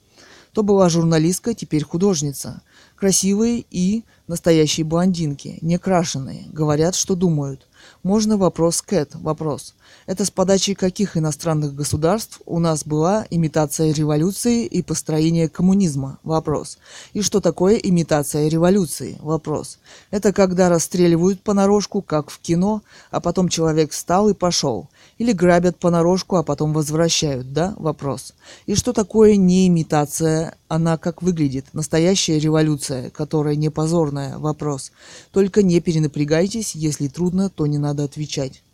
То 0.52 0.64
была 0.64 0.88
журналистка, 0.88 1.54
теперь 1.54 1.84
художница. 1.84 2.62
Красивые 2.96 3.64
и 3.70 4.02
настоящие 4.26 4.84
блондинки, 4.84 5.58
не 5.60 5.78
крашеные. 5.78 6.46
Говорят, 6.52 6.96
что 6.96 7.14
думают. 7.14 7.68
Можно 8.02 8.36
вопрос 8.36 8.82
Кэт? 8.82 9.14
Вопрос. 9.14 9.74
Это 10.10 10.24
с 10.24 10.30
подачи 10.32 10.74
каких 10.74 11.16
иностранных 11.16 11.72
государств 11.72 12.40
у 12.44 12.58
нас 12.58 12.84
была 12.84 13.24
имитация 13.30 13.92
революции 13.92 14.66
и 14.66 14.82
построение 14.82 15.48
коммунизма? 15.48 16.18
Вопрос. 16.24 16.78
И 17.12 17.22
что 17.22 17.40
такое 17.40 17.76
имитация 17.76 18.48
революции? 18.48 19.18
Вопрос. 19.20 19.78
Это 20.10 20.32
когда 20.32 20.68
расстреливают 20.68 21.42
понарошку, 21.42 22.02
как 22.02 22.30
в 22.30 22.40
кино, 22.40 22.82
а 23.12 23.20
потом 23.20 23.48
человек 23.48 23.92
встал 23.92 24.28
и 24.28 24.34
пошел. 24.34 24.88
Или 25.18 25.30
грабят 25.30 25.78
понарошку, 25.78 26.34
а 26.34 26.42
потом 26.42 26.72
возвращают, 26.72 27.52
да? 27.52 27.76
Вопрос. 27.78 28.34
И 28.66 28.74
что 28.74 28.92
такое 28.92 29.36
не 29.36 29.68
имитация, 29.68 30.56
она 30.66 30.98
как 30.98 31.22
выглядит? 31.22 31.66
Настоящая 31.72 32.40
революция, 32.40 33.10
которая 33.10 33.54
не 33.54 33.70
позорная? 33.70 34.38
Вопрос. 34.38 34.90
Только 35.30 35.62
не 35.62 35.80
перенапрягайтесь, 35.80 36.74
если 36.74 37.06
трудно, 37.06 37.48
то 37.48 37.68
не 37.68 37.78
надо 37.78 38.02
отвечать. 38.02 38.64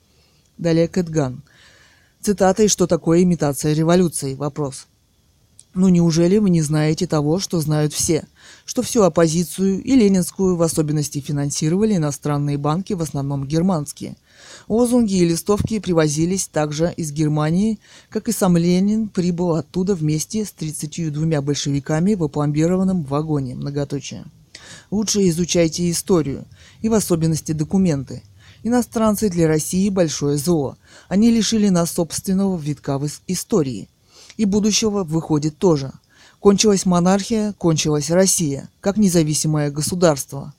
Далее 0.59 0.89
Кэтган. 0.89 1.43
Цитата 2.23 2.63
«И 2.63 2.69
что 2.69 2.87
такое 2.87 3.23
имитация 3.23 3.75
революции?» 3.75 4.35
Вопрос. 4.35 4.87
Ну 5.75 5.89
неужели 5.89 6.39
вы 6.39 6.49
не 6.49 6.63
знаете 6.63 7.07
того, 7.07 7.39
что 7.39 7.61
знают 7.61 7.93
все? 7.93 8.25
Что 8.65 8.81
всю 8.81 9.03
оппозицию 9.03 9.83
и 9.83 9.95
ленинскую 9.95 10.57
в 10.57 10.63
особенности 10.63 11.21
финансировали 11.21 11.97
иностранные 11.97 12.57
банки, 12.57 12.95
в 12.95 13.03
основном 13.03 13.47
германские. 13.47 14.17
Лозунги 14.67 15.13
и 15.13 15.27
листовки 15.27 15.79
привозились 15.79 16.49
также 16.49 16.95
из 16.97 17.13
Германии, 17.13 17.79
как 18.09 18.29
и 18.29 18.33
сам 18.33 18.57
Ленин 18.57 19.09
прибыл 19.09 19.57
оттуда 19.57 19.95
вместе 19.95 20.47
с 20.47 20.53
32 20.53 21.43
большевиками 21.43 22.15
в 22.15 22.25
опломбированном 22.25 23.05
вагоне. 23.05 23.55
Многоточие. 23.57 24.25
Лучше 24.91 25.29
изучайте 25.29 25.91
историю, 25.91 26.47
и 26.81 26.89
в 26.89 26.95
особенности 26.95 27.53
документы– 27.53 28.23
Иностранцы 28.67 29.31
для 29.31 29.47
России– 29.47 29.89
большое 29.91 30.37
зло. 30.39 30.77
Они 31.07 31.31
лишили 31.31 31.69
нас 31.69 31.93
собственного 31.93 32.59
витка 32.59 32.99
в 32.99 33.07
истории. 33.29 33.89
И 34.39 34.45
будущего 34.45 35.05
выходит 35.05 35.57
тоже. 35.57 35.93
Кончилась 36.41 36.85
монархия, 36.85 37.53
кончилась 37.59 38.11
Россия, 38.11 38.69
как 38.81 38.97
независимое 38.97 39.71
государство. 39.71 40.53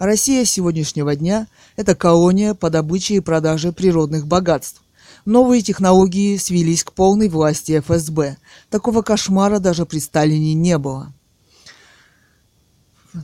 Россия 0.00 0.44
сегодняшнего 0.44 1.14
дня– 1.14 1.46
это 1.76 1.94
колония 1.94 2.54
по 2.54 2.68
добыче 2.68 3.14
и 3.14 3.20
продаже 3.20 3.70
природных 3.70 4.26
богатств. 4.26 4.82
Новые 5.24 5.62
технологии 5.62 6.38
свелись 6.38 6.82
к 6.82 6.92
полной 6.92 7.28
власти 7.28 7.78
ФСБ. 7.78 8.38
Такого 8.70 9.02
кошмара 9.02 9.60
даже 9.60 9.86
при 9.86 10.00
Сталине 10.00 10.54
не 10.54 10.78
было. 10.78 11.12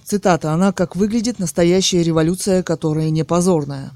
Цитата. 0.05 0.53
Она 0.53 0.73
как 0.73 0.95
выглядит 0.95 1.41
настоящая 1.41 2.05
революция, 2.05 2.63
которая 2.63 3.11
не 3.11 3.25
позорная. 3.25 3.91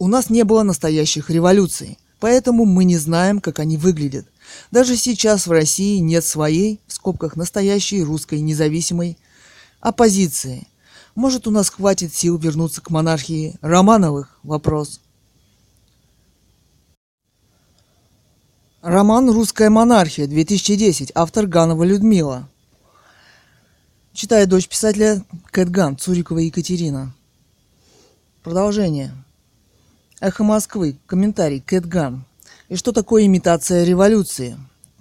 У 0.00 0.08
нас 0.08 0.30
не 0.30 0.44
было 0.44 0.62
настоящих 0.62 1.28
революций, 1.28 1.98
поэтому 2.20 2.64
мы 2.64 2.84
не 2.84 2.96
знаем, 2.96 3.38
как 3.38 3.58
они 3.58 3.76
выглядят. 3.76 4.26
Даже 4.70 4.96
сейчас 4.96 5.46
в 5.46 5.52
России 5.52 5.98
нет 5.98 6.24
своей, 6.24 6.80
в 6.86 6.94
скобках, 6.94 7.36
настоящей 7.36 8.02
русской 8.02 8.40
независимой 8.40 9.18
оппозиции. 9.78 10.66
Может, 11.14 11.46
у 11.46 11.50
нас 11.50 11.68
хватит 11.68 12.14
сил 12.14 12.38
вернуться 12.38 12.80
к 12.80 12.88
монархии 12.88 13.56
Романовых? 13.60 14.38
Вопрос. 14.42 15.02
Роман 18.80 19.28
«Русская 19.28 19.68
монархия», 19.68 20.26
2010, 20.26 21.12
автор 21.14 21.46
Ганова 21.46 21.84
Людмила. 21.84 22.48
Читает 24.14 24.48
дочь 24.48 24.66
писателя 24.66 25.22
Кэтган, 25.50 25.98
Цурикова 25.98 26.38
Екатерина. 26.38 27.14
Продолжение. 28.42 29.12
Эхо 30.20 30.44
Москвы. 30.44 30.98
Комментарий. 31.06 31.60
Кэтган. 31.60 32.24
И 32.68 32.76
что 32.76 32.92
такое 32.92 33.24
имитация 33.24 33.84
революции? 33.84 34.58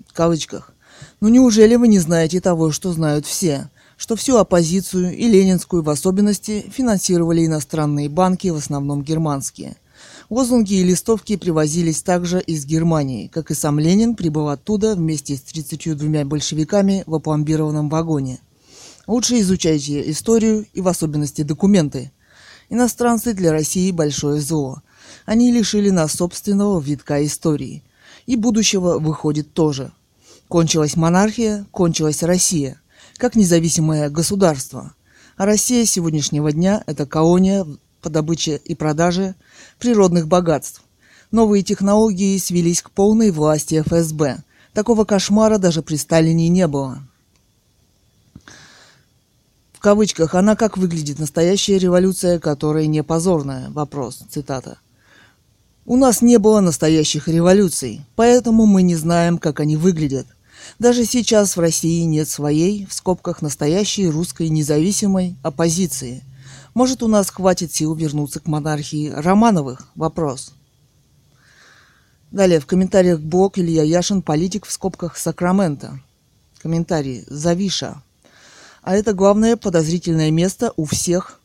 В 0.08 0.14
кавычках. 0.14 0.72
Ну 1.20 1.28
неужели 1.28 1.76
вы 1.76 1.90
не 1.90 2.00
знаете 2.00 2.40
того, 2.40 2.72
что 2.72 2.94
знают 2.94 3.26
все? 3.26 3.70
Что 3.98 4.16
всю 4.16 4.38
оппозицию 4.38 5.14
и 5.14 5.28
ленинскую 5.28 5.84
в 5.84 5.90
особенности 5.90 6.72
финансировали 6.74 7.46
иностранные 7.46 8.08
банки, 8.08 8.48
в 8.48 8.56
основном 8.56 9.04
германские. 9.04 9.76
Лозунги 10.30 10.76
и 10.76 10.86
листовки 10.86 11.36
привозились 11.36 12.02
также 12.02 12.40
из 12.40 12.66
Германии, 12.66 13.28
как 13.28 13.52
и 13.52 13.56
сам 13.56 13.78
Ленин 13.78 14.16
прибыл 14.16 14.48
оттуда 14.48 14.96
вместе 14.96 15.36
с 15.36 15.42
32 15.42 16.24
большевиками 16.24 17.04
в 17.06 17.16
опломбированном 17.16 17.90
вагоне. 17.90 18.40
Лучше 19.06 19.42
изучайте 19.42 20.10
историю 20.10 20.66
и 20.74 20.80
в 20.80 20.88
особенности 20.88 21.42
документы. 21.42 22.14
Иностранцы 22.70 23.34
для 23.34 23.52
России 23.52 23.92
большое 23.92 24.40
зло. 24.40 24.82
Они 25.30 25.52
лишили 25.52 25.92
нас 25.92 26.14
собственного 26.14 26.80
витка 26.80 27.24
истории. 27.24 27.84
И 28.26 28.36
будущего 28.36 28.98
выходит 28.98 29.54
тоже. 29.54 29.92
Кончилась 30.48 30.96
монархия, 30.96 31.68
кончилась 31.70 32.24
Россия, 32.24 32.82
как 33.18 33.36
независимое 33.36 34.10
государство. 34.10 34.96
А 35.38 35.46
Россия 35.46 35.86
сегодняшнего 35.86 36.52
дня– 36.52 36.84
это 36.88 37.06
колония 37.06 37.68
по 38.02 38.10
добыче 38.10 38.60
и 38.66 38.74
продаже 38.74 39.36
природных 39.78 40.28
богатств. 40.28 40.82
Новые 41.30 41.62
технологии 41.62 42.36
свелись 42.40 42.82
к 42.82 42.90
полной 42.90 43.30
власти 43.30 43.84
ФСБ. 43.86 44.40
Такого 44.74 45.06
кошмара 45.06 45.60
даже 45.60 45.84
при 45.84 45.98
Сталине 45.98 46.50
не 46.50 46.66
было. 46.66 47.04
В 49.74 49.80
кавычках, 49.80 50.34
она 50.34 50.56
как 50.56 50.76
выглядит 50.76 51.20
настоящая 51.20 51.78
революция, 51.78 52.40
которая 52.40 52.88
не 52.88 53.04
позорная? 53.04 53.70
Вопрос, 53.70 54.24
цитата. 54.28 54.80
У 55.90 55.98
нас 55.98 56.22
не 56.22 56.38
было 56.38 56.60
настоящих 56.60 57.28
революций, 57.28 58.06
поэтому 58.16 58.68
мы 58.68 58.84
не 58.84 58.96
знаем, 58.96 59.40
как 59.40 59.60
они 59.60 59.76
выглядят. 59.76 60.28
Даже 60.78 61.04
сейчас 61.04 61.58
в 61.58 61.60
России 61.60 62.04
нет 62.04 62.30
своей, 62.30 62.86
в 62.86 62.94
скобках, 62.94 63.42
настоящей 63.42 64.08
русской 64.08 64.50
независимой 64.50 65.36
оппозиции. 65.42 66.24
Может, 66.76 67.02
у 67.02 67.08
нас 67.08 67.32
хватит 67.32 67.74
сил 67.74 67.96
вернуться 67.96 68.40
к 68.40 68.46
монархии 68.46 69.10
Романовых? 69.10 69.88
Вопрос. 69.96 70.54
Далее 72.30 72.60
в 72.60 72.68
комментариях 72.68 73.20
блог 73.20 73.58
Илья 73.58 73.82
Яшин, 73.82 74.22
политик 74.22 74.68
в 74.68 74.72
скобках 74.72 75.18
Сакрамента. 75.18 76.00
Комментарий. 76.62 77.24
Завиша. 77.26 78.04
А 78.84 78.96
это 78.96 79.14
главное 79.14 79.58
подозрительное 79.58 80.30
место 80.30 80.72
у 80.78 80.86
всех 80.86 81.40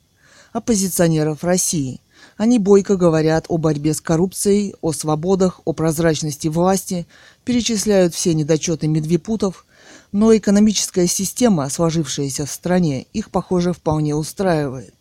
оппозиционеров 0.53 1.45
России– 1.45 2.03
они 2.37 2.59
бойко 2.59 2.97
говорят 2.97 3.47
о 3.49 3.59
борьбе 3.59 3.95
с 3.95 4.01
коррупцией, 4.01 4.75
о 4.81 4.93
свободах, 4.93 5.61
о 5.65 5.73
прозрачности 5.73 6.49
власти, 6.49 7.07
перечисляют 7.45 8.15
все 8.15 8.35
недочеты 8.35 8.89
медвепутов, 8.89 9.67
но 10.13 10.37
экономическая 10.37 11.07
система, 11.07 11.69
сложившаяся 11.69 12.47
в 12.47 12.51
стране, 12.51 13.07
их, 13.13 13.31
похоже, 13.31 13.73
вполне 13.73 14.15
устраивает. 14.15 14.95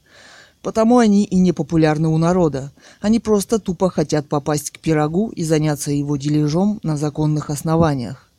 Потому 0.62 0.98
они 0.98 1.26
и 1.26 1.40
не 1.40 1.52
популярны 1.52 2.08
у 2.08 2.18
народа. 2.18 2.72
Они 3.02 3.20
просто 3.20 3.60
тупо 3.60 3.90
хотят 3.90 4.28
попасть 4.28 4.72
к 4.72 4.80
пирогу 4.80 5.30
и 5.30 5.44
заняться 5.44 5.92
его 5.92 6.16
дележом 6.16 6.80
на 6.84 6.96
законных 6.96 7.50
основаниях. 7.50 8.30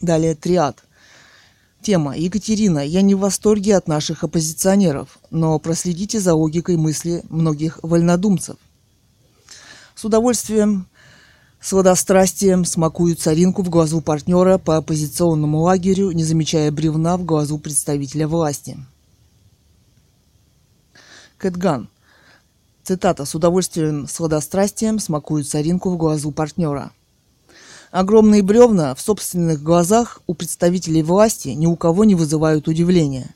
Далее 0.00 0.34
триад. 0.34 0.85
Тема. 1.86 2.16
Екатерина, 2.16 2.80
я 2.80 3.00
не 3.00 3.14
в 3.14 3.20
восторге 3.20 3.76
от 3.76 3.86
наших 3.86 4.24
оппозиционеров, 4.24 5.20
но 5.30 5.56
проследите 5.60 6.18
за 6.18 6.34
логикой 6.34 6.76
мысли 6.76 7.22
многих 7.28 7.78
вольнодумцев. 7.80 8.56
С 9.94 10.04
удовольствием, 10.04 10.88
с 11.60 11.70
водострастием 11.70 12.64
смакуют 12.64 13.20
царинку 13.20 13.62
в 13.62 13.70
глазу 13.70 14.00
партнера 14.00 14.58
по 14.58 14.78
оппозиционному 14.78 15.60
лагерю, 15.60 16.10
не 16.10 16.24
замечая 16.24 16.72
бревна 16.72 17.16
в 17.16 17.24
глазу 17.24 17.56
представителя 17.56 18.26
власти. 18.26 18.76
Кэтган. 21.38 21.88
Цитата. 22.82 23.24
«С 23.24 23.36
удовольствием, 23.36 24.08
с 24.08 24.18
водострастием 24.18 24.98
смакуют 24.98 25.48
царинку 25.48 25.90
в 25.90 25.96
глазу 25.96 26.32
партнера». 26.32 26.90
Огромные 27.90 28.42
бревна 28.42 28.94
в 28.94 29.00
собственных 29.00 29.62
глазах 29.62 30.20
у 30.26 30.34
представителей 30.34 31.02
власти 31.02 31.48
ни 31.48 31.66
у 31.66 31.76
кого 31.76 32.04
не 32.04 32.14
вызывают 32.14 32.68
удивления. 32.68 33.34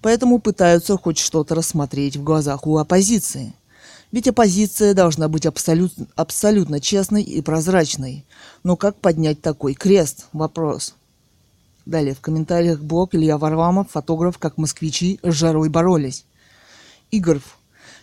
Поэтому 0.00 0.40
пытаются 0.40 0.96
хоть 0.96 1.18
что-то 1.18 1.54
рассмотреть 1.54 2.16
в 2.16 2.24
глазах 2.24 2.66
у 2.66 2.78
оппозиции. 2.78 3.54
Ведь 4.10 4.28
оппозиция 4.28 4.92
должна 4.92 5.28
быть 5.28 5.46
абсолют, 5.46 5.92
абсолютно 6.16 6.80
честной 6.80 7.22
и 7.22 7.40
прозрачной. 7.40 8.26
Но 8.64 8.76
как 8.76 8.96
поднять 8.96 9.40
такой 9.40 9.74
крест? 9.74 10.26
Вопрос. 10.32 10.94
Далее 11.86 12.14
в 12.14 12.20
комментариях 12.20 12.80
блог 12.80 13.14
Илья 13.14 13.38
Варламов, 13.38 13.92
фотограф, 13.92 14.38
как 14.38 14.58
москвичи 14.58 15.18
с 15.22 15.32
жарой 15.32 15.68
боролись. 15.68 16.24
Игорь. 17.10 17.40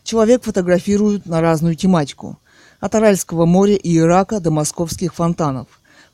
Человек 0.03 0.43
фотографирует 0.43 1.26
на 1.26 1.41
разную 1.41 1.76
тематику. 1.76 2.39
От 2.80 2.95
Аральского 2.95 3.45
моря 3.45 3.76
и 3.76 3.97
Ирака 3.97 4.39
до 4.39 4.49
московских 4.51 5.13
фонтанов. 5.13 5.67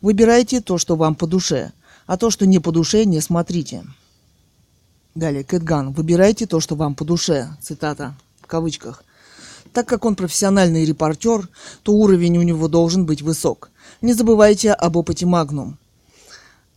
Выбирайте 0.06 0.62
то, 0.62 0.78
что 0.78 0.96
вам 0.96 1.16
по 1.16 1.26
душе, 1.26 1.72
а 2.06 2.16
то, 2.16 2.30
что 2.30 2.46
не 2.46 2.60
по 2.60 2.72
душе, 2.72 3.06
не 3.06 3.22
смотрите. 3.22 3.84
Далее, 5.16 5.44
Кэтган. 5.44 5.94
Выбирайте 5.94 6.46
то, 6.46 6.60
что 6.60 6.76
вам 6.76 6.94
по 6.94 7.04
душе. 7.04 7.48
Цитата 7.60 8.14
в 8.40 8.46
кавычках. 8.46 9.04
Так 9.74 9.88
как 9.88 10.06
он 10.06 10.16
профессиональный 10.16 10.86
репортер, 10.86 11.50
то 11.82 11.94
уровень 11.94 12.38
у 12.38 12.44
него 12.44 12.68
должен 12.68 13.08
быть 13.08 13.24
высок. 13.24 13.72
Не 14.04 14.14
забывайте 14.14 14.74
об 14.74 14.96
опыте 14.96 15.26
Магнум. 15.26 15.80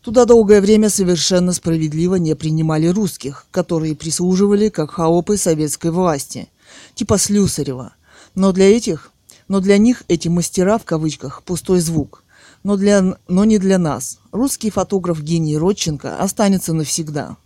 Туда 0.01 0.25
долгое 0.25 0.63
время 0.63 0.89
совершенно 0.89 1.53
справедливо 1.53 2.15
не 2.15 2.35
принимали 2.35 2.87
русских, 2.87 3.45
которые 3.51 3.95
прислуживали 3.95 4.71
как 4.71 4.93
хаопы 4.93 5.37
советской 5.37 5.91
власти, 5.91 6.49
типа 6.95 7.19
Слюсарева. 7.19 7.93
Но 8.35 8.53
для 8.53 8.75
этих, 8.75 9.13
но 9.49 9.61
для 9.61 9.77
них 9.77 10.03
эти 10.09 10.29
мастера 10.29 10.79
в 10.79 10.87
кавычках 10.87 11.43
пустой 11.43 11.81
звук. 11.81 12.23
Но, 12.63 12.77
для, 12.77 13.17
но 13.29 13.45
не 13.45 13.59
для 13.59 13.79
нас. 13.79 14.19
Русский 14.33 14.71
фотограф 14.71 15.23
гений 15.23 15.57
Родченко 15.57 16.19
останется 16.19 16.73
навсегда. 16.73 17.37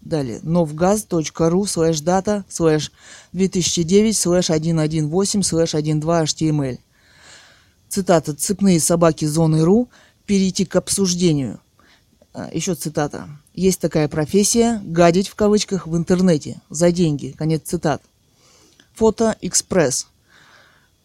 Далее. 0.00 0.40
novgaz.ru 0.42 1.66
слэш 1.66 2.00
data 2.00 2.44
слэш 2.48 2.92
2009 3.32 4.16
слэш 4.16 4.46
118 4.46 5.46
слэш 5.46 5.72
12 5.72 6.42
html. 6.42 6.78
Цитата. 7.88 8.34
Цепные 8.34 8.80
собаки 8.80 9.24
зоны 9.24 9.64
РУ. 9.64 9.88
Перейти 10.26 10.64
к 10.64 10.76
обсуждению. 10.76 11.60
А, 12.32 12.50
Еще 12.52 12.74
цитата. 12.74 13.28
Есть 13.54 13.80
такая 13.80 14.08
профессия– 14.08 14.82
гадить 14.84 15.28
в 15.28 15.36
кавычках 15.36 15.86
в 15.86 15.96
интернете 15.96 16.60
за 16.68 16.90
деньги. 16.90 17.34
Конец 17.38 17.62
цитат. 17.64 18.02
Фото 18.94 19.36
«Экспресс». 19.40 20.08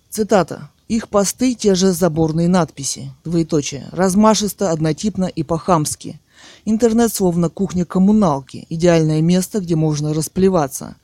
Цитата. 0.09 0.71
Их 0.90 1.07
посты– 1.07 1.53
те 1.56 1.76
же 1.76 1.91
заборные 1.91 2.48
надписи. 2.48 3.11
Двоеточие. 3.24 3.88
Размашисто, 3.91 4.72
однотипно 4.72 5.26
и 5.26 5.44
по-хамски. 5.44 6.20
Интернет 6.66 7.14
словно 7.14 7.49
кухня 7.49 7.86
коммуналки. 7.86 8.66
Идеальное 8.70 9.22
место, 9.22 9.60
где 9.60 9.76
можно 9.76 10.16
расплеваться. 10.16 10.95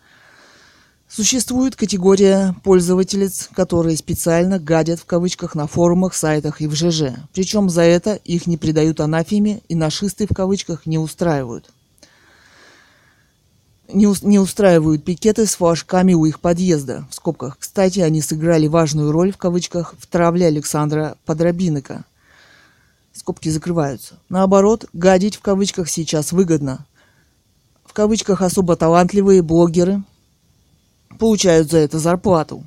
Существует 1.08 1.76
категория 1.76 2.56
пользовательниц, 2.64 3.48
которые 3.54 3.96
специально 3.96 4.58
гадят 4.58 5.00
в 5.00 5.06
кавычках 5.06 5.54
на 5.54 5.68
форумах, 5.68 6.16
сайтах 6.16 6.62
и 6.62 6.68
в 6.68 6.74
ЖЖ. 6.74 7.14
Причем 7.32 7.70
за 7.70 7.84
это 7.84 8.16
их 8.16 8.48
не 8.48 8.58
придают 8.58 9.00
анафеме 9.00 9.62
и 9.68 9.76
нашисты 9.76 10.26
в 10.26 10.34
кавычках 10.34 10.88
не 10.88 10.98
устраивают 10.98 11.70
не, 13.88 14.08
не 14.28 14.40
устраивают 14.40 15.04
пикеты 15.04 15.46
с 15.46 15.56
флажками 15.56 16.14
у 16.14 16.26
их 16.26 16.40
подъезда. 16.40 17.08
В 17.10 17.16
скобках. 17.16 17.58
Кстати, 17.60 18.00
они 18.00 18.22
сыграли 18.22 18.68
важную 18.68 19.12
роль 19.12 19.32
в 19.32 19.38
кавычках 19.38 19.96
в 20.00 20.08
травле 20.08 20.48
Александра 20.48 21.18
Подробинника. 21.26 22.06
Скобки 23.14 23.50
закрываются. 23.50 24.16
Наоборот, 24.30 24.86
гадить 24.94 25.38
в 25.38 25.42
кавычках 25.42 25.90
сейчас 25.90 26.32
выгодно. 26.32 26.86
В 27.86 27.94
кавычках 27.94 28.42
особо 28.42 28.76
талантливые 28.76 29.42
блогеры 29.42 30.04
получают 31.18 31.72
за 31.72 31.78
это 31.78 32.00
зарплату. 32.00 32.64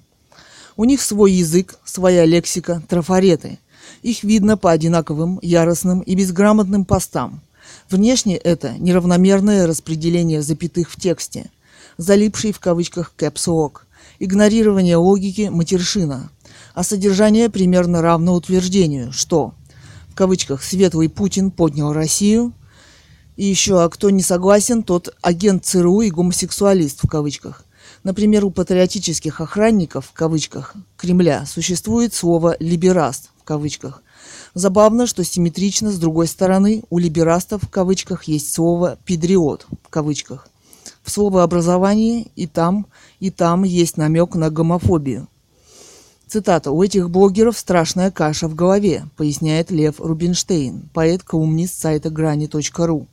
У 0.77 0.85
них 0.85 1.03
свой 1.03 1.32
язык, 1.32 1.78
своя 1.85 2.24
лексика, 2.24 2.82
трафареты. 2.89 3.59
Их 4.03 4.23
видно 4.23 4.57
по 4.57 4.70
одинаковым, 4.70 5.39
яростным 5.43 6.01
и 6.01 6.15
безграмотным 6.15 6.85
постам– 6.85 7.40
Внешне 7.90 8.36
это 8.36 8.73
неравномерное 8.78 9.66
распределение 9.66 10.43
запятых 10.43 10.90
в 10.90 11.01
тексте, 11.01 11.51
залипший 11.97 12.53
в 12.53 12.61
кавычках 12.61 13.12
кэпс-лог, 13.16 13.86
игнорирование 14.19 14.97
логики 14.97 15.49
матершина, 15.51 16.31
а 16.74 16.85
содержание 16.85 17.49
примерно 17.49 18.03
равно 18.03 18.35
утверждению, 18.35 19.12
что 19.12 19.55
в 20.09 20.15
кавычках 20.15 20.62
«светлый 20.62 21.09
Путин 21.09 21.51
поднял 21.51 21.93
Россию», 21.93 22.53
и 23.36 23.45
еще, 23.45 23.82
а 23.82 23.89
кто 23.89 24.11
не 24.11 24.23
согласен, 24.23 24.82
тот 24.82 25.15
агент 25.23 25.65
ЦРУ 25.65 26.01
и 26.01 26.11
гомосексуалист 26.11 27.05
в 27.05 27.09
кавычках. 27.09 27.65
Например, 28.03 28.45
у 28.45 28.51
патриотических 28.51 29.40
охранников 29.40 30.07
в 30.07 30.12
кавычках 30.12 30.74
Кремля 30.97 31.47
существует 31.47 32.15
слово 32.15 32.57
«либераст» 32.59 33.31
в 33.40 33.45
кавычках, 33.45 34.03
Забавно, 34.54 35.06
что 35.06 35.24
симметрично, 35.24 35.90
с 35.90 35.98
другой 35.98 36.26
стороны, 36.26 36.82
у 36.90 36.98
либерастов 36.98 37.62
в 37.62 37.68
кавычках 37.68 38.24
есть 38.24 38.52
слово 38.52 38.98
«педриот» 39.04 39.66
в 39.84 39.88
кавычках. 39.88 40.48
В 41.02 41.10
словообразовании 41.10 42.30
и 42.36 42.46
там, 42.46 42.86
и 43.20 43.30
там 43.30 43.64
есть 43.64 43.96
намек 43.96 44.34
на 44.34 44.50
гомофобию. 44.50 45.28
Цитата. 46.26 46.70
«У 46.70 46.82
этих 46.82 47.08
блогеров 47.08 47.58
страшная 47.58 48.10
каша 48.10 48.48
в 48.48 48.54
голове», 48.54 49.04
поясняет 49.16 49.70
Лев 49.70 49.98
Рубинштейн, 49.98 50.90
поэт-колумнист 50.92 51.80
сайта 51.80 52.10
грани.ру. 52.10 53.06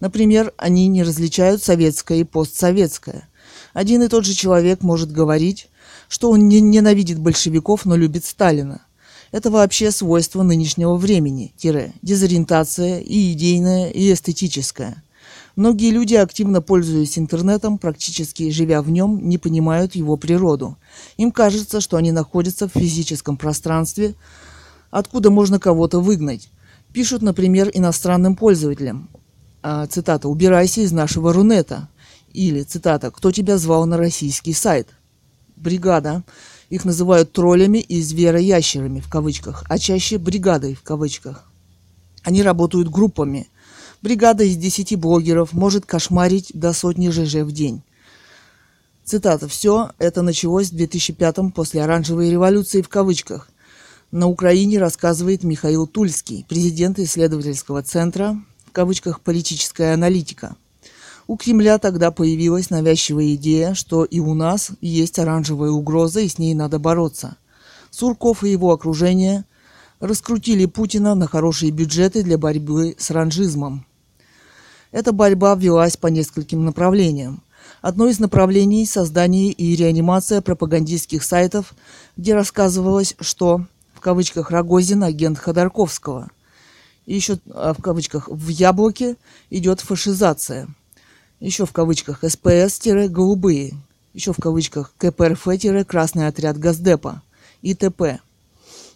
Например, 0.00 0.52
они 0.58 0.86
не 0.88 1.02
различают 1.02 1.62
советское 1.62 2.20
и 2.20 2.24
постсоветское. 2.24 3.28
Один 3.72 4.02
и 4.02 4.08
тот 4.08 4.24
же 4.26 4.34
человек 4.34 4.82
может 4.82 5.12
говорить, 5.12 5.68
что 6.08 6.30
он 6.30 6.48
не 6.48 6.60
ненавидит 6.60 7.18
большевиков, 7.18 7.84
но 7.84 7.96
любит 7.96 8.24
Сталина. 8.24 8.82
Это 9.32 9.50
вообще 9.50 9.92
свойство 9.92 10.42
нынешнего 10.42 10.96
времени, 10.96 11.54
тире, 11.56 11.92
дезориентация 12.02 12.98
и 13.00 13.32
идейная, 13.32 13.90
и 13.90 14.12
эстетическая. 14.12 15.02
Многие 15.54 15.90
люди, 15.90 16.14
активно 16.14 16.62
пользуясь 16.62 17.18
интернетом, 17.18 17.78
практически 17.78 18.50
живя 18.50 18.82
в 18.82 18.90
нем, 18.90 19.28
не 19.28 19.38
понимают 19.38 19.94
его 19.94 20.16
природу. 20.16 20.78
Им 21.16 21.30
кажется, 21.30 21.80
что 21.80 21.96
они 21.96 22.12
находятся 22.12 22.68
в 22.68 22.72
физическом 22.72 23.36
пространстве, 23.36 24.14
откуда 24.90 25.30
можно 25.30 25.60
кого-то 25.60 26.00
выгнать. 26.00 26.48
Пишут, 26.92 27.22
например, 27.22 27.70
иностранным 27.72 28.34
пользователям, 28.34 29.10
а, 29.62 29.86
цитата, 29.86 30.28
«убирайся 30.28 30.80
из 30.80 30.92
нашего 30.92 31.32
Рунета», 31.32 31.88
или, 32.32 32.62
цитата, 32.62 33.10
«кто 33.10 33.30
тебя 33.30 33.58
звал 33.58 33.86
на 33.86 33.96
российский 33.96 34.52
сайт?» 34.52 34.88
Бригада 35.56 36.24
их 36.70 36.84
называют 36.84 37.32
троллями 37.32 37.78
и 37.78 38.00
звероящерами 38.00 39.00
в 39.00 39.10
кавычках, 39.10 39.64
а 39.68 39.78
чаще 39.78 40.18
бригадой 40.18 40.74
в 40.74 40.82
кавычках. 40.82 41.44
Они 42.22 42.42
работают 42.42 42.88
группами. 42.88 43.48
Бригада 44.02 44.44
из 44.44 44.56
10 44.56 44.96
блогеров 44.96 45.52
может 45.52 45.84
кошмарить 45.84 46.52
до 46.54 46.72
сотни 46.72 47.10
ЖЖ 47.10 47.42
в 47.42 47.52
день. 47.52 47.82
Цитата. 49.04 49.48
«Все 49.48 49.90
это 49.98 50.22
началось 50.22 50.70
в 50.70 50.76
2005 50.76 51.52
после 51.54 51.82
оранжевой 51.82 52.30
революции 52.30 52.80
в 52.80 52.88
кавычках. 52.88 53.50
На 54.12 54.28
Украине 54.28 54.78
рассказывает 54.78 55.42
Михаил 55.42 55.86
Тульский, 55.86 56.46
президент 56.48 56.98
исследовательского 56.98 57.82
центра, 57.82 58.40
в 58.66 58.72
кавычках, 58.72 59.20
политическая 59.20 59.94
аналитика. 59.94 60.56
У 61.30 61.36
Кремля 61.36 61.78
тогда 61.78 62.10
появилась 62.10 62.70
навязчивая 62.70 63.36
идея, 63.36 63.74
что 63.74 64.02
и 64.02 64.18
у 64.18 64.34
нас 64.34 64.72
есть 64.80 65.16
оранжевая 65.16 65.70
угроза, 65.70 66.18
и 66.18 66.28
с 66.28 66.38
ней 66.38 66.54
надо 66.54 66.80
бороться. 66.80 67.36
Сурков 67.92 68.42
и 68.42 68.50
его 68.50 68.72
окружение 68.72 69.44
раскрутили 70.00 70.66
Путина 70.66 71.14
на 71.14 71.28
хорошие 71.28 71.70
бюджеты 71.70 72.24
для 72.24 72.36
борьбы 72.36 72.96
с 72.98 73.12
ранжизмом. 73.12 73.86
Эта 74.90 75.12
борьба 75.12 75.54
велась 75.54 75.96
по 75.96 76.08
нескольким 76.08 76.64
направлениям. 76.64 77.44
Одно 77.80 78.08
из 78.08 78.18
направлений– 78.18 78.84
создание 78.86 79.52
и 79.52 79.76
реанимация 79.76 80.40
пропагандистских 80.40 81.22
сайтов, 81.22 81.74
где 82.16 82.34
рассказывалось, 82.34 83.14
что, 83.20 83.66
в 83.94 84.00
кавычках, 84.00 84.50
Рогозин– 84.50 85.04
агент 85.04 85.38
Ходорковского. 85.38 86.28
И 87.06 87.14
еще, 87.14 87.38
а, 87.52 87.72
в 87.72 87.80
кавычках, 87.80 88.28
в 88.28 88.48
яблоке 88.48 89.14
идет 89.48 89.80
фашизация– 89.80 90.66
еще 91.40 91.66
в 91.66 91.72
кавычках 91.72 92.22
СПС-голубые, 92.22 93.74
еще 94.12 94.32
в 94.32 94.36
кавычках 94.36 94.92
КПРФ-красный 94.98 96.26
отряд 96.26 96.58
Газдепа 96.58 97.22
и 97.62 97.74
т.п. 97.74 98.20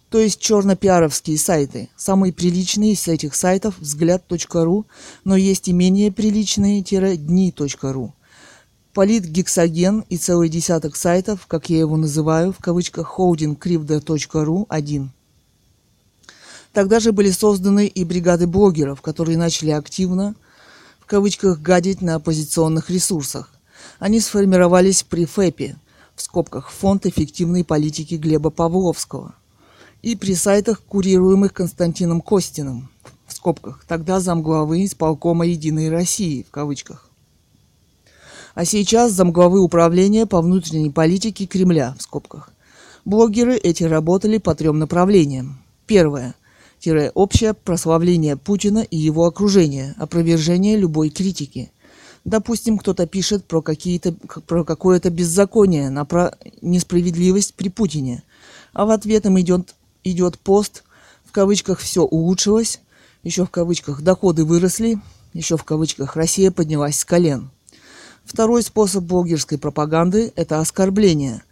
То 0.09 0.19
есть 0.19 0.39
черно-пиаровские 0.39 1.37
сайты. 1.37 1.89
Самые 1.97 2.31
приличные 2.31 2.93
из 2.93 3.07
этих 3.07 3.35
сайтов 3.35 3.77
взгляд.ру, 3.79 4.85
но 5.23 5.35
есть 5.35 5.67
и 5.67 5.73
менее 5.73 6.11
приличные-дни.ру. 6.11 8.13
Политгексоген 8.93 10.05
и 10.07 10.17
целый 10.17 10.47
десяток 10.47 10.95
сайтов, 10.95 11.47
как 11.47 11.69
я 11.69 11.79
его 11.79 11.97
называю, 11.97 12.53
в 12.53 12.59
кавычках 12.59 13.07
холдингкривда.ру 13.07 14.67
один. 14.69 15.11
Тогда 16.71 16.99
же 16.99 17.11
были 17.11 17.31
созданы 17.31 17.87
и 17.87 18.03
бригады 18.05 18.47
блогеров, 18.47 19.01
которые 19.01 19.37
начали 19.37 19.71
активно 19.71 20.35
в 21.05 21.07
кавычках 21.07 21.61
гадить 21.61 22.01
на 22.01 22.15
оппозиционных 22.15 22.89
ресурсах. 22.89 23.51
Они 23.99 24.19
сформировались 24.19 25.03
при 25.03 25.25
ФЭПе, 25.25 25.77
в 26.15 26.21
скобках 26.23 26.71
Фонд 26.71 27.05
эффективной 27.05 27.63
политики 27.63 28.15
Глеба 28.15 28.49
Павловского, 28.49 29.35
и 30.01 30.15
при 30.15 30.33
сайтах, 30.33 30.81
курируемых 30.81 31.53
Константином 31.53 32.21
Костиным, 32.21 32.89
в 33.27 33.33
скобках, 33.33 33.85
тогда 33.87 34.19
замглавы 34.19 34.83
исполкома 34.83 35.45
«Единой 35.45 35.91
России», 35.91 36.41
в 36.41 36.49
кавычках. 36.49 37.07
А 38.55 38.65
сейчас 38.65 39.11
замглавы 39.11 39.59
управления 39.59 40.25
по 40.25 40.41
внутренней 40.41 40.89
политике 40.89 41.45
Кремля, 41.45 41.95
в 41.99 42.01
скобках. 42.01 42.49
Блогеры 43.03 43.57
эти 43.57 43.83
работали 43.83 44.39
по 44.39 44.55
трем 44.55 44.79
направлениям. 44.79 45.59
Первое– 45.85 46.33
общее 47.13 47.53
прославление 47.53 48.37
Путина 48.37 48.79
и 48.79 48.97
его 48.97 49.25
окружения, 49.25 49.95
опровержение 49.97 50.77
любой 50.77 51.09
критики. 51.09 51.71
Допустим, 52.25 52.77
кто-то 52.77 53.05
пишет 53.05 53.45
про, 53.45 53.61
какие-то, 53.61 54.13
про 54.47 54.63
какое-то 54.63 55.09
беззаконие, 55.09 55.89
на 55.89 56.05
про 56.05 56.35
несправедливость 56.61 57.53
при 57.53 57.69
Путине, 57.69 58.23
а 58.73 58.85
в 58.85 58.89
ответ 58.89 59.25
им 59.25 59.39
идет, 59.39 59.75
идет 60.03 60.39
пост, 60.39 60.83
в 61.23 61.31
кавычках 61.31 61.79
«все 61.79 62.01
улучшилось», 62.03 62.81
еще 63.23 63.45
в 63.45 63.51
кавычках 63.51 64.01
«доходы 64.01 64.43
выросли», 64.43 64.99
еще 65.33 65.57
в 65.57 65.63
кавычках 65.63 66.15
«Россия 66.15 66.49
поднялась 66.49 66.99
с 66.99 67.05
колен». 67.05 67.51
Второй 68.23 68.63
способ 68.63 69.03
блогерской 69.03 69.59
пропаганды– 69.59 70.33
это 70.35 70.59
оскорбление. 70.59 71.43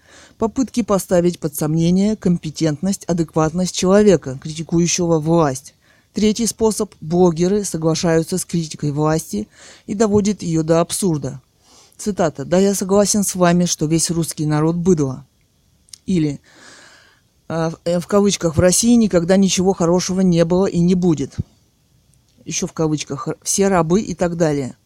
Попытки 0.44 0.84
поставить 0.84 1.40
под 1.40 1.56
сомнение 1.56 2.18
компетентность, 2.18 3.06
адекватность 3.06 3.74
человека, 3.74 4.38
критикующего 4.44 5.18
власть. 5.20 5.74
Третий 6.12 6.48
способ– 6.48 6.94
блогеры 7.00 7.64
соглашаются 7.64 8.38
с 8.38 8.44
критикой 8.44 8.92
власти 8.92 9.48
и 9.86 9.94
доводят 9.94 10.44
ее 10.44 10.64
до 10.64 10.82
абсурда. 10.82 11.42
Цитата. 11.96 12.44
«Да, 12.44 12.58
я 12.58 12.76
согласен 12.76 13.24
с 13.24 13.36
вами, 13.36 13.64
что 13.64 13.86
весь 13.86 14.12
русский 14.12 14.46
народ 14.46 14.76
быдло». 14.76 15.26
Или 16.06 16.42
«А, 17.48 17.72
э, 17.86 18.02
в 18.02 18.08
кавычках 18.08 18.58
«в 18.58 18.60
России 18.60 18.96
никогда 18.96 19.38
ничего 19.38 19.72
хорошего 19.72 20.20
не 20.20 20.44
было 20.44 20.66
и 20.66 20.82
не 20.82 20.96
будет». 20.96 21.38
Еще 22.44 22.68
в 22.68 22.74
кавычках 22.74 23.30
«все 23.44 23.70
рабы» 23.70 24.02
и 24.02 24.14
так 24.14 24.36
далее– 24.36 24.76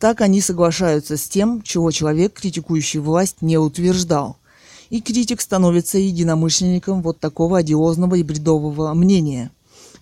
так 0.00 0.20
они 0.20 0.40
соглашаются 0.40 1.16
с 1.16 1.28
тем, 1.28 1.62
чего 1.62 1.90
человек, 1.92 2.34
критикующий 2.34 3.00
власть, 3.00 3.40
не 3.40 3.56
утверждал. 3.56 4.36
И 4.90 5.00
критик 5.00 5.40
становится 5.40 5.98
единомышленником 5.98 7.02
вот 7.02 7.18
такого 7.18 7.58
одиозного 7.58 8.14
и 8.14 8.22
бредового 8.22 8.94
мнения. 8.94 9.50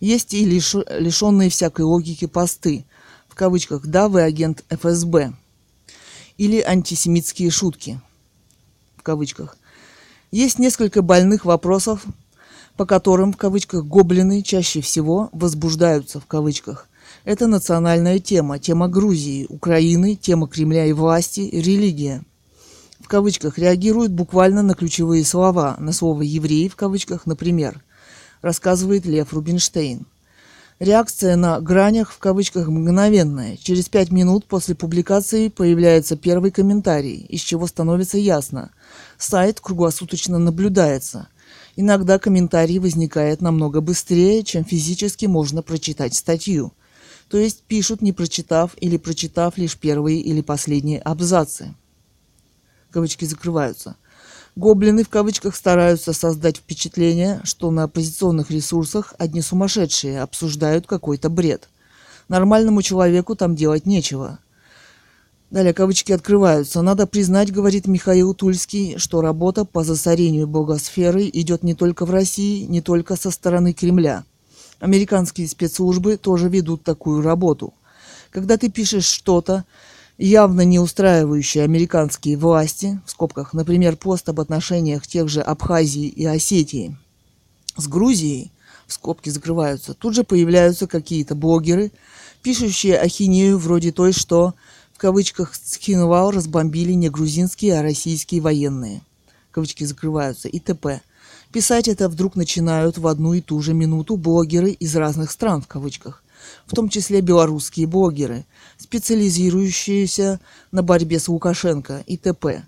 Есть 0.01 0.35
и 0.35 0.44
лиш... 0.44 0.74
лишенные 0.74 1.48
всякой 1.48 1.82
логики 1.82 2.27
посты, 2.27 2.85
в 3.28 3.35
кавычках 3.35 3.86
«да, 3.86 4.09
вы 4.09 4.23
агент 4.23 4.65
ФСБ», 4.69 5.32
или 6.36 6.61
антисемитские 6.61 7.51
шутки, 7.51 8.01
в 8.97 9.02
кавычках. 9.02 9.56
Есть 10.31 10.59
несколько 10.59 11.01
больных 11.01 11.44
вопросов, 11.44 12.05
по 12.77 12.86
которым, 12.86 13.32
в 13.32 13.36
кавычках, 13.36 13.85
гоблины 13.85 14.43
чаще 14.43 14.81
всего 14.81 15.31
возбуждаются, 15.32 16.20
в 16.20 16.27
кавычках. 16.27 16.89
Это 17.24 17.47
национальная 17.47 18.19
тема, 18.19 18.59
тема 18.59 18.89
Грузии, 18.89 19.47
Украины, 19.48 20.16
тема 20.16 20.48
Кремля 20.48 20.86
и 20.86 20.93
власти, 20.93 21.40
религия. 21.52 22.24
В 23.05 23.09
кавычках 23.09 23.59
реагирует 23.59 24.12
буквально 24.12 24.62
на 24.62 24.74
ключевые 24.74 25.26
слова, 25.26 25.76
на 25.78 25.93
слово 25.93 26.22
«еврей» 26.22 26.70
в 26.70 26.74
кавычках, 26.74 27.26
например, 27.26 27.85
рассказывает 28.40 29.05
Лев 29.05 29.35
Рубинштейн. 29.35 30.06
Реакция 30.78 31.36
на 31.36 31.60
«гранях» 31.60 32.10
в 32.10 32.18
кавычках 32.18 32.68
мгновенная. 32.68 33.59
Через 33.59 33.90
пять 33.90 34.10
минут 34.10 34.47
после 34.47 34.74
публикации 34.74 35.48
появляется 35.48 36.16
первый 36.16 36.51
комментарий, 36.51 37.26
из 37.28 37.43
чего 37.43 37.66
становится 37.66 38.16
ясно. 38.16 38.70
Сайт 39.18 39.60
круглосуточно 39.60 40.39
наблюдается. 40.39 41.28
Иногда 41.76 42.18
комментарий 42.18 42.78
возникает 42.78 43.43
намного 43.43 43.82
быстрее, 43.82 44.43
чем 44.44 44.64
физически 44.64 45.26
можно 45.26 45.60
прочитать 45.60 46.14
статью– 46.14 46.72
то 47.31 47.39
есть 47.39 47.62
пишут, 47.62 48.02
не 48.02 48.12
прочитав 48.12 48.72
или 48.81 48.98
прочитав 48.98 49.56
лишь 49.56 49.78
первые 49.78 50.20
или 50.20 50.43
последние 50.43 51.01
абзацы. 51.01 51.74
Кавычки 52.95 53.27
закрываются. 53.27 53.97
Гоблины 54.57 55.05
в 55.05 55.11
кавычках 55.11 55.55
стараются 55.55 56.15
создать 56.15 56.57
впечатление, 56.57 57.41
что 57.45 57.71
на 57.71 57.83
оппозиционных 57.83 58.51
ресурсах 58.51 59.12
одни 59.19 59.43
сумасшедшие 59.43 60.23
обсуждают 60.23 60.87
какой-то 60.87 61.29
бред. 61.29 61.69
Нормальному 62.29 62.81
человеку 62.81 63.35
там 63.35 63.55
делать 63.55 63.85
нечего. 63.85 64.39
Далее 65.51 65.75
кавычки 65.75 66.12
открываются. 66.12 66.81
Надо 66.81 67.07
признать, 67.07 67.53
говорит 67.53 67.87
Михаил 67.87 68.33
Тульский, 68.33 68.97
что 68.97 69.21
работа 69.21 69.66
по 69.66 69.85
засорению 69.85 70.47
богосферы 70.47 71.29
идет 71.33 71.62
не 71.62 71.75
только 71.75 72.07
в 72.07 72.11
России, 72.11 72.65
не 72.65 72.81
только 72.81 73.16
со 73.16 73.31
стороны 73.31 73.75
Кремля– 73.75 74.25
Американские 74.81 75.49
спецслужбы 75.49 76.16
тоже 76.16 76.49
ведут 76.49 76.83
такую 76.83 77.23
работу. 77.23 77.73
Когда 78.31 78.57
ты 78.57 78.71
пишешь 78.71 79.07
что-то, 79.07 79.65
явно 80.19 80.62
не 80.62 80.78
устраивающее 80.78 81.65
американские 81.65 82.36
власти, 82.36 83.01
в 83.07 83.11
скобках, 83.11 83.53
например, 83.53 83.97
пост 83.97 84.28
об 84.28 84.41
отношениях 84.41 85.07
тех 85.07 85.28
же 85.28 85.41
Абхазии 85.41 86.07
и 86.07 86.24
Осетии 86.24 86.97
с 87.77 87.89
Грузией, 87.89 88.53
в 88.86 88.93
скобки 88.93 89.31
закрываются, 89.31 89.95
тут 89.95 90.15
же 90.15 90.24
появляются 90.24 90.86
какие-то 90.86 91.35
блогеры, 91.35 91.91
пишущие 92.43 92.99
ахинею 92.99 93.59
вроде 93.59 93.93
той, 93.93 94.12
что 94.12 94.55
в 94.93 94.99
кавычках 94.99 95.57
Цхинвал 95.57 96.31
разбомбили 96.31 96.93
не 96.93 97.09
грузинские, 97.09 97.78
а 97.78 97.82
российские 97.82 98.41
военные. 98.41 99.03
Кавычки 99.51 99.85
закрываются 99.85 100.49
и 100.49 100.59
т.п. 100.59 101.01
Писать 101.53 101.89
это 101.89 102.09
вдруг 102.09 102.36
начинают 102.36 102.99
в 102.99 103.07
одну 103.07 103.35
и 103.35 103.41
ту 103.41 103.61
же 103.62 103.74
минуту 103.74 104.16
блогеры 104.16 104.70
из 104.70 104.95
разных 104.97 105.31
стран, 105.31 105.62
в 105.62 105.69
кавычках, 105.69 106.24
в 106.66 106.74
том 106.74 106.89
числе 106.89 107.20
белорусские 107.20 107.86
блогеры, 107.86 108.45
специализирующиеся 108.78 110.41
на 110.73 110.82
борьбе 110.82 111.19
с 111.19 111.28
Лукашенко 111.28 112.03
и 112.07 112.16
т.п. 112.16 112.65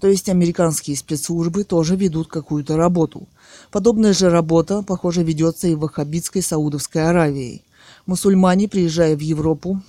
То 0.00 0.08
есть 0.08 0.28
американские 0.28 0.96
спецслужбы 0.96 1.64
тоже 1.64 1.96
ведут 1.96 2.28
какую-то 2.28 2.76
работу. 2.76 3.28
Подобная 3.70 4.12
же 4.12 4.28
работа, 4.28 4.82
похоже, 4.82 5.22
ведется 5.22 5.68
и 5.68 5.74
в 5.74 5.80
Ваххабитской 5.80 6.42
Саудовской 6.42 7.08
Аравии. 7.08 7.62
Мусульмане, 8.04 8.68
приезжая 8.68 9.16
в 9.16 9.20
Европу, 9.20 9.80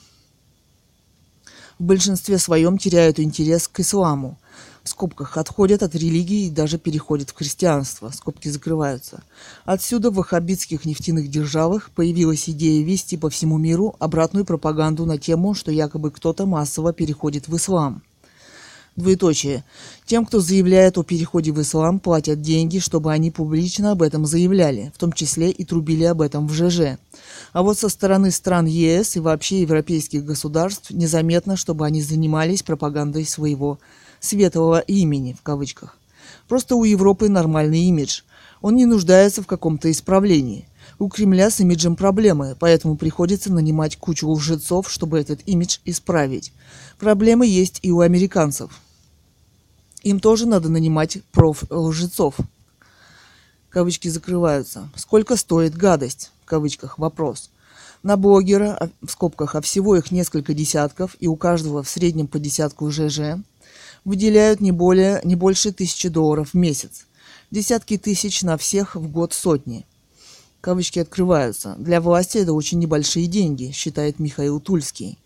в 1.77 1.84
большинстве 1.84 2.38
своем 2.38 2.77
теряют 2.77 3.19
интерес 3.19 3.67
к 3.67 3.81
исламу, 3.81 4.39
в 4.88 4.89
скобках 4.89 5.38
отходят 5.38 5.84
от 5.84 5.93
религии 5.95 6.47
и 6.47 6.49
даже 6.49 6.77
переходят 6.77 7.30
в 7.30 7.35
христианство, 7.35 8.09
скобки 8.09 8.47
закрываются. 8.47 9.22
Отсюда 9.65 10.09
в 10.09 10.15
ваххабитских 10.15 10.85
нефтяных 10.85 11.30
державах 11.30 11.91
появилась 11.93 12.49
идея 12.49 12.84
вести 12.84 13.18
по 13.18 13.30
всему 13.30 13.57
миру 13.57 13.95
обратную 13.99 14.45
пропаганду 14.45 15.05
на 15.05 15.18
тему, 15.18 15.53
что 15.53 15.72
якобы 15.72 16.09
кто-то 16.09 16.45
массово 16.45 16.93
переходит 16.93 17.47
в 17.49 17.55
ислам. 17.57 18.01
Двоеточие. 18.95 19.64
Тем, 20.05 20.26
кто 20.26 20.39
заявляет 20.39 20.97
о 20.97 21.03
переходе 21.03 21.51
в 21.51 21.61
ислам, 21.61 21.99
платят 21.99 22.41
деньги, 22.41 22.80
чтобы 22.80 23.11
они 23.11 23.30
публично 23.30 23.91
об 23.91 24.01
этом 24.01 24.26
заявляли, 24.26 24.91
в 24.95 24.97
том 24.97 25.14
числе 25.14 25.51
и 25.51 25.64
трубили 25.65 26.05
об 26.05 26.19
этом 26.19 26.47
в 26.47 26.53
ЖЖ. 26.53 26.97
А 27.53 27.61
вот 27.61 27.77
со 27.77 27.89
стороны 27.89 28.31
стран 28.31 28.65
ЕС 28.65 29.15
и 29.15 29.19
вообще 29.19 29.61
европейских 29.61 30.26
государств 30.26 30.89
незаметно, 30.89 31.57
чтобы 31.57 31.85
они 31.85 32.01
занимались 32.01 32.64
пропагандой 32.64 33.26
своего 33.26 33.77
светлого 34.19 34.80
имени, 34.80 35.34
в 35.34 35.41
кавычках. 35.41 35.98
Просто 36.48 36.76
у 36.76 36.84
Европы 36.84 37.30
нормальный 37.30 37.81
имидж. 37.81 38.22
Он 38.61 38.76
не 38.76 38.85
нуждается 38.85 39.41
в 39.41 39.48
каком-то 39.48 39.91
исправлении. 39.91 40.68
У 40.99 41.10
Кремля 41.10 41.49
с 41.49 41.60
имиджем 41.60 41.95
проблемы, 41.95 42.56
поэтому 42.60 42.98
приходится 42.98 43.52
нанимать 43.52 43.98
кучу 43.98 44.27
лжецов, 44.30 44.89
чтобы 44.89 45.19
этот 45.19 45.41
имидж 45.45 45.77
исправить. 45.85 46.52
Проблемы 46.98 47.45
есть 47.45 47.80
и 47.84 47.91
у 47.91 47.99
американцев. 47.99 48.72
Им 50.02 50.19
тоже 50.19 50.48
надо 50.48 50.69
нанимать 50.69 51.19
проф-лжецов. 51.31 52.35
Кавычки 53.69 54.07
закрываются. 54.07 54.89
Сколько 54.95 55.35
стоит 55.35 55.76
гадость? 55.76 56.31
В 56.44 56.45
кавычках 56.45 56.98
вопрос. 56.98 57.52
На 58.03 58.15
блогера, 58.15 58.77
а, 58.80 58.89
в 59.06 59.11
скобках, 59.11 59.56
а 59.56 59.61
всего 59.61 59.95
их 59.95 60.11
несколько 60.11 60.53
десятков, 60.53 61.15
и 61.19 61.27
у 61.27 61.35
каждого 61.35 61.84
в 61.84 61.89
среднем 61.89 62.27
по 62.27 62.39
десятку 62.39 62.89
ЖЖ, 62.89 63.38
выделяют 64.05 64.61
не, 64.61 64.71
более, 64.71 65.21
не 65.23 65.35
больше 65.35 65.71
тысячи 65.71 66.09
долларов 66.09 66.51
в 66.51 66.53
месяц. 66.53 67.05
Десятки 67.51 67.97
тысяч 67.97 68.41
на 68.41 68.57
всех 68.57 68.95
в 68.95 69.09
год 69.11 69.33
сотни. 69.33 69.85
Кавычки 70.61 70.99
открываются. 70.99 71.75
Для 71.77 72.01
власти 72.01 72.39
это 72.39 72.53
очень 72.53 72.79
небольшие 72.79 73.27
деньги, 73.27 73.71
считает 73.71 74.19
Михаил 74.19 74.59
Тульский. 74.59 75.17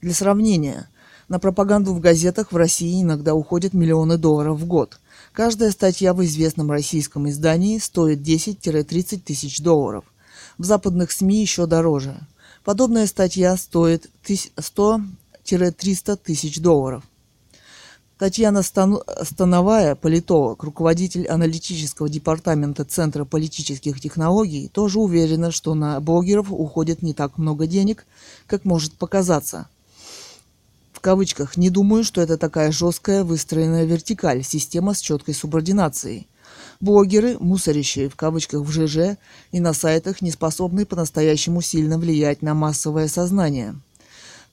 Для 0.00 0.14
сравнения, 0.14 0.88
на 1.28 1.38
пропаганду 1.38 1.92
в 1.92 2.00
газетах 2.00 2.52
в 2.52 2.56
России 2.56 3.02
иногда 3.02 3.34
уходят 3.34 3.74
миллионы 3.74 4.16
долларов 4.16 4.58
в 4.58 4.66
год. 4.66 4.98
Каждая 5.32 5.70
статья 5.70 6.14
в 6.14 6.24
известном 6.24 6.70
российском 6.70 7.28
издании 7.28 7.78
стоит 7.78 8.20
10-30 8.20 9.20
тысяч 9.20 9.60
долларов. 9.60 10.04
В 10.56 10.64
западных 10.64 11.12
СМИ 11.12 11.40
еще 11.40 11.66
дороже. 11.66 12.18
Подобная 12.64 13.06
статья 13.06 13.56
стоит 13.56 14.10
100-300 14.24 16.18
тысяч 16.24 16.60
долларов. 16.60 17.04
Татьяна 18.18 18.64
Становая, 18.64 19.94
политолог, 19.94 20.64
руководитель 20.64 21.28
аналитического 21.28 22.08
департамента 22.08 22.84
Центра 22.84 23.24
политических 23.24 24.00
технологий, 24.00 24.66
тоже 24.66 24.98
уверена, 24.98 25.52
что 25.52 25.74
на 25.74 26.00
блогеров 26.00 26.50
уходит 26.50 27.00
не 27.00 27.14
так 27.14 27.38
много 27.38 27.68
денег, 27.68 28.06
как 28.48 28.64
может 28.64 28.94
показаться. 28.94 29.68
В 30.92 30.98
кавычках 30.98 31.56
«не 31.56 31.70
думаю, 31.70 32.02
что 32.02 32.20
это 32.20 32.36
такая 32.36 32.72
жесткая 32.72 33.22
выстроенная 33.22 33.84
вертикаль, 33.84 34.42
система 34.42 34.94
с 34.94 35.00
четкой 35.00 35.34
субординацией». 35.34 36.26
Блогеры, 36.80 37.36
мусорящие 37.38 38.08
в 38.08 38.16
кавычках 38.16 38.62
в 38.62 38.70
ЖЖ 38.70 39.16
и 39.52 39.60
на 39.60 39.72
сайтах, 39.72 40.22
не 40.22 40.32
способны 40.32 40.86
по-настоящему 40.86 41.60
сильно 41.60 41.98
влиять 41.98 42.42
на 42.42 42.54
массовое 42.54 43.06
сознание– 43.06 43.76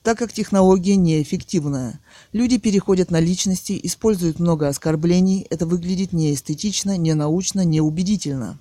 так 0.06 0.18
как 0.18 0.32
технология 0.32 0.94
неэффективная. 0.94 1.98
Люди 2.32 2.58
переходят 2.58 3.10
на 3.10 3.20
личности, 3.20 3.78
используют 3.82 4.38
много 4.38 4.68
оскорблений, 4.68 5.46
это 5.50 5.66
выглядит 5.66 6.12
неэстетично, 6.12 6.96
ненаучно, 6.96 7.64
неубедительно. 7.64 8.58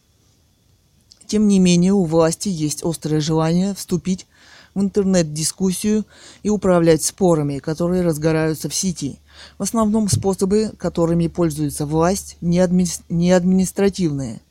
Тем 1.28 1.48
не 1.48 1.60
менее, 1.60 1.94
у 1.94 2.04
власти 2.04 2.50
есть 2.50 2.84
острое 2.84 3.20
желание 3.20 3.74
вступить 3.74 4.28
в 4.76 4.82
интернет-дискуссию 4.82 6.06
и 6.44 6.50
управлять 6.50 7.02
спорами, 7.04 7.60
которые 7.60 8.04
разгораются 8.04 8.70
в 8.70 8.76
сети. 8.76 9.20
В 9.58 9.64
основном 9.64 10.10
способы, 10.10 10.72
которыми 10.78 11.28
пользуется 11.28 11.86
власть, 11.86 12.38
не, 12.42 12.60
адми... 12.60 12.86
не 13.10 13.32
административные. 13.32 14.42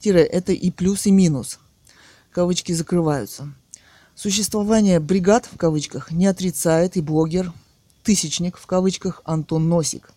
Тире– 0.00 0.22
это 0.22 0.52
и 0.52 0.70
плюс, 0.70 1.06
и 1.06 1.10
минус. 1.10 1.58
Кавычки 2.32 2.72
закрываются. 2.72 3.52
Существование 4.14 5.00
бригад 5.00 5.48
в 5.50 5.56
кавычках 5.56 6.10
не 6.10 6.26
отрицает 6.26 6.96
и 6.96 7.00
блогер 7.00 7.52
«тысячник» 8.02 8.56
в 8.58 8.66
кавычках 8.66 9.22
Антон 9.24 9.68
Носик, 9.68 10.12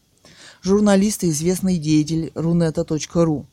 журналист 0.61 1.23
и 1.23 1.29
известный 1.29 1.77
деятель 1.77 2.31
runeta.ru. 2.35 3.45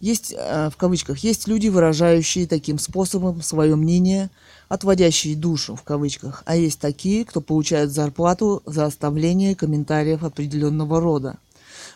Есть, 0.00 0.32
э, 0.36 0.70
в 0.70 0.76
кавычках, 0.76 1.18
есть 1.18 1.48
люди, 1.48 1.68
выражающие 1.68 2.46
таким 2.46 2.78
способом 2.78 3.42
свое 3.42 3.74
мнение, 3.74 4.30
отводящие 4.68 5.34
душу, 5.34 5.74
в 5.74 5.82
кавычках, 5.82 6.42
а 6.46 6.56
есть 6.56 6.78
такие, 6.78 7.24
кто 7.24 7.40
получает 7.40 7.90
зарплату 7.90 8.62
за 8.64 8.86
оставление 8.86 9.56
комментариев 9.56 10.22
определенного 10.22 11.00
рода. 11.00 11.38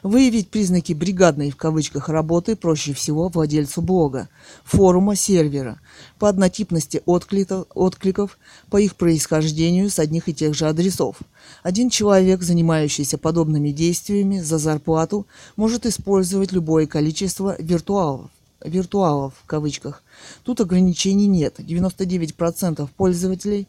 Выявить 0.02 0.48
признаки 0.48 0.94
бригадной 0.94 1.52
в 1.52 1.56
кавычках 1.56 2.08
работы 2.08 2.56
проще 2.56 2.92
всего 2.92 3.28
владельцу 3.28 3.82
блога, 3.82 4.28
форума, 4.64 5.14
сервера, 5.14 5.78
по 6.18 6.28
однотипности 6.28 7.02
откликов, 7.06 7.66
откликов, 7.72 8.36
по 8.68 8.78
их 8.78 8.96
происхождению 8.96 9.90
с 9.90 10.00
одних 10.00 10.28
и 10.28 10.34
тех 10.34 10.54
же 10.54 10.66
адресов. 10.66 11.18
Один 11.62 11.88
человек, 11.88 12.42
занимающийся 12.42 13.16
подобными 13.16 13.70
действиями 13.70 14.40
за 14.40 14.58
зарплату, 14.58 15.24
может 15.54 15.86
использовать 15.86 16.50
любое 16.50 16.88
количество 16.88 17.54
виртуалов, 17.60 18.28
виртуалов 18.64 19.34
в 19.40 19.46
кавычках. 19.46 20.02
Тут 20.42 20.60
ограничений 20.60 21.28
нет. 21.28 21.60
99% 21.60 22.88
пользователей 22.96 23.68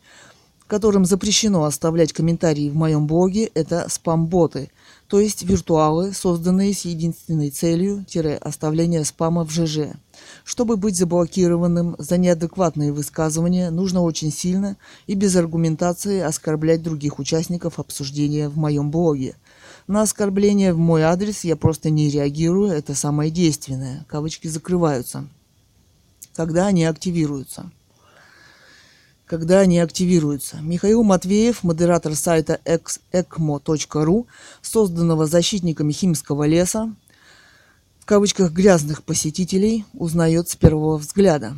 которым 0.65 1.05
запрещено 1.05 1.65
оставлять 1.65 2.13
комментарии 2.13 2.69
в 2.69 2.75
моем 2.75 3.05
блоге, 3.05 3.51
это 3.53 3.85
спам-боты– 3.89 4.71
то 5.13 5.19
есть 5.19 5.43
виртуалы, 5.43 6.11
созданные 6.11 6.73
с 6.73 6.85
единственной 6.85 7.51
целью– 7.51 8.03
оставления 8.41 9.03
спама 9.03 9.45
в 9.45 9.51
ЖЖ. 9.51 9.93
Чтобы 10.43 10.75
быть 10.75 10.97
заблокированным 10.97 11.95
за 11.99 12.17
неадекватные 12.17 12.91
высказывания, 12.91 13.69
нужно 13.69 14.01
очень 14.01 14.31
сильно 14.31 14.75
и 15.05 15.13
без 15.13 15.35
аргументации 15.35 16.19
оскорблять 16.19 16.81
других 16.81 17.19
участников 17.19 17.77
обсуждения 17.77 18.49
в 18.49 18.57
моем 18.57 18.89
блоге. 18.89 19.35
На 19.85 20.01
оскорбление 20.01 20.73
в 20.73 20.79
мой 20.79 21.03
адрес 21.03 21.43
я 21.43 21.55
просто 21.55 21.91
не 21.91 22.09
реагирую, 22.09 22.71
это 22.71 22.95
самое 22.95 23.29
действенное. 23.29 24.07
Кавычки 24.09 24.47
закрываются. 24.47 25.27
Когда 26.33 26.65
они 26.65 26.85
активируются 26.85 27.71
когда 29.25 29.59
они 29.59 29.79
активируются. 29.79 30.57
Михаил 30.61 31.03
Матвеев, 31.03 31.63
модератор 31.63 32.15
сайта 32.15 32.59
ecmo.ru, 32.65 34.25
созданного 34.61 35.25
защитниками 35.25 35.91
химского 35.91 36.45
леса, 36.45 36.93
в 37.99 38.05
кавычках 38.05 38.51
грязных 38.51 39.03
посетителей, 39.03 39.85
узнает 39.93 40.49
с 40.49 40.55
первого 40.55 40.97
взгляда. 40.97 41.55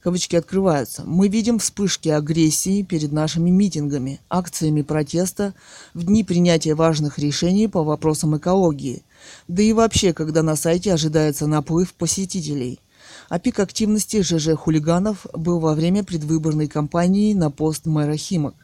Кавычки 0.00 0.36
открываются. 0.36 1.02
Мы 1.04 1.26
видим 1.26 1.58
вспышки 1.58 2.08
агрессии 2.08 2.82
перед 2.82 3.10
нашими 3.10 3.50
митингами, 3.50 4.20
акциями 4.30 4.82
протеста 4.82 5.54
в 5.92 6.04
дни 6.04 6.22
принятия 6.22 6.76
важных 6.76 7.18
решений 7.18 7.66
по 7.66 7.82
вопросам 7.82 8.36
экологии. 8.36 9.02
Да 9.48 9.60
и 9.60 9.72
вообще, 9.72 10.12
когда 10.12 10.44
на 10.44 10.54
сайте 10.54 10.92
ожидается 10.92 11.48
наплыв 11.48 11.92
посетителей– 11.94 12.78
а 13.28 13.38
пик 13.38 13.60
активности 13.60 14.22
ЖЖ-хулиганов 14.22 15.26
был 15.34 15.60
во 15.60 15.74
время 15.74 16.02
предвыборной 16.02 16.68
кампании 16.68 17.34
на 17.34 17.50
пост 17.50 17.86
мэра 17.86 18.16
Химок. 18.16 18.54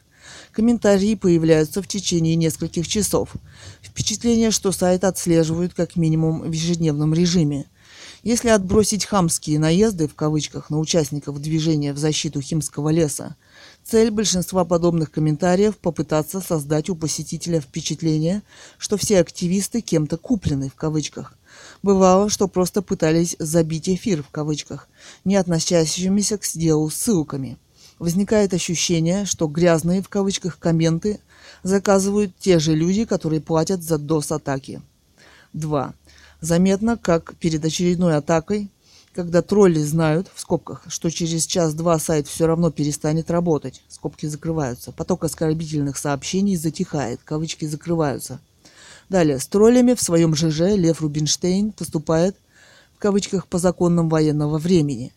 Комментарии 0.51 1.15
появляются 1.15 1.81
в 1.81 1.87
течение 1.87 2.35
нескольких 2.35 2.87
часов. 2.87 3.33
Впечатление, 3.81 4.51
что 4.51 4.71
сайт 4.71 5.03
отслеживают 5.03 5.73
как 5.73 5.95
минимум 5.95 6.41
в 6.41 6.51
ежедневном 6.51 7.13
режиме. 7.13 7.65
Если 8.23 8.49
отбросить 8.49 9.05
хамские 9.05 9.59
наезды 9.59 10.07
в 10.07 10.15
кавычках 10.15 10.71
на 10.71 10.79
участников 10.79 11.39
движения 11.39 11.93
в 11.93 11.99
защиту 11.99 12.41
химского 12.41 12.89
леса, 12.89 13.35
цель 13.83 14.09
большинства 14.09 14.65
подобных 14.65 15.11
комментариев 15.11 15.77
попытаться 15.77 16.41
создать 16.41 16.89
у 16.89 16.95
посетителя 16.95 17.61
впечатление, 17.61 18.41
что 18.79 18.97
все 18.97 19.19
активисты 19.19 19.81
кем-то 19.81 20.17
куплены 20.17 20.69
в 20.69 20.75
кавычках– 20.75 21.37
Бывало, 21.83 22.29
что 22.29 22.47
просто 22.47 22.81
пытались 22.81 23.35
«забить 23.39 23.89
эфир» 23.89 24.23
в 24.23 24.29
кавычках, 24.29 24.87
не 25.23 25.35
относящимися 25.35 26.37
к 26.37 26.43
делу 26.53 26.89
ссылками. 26.89 27.57
Возникает 27.99 28.53
ощущение, 28.53 29.25
что 29.25 29.47
«грязные» 29.47 30.01
в 30.01 30.09
кавычках 30.09 30.59
комменты 30.59 31.19
заказывают 31.63 32.33
те 32.39 32.59
же 32.59 32.75
люди, 32.75 33.05
которые 33.05 33.41
платят 33.41 33.83
за 33.83 33.95
DOS-атаки. 33.95 34.81
2. 35.53 35.93
Заметно, 36.41 36.97
как 36.97 37.35
перед 37.35 37.63
очередной 37.63 38.17
атакой, 38.17 38.69
когда 39.13 39.41
тролли 39.41 39.81
знают, 39.81 40.29
в 40.33 40.41
скобках, 40.41 40.83
что 40.87 41.09
через 41.09 41.45
час-два 41.45 41.97
сайт 41.99 42.27
все 42.27 42.47
равно 42.47 42.69
перестанет 42.71 43.31
работать, 43.31 43.81
скобки 43.87 44.25
закрываются, 44.25 44.91
поток 44.91 45.23
оскорбительных 45.23 45.97
сообщений 45.97 46.57
затихает, 46.57 47.21
кавычки 47.23 47.65
закрываются– 47.65 48.41
Далее, 49.09 49.39
с 49.39 49.47
троллями 49.47 49.93
в 49.93 50.01
своем 50.01 50.35
ЖЖ 50.35 50.75
Лев 50.75 51.01
Рубинштейн 51.01 51.71
поступает 51.71 52.35
в 52.95 52.99
кавычках 52.99 53.47
по 53.47 53.59
законам 53.59 54.09
военного 54.09 54.57
времени. 54.57 55.13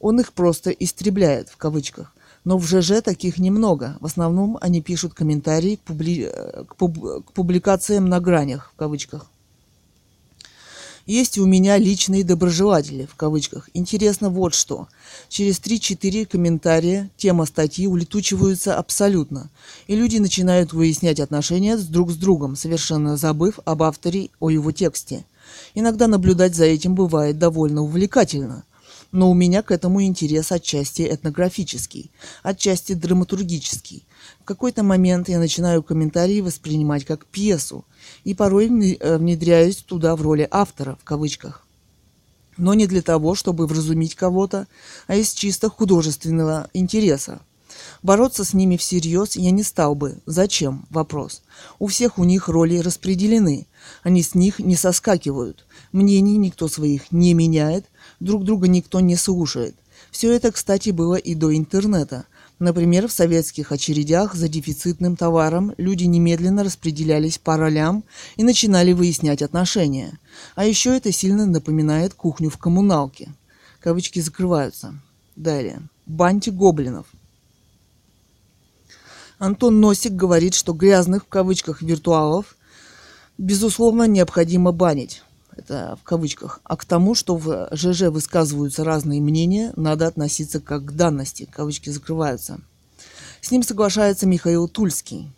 Он 0.00 0.20
их 0.20 0.32
просто 0.32 0.70
истребляет 0.70 1.48
в 1.48 1.56
кавычках. 1.56 2.12
Но 2.44 2.58
в 2.58 2.66
ЖЖ 2.66 3.00
таких 3.02 3.38
немного. 3.38 3.96
В 4.00 4.06
основном 4.06 4.58
они 4.60 4.82
пишут 4.82 5.14
комментарии 5.14 5.76
к, 5.76 5.80
публи... 5.80 6.30
к, 6.68 6.76
пуб... 6.76 7.24
к 7.24 7.32
публикациям 7.32 8.08
на 8.08 8.20
гранях 8.20 8.72
в 8.74 8.78
кавычках. 8.78 9.26
Есть 11.06 11.36
у 11.36 11.44
меня 11.44 11.76
личные 11.76 12.24
доброжелатели, 12.24 13.04
в 13.04 13.14
кавычках. 13.14 13.68
Интересно 13.74 14.30
вот 14.30 14.54
что. 14.54 14.88
Через 15.28 15.60
3-4 15.60 16.24
комментария 16.24 17.10
тема 17.16 17.44
статьи 17.44 17.86
улетучиваются 17.86 18.76
абсолютно, 18.76 19.50
и 19.86 19.96
люди 19.96 20.16
начинают 20.16 20.72
выяснять 20.72 21.20
отношения 21.20 21.76
с 21.76 21.84
друг 21.84 22.10
с 22.10 22.16
другом, 22.16 22.56
совершенно 22.56 23.18
забыв 23.18 23.58
об 23.66 23.82
авторе, 23.82 24.30
о 24.40 24.48
его 24.48 24.72
тексте. 24.72 25.26
Иногда 25.74 26.06
наблюдать 26.06 26.54
за 26.54 26.64
этим 26.64 26.94
бывает 26.94 27.38
довольно 27.38 27.82
увлекательно– 27.82 28.64
но 29.14 29.30
у 29.30 29.34
меня 29.34 29.62
к 29.62 29.70
этому 29.70 30.02
интерес 30.02 30.50
отчасти 30.50 31.02
этнографический, 31.08 32.10
отчасти 32.42 32.94
драматургический. 32.94 34.02
В 34.44 34.46
какой-то 34.46 34.82
момент 34.82 35.30
я 35.30 35.38
начинаю 35.38 35.82
комментарии 35.82 36.42
воспринимать 36.42 37.06
как 37.06 37.24
пьесу, 37.24 37.86
и 38.24 38.34
порой 38.34 38.66
э, 38.66 39.16
внедряюсь 39.16 39.76
туда 39.76 40.14
в 40.16 40.20
роли 40.20 40.46
автора, 40.50 40.98
в 41.00 41.04
кавычках. 41.04 41.66
Но 42.58 42.74
не 42.74 42.86
для 42.86 43.00
того, 43.00 43.34
чтобы 43.34 43.66
вразумить 43.66 44.14
кого-то, 44.14 44.66
а 45.06 45.16
из 45.16 45.32
чисто 45.32 45.70
художественного 45.70 46.68
интереса. 46.74 47.40
Бороться 48.02 48.44
с 48.44 48.52
ними 48.52 48.76
всерьез 48.76 49.34
я 49.36 49.50
не 49.50 49.62
стал 49.62 49.94
бы. 49.94 50.18
Зачем? 50.26 50.84
Вопрос. 50.90 51.40
У 51.78 51.86
всех 51.86 52.18
у 52.18 52.24
них 52.24 52.48
роли 52.48 52.76
распределены. 52.80 53.66
Они 54.02 54.22
с 54.22 54.34
них 54.34 54.58
не 54.58 54.76
соскакивают. 54.76 55.64
Мнений 55.90 56.36
никто 56.36 56.68
своих 56.68 57.10
не 57.12 57.32
меняет, 57.32 57.86
друг 58.20 58.44
друга 58.44 58.68
никто 58.68 59.00
не 59.00 59.16
слушает. 59.16 59.74
Все 60.10 60.30
это, 60.32 60.52
кстати, 60.52 60.90
было 60.90 61.14
и 61.14 61.34
до 61.34 61.56
интернета. 61.56 62.26
Например, 62.64 63.08
в 63.08 63.12
советских 63.12 63.72
очередях 63.72 64.34
за 64.34 64.48
дефицитным 64.48 65.16
товаром 65.16 65.74
люди 65.76 66.04
немедленно 66.04 66.64
распределялись 66.64 67.36
по 67.36 67.58
ролям 67.58 68.04
и 68.36 68.42
начинали 68.42 68.94
выяснять 68.94 69.42
отношения. 69.42 70.18
А 70.54 70.64
еще 70.64 70.96
это 70.96 71.12
сильно 71.12 71.44
напоминает 71.44 72.14
кухню 72.14 72.48
в 72.48 72.56
коммуналке. 72.56 73.34
Кавычки 73.80 74.18
закрываются. 74.20 74.94
Далее. 75.36 75.82
Банти 76.06 76.48
гоблинов. 76.48 77.04
Антон 79.38 79.78
Носик 79.78 80.12
говорит, 80.12 80.54
что 80.54 80.72
грязных 80.72 81.24
в 81.24 81.28
кавычках 81.28 81.82
виртуалов 81.82 82.56
безусловно 83.36 84.04
необходимо 84.04 84.72
банить 84.72 85.22
это 85.56 85.96
в 86.00 86.04
кавычках, 86.04 86.60
а 86.64 86.76
к 86.76 86.84
тому, 86.84 87.14
что 87.14 87.36
в 87.36 87.68
ЖЖ 87.72 88.02
высказываются 88.08 88.84
разные 88.84 89.20
мнения, 89.20 89.72
надо 89.76 90.06
относиться 90.06 90.60
как 90.60 90.84
к 90.84 90.92
данности, 90.92 91.48
кавычки 91.50 91.90
закрываются. 91.90 92.60
С 93.40 93.50
ним 93.50 93.62
соглашается 93.62 94.26
Михаил 94.26 94.68
Тульский. 94.68 95.30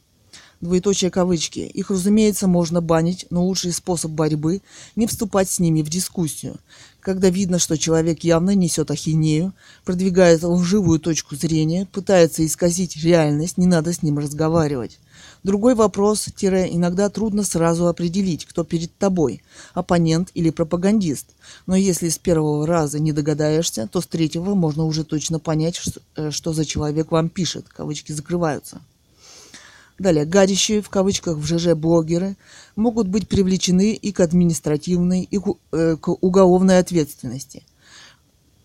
Двоеточие 0.61 1.11
кавычки. 1.11 1.61
Их, 1.61 1.91
разумеется, 1.91 2.47
можно 2.47 2.81
банить, 2.81 3.27
но 3.31 3.45
лучший 3.45 3.73
способ 3.73 4.11
борьбы– 4.11 4.63
не 4.97 5.07
вступать 5.07 5.51
с 5.51 5.59
ними 5.59 5.83
в 5.83 5.89
дискуссию. 5.89 6.57
Когда 7.01 7.31
видно, 7.31 7.59
что 7.59 7.79
человек 7.79 8.25
явно 8.25 8.55
несет 8.55 8.91
ахинею, 8.91 9.53
продвигает 9.85 10.43
лживую 10.43 10.99
точку 10.99 11.37
зрения, 11.37 11.87
пытается 11.93 12.45
исказить 12.45 12.97
реальность, 12.97 13.59
не 13.59 13.67
надо 13.67 13.93
с 13.93 14.03
ним 14.03 14.19
разговаривать. 14.19 14.99
Другой 15.45 15.77
вопрос, 15.77 16.27
иногда 16.27 17.09
трудно 17.09 17.45
сразу 17.45 17.87
определить, 17.87 18.45
кто 18.47 18.65
перед 18.65 18.93
тобой, 18.99 19.43
оппонент 19.75 20.31
или 20.35 20.51
пропагандист. 20.51 21.29
Но 21.67 21.77
если 21.77 22.09
с 22.09 22.19
первого 22.19 22.67
раза 22.67 22.99
не 22.99 23.13
догадаешься, 23.13 23.89
то 23.91 24.01
с 24.01 24.07
третьего 24.09 24.55
можно 24.55 24.85
уже 24.85 25.05
точно 25.05 25.39
понять, 25.39 25.77
что, 25.77 26.01
э, 26.17 26.33
за 26.33 26.65
человек 26.65 27.13
вам 27.13 27.29
пишет. 27.29 27.67
Кавычки 27.69 28.11
закрываются. 28.11 28.81
Далее, 29.99 30.27
гадящие 30.27 30.83
в 30.83 30.91
кавычках 30.91 31.39
в 31.39 31.47
ЖЖ 31.47 31.75
блогеры 31.75 32.37
могут 32.75 33.09
быть 33.09 33.29
привлечены 33.29 33.95
и 33.95 34.13
к 34.13 34.21
административной, 34.21 35.23
и 35.23 35.39
к, 35.39 35.55
э, 35.73 35.97
к 35.97 36.09
уголовной 36.09 36.79
ответственности. 36.79 37.63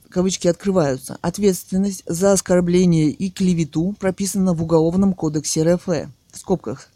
Кавычки 0.10 0.50
открываются. 0.50 1.18
Ответственность 1.22 2.04
за 2.06 2.34
оскорбление 2.34 3.10
и 3.10 3.30
клевету 3.30 3.96
прописана 3.98 4.54
в 4.54 4.62
Уголовном 4.62 5.14
кодексе 5.14 5.64
РФ. 5.64 5.88
В 5.88 6.38
скобках. 6.38 6.90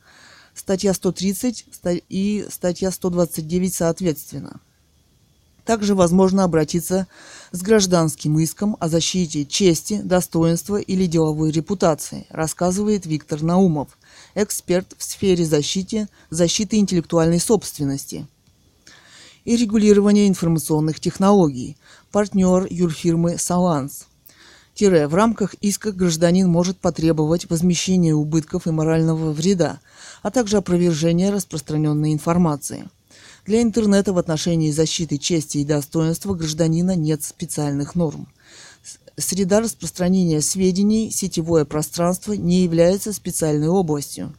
Статья 0.54 0.94
130 0.94 1.66
и 2.10 2.46
статья 2.50 2.92
129 2.92 3.74
соответственно. 3.74 4.60
Также 5.66 5.96
возможно 5.96 6.44
обратиться 6.44 7.08
с 7.52 7.62
гражданским 7.62 8.38
иском 8.40 8.78
о 8.80 8.88
защите 8.88 9.46
чести, 9.46 10.00
достоинства 10.02 10.78
или 10.78 11.08
деловой 11.08 11.52
репутации, 11.52 12.28
рассказывает 12.30 13.06
Виктор 13.06 13.42
Наумов, 13.42 13.98
эксперт 14.36 14.94
в 14.98 15.04
сфере 15.04 15.46
защиты, 15.46 16.08
защиты 16.30 16.78
интеллектуальной 16.78 17.40
собственности 17.40 18.28
и 19.46 19.56
регулирования 19.56 20.28
информационных 20.28 21.00
технологий, 21.00 21.78
партнер 22.12 22.68
юрфирмы 22.70 23.38
«Саланс». 23.38 24.08
Тире, 24.74 25.08
в 25.08 25.16
рамках 25.16 25.54
иска 25.62 25.94
гражданин 25.94 26.50
может 26.50 26.78
потребовать 26.80 27.50
возмещения 27.50 28.14
убытков 28.14 28.68
и 28.68 28.72
морального 28.72 29.32
вреда, 29.32 29.80
а 30.22 30.32
также 30.32 30.58
опровержения 30.58 31.32
распространенной 31.32 32.12
информации. 32.12 32.90
Для 33.46 33.62
интернета 33.62 34.12
в 34.12 34.18
отношении 34.18 34.72
защиты 34.72 35.18
чести 35.18 35.60
и 35.60 35.66
достоинства 35.66 36.34
гражданина 36.34 36.96
нет 36.96 37.24
специальных 37.24 37.96
норм. 37.96 38.28
Среда 39.18 39.62
распространения 39.62 40.42
сведений, 40.42 41.10
сетевое 41.10 41.64
пространство 41.64 42.34
не 42.34 42.64
является 42.64 43.14
специальной 43.14 43.70
областью. 43.70 44.36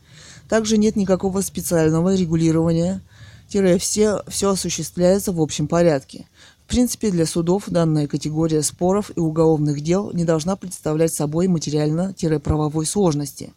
Также 0.50 0.76
нет 0.76 0.96
никакого 0.96 1.40
специального 1.40 2.14
регулирования, 2.14 3.00
все, 3.48 4.22
все 4.28 4.50
осуществляется 4.50 5.32
в 5.32 5.40
общем 5.40 5.66
порядке. 5.66 6.28
В 6.66 6.68
принципе, 6.68 7.10
для 7.10 7.24
судов 7.24 7.64
данная 7.68 8.06
категория 8.06 8.62
споров 8.62 9.10
и 9.16 9.20
уголовных 9.20 9.80
дел 9.80 10.10
не 10.12 10.24
должна 10.24 10.56
представлять 10.56 11.14
собой 11.14 11.48
материально-правовой 11.48 12.84
сложности. 12.84 13.54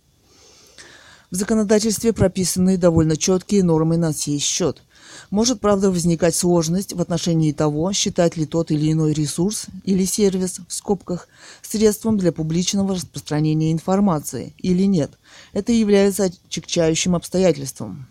В 1.31 1.35
законодательстве 1.35 2.13
прописаны 2.13 2.77
довольно 2.77 3.17
четкие 3.17 3.63
нормы 3.63 3.97
на 3.97 4.13
сей 4.13 4.39
счет– 4.39 4.83
может, 5.31 5.59
правда, 5.59 5.91
возникать 5.91 6.35
сложность 6.35 6.93
в 6.93 7.01
отношении 7.01 7.51
того, 7.51 7.93
считать 7.93 8.35
ли 8.35 8.45
тот 8.45 8.71
или 8.71 8.91
иной 8.91 9.13
ресурс 9.13 9.67
или 9.83 10.05
сервис, 10.05 10.59
в 10.67 10.73
скобках, 10.73 11.27
средством 11.61 12.17
для 12.17 12.31
публичного 12.31 12.95
распространения 12.95 13.71
информации 13.71 14.53
или 14.57 14.83
нет. 14.83 15.11
Это 15.53 15.71
является 15.71 16.25
отягчающим 16.25 17.15
обстоятельством 17.15 18.07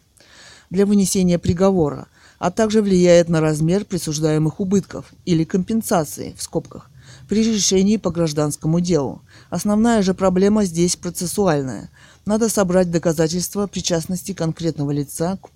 для 0.70 0.86
вынесения 0.86 1.39
приговора, 1.39 2.07
а 2.39 2.51
также 2.53 2.82
влияет 2.82 3.28
на 3.28 3.40
размер 3.40 3.85
присуждаемых 3.85 4.61
убытков 4.61 5.07
или 5.24 5.43
компенсации, 5.43 6.35
в 6.39 6.43
скобках, 6.43 6.89
при 7.28 7.43
решении 7.43 7.97
по 7.97 8.11
гражданскому 8.11 8.81
делу. 8.81 9.23
Основная 9.51 10.03
же 10.03 10.15
проблема 10.15 10.65
здесь 10.65 10.95
процессуальная. 10.95 11.90
Надо 12.27 12.49
собрать 12.49 12.90
доказательства 12.90 13.66
причастности 13.66 14.35
конкретного 14.35 14.93
лица 14.93 15.36
к 15.36 15.49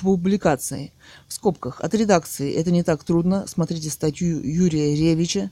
публикации. 0.00 0.92
В 1.28 1.32
скобках. 1.32 1.80
От 1.80 1.94
редакции. 1.94 2.52
Это 2.52 2.70
не 2.70 2.82
так 2.82 3.04
трудно. 3.04 3.46
Смотрите 3.46 3.90
статью 3.90 4.40
Юрия 4.40 4.94
Ревича. 4.94 5.50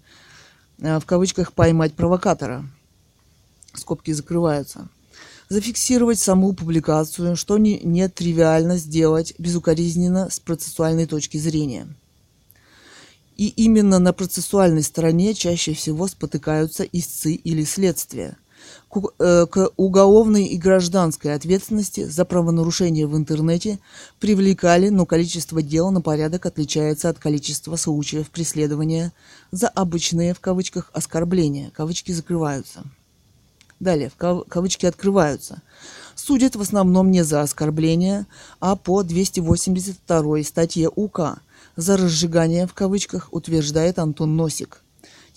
Э, 0.79 0.99
в 0.99 1.07
кавычках 1.07 1.53
«поймать 1.53 1.95
провокатора». 1.95 2.65
Скобки 3.75 4.12
закрываются. 4.12 4.89
Зафиксировать 5.49 6.19
саму 6.19 6.53
публикацию, 6.53 7.37
что 7.37 7.59
не, 7.59 7.81
не 7.81 8.09
тривиально 8.09 8.77
сделать 8.79 9.35
безукоризненно 9.39 10.31
с 10.31 10.41
процессуальной 10.41 11.07
точки 11.07 11.37
зрения. 11.37 11.89
И 13.37 13.49
именно 13.49 13.99
на 13.99 14.12
процессуальной 14.12 14.83
стороне 14.83 15.35
чаще 15.35 15.75
всего 15.75 16.07
спотыкаются 16.07 16.85
истцы 16.85 17.35
или 17.35 17.65
следствия– 17.65 18.37
к 19.01 19.71
уголовной 19.77 20.45
и 20.47 20.57
гражданской 20.57 21.35
ответственности 21.35 22.05
за 22.05 22.25
правонарушение 22.25 23.07
в 23.07 23.16
интернете 23.16 23.79
привлекали, 24.21 24.89
но 24.89 25.07
количество 25.07 25.62
дел 25.62 25.91
на 25.91 26.01
порядок 26.01 26.47
отличается 26.47 27.09
от 27.09 27.19
количества 27.19 27.77
случаев 27.77 28.31
преследования 28.31 29.12
за 29.51 29.69
обычные 29.69 30.35
в 30.35 30.41
кавычках 30.41 30.91
оскорбления. 30.93 31.71
Кавычки 31.75 32.12
закрываются. 32.12 32.85
Далее, 33.81 34.11
в 34.11 34.45
кавычки 34.49 34.87
открываются. 34.87 35.61
Судят 36.15 36.55
в 36.55 36.61
основном 36.61 37.11
не 37.11 37.25
за 37.25 37.43
оскорбления, 37.43 38.27
а 38.61 38.77
по 38.77 39.03
282 39.03 40.43
статье 40.45 40.89
УК 40.95 41.39
за 41.77 41.97
разжигание 41.97 42.66
в 42.69 42.75
кавычках 42.75 43.29
утверждает 43.33 43.99
Антон 43.99 44.37
Носик 44.37 44.84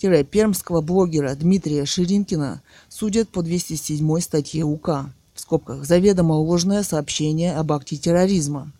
пермского 0.00 0.80
блогера 0.80 1.34
Дмитрия 1.34 1.84
Ширинкина 1.84 2.62
судят 2.88 3.28
по 3.28 3.42
207 3.42 4.20
статье 4.20 4.64
УК, 4.64 5.06
в 5.34 5.40
скобках, 5.40 5.84
заведомо 5.84 6.34
ложное 6.34 6.82
сообщение 6.82 7.56
об 7.56 7.72
акте 7.72 7.96
терроризма. 7.96 8.70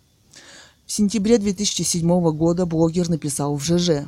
В 0.85 0.91
сентябре 0.91 1.37
2007 1.37 2.31
года 2.31 2.65
блогер 2.65 3.09
написал 3.09 3.55
в 3.55 3.63
ЖЖ. 3.63 4.07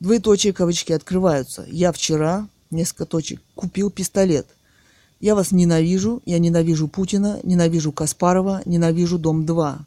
Двоеточие 0.00 0.52
кавычки 0.52 0.92
открываются. 0.92 1.64
Я 1.68 1.92
вчера, 1.92 2.48
несколько 2.70 3.06
точек, 3.06 3.40
купил 3.54 3.90
пистолет. 3.90 4.46
Я 5.20 5.34
вас 5.34 5.52
ненавижу, 5.52 6.22
я 6.26 6.38
ненавижу 6.38 6.88
Путина, 6.88 7.40
ненавижу 7.42 7.92
Каспарова, 7.92 8.62
ненавижу 8.66 9.18
Дом-2. 9.18 9.78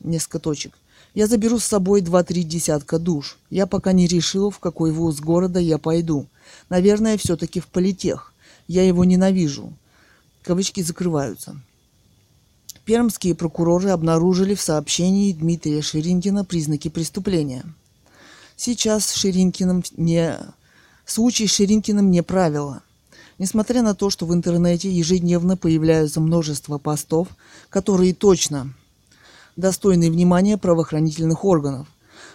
Несколько 0.00 0.38
точек. 0.38 0.72
Я 1.14 1.28
заберу 1.28 1.60
с 1.60 1.64
собой 1.64 2.00
два-три 2.00 2.42
десятка 2.42 2.98
душ. 2.98 3.38
Я 3.48 3.66
пока 3.66 3.92
не 3.92 4.08
решил, 4.08 4.50
в 4.50 4.58
какой 4.58 4.90
вуз 4.90 5.20
города 5.20 5.60
я 5.60 5.78
пойду. 5.78 6.26
Наверное, 6.68 7.16
все-таки 7.16 7.60
в 7.60 7.68
политех. 7.68 8.32
Я 8.66 8.84
его 8.86 9.04
ненавижу. 9.04 9.72
Кавычки 10.42 10.82
закрываются. 10.82 11.60
Пермские 12.84 13.36
прокуроры 13.36 13.90
обнаружили 13.90 14.54
в 14.54 14.60
сообщении 14.60 15.32
Дмитрия 15.32 15.82
Ширинкина 15.82 16.44
признаки 16.44 16.88
преступления. 16.88 17.64
Сейчас 18.56 19.14
Ширинкиным 19.14 19.84
не... 19.96 20.36
Случай 21.06 21.46
с 21.46 21.54
Ширинкиным 21.54 22.10
не 22.10 22.22
правило. 22.22 22.82
Несмотря 23.38 23.82
на 23.82 23.94
то, 23.94 24.10
что 24.10 24.26
в 24.26 24.34
интернете 24.34 24.90
ежедневно 24.90 25.56
появляются 25.56 26.20
множество 26.20 26.78
постов, 26.78 27.28
которые 27.70 28.14
точно 28.14 28.74
достойный 29.56 30.10
внимания 30.10 30.58
правоохранительных 30.58 31.44
органов. 31.44 31.86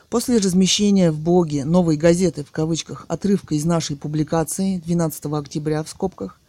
После 0.09 0.37
размещения 0.37 1.11
в 1.11 1.19
блоге 1.19 1.65
«Новой 1.65 1.95
газеты» 1.95 2.43
в 2.43 2.51
кавычках 2.51 3.05
отрывка 3.07 3.55
из 3.55 3.65
нашей 3.65 3.95
публикации 3.95 4.77
12 4.77 5.25
октября 5.25 5.83
в 5.83 5.89
скобках 5.89 6.39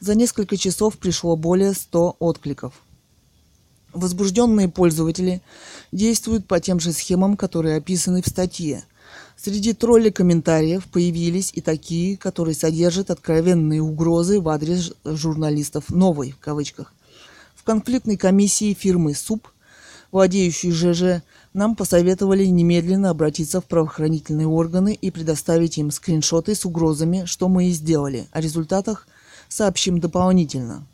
за 0.00 0.14
несколько 0.14 0.56
часов 0.56 0.96
пришло 0.98 1.36
более 1.36 1.74
100 1.74 2.16
откликов. 2.18 2.74
Возбужденные 3.92 4.68
пользователи 4.68 5.42
действуют 5.92 6.46
по 6.46 6.60
тем 6.60 6.80
же 6.80 6.92
схемам, 6.92 7.36
которые 7.36 7.76
описаны 7.76 8.22
в 8.22 8.26
статье. 8.26 8.84
Среди 9.36 9.72
троллей 9.72 10.12
комментариев 10.12 10.84
появились 10.86 11.50
и 11.54 11.60
такие, 11.60 12.16
которые 12.16 12.54
содержат 12.54 13.10
откровенные 13.10 13.82
угрозы 13.82 14.40
в 14.40 14.48
адрес 14.48 14.92
журналистов 15.04 15.90
«новой» 15.90 16.32
в 16.32 16.38
кавычках. 16.38 16.92
В 17.54 17.64
конфликтной 17.64 18.16
комиссии 18.16 18.74
фирмы 18.74 19.14
СУП 19.14 19.48
владеющие 20.12 20.72
ЖЖ, 20.72 21.22
нам 21.52 21.76
посоветовали 21.76 22.46
немедленно 22.46 23.10
обратиться 23.10 23.60
в 23.60 23.64
правоохранительные 23.64 24.46
органы 24.46 24.94
и 24.94 25.10
предоставить 25.10 25.78
им 25.78 25.90
скриншоты 25.90 26.54
с 26.54 26.64
угрозами, 26.64 27.24
что 27.24 27.48
мы 27.48 27.68
и 27.68 27.72
сделали. 27.72 28.26
О 28.32 28.40
результатах 28.40 29.06
сообщим 29.48 30.00
дополнительно. 30.00 30.86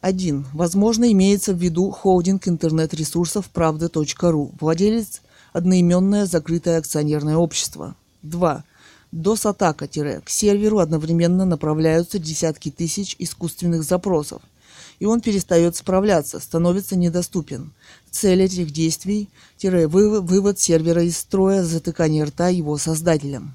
1. 0.00 0.46
Возможно, 0.52 1.10
имеется 1.10 1.52
в 1.52 1.58
виду 1.58 1.90
холдинг 1.90 2.46
интернет-ресурсов 2.46 3.50
правда.ру, 3.52 4.52
владелец 4.60 5.22
одноименное 5.52 6.26
закрытое 6.26 6.78
акционерное 6.78 7.36
общество. 7.36 7.96
2. 8.22 8.64
DOS-атака- 9.12 10.20
к 10.20 10.28
серверу 10.28 10.78
одновременно 10.78 11.44
направляются 11.44 12.18
десятки 12.18 12.70
тысяч 12.70 13.16
искусственных 13.18 13.82
запросов– 13.82 14.42
и 14.98 15.06
он 15.06 15.20
перестает 15.20 15.76
справляться, 15.76 16.40
становится 16.40 16.96
недоступен. 16.96 17.72
Цель 18.10 18.42
этих 18.42 18.72
действий– 18.72 19.28
вывод 19.62 20.58
сервера 20.58 21.02
из 21.02 21.18
строя, 21.18 21.62
затыкание 21.62 22.24
рта 22.24 22.48
его 22.48 22.78
создателям. 22.78 23.54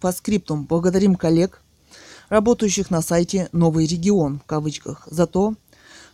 По 0.00 0.12
скриптум 0.12 0.64
благодарим 0.64 1.16
коллег, 1.16 1.60
работающих 2.28 2.90
на 2.90 3.02
сайте 3.02 3.48
«Новый 3.52 3.86
регион» 3.86 4.38
в 4.38 4.44
кавычках, 4.44 5.08
за 5.10 5.26
то, 5.26 5.54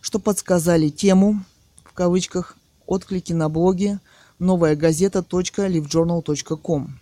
что 0.01 0.17
подсказали 0.19 0.89
тему 0.89 1.45
в 1.83 1.93
кавычках 1.93 2.57
отклики 2.85 3.33
на 3.33 3.49
блоге 3.49 3.99
новая 4.39 4.75
газета.livejournal.com. 4.75 6.99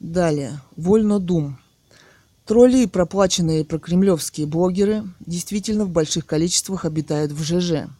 Далее. 0.00 0.60
Вольно 0.76 1.18
Дум. 1.18 1.58
Тролли 2.48 2.84
и 2.84 2.86
проплаченные 2.86 3.62
прокремлевские 3.62 4.46
блогеры 4.46 5.04
действительно 5.20 5.84
в 5.84 5.90
больших 5.90 6.24
количествах 6.24 6.86
обитают 6.86 7.30
в 7.30 7.42
ЖЖ. 7.42 7.90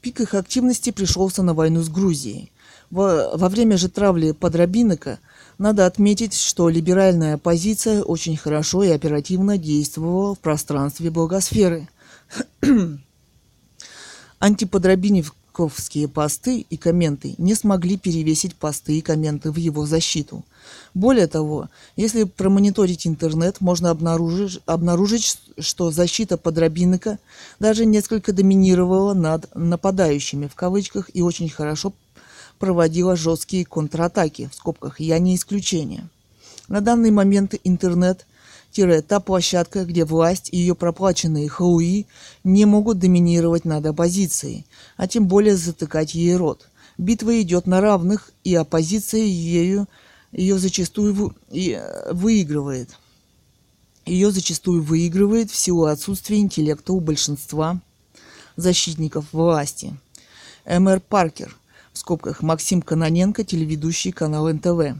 Пик 0.00 0.20
их 0.20 0.34
активности 0.34 0.90
пришелся 0.90 1.42
на 1.42 1.54
войну 1.54 1.82
с 1.82 1.88
Грузией. 1.88 2.52
Во, 2.92 3.36
во 3.36 3.48
время 3.48 3.76
же 3.76 3.88
травли 3.88 4.30
подробинника 4.30 5.18
надо 5.58 5.86
отметить, 5.86 6.34
что 6.34 6.68
либеральная 6.68 7.34
оппозиция 7.34 8.04
очень 8.04 8.36
хорошо 8.36 8.84
и 8.84 8.90
оперативно 8.90 9.58
действовала 9.58 10.36
в 10.36 10.38
пространстве 10.38 11.10
благосферы. 11.10 11.88
Антиподробинев 14.38 15.34
Ковские 15.54 16.08
посты 16.08 16.66
и 16.68 16.76
комменты 16.76 17.36
не 17.38 17.54
смогли 17.54 17.96
перевесить 17.96 18.56
посты 18.56 18.98
и 18.98 19.00
комменты 19.00 19.52
в 19.52 19.56
его 19.56 19.86
защиту. 19.86 20.44
Более 20.94 21.26
того, 21.26 21.68
если 21.96 22.24
промониторить 22.24 23.06
интернет, 23.06 23.60
можно 23.60 23.90
обнаружить, 23.90 24.60
обнаружить 24.66 25.38
что 25.58 25.90
защита 25.90 26.36
подробинника 26.36 27.18
даже 27.58 27.86
несколько 27.86 28.32
доминировала 28.32 29.14
над 29.14 29.54
нападающими 29.54 30.46
в 30.46 30.54
кавычках 30.54 31.10
и 31.14 31.22
очень 31.22 31.48
хорошо 31.48 31.92
проводила 32.58 33.16
жесткие 33.16 33.64
контратаки, 33.64 34.48
в 34.50 34.54
скобках 34.54 35.00
«я 35.00 35.18
не 35.18 35.36
исключение». 35.36 36.08
На 36.68 36.80
данный 36.80 37.10
момент 37.10 37.54
интернет 37.64 38.26
та 39.06 39.20
площадка, 39.20 39.84
где 39.84 40.04
власть 40.04 40.48
и 40.50 40.56
ее 40.56 40.74
проплаченные 40.74 41.48
хауи 41.48 42.06
не 42.42 42.64
могут 42.64 42.98
доминировать 42.98 43.64
над 43.64 43.86
оппозицией, 43.86 44.66
а 44.96 45.06
тем 45.06 45.28
более 45.28 45.56
затыкать 45.56 46.14
ей 46.14 46.34
рот. 46.36 46.68
Битва 46.98 47.40
идет 47.40 47.66
на 47.66 47.80
равных, 47.80 48.30
и 48.42 48.54
оппозиция 48.54 49.22
ею, 49.22 49.86
ее 50.34 50.58
зачастую 50.58 51.34
и 51.50 51.80
выигрывает. 52.10 52.90
Ее 54.04 54.30
зачастую 54.30 54.82
выигрывает 54.82 55.50
в 55.50 55.56
силу 55.56 55.84
отсутствия 55.84 56.38
интеллекта 56.38 56.92
у 56.92 57.00
большинства 57.00 57.80
защитников 58.56 59.32
власти. 59.32 59.96
М.Р. 60.64 61.00
Паркер, 61.00 61.56
в 61.92 61.98
скобках 61.98 62.42
Максим 62.42 62.82
Каноненко, 62.82 63.44
телеведущий 63.44 64.12
канал 64.12 64.52
НТВ. 64.52 64.98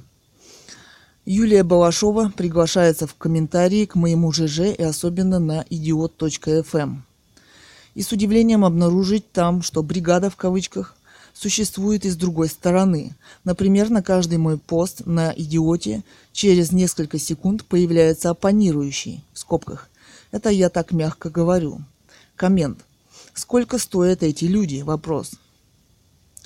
Юлия 1.26 1.64
Балашова 1.64 2.32
приглашается 2.34 3.06
в 3.06 3.14
комментарии 3.14 3.86
к 3.86 3.94
моему 3.94 4.30
ЖЖ 4.32 4.60
и 4.78 4.82
особенно 4.82 5.38
на. 5.38 5.64
Эм. 5.70 7.04
И 7.94 8.02
с 8.02 8.12
удивлением 8.12 8.64
обнаружить 8.64 9.32
там, 9.32 9.62
что 9.62 9.82
бригада 9.82 10.30
в 10.30 10.36
кавычках 10.36 10.93
существует 11.34 12.06
и 12.06 12.10
с 12.10 12.16
другой 12.16 12.48
стороны. 12.48 13.14
Например, 13.42 13.90
на 13.90 14.02
каждый 14.02 14.38
мой 14.38 14.56
пост 14.56 15.02
на 15.04 15.34
идиоте 15.36 16.02
через 16.32 16.72
несколько 16.72 17.18
секунд 17.18 17.64
появляется 17.64 18.30
оппонирующий, 18.30 19.22
в 19.34 19.38
скобках. 19.40 19.90
Это 20.30 20.48
я 20.48 20.70
так 20.70 20.92
мягко 20.92 21.28
говорю. 21.28 21.82
Коммент. 22.36 22.78
Сколько 23.34 23.78
стоят 23.78 24.22
эти 24.22 24.44
люди? 24.44 24.80
Вопрос. 24.80 25.32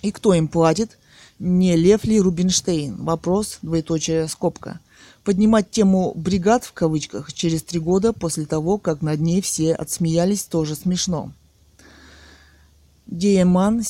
И 0.02 0.10
кто 0.10 0.34
им 0.34 0.48
платит? 0.48 0.98
Не 1.38 1.76
Лев 1.76 2.04
ли 2.04 2.20
Рубинштейн? 2.20 2.96
Вопрос, 2.96 3.58
двоеточие, 3.62 4.26
скобка. 4.26 4.80
Поднимать 5.22 5.70
тему 5.70 6.12
«бригад» 6.16 6.64
в 6.64 6.72
кавычках 6.72 7.32
через 7.32 7.62
три 7.62 7.78
года 7.78 8.12
после 8.12 8.46
того, 8.46 8.78
как 8.78 9.02
над 9.02 9.20
ней 9.20 9.42
все 9.42 9.74
отсмеялись, 9.74 10.44
тоже 10.44 10.74
смешно. 10.74 11.32
Диеман 13.06 13.82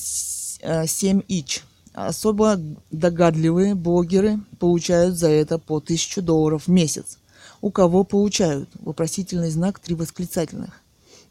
7 0.63 1.23
ич. 1.29 1.63
Особо 1.95 2.61
догадливые 2.91 3.75
блогеры 3.75 4.39
получают 4.59 5.17
за 5.17 5.29
это 5.29 5.59
по 5.59 5.79
1000 5.79 6.23
долларов 6.23 6.65
в 6.67 6.69
месяц. 6.69 7.19
У 7.61 7.71
кого 7.71 8.05
получают? 8.05 8.69
Вопросительный 8.79 9.51
знак, 9.51 9.81
три 9.81 9.95
восклицательных. 9.95 10.81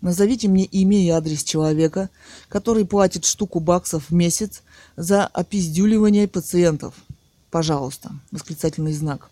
Назовите 0.01 0.47
мне 0.47 0.65
имя 0.65 1.01
и 1.01 1.09
адрес 1.09 1.43
человека, 1.43 2.09
который 2.49 2.85
платит 2.85 3.25
штуку 3.25 3.59
баксов 3.59 4.09
в 4.09 4.13
месяц 4.13 4.61
за 4.95 5.25
опиздюливание 5.25 6.27
пациентов. 6.27 6.93
Пожалуйста. 7.49 8.11
Восклицательный 8.31 8.93
знак. 8.93 9.29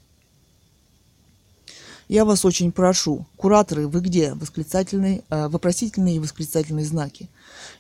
Я 2.07 2.23
вас 2.23 2.45
очень 2.45 2.71
прошу. 2.71 3.25
Кураторы, 3.35 3.87
вы 3.87 3.99
где? 3.99 4.33
Восклицательный, 4.35 5.23
э, 5.29 5.47
вопросительные 5.47 6.15
и 6.15 6.19
восклицательные 6.19 6.85
знаки. 6.85 7.29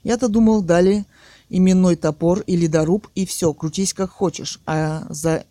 Я-то 0.03 0.27
думал, 0.27 0.61
дали 0.61 1.05
именной 1.49 1.95
топор 1.95 2.41
или 2.41 2.67
доруб 2.67 3.07
и 3.15 3.25
все, 3.25 3.53
крутись 3.53 3.93
как 3.93 4.11
хочешь. 4.11 4.59
А 4.65 5.05
за 5.09 5.45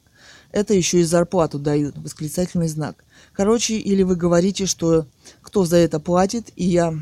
это 0.52 0.74
еще 0.74 1.00
и 1.00 1.04
зарплату 1.04 1.58
дают. 1.58 1.96
Восклицательный 1.98 2.68
знак. 2.68 3.04
Короче, 3.32 3.76
или 3.76 4.02
вы 4.02 4.16
говорите, 4.16 4.66
что 4.66 5.06
кто 5.42 5.64
за 5.64 5.76
это 5.78 5.98
платит, 5.98 6.52
и 6.56 6.64
я 6.64 6.94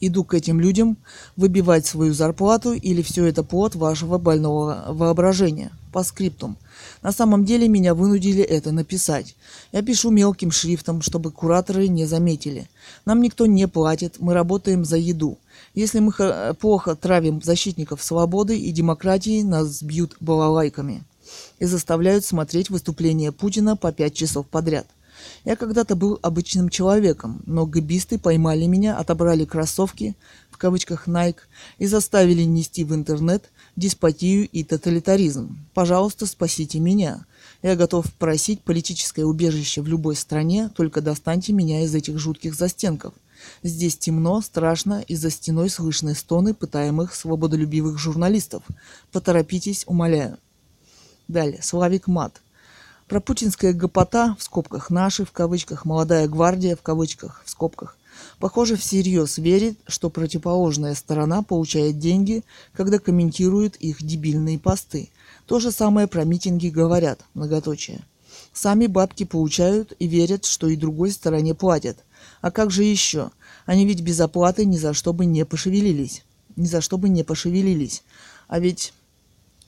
иду 0.00 0.24
к 0.24 0.34
этим 0.34 0.60
людям 0.60 0.98
выбивать 1.36 1.86
свою 1.86 2.12
зарплату 2.12 2.72
или 2.72 3.02
все 3.02 3.24
это 3.24 3.42
плод 3.42 3.74
вашего 3.74 4.18
больного 4.18 4.84
воображения. 4.88 5.72
По 5.92 6.02
скриптум. 6.02 6.58
На 7.02 7.12
самом 7.12 7.46
деле 7.46 7.68
меня 7.68 7.94
вынудили 7.94 8.42
это 8.42 8.70
написать. 8.70 9.34
Я 9.72 9.80
пишу 9.80 10.10
мелким 10.10 10.50
шрифтом, 10.50 11.00
чтобы 11.00 11.30
кураторы 11.30 11.88
не 11.88 12.04
заметили. 12.04 12.68
Нам 13.06 13.22
никто 13.22 13.46
не 13.46 13.66
платит, 13.66 14.16
мы 14.18 14.34
работаем 14.34 14.84
за 14.84 14.98
еду. 14.98 15.38
Если 15.76 15.98
мы 15.98 16.10
плохо 16.54 16.96
травим 16.96 17.42
защитников 17.42 18.02
свободы 18.02 18.58
и 18.58 18.72
демократии, 18.72 19.42
нас 19.42 19.82
бьют 19.82 20.16
балалайками 20.20 21.04
и 21.58 21.66
заставляют 21.66 22.24
смотреть 22.24 22.70
выступления 22.70 23.30
Путина 23.30 23.76
по 23.76 23.92
пять 23.92 24.14
часов 24.14 24.46
подряд. 24.46 24.86
Я 25.44 25.54
когда-то 25.54 25.94
был 25.94 26.18
обычным 26.22 26.70
человеком, 26.70 27.42
но 27.44 27.66
гибисты 27.66 28.18
поймали 28.18 28.64
меня, 28.64 28.96
отобрали 28.96 29.44
кроссовки, 29.44 30.16
в 30.50 30.56
кавычках 30.56 31.08
Nike, 31.08 31.40
и 31.78 31.86
заставили 31.86 32.42
нести 32.42 32.82
в 32.82 32.94
интернет 32.94 33.50
деспотию 33.76 34.48
и 34.48 34.64
тоталитаризм. 34.64 35.58
Пожалуйста, 35.74 36.24
спасите 36.24 36.80
меня. 36.80 37.26
Я 37.62 37.76
готов 37.76 38.10
просить 38.14 38.62
политическое 38.62 39.24
убежище 39.24 39.82
в 39.82 39.88
любой 39.88 40.16
стране, 40.16 40.70
только 40.74 41.02
достаньте 41.02 41.52
меня 41.52 41.84
из 41.84 41.94
этих 41.94 42.18
жутких 42.18 42.54
застенков. 42.54 43.12
Здесь 43.62 43.96
темно, 43.96 44.40
страшно, 44.40 45.02
и 45.06 45.14
за 45.16 45.30
стеной 45.30 45.70
слышны 45.70 46.14
стоны 46.14 46.54
пытаемых 46.54 47.14
свободолюбивых 47.14 47.98
журналистов. 47.98 48.62
Поторопитесь, 49.12 49.84
умоляю. 49.86 50.38
Далее. 51.28 51.62
Славик 51.62 52.06
Мат. 52.06 52.40
Про 53.08 53.20
путинская 53.20 53.72
гопота, 53.72 54.34
в 54.38 54.42
скобках 54.42 54.90
наши, 54.90 55.24
в 55.24 55.30
кавычках, 55.30 55.84
молодая 55.84 56.26
гвардия, 56.26 56.74
в 56.74 56.82
кавычках, 56.82 57.42
в 57.44 57.50
скобках, 57.50 57.96
похоже 58.40 58.76
всерьез 58.76 59.38
верит, 59.38 59.78
что 59.86 60.10
противоположная 60.10 60.94
сторона 60.96 61.42
получает 61.42 62.00
деньги, 62.00 62.42
когда 62.72 62.98
комментирует 62.98 63.76
их 63.76 64.02
дебильные 64.02 64.58
посты. 64.58 65.10
То 65.46 65.60
же 65.60 65.70
самое 65.70 66.08
про 66.08 66.24
митинги 66.24 66.68
говорят, 66.68 67.20
многоточие. 67.34 68.04
Сами 68.52 68.86
бабки 68.86 69.24
получают 69.24 69.92
и 69.98 70.06
верят, 70.06 70.44
что 70.44 70.68
и 70.68 70.76
другой 70.76 71.12
стороне 71.12 71.54
платят. 71.54 71.98
А 72.40 72.50
как 72.50 72.70
же 72.70 72.82
еще? 72.82 73.30
Они 73.66 73.84
ведь 73.84 74.00
без 74.00 74.18
оплаты 74.20 74.64
ни 74.64 74.76
за 74.76 74.94
что 74.94 75.12
бы 75.12 75.26
не 75.26 75.44
пошевелились. 75.44 76.24
Ни 76.54 76.66
за 76.66 76.80
что 76.80 76.96
бы 76.96 77.08
не 77.08 77.24
пошевелились. 77.24 78.02
А 78.48 78.60
ведь 78.60 78.94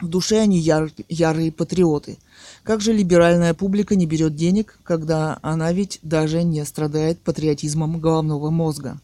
в 0.00 0.08
душе 0.08 0.38
они 0.38 0.58
яр, 0.58 0.90
ярые 1.08 1.50
патриоты. 1.50 2.18
Как 2.62 2.80
же 2.80 2.92
либеральная 2.92 3.52
публика 3.52 3.96
не 3.96 4.06
берет 4.06 4.36
денег, 4.36 4.78
когда 4.84 5.38
она 5.42 5.72
ведь 5.72 5.98
даже 6.02 6.44
не 6.44 6.64
страдает 6.64 7.20
патриотизмом 7.20 7.98
головного 7.98 8.50
мозга? 8.50 9.00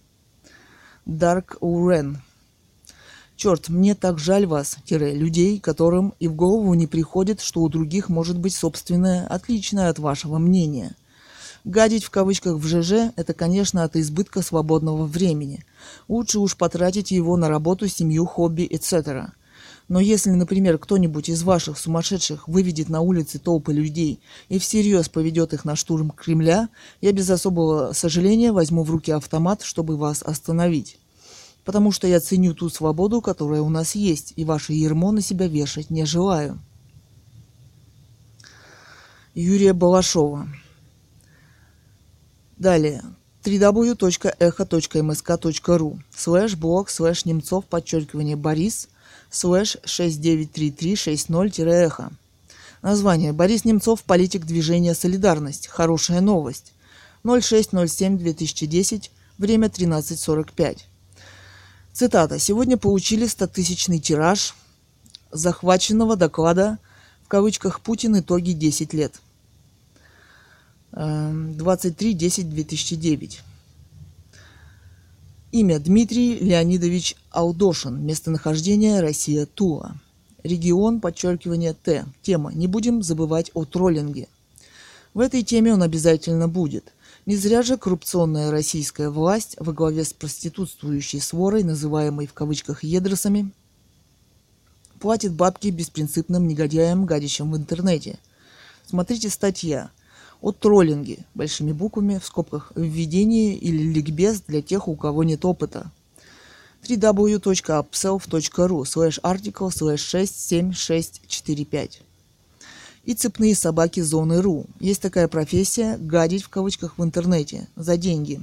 Дарк 1.05 1.59
Урен. 1.61 2.23
Черт, 3.37 3.69
мне 3.69 3.97
так 3.97 4.21
жаль 4.21 4.47
вас, 4.47 4.77
тире, 4.85 5.13
людей, 5.13 5.59
которым 5.59 6.15
и 6.21 6.29
в 6.29 6.37
голову 6.37 6.73
не 6.75 6.87
приходит, 6.87 7.41
что 7.41 7.63
у 7.63 7.69
других 7.69 8.09
может 8.09 8.39
быть 8.39 8.55
собственное, 8.55 9.27
отличное 9.27 9.89
от 9.89 9.99
вашего 9.99 10.39
мнения. 10.39 10.95
Гадить 11.65 12.05
в 12.05 12.11
кавычках 12.11 12.57
в 12.57 12.67
ЖЖ– 12.67 13.13
это, 13.17 13.33
конечно, 13.33 13.85
от 13.85 13.97
избытка 13.97 14.43
свободного 14.43 15.07
времени. 15.07 15.65
Лучше 16.09 16.39
уж 16.39 16.59
потратить 16.59 17.11
его 17.11 17.39
на 17.39 17.49
работу, 17.49 17.89
семью, 17.89 18.27
хобби, 18.27 18.69
etc. 18.71 19.31
Но 19.89 19.99
если, 19.99 20.31
например, 20.31 20.77
кто-нибудь 20.77 21.31
из 21.31 21.43
ваших 21.43 21.79
сумасшедших 21.79 22.49
выведет 22.49 22.91
на 22.91 23.01
улицы 23.01 23.39
толпы 23.39 23.73
людей 23.73 24.21
и 24.51 24.59
всерьез 24.59 25.09
поведет 25.09 25.55
их 25.55 25.65
на 25.65 25.75
штурм 25.75 26.11
Кремля, 26.11 26.69
я 27.01 27.13
без 27.13 27.31
особого 27.31 27.93
сожаления 27.95 28.53
возьму 28.53 28.83
в 28.83 28.91
руки 28.91 29.11
автомат, 29.11 29.63
чтобы 29.63 29.97
вас 29.97 30.23
остановить. 30.23 30.99
Потому 31.65 31.93
что 31.93 32.07
я 32.07 32.21
ценю 32.21 32.53
ту 32.53 32.69
свободу, 32.69 33.23
которая 33.23 33.63
у 33.63 33.71
нас 33.71 33.95
есть, 33.95 34.35
и 34.37 34.45
ваше 34.45 34.75
ермо 34.75 35.13
на 35.13 35.23
себя 35.23 35.49
вешать 35.49 35.89
не 35.89 36.05
желаю. 36.05 36.61
Юрия 39.35 39.73
Балашова. 39.73 40.47
Далее 42.57 43.03
www.echo.msk.ru 43.45 45.99
слэш 46.15 46.55
блог 46.57 46.91
слэш 46.91 47.25
немцов 47.25 47.65
подчеркивание 47.67 48.37
Борис 48.37 48.89
слэш 49.31 49.77
693360-эхо. 49.85 52.11
Название. 52.83 53.33
Борис 53.33 53.65
Немцов, 53.65 54.03
политик 54.03 54.45
движения 54.45 54.95
«Солидарность». 54.95 55.69
Хорошая 55.69 56.21
новость. 56.21 56.75
06.07.2010, 57.25 59.09
время 59.39 59.69
13.45. 59.69 60.81
Цитата. 61.95 62.39
«Сегодня 62.39 62.77
получили 62.77 63.27
стотысячный 63.27 64.01
тираж 64.01 64.55
захваченного 65.33 66.17
доклада 66.17 66.79
в 67.25 67.29
кавычках 67.29 67.81
«Путин. 67.81 68.19
Итоги 68.19 68.53
10 68.53 68.93
лет». 68.93 69.15
23.10.2009. 70.95 73.41
Имя 75.51 75.81
Дмитрий 75.81 76.39
Леонидович 76.39 77.17
Алдошин. 77.31 78.01
Местонахождение 78.05 79.01
Россия 79.01 79.47
Тула. 79.47 79.97
Регион, 80.43 81.01
подчеркивание 81.01 81.73
Т. 81.75 82.05
Тема. 82.23 82.53
Не 82.53 82.69
будем 82.69 83.03
забывать 83.03 83.51
о 83.55 83.65
троллинге. 83.65 84.29
В 85.15 85.21
этой 85.21 85.43
теме 85.43 85.73
он 85.73 85.83
обязательно 85.83 86.49
будет. 86.49 86.93
Не 87.27 87.37
зря 87.37 87.63
же 87.63 87.79
коррупционная 87.79 88.51
российская 88.51 89.11
власть 89.11 89.57
во 89.59 89.73
главе 89.73 90.05
с 90.05 90.13
проститутствующей 90.13 91.21
сворой, 91.21 91.63
называемой 91.63 92.27
в 92.27 92.35
кавычках 92.35 92.85
едросами, 92.85 93.51
платит 95.01 95.33
бабки 95.33 95.69
беспринципным 95.69 96.47
негодяям, 96.47 97.07
гадящим 97.07 97.53
в 97.53 97.57
интернете. 97.57 98.19
Смотрите 98.87 99.31
статья– 99.31 99.91
о 100.45 100.53
троллинге, 100.53 101.19
большими 101.35 101.73
буквами, 101.73 102.19
в 102.19 102.27
скобках, 102.27 102.71
введение 102.75 103.57
или 103.57 103.83
ликбез 103.83 104.43
для 104.43 104.61
тех, 104.61 104.89
у 104.89 104.95
кого 104.95 105.25
нет 105.25 105.43
опыта. 105.47 105.91
www.upself.ru 106.87 108.83
slash 108.83 109.19
article 109.23 109.71
slash 109.71 109.97
67645 109.97 112.03
и 113.05 113.15
цепные 113.15 113.55
собаки 113.55 114.01
зоны 114.01 114.43
РУ. 114.43 114.67
Есть 114.81 115.01
такая 115.01 115.29
профессия– 115.29 115.97
гадить 115.99 116.43
в 116.43 116.51
кавычках 116.51 116.99
в 116.99 117.03
интернете 117.03 117.67
за 117.75 117.97
деньги. 117.97 118.43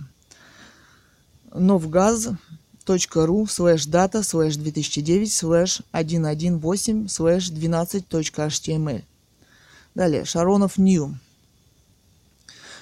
novgaz.ru 1.54 3.46
слэш 3.46 3.86
data 3.86 4.24
слэш 4.24 4.56
2009 4.56 5.32
слэш 5.32 5.84
118 5.94 7.12
слэш 7.12 7.52
12.html. 7.52 9.04
Далее, 9.94 10.26
Шаронов 10.26 10.80
Нью. 10.80 11.20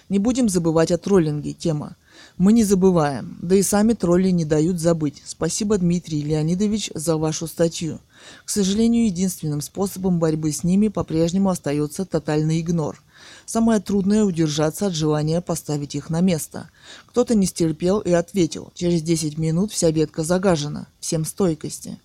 Не 0.10 0.18
будем 0.18 0.49
забывать 0.49 0.91
о 0.91 0.98
троллинге. 0.98 1.53
Тема. 1.53 1.95
Мы 2.38 2.52
не 2.52 2.64
забываем. 2.64 3.38
Да 3.41 3.56
и 3.56 3.61
сами 3.61 3.94
тролли 3.94 4.30
не 4.30 4.44
дают 4.44 4.80
забыть. 4.80 5.22
Спасибо, 5.23 5.77
Дмитрий 5.77 6.23
Леонидович, 6.23 6.91
за 6.95 7.15
вашу 7.15 7.45
статью. 7.48 7.99
К 8.44 8.49
сожалению, 8.49 9.06
единственным 9.06 9.61
способом 9.61 10.18
борьбы 10.18 10.52
с 10.52 10.64
ними 10.64 10.88
по-прежнему 10.88 11.49
остается 11.49 12.06
тотальный 12.06 12.60
игнор. 12.60 13.02
Самое 13.45 13.80
трудное– 13.80 14.23
удержаться 14.26 14.88
от 14.88 14.94
желания 14.94 15.41
поставить 15.41 15.94
их 15.94 16.10
на 16.10 16.22
место. 16.22 16.69
Кто-то 17.07 17.36
не 17.36 17.45
стерпел 17.45 17.99
и 17.99 18.11
ответил. 18.11 18.72
Через 18.73 19.03
10 19.03 19.38
минут 19.38 19.72
вся 19.72 19.91
ветка 19.91 20.23
загажена. 20.23 20.88
Всем 20.99 21.23
стойкости. 21.23 21.99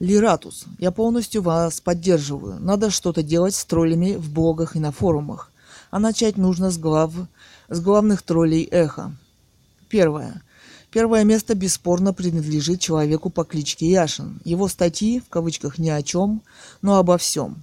Лиратус. 0.00 0.64
Я 0.78 0.90
полностью 0.90 1.42
вас 1.42 1.80
поддерживаю. 1.80 2.58
Надо 2.58 2.90
что-то 2.90 3.22
делать 3.22 3.54
с 3.54 3.64
троллями 3.64 4.16
в 4.16 4.32
блогах 4.32 4.74
и 4.74 4.80
на 4.80 4.90
форумах. 4.90 5.51
А 5.92 5.98
начать 5.98 6.38
нужно 6.38 6.70
с, 6.70 6.78
глав, 6.78 7.12
с 7.68 7.80
главных 7.80 8.22
троллей 8.22 8.64
эхо. 8.64 9.14
Первое. 9.90 10.42
Первое 10.90 11.22
место 11.22 11.54
бесспорно 11.54 12.14
принадлежит 12.14 12.80
человеку 12.80 13.28
по 13.28 13.44
кличке 13.44 13.90
Яшин. 13.90 14.40
Его 14.42 14.68
статьи, 14.68 15.20
в 15.20 15.28
кавычках, 15.28 15.78
ни 15.78 15.90
о 15.90 16.02
чем, 16.02 16.40
но 16.80 16.96
обо 16.96 17.18
всем. 17.18 17.62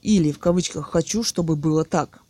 Или, 0.00 0.32
в 0.32 0.38
кавычках, 0.38 0.90
хочу, 0.90 1.22
чтобы 1.22 1.54
было 1.54 1.84
так. 1.84 2.20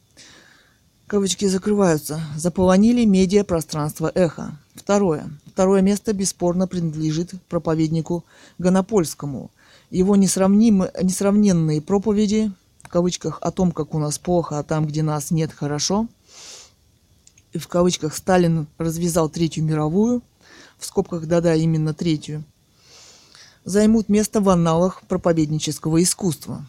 Кавычки 1.07 1.45
закрываются. 1.45 2.21
Заполонили 2.37 3.05
медиа 3.05 3.45
пространство 3.45 4.11
эхо. 4.17 4.59
Второе. 4.75 5.31
Второе 5.47 5.81
место 5.81 6.13
бесспорно 6.13 6.67
принадлежит 6.67 7.35
проповеднику 7.49 8.25
Гонопольскому. 8.59 9.53
Его 9.91 10.17
несравним, 10.17 10.87
несравненные 11.01 11.81
проповеди 11.81 12.51
в 12.87 12.89
кавычках 12.89 13.41
о 13.43 13.51
том, 13.51 13.73
как 13.73 13.95
у 13.95 13.99
нас 13.99 14.17
плохо, 14.17 14.61
а 14.61 14.63
там, 14.63 14.87
где 14.87 15.03
нас 15.03 15.33
нет, 15.33 15.53
хорошо. 15.53 16.07
И 17.53 17.59
в 17.59 17.67
кавычках 17.67 18.15
Сталин 18.15 18.69
развязал 18.79 19.29
Третью 19.29 19.65
мировую, 19.65 20.23
в 20.79 20.87
скобках 20.87 21.27
да-да, 21.27 21.57
именно 21.57 21.95
Третью, 21.95 22.45
займут 23.65 24.09
место 24.09 24.41
в 24.41 24.49
анналах 24.49 25.03
проповеднического 25.09 26.01
искусства. 26.01 26.65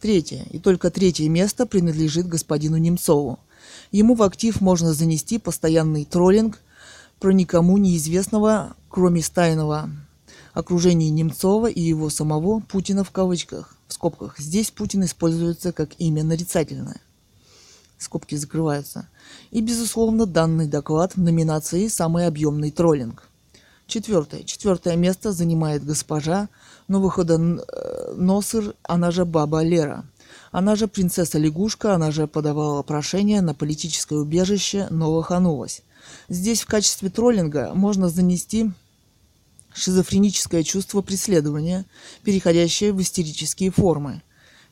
Третье, 0.00 0.44
и 0.50 0.58
только 0.58 0.90
третье 0.90 1.28
место 1.28 1.66
принадлежит 1.66 2.26
господину 2.26 2.76
Немцову. 2.76 3.38
Ему 3.92 4.16
в 4.16 4.24
актив 4.24 4.60
можно 4.60 4.92
занести 4.92 5.38
постоянный 5.38 6.04
троллинг 6.04 6.60
про 7.20 7.30
никому 7.30 7.78
неизвестного, 7.78 8.74
кроме 8.90 9.22
стайного 9.22 9.88
окружении 10.52 11.10
Немцова 11.10 11.68
и 11.68 11.80
его 11.80 12.10
самого 12.10 12.58
Путина 12.58 13.04
в 13.04 13.12
кавычках. 13.12 13.73
В 13.88 13.92
скобках. 13.92 14.38
Здесь 14.38 14.70
Путин 14.70 15.04
используется 15.04 15.72
как 15.72 15.90
имя 15.98 16.24
нарицательное. 16.24 17.00
Скобки 17.98 18.34
закрываются. 18.34 19.08
И, 19.50 19.60
безусловно, 19.60 20.26
данный 20.26 20.66
доклад 20.66 21.16
в 21.16 21.20
номинации 21.20 21.88
«Самый 21.88 22.26
объемный 22.26 22.70
троллинг». 22.70 23.28
Четвертое. 23.86 24.44
Четвертое 24.44 24.96
место 24.96 25.32
занимает 25.32 25.84
госпожа 25.84 26.48
Новоходоносыр, 26.88 28.74
она 28.82 29.10
же 29.10 29.24
Баба 29.24 29.62
Лера. 29.62 30.04
Она 30.50 30.74
же 30.74 30.88
принцесса 30.88 31.38
лягушка, 31.38 31.94
она 31.94 32.10
же 32.10 32.26
подавала 32.26 32.82
прошение 32.82 33.42
на 33.42 33.54
политическое 33.54 34.16
убежище, 34.16 34.86
но 34.90 35.10
лоханулась. 35.10 35.82
Здесь 36.28 36.62
в 36.62 36.66
качестве 36.66 37.10
троллинга 37.10 37.72
можно 37.74 38.08
занести 38.08 38.70
шизофреническое 39.74 40.62
чувство 40.62 41.02
преследования, 41.02 41.84
переходящее 42.22 42.92
в 42.92 43.02
истерические 43.02 43.70
формы. 43.70 44.22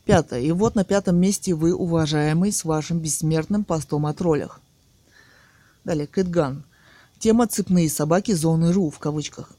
Пятое. 0.05 0.41
И 0.41 0.51
вот 0.53 0.75
на 0.75 0.85
пятом 0.85 1.17
месте 1.17 1.55
вы, 1.55 1.75
уважаемый, 1.75 2.53
с 2.53 2.65
вашим 2.65 2.99
бессмертным 2.99 3.65
постом 3.65 4.07
о 4.07 4.15
троллях. 4.15 4.61
Далее, 5.85 6.07
Кэтган. 6.07 6.65
Тема 7.19 7.47
«Цепные 7.47 7.89
собаки 7.89 8.33
зоны 8.33 8.73
РУ» 8.73 8.91
в 8.91 8.99
кавычках. 8.99 9.51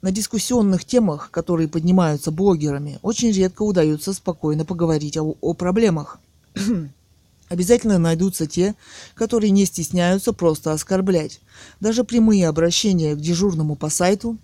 На 0.00 0.10
дискуссионных 0.10 0.84
темах, 0.84 1.30
которые 1.30 1.68
поднимаются 1.68 2.32
блогерами, 2.32 2.98
очень 3.02 3.30
редко 3.30 3.62
удается 3.62 4.12
спокойно 4.12 4.64
поговорить 4.64 5.16
о, 5.16 5.36
о 5.40 5.54
проблемах. 5.54 6.18
Обязательно 7.48 7.98
найдутся 7.98 8.46
те, 8.46 8.74
которые 9.14 9.50
не 9.50 9.66
стесняются 9.66 10.32
просто 10.32 10.72
оскорблять. 10.72 11.40
Даже 11.78 12.02
прямые 12.02 12.48
обращения 12.48 13.14
к 13.14 13.20
дежурному 13.20 13.76
по 13.76 13.88
сайту 13.90 14.38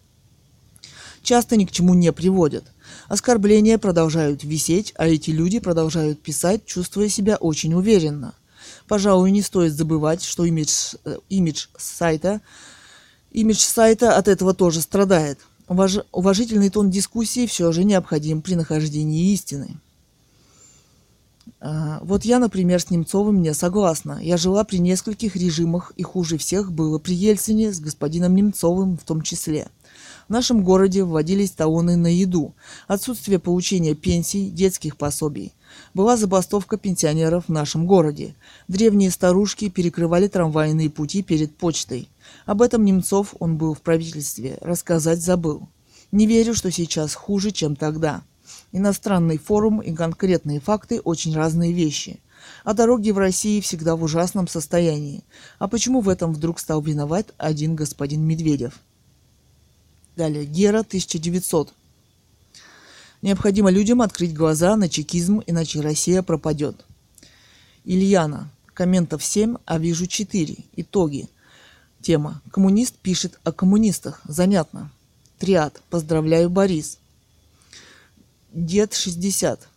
часто 1.28 1.56
ни 1.56 1.66
к 1.66 1.70
чему 1.70 1.92
не 1.92 2.10
приводят. 2.10 2.64
Оскорбления 3.06 3.76
продолжают 3.76 4.44
висеть, 4.44 4.94
а 4.96 5.06
эти 5.06 5.30
люди 5.30 5.58
продолжают 5.58 6.22
писать, 6.22 6.64
чувствуя 6.64 7.10
себя 7.10 7.36
очень 7.36 7.74
уверенно. 7.74 8.32
Пожалуй, 8.86 9.30
не 9.30 9.42
стоит 9.42 9.74
забывать, 9.74 10.22
что 10.22 10.46
имидж, 10.46 10.94
э, 11.04 11.18
имидж 11.28 11.66
сайта 11.76 12.40
имидж 13.30 13.58
сайта 13.58 14.16
от 14.16 14.26
этого 14.26 14.54
тоже 14.54 14.80
страдает. 14.80 15.38
Уваж, 15.68 15.98
уважительный 16.12 16.70
тон 16.70 16.90
дискуссии 16.90 17.46
все 17.46 17.72
же 17.72 17.84
необходим 17.84 18.40
при 18.40 18.54
нахождении 18.54 19.30
истины. 19.34 19.76
А, 21.60 22.00
вот 22.02 22.24
я, 22.24 22.38
например, 22.38 22.80
с 22.80 22.88
Немцовым 22.88 23.42
не 23.42 23.52
согласна. 23.52 24.18
Я 24.22 24.38
жила 24.38 24.64
при 24.64 24.78
нескольких 24.78 25.36
режимах, 25.36 25.92
и 25.96 26.02
хуже 26.02 26.38
всех 26.38 26.72
было 26.72 26.98
при 26.98 27.14
Ельцине 27.14 27.70
с 27.70 27.80
господином 27.80 28.34
Немцовым 28.34 28.96
в 28.96 29.04
том 29.04 29.20
числе. 29.20 29.68
В 30.28 30.30
нашем 30.30 30.62
городе 30.62 31.04
вводились 31.04 31.52
талоны 31.52 31.96
на 31.96 32.14
еду, 32.14 32.54
отсутствие 32.86 33.38
получения 33.38 33.94
пенсий, 33.94 34.50
детских 34.50 34.98
пособий. 34.98 35.54
Была 35.94 36.18
забастовка 36.18 36.76
пенсионеров 36.76 37.46
в 37.48 37.52
нашем 37.52 37.86
городе. 37.86 38.34
Древние 38.68 39.10
старушки 39.10 39.70
перекрывали 39.70 40.28
трамвайные 40.28 40.90
пути 40.90 41.22
перед 41.22 41.56
почтой. 41.56 42.10
Об 42.44 42.60
этом 42.60 42.84
Немцов, 42.84 43.34
он 43.38 43.56
был 43.56 43.72
в 43.72 43.80
правительстве, 43.80 44.58
рассказать 44.60 45.22
забыл. 45.22 45.66
Не 46.12 46.26
верю, 46.26 46.54
что 46.54 46.70
сейчас 46.70 47.14
хуже, 47.14 47.50
чем 47.50 47.74
тогда. 47.74 48.20
Иностранный 48.70 49.38
форум 49.38 49.80
и 49.80 49.94
конкретные 49.94 50.60
факты– 50.60 51.00
очень 51.04 51.34
разные 51.34 51.72
вещи. 51.72 52.20
А 52.64 52.74
дороги 52.74 53.12
в 53.12 53.18
России 53.18 53.62
всегда 53.62 53.96
в 53.96 54.02
ужасном 54.02 54.46
состоянии. 54.46 55.24
А 55.58 55.68
почему 55.68 56.02
в 56.02 56.08
этом 56.10 56.34
вдруг 56.34 56.58
стал 56.58 56.82
виноват 56.82 57.32
один 57.38 57.76
господин 57.76 58.26
Медведев? 58.26 58.74
Далее. 60.18 60.46
Гера, 60.46 60.80
1900. 60.80 61.72
Необходимо 63.22 63.70
людям 63.70 64.02
открыть 64.02 64.34
глаза 64.34 64.74
на 64.74 64.88
чекизм, 64.88 65.44
иначе 65.46 65.80
Россия 65.80 66.22
пропадет. 66.22 66.84
Ильяна. 67.84 68.50
Комментов 68.74 69.24
7, 69.24 69.58
а 69.64 69.78
вижу 69.78 70.08
4. 70.08 70.56
Итоги. 70.74 71.28
Тема. 72.00 72.42
Коммунист 72.50 72.96
пишет 72.96 73.38
о 73.44 73.52
коммунистах. 73.52 74.20
Занятно. 74.24 74.90
Триад. 75.38 75.80
Поздравляю, 75.88 76.50
Борис. 76.50 76.98
Дед 78.52 78.94
60. 78.94 79.68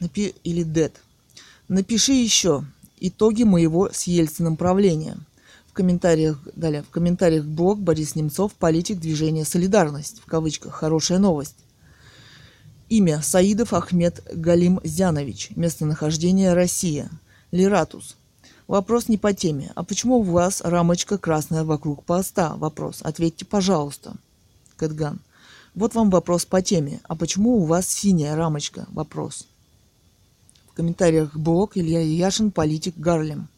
Напи... 0.00 0.34
Или 0.42 0.64
Дед. 0.64 1.00
Напиши 1.68 2.14
еще 2.14 2.64
итоги 2.98 3.44
моего 3.44 3.90
с 3.92 4.08
Ельциным 4.08 4.56
правления. 4.56 5.18
Комментариях, 5.74 6.38
далее, 6.54 6.82
в 6.82 6.90
комментариях 6.90 7.44
блог 7.44 7.80
Борис 7.80 8.14
Немцов, 8.14 8.54
политик 8.54 9.00
движения 9.00 9.44
«Солидарность», 9.44 10.20
в 10.20 10.26
кавычках, 10.26 10.72
хорошая 10.72 11.18
новость. 11.18 11.56
Имя 12.88 13.20
Саидов 13.22 13.72
Ахмед 13.72 14.22
Галим 14.32 14.80
Зянович. 14.84 15.50
Местонахождение 15.56 16.54
Россия. 16.54 17.10
Лиратус. 17.50 18.16
Вопрос 18.66 19.08
не 19.08 19.18
по 19.18 19.32
теме. 19.34 19.72
А 19.74 19.82
почему 19.82 20.18
у 20.18 20.22
вас 20.22 20.60
рамочка 20.62 21.18
красная 21.18 21.64
вокруг 21.64 22.04
поста? 22.04 22.54
Вопрос. 22.56 23.00
Ответьте, 23.02 23.44
пожалуйста. 23.44 24.14
Кэтган. 24.76 25.18
Вот 25.74 25.94
вам 25.94 26.10
вопрос 26.10 26.44
по 26.44 26.62
теме. 26.62 27.00
А 27.04 27.16
почему 27.16 27.56
у 27.56 27.64
вас 27.64 27.88
синяя 27.88 28.36
рамочка? 28.36 28.86
Вопрос. 28.92 29.46
В 30.68 30.74
комментариях 30.74 31.36
блог 31.36 31.76
Илья 31.76 32.00
Яшин, 32.00 32.50
политик 32.50 32.96
Гарлем. 32.96 33.48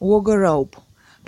Ога 0.00 0.36
Рауп. 0.36 0.76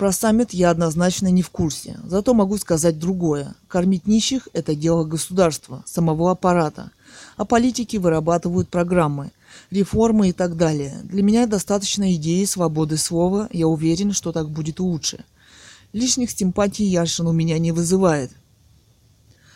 Про 0.01 0.11
саммит 0.11 0.51
я 0.51 0.71
однозначно 0.71 1.27
не 1.27 1.43
в 1.43 1.51
курсе. 1.51 1.99
Зато 2.07 2.33
могу 2.33 2.57
сказать 2.57 2.97
другое. 2.97 3.53
Кормить 3.67 4.07
нищих– 4.07 4.47
это 4.53 4.73
дело 4.73 5.03
государства, 5.03 5.83
самого 5.85 6.31
аппарата. 6.31 6.89
А 7.37 7.45
политики 7.45 7.97
вырабатывают 7.97 8.67
программы, 8.67 9.29
реформы 9.69 10.29
и 10.29 10.33
так 10.33 10.57
далее. 10.57 11.01
Для 11.03 11.21
меня 11.21 11.45
достаточно 11.45 12.15
идеи 12.15 12.45
свободы 12.45 12.97
слова. 12.97 13.47
Я 13.51 13.67
уверен, 13.67 14.11
что 14.11 14.31
так 14.31 14.49
будет 14.49 14.79
лучше. 14.79 15.23
Лишних 15.93 16.31
симпатий 16.31 16.87
Яшин 16.87 17.27
у 17.27 17.31
меня 17.31 17.59
не 17.59 17.71
вызывает. 17.71 18.31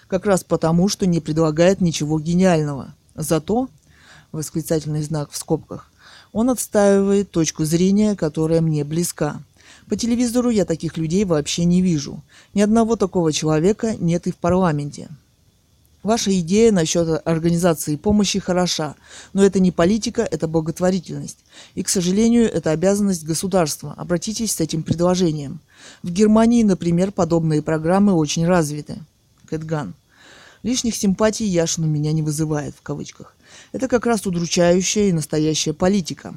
Как 0.08 0.28
раз 0.28 0.44
потому, 0.44 0.90
что 0.90 1.08
не 1.08 1.22
предлагает 1.22 1.82
ничего 1.82 2.20
гениального. 2.20 2.94
Зато, 3.16 3.68
восклицательный 4.32 5.02
знак 5.02 5.32
в 5.32 5.38
скобках, 5.38 5.90
он 6.32 6.52
отстаивает 6.52 7.32
точку 7.32 7.66
зрения, 7.66 8.16
которая 8.16 8.62
мне 8.62 8.84
близка– 8.84 9.42
по 9.88 9.96
телевизору 9.96 10.50
я 10.50 10.66
таких 10.66 10.98
людей 10.98 11.26
вообще 11.26 11.64
не 11.66 11.82
вижу. 11.82 12.24
Ни 12.54 12.62
одного 12.62 12.96
такого 12.96 13.32
человека 13.32 13.96
нет 14.00 14.26
и 14.28 14.32
в 14.32 14.38
парламенте. 14.38 15.10
Ваша 16.02 16.40
идея 16.40 16.72
насчет 16.72 17.22
организации 17.26 17.96
помощи 17.96 18.38
хороша, 18.38 18.96
но 19.34 19.44
это 19.44 19.60
не 19.60 19.72
политика, 19.72 20.22
это 20.22 20.48
благотворительность. 20.48 21.40
И, 21.74 21.82
к 21.82 21.90
сожалению, 21.90 22.52
это 22.52 22.72
обязанность 22.72 23.26
государства. 23.26 23.94
Обратитесь 23.98 24.54
с 24.54 24.62
этим 24.62 24.84
предложением. 24.84 25.60
В 26.04 26.12
Германии, 26.12 26.62
например, 26.62 27.12
подобные 27.12 27.64
программы 27.64 28.14
очень 28.14 28.46
развиты. 28.46 29.00
Кэтган. 29.50 29.96
Лишних 30.62 30.96
симпатий 30.96 31.48
Яшин 31.48 31.86
у 31.86 31.88
меня 31.88 32.12
не 32.12 32.22
вызывает, 32.22 32.76
в 32.76 32.82
кавычках. 32.82 33.36
Это 33.72 33.88
как 33.88 34.06
раз 34.06 34.26
удручающая 34.28 35.10
и 35.10 35.14
настоящая 35.14 35.74
политика 35.74 36.36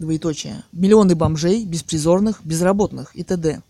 двоеточие, 0.00 0.64
миллионы 0.72 1.14
бомжей, 1.14 1.64
беспризорных, 1.64 2.40
безработных 2.42 3.14
и 3.14 3.22
т.д. 3.22 3.62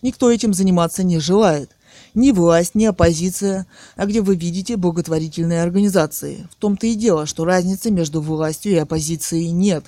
Никто 0.00 0.30
этим 0.30 0.54
заниматься 0.54 1.02
не 1.02 1.18
желает 1.18 1.70
ни 2.14 2.30
власть, 2.30 2.74
ни 2.74 2.84
оппозиция, 2.84 3.66
а 3.96 4.06
где 4.06 4.20
вы 4.20 4.36
видите 4.36 4.76
благотворительные 4.76 5.62
организации. 5.62 6.46
В 6.50 6.56
том-то 6.56 6.86
и 6.86 6.94
дело, 6.94 7.26
что 7.26 7.44
разницы 7.44 7.90
между 7.90 8.20
властью 8.20 8.72
и 8.72 8.76
оппозицией 8.76 9.50
нет. 9.50 9.84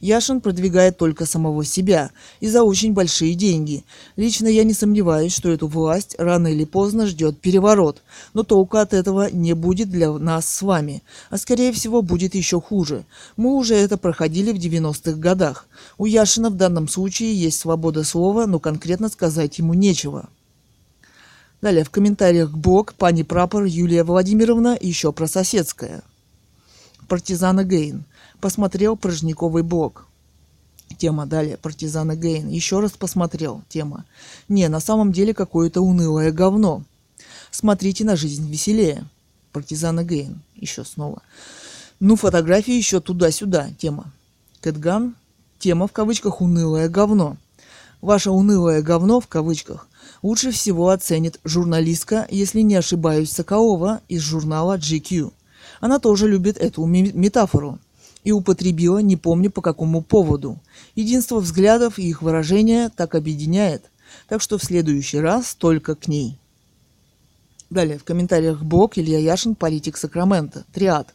Яшин 0.00 0.40
продвигает 0.40 0.98
только 0.98 1.26
самого 1.26 1.64
себя 1.64 2.10
и 2.40 2.48
за 2.48 2.62
очень 2.62 2.94
большие 2.94 3.34
деньги. 3.34 3.84
Лично 4.16 4.48
я 4.48 4.64
не 4.64 4.74
сомневаюсь, 4.74 5.34
что 5.34 5.50
эту 5.50 5.68
власть 5.68 6.16
рано 6.18 6.48
или 6.48 6.64
поздно 6.64 7.06
ждет 7.06 7.38
переворот, 7.38 8.02
но 8.34 8.42
толка 8.42 8.80
от 8.80 8.92
этого 8.92 9.30
не 9.30 9.54
будет 9.54 9.90
для 9.90 10.12
нас 10.12 10.48
с 10.48 10.62
вами, 10.62 11.02
а 11.30 11.38
скорее 11.38 11.72
всего 11.72 12.02
будет 12.02 12.34
еще 12.34 12.60
хуже. 12.60 13.04
Мы 13.36 13.54
уже 13.54 13.74
это 13.74 13.96
проходили 13.96 14.52
в 14.52 14.56
90-х 14.56 15.12
годах. 15.18 15.66
У 15.96 16.06
Яшина 16.06 16.50
в 16.50 16.56
данном 16.56 16.88
случае 16.88 17.34
есть 17.34 17.60
свобода 17.60 18.02
слова, 18.04 18.46
но 18.46 18.58
конкретно 18.58 19.08
сказать 19.08 19.58
ему 19.58 19.74
нечего. 19.74 20.28
Далее 21.60 21.82
в 21.82 21.90
комментариях 21.90 22.52
блог 22.52 22.94
пани 22.94 23.24
прапор 23.24 23.64
Юлия 23.64 24.04
Владимировна 24.04 24.78
еще 24.80 25.12
про 25.12 25.26
соседское. 25.26 26.02
Партизана 27.08 27.64
Гейн. 27.64 28.04
Посмотрел 28.40 28.96
Прожниковый 28.96 29.64
блог. 29.64 30.06
Тема 30.98 31.26
далее. 31.26 31.56
Партизана 31.56 32.14
Гейн. 32.14 32.48
Еще 32.48 32.78
раз 32.78 32.92
посмотрел. 32.92 33.62
Тема. 33.68 34.04
Не, 34.48 34.68
на 34.68 34.78
самом 34.78 35.10
деле 35.10 35.34
какое-то 35.34 35.80
унылое 35.80 36.30
говно. 36.30 36.84
Смотрите 37.50 38.04
на 38.04 38.14
жизнь 38.14 38.48
веселее. 38.48 39.04
Партизана 39.52 40.04
Гейн. 40.04 40.40
Еще 40.54 40.84
снова. 40.84 41.22
Ну, 41.98 42.14
фотографии 42.14 42.74
еще 42.74 43.00
туда-сюда. 43.00 43.70
Тема. 43.78 44.12
Кэтган. 44.60 45.16
Тема 45.58 45.88
в 45.88 45.92
кавычках 45.92 46.40
унылое 46.40 46.88
говно. 46.88 47.36
Ваше 48.00 48.30
унылое 48.30 48.80
говно 48.80 49.18
в 49.18 49.26
кавычках 49.26 49.87
лучше 50.22 50.50
всего 50.50 50.90
оценит 50.90 51.40
журналистка, 51.44 52.26
если 52.30 52.60
не 52.60 52.74
ошибаюсь, 52.74 53.30
Соколова 53.30 54.00
из 54.08 54.22
журнала 54.22 54.78
GQ. 54.78 55.32
Она 55.80 55.98
тоже 55.98 56.28
любит 56.28 56.56
эту 56.58 56.84
метафору 56.86 57.78
и 58.24 58.32
употребила, 58.32 58.98
не 58.98 59.16
помню 59.16 59.50
по 59.50 59.62
какому 59.62 60.02
поводу. 60.02 60.58
Единство 60.94 61.38
взглядов 61.38 61.98
и 61.98 62.08
их 62.08 62.22
выражения 62.22 62.90
так 62.94 63.14
объединяет, 63.14 63.84
так 64.28 64.42
что 64.42 64.58
в 64.58 64.64
следующий 64.64 65.18
раз 65.18 65.54
только 65.54 65.94
к 65.94 66.08
ней. 66.08 66.38
Далее 67.70 67.98
в 67.98 68.04
комментариях 68.04 68.62
блог 68.62 68.98
Илья 68.98 69.18
Яшин, 69.18 69.54
политик 69.54 69.96
Сакрамента, 69.96 70.64
триад. 70.72 71.14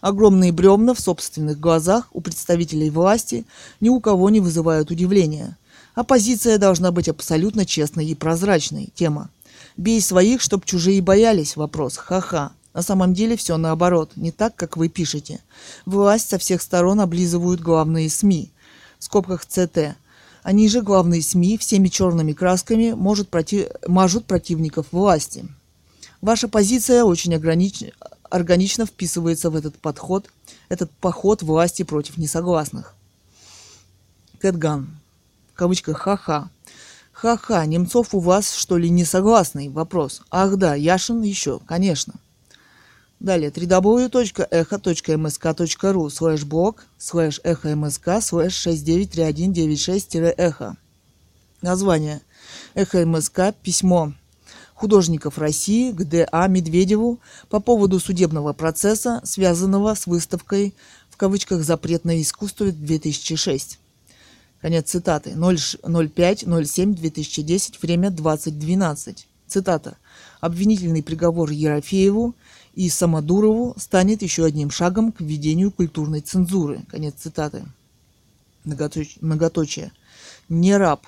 Огромные 0.00 0.50
бревна 0.50 0.94
в 0.94 1.00
собственных 1.00 1.60
глазах 1.60 2.08
у 2.12 2.20
представителей 2.20 2.90
власти 2.90 3.44
ни 3.80 3.88
у 3.88 4.00
кого 4.00 4.30
не 4.30 4.40
вызывают 4.40 4.90
удивления– 4.90 5.56
Оппозиция 5.94 6.58
должна 6.58 6.90
быть 6.90 7.08
абсолютно 7.08 7.66
честной 7.66 8.06
и 8.06 8.14
прозрачной. 8.14 8.90
Тема. 8.94 9.28
Бей 9.76 10.00
своих, 10.00 10.40
чтоб 10.40 10.64
чужие 10.64 11.02
боялись. 11.02 11.56
Вопрос. 11.56 11.96
Ха-ха. 11.96 12.52
На 12.72 12.80
самом 12.80 13.12
деле 13.12 13.36
все 13.36 13.58
наоборот, 13.58 14.12
не 14.16 14.32
так, 14.32 14.56
как 14.56 14.78
вы 14.78 14.88
пишете. 14.88 15.40
Власть 15.84 16.30
со 16.30 16.38
всех 16.38 16.62
сторон 16.62 17.00
облизывают 17.00 17.60
главные 17.60 18.08
СМИ. 18.08 18.50
В 18.98 19.04
скобках 19.04 19.44
ЦТ. 19.44 19.96
Они 20.42 20.68
же, 20.68 20.80
главные 20.80 21.20
СМИ, 21.20 21.58
всеми 21.58 21.88
черными 21.88 22.32
красками 22.32 22.92
может 22.92 23.28
против... 23.28 23.68
мажут 23.86 24.24
противников 24.24 24.86
власти. 24.90 25.44
Ваша 26.22 26.48
позиция 26.48 27.04
очень 27.04 27.34
огранич... 27.34 27.84
органично 28.30 28.86
вписывается 28.86 29.50
в 29.50 29.56
этот 29.56 29.76
подход, 29.76 30.30
этот 30.70 30.90
поход 30.92 31.42
власти 31.42 31.82
против 31.82 32.16
несогласных. 32.16 32.94
Кэтган 34.40 35.01
кавычках 35.62 35.98
ха-ха. 35.98 36.50
Ха-ха, 37.12 37.64
Немцов 37.66 38.16
у 38.16 38.18
вас 38.18 38.52
что 38.52 38.78
ли 38.78 38.90
не 38.90 39.04
согласный? 39.04 39.68
Вопрос. 39.68 40.22
Ах 40.28 40.56
да, 40.56 40.74
Яшин 40.74 41.22
еще, 41.22 41.60
конечно. 41.60 42.14
Далее, 43.20 43.50
www.echo.msk.ru 43.50 46.10
слэш 46.10 46.42
блог 46.42 46.84
слэш 46.98 47.40
эхо 47.44 47.76
мск 47.76 48.08
слэш 48.20 48.66
693196-эхо. 48.66 50.76
Название. 51.60 52.22
Эхо 52.74 53.06
МСК. 53.06 53.54
Письмо 53.62 54.14
художников 54.74 55.38
России 55.38 55.92
к 55.92 56.02
Д.А. 56.02 56.48
Медведеву 56.48 57.20
по 57.48 57.60
поводу 57.60 58.00
судебного 58.00 58.52
процесса, 58.52 59.20
связанного 59.22 59.94
с 59.94 60.08
выставкой 60.08 60.74
в 61.08 61.16
кавычках 61.16 61.62
«Запретное 61.62 62.20
искусство 62.20 62.64
2006». 62.64 63.78
Конец 64.62 64.90
цитаты. 64.90 65.30
05.07.2010, 65.30 67.78
время 67.82 68.10
20.12. 68.10 69.24
Цитата. 69.48 69.96
Обвинительный 70.40 71.02
приговор 71.02 71.50
Ерофееву 71.50 72.34
и 72.74 72.88
Самодурову 72.88 73.74
станет 73.76 74.22
еще 74.22 74.44
одним 74.44 74.70
шагом 74.70 75.10
к 75.12 75.20
введению 75.20 75.72
культурной 75.72 76.20
цензуры. 76.20 76.82
Конец 76.88 77.14
цитаты. 77.18 77.64
Многоточие. 78.64 79.90
Не 80.48 80.76
раб. 80.76 81.04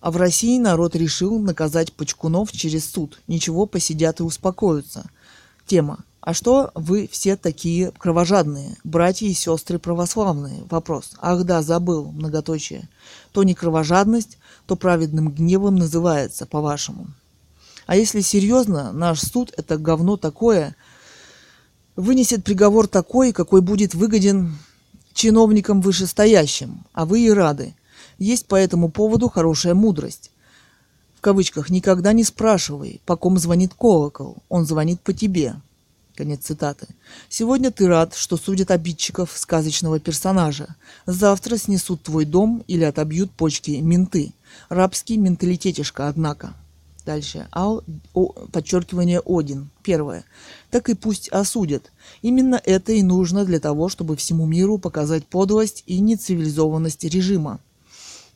А 0.00 0.12
в 0.12 0.16
России 0.16 0.58
народ 0.58 0.94
решил 0.94 1.40
наказать 1.40 1.92
почкунов 1.92 2.52
через 2.52 2.88
суд. 2.88 3.20
Ничего, 3.26 3.66
посидят 3.66 4.20
и 4.20 4.22
успокоятся. 4.22 5.10
Тема. 5.66 6.04
А 6.26 6.34
что 6.34 6.72
вы 6.74 7.08
все 7.08 7.36
такие 7.36 7.92
кровожадные, 7.92 8.76
братья 8.82 9.28
и 9.28 9.32
сестры 9.32 9.78
православные? 9.78 10.64
Вопрос. 10.68 11.12
Ах 11.20 11.44
да, 11.44 11.62
забыл, 11.62 12.10
многоточие. 12.10 12.88
То 13.30 13.44
не 13.44 13.54
кровожадность, 13.54 14.36
то 14.66 14.74
праведным 14.74 15.30
гневом 15.30 15.76
называется, 15.76 16.44
по-вашему. 16.44 17.06
А 17.86 17.94
если 17.94 18.22
серьезно, 18.22 18.90
наш 18.90 19.20
суд– 19.20 19.54
это 19.56 19.78
говно 19.78 20.16
такое, 20.16 20.74
вынесет 21.94 22.42
приговор 22.42 22.88
такой, 22.88 23.30
какой 23.30 23.60
будет 23.60 23.94
выгоден 23.94 24.58
чиновникам 25.12 25.80
вышестоящим, 25.80 26.84
а 26.92 27.06
вы 27.06 27.20
и 27.20 27.30
рады. 27.30 27.76
Есть 28.18 28.46
по 28.48 28.56
этому 28.56 28.90
поводу 28.90 29.28
хорошая 29.28 29.74
мудрость. 29.74 30.32
В 31.14 31.20
кавычках 31.20 31.70
«никогда 31.70 32.12
не 32.12 32.24
спрашивай, 32.24 33.00
по 33.06 33.14
ком 33.14 33.38
звонит 33.38 33.74
колокол, 33.74 34.38
он 34.48 34.66
звонит 34.66 35.00
по 35.00 35.12
тебе». 35.12 35.54
Конец 36.16 36.46
цитаты. 36.46 36.86
Сегодня 37.28 37.70
ты 37.70 37.86
рад, 37.86 38.14
что 38.14 38.38
судят 38.38 38.70
обидчиков 38.70 39.32
сказочного 39.34 40.00
персонажа. 40.00 40.74
Завтра 41.04 41.58
снесут 41.58 42.02
твой 42.04 42.24
дом 42.24 42.64
или 42.66 42.84
отобьют 42.84 43.30
почки 43.32 43.72
менты. 43.72 44.32
Рабский 44.70 45.18
менталитетишка, 45.18 46.08
однако. 46.08 46.54
Дальше. 47.04 47.48
Ал, 47.52 47.84
о, 48.14 48.28
подчеркивание 48.50 49.20
Один. 49.26 49.68
Первое. 49.82 50.24
Так 50.70 50.88
и 50.88 50.94
пусть 50.94 51.28
осудят. 51.28 51.92
Именно 52.22 52.60
это 52.64 52.92
и 52.92 53.02
нужно 53.02 53.44
для 53.44 53.60
того, 53.60 53.90
чтобы 53.90 54.16
всему 54.16 54.46
миру 54.46 54.78
показать 54.78 55.26
подлость 55.26 55.82
и 55.86 56.00
нецивилизованность 56.00 57.04
режима. 57.04 57.60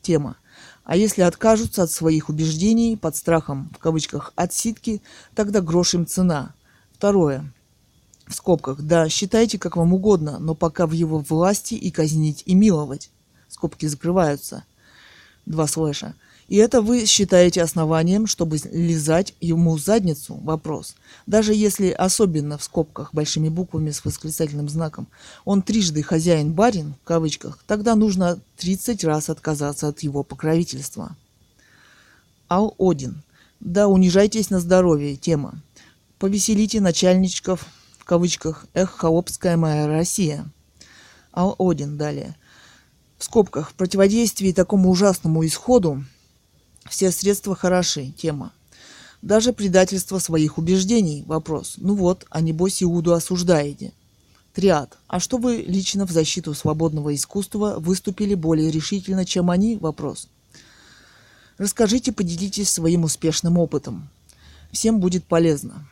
Тема. 0.03 0.37
А 0.85 0.97
если 0.97 1.23
откажутся 1.23 1.85
от 1.85 1.91
своих 1.91 2.29
убеждений 2.29 2.99
под 2.99 3.17
страхом, 3.17 3.71
в 3.75 3.79
кавычках, 3.79 4.35
отсидки, 4.37 5.01
тогда 5.35 5.63
грош 5.63 5.95
им 5.95 6.07
цена. 6.07 6.55
Второе 6.93 7.51
в 8.31 8.35
скобках, 8.35 8.81
да, 8.81 9.09
считайте 9.09 9.59
как 9.59 9.77
вам 9.77 9.93
угодно, 9.93 10.39
но 10.39 10.55
пока 10.55 10.87
в 10.87 10.93
его 10.93 11.19
власти 11.19 11.75
и 11.75 11.91
казнить, 11.91 12.43
и 12.47 12.55
миловать. 12.55 13.11
Скобки 13.49 13.87
закрываются. 13.87 14.65
Два 15.47 15.67
слэша. 15.67 16.15
И 16.49 16.57
это 16.57 16.83
вы 16.83 17.07
считаете 17.07 17.63
основанием, 17.63 18.27
чтобы 18.27 18.59
лизать 18.73 19.35
ему 19.41 19.79
задницу? 19.79 20.35
Вопрос. 20.43 20.97
Даже 21.27 21.55
если, 21.55 21.91
особенно 21.91 22.59
в 22.59 22.65
скобках, 22.65 23.15
большими 23.15 23.49
буквами 23.49 23.91
с 23.91 24.05
восклицательным 24.05 24.69
знаком, 24.69 25.07
он 25.45 25.63
трижды 25.63 26.03
хозяин-барин, 26.03 26.95
в 27.03 27.05
кавычках, 27.05 27.59
тогда 27.67 27.95
нужно 27.95 28.41
30 28.57 29.05
раз 29.05 29.31
отказаться 29.31 29.89
от 29.89 30.01
его 30.01 30.25
покровительства. 30.25 31.17
Ал 32.49 32.75
Один. 32.79 33.23
Да, 33.61 33.87
унижайтесь 33.87 34.51
на 34.51 34.59
здоровье. 34.59 35.17
Тема. 35.17 35.63
Повеселите 36.19 36.81
начальничков 36.81 37.65
кавычках 38.05 38.67
«Эх, 38.75 38.91
холопская 38.91 39.57
моя 39.57 39.87
Россия». 39.87 40.51
Ал 41.33 41.55
Один 41.59 41.97
далее. 41.97 42.37
В 43.19 43.25
скобках. 43.25 43.71
В 43.71 43.75
противодействии 43.75 44.53
такому 44.53 44.91
ужасному 44.91 45.47
исходу 45.47 46.05
все 46.89 47.11
средства 47.11 47.55
хороши. 47.55 48.13
Тема. 48.17 48.53
Даже 49.23 49.53
предательство 49.53 50.19
своих 50.19 50.59
убеждений. 50.59 51.25
Вопрос. 51.27 51.75
Ну 51.77 51.95
вот, 51.95 52.27
а 52.31 52.41
небось 52.41 52.83
Иуду 52.83 53.13
осуждаете. 53.13 53.93
Триад. 54.55 54.99
А 55.07 55.21
что 55.21 55.37
вы 55.39 55.59
лично 55.59 56.07
в 56.07 56.11
защиту 56.11 56.55
свободного 56.55 57.15
искусства 57.15 57.77
выступили 57.79 58.35
более 58.35 58.71
решительно, 58.71 59.25
чем 59.25 59.51
они? 59.51 59.77
Вопрос. 59.77 60.29
Расскажите, 61.59 62.13
поделитесь 62.13 62.71
своим 62.71 63.05
успешным 63.05 63.59
опытом. 63.59 64.09
Всем 64.73 64.99
будет 64.99 65.25
полезно. 65.25 65.89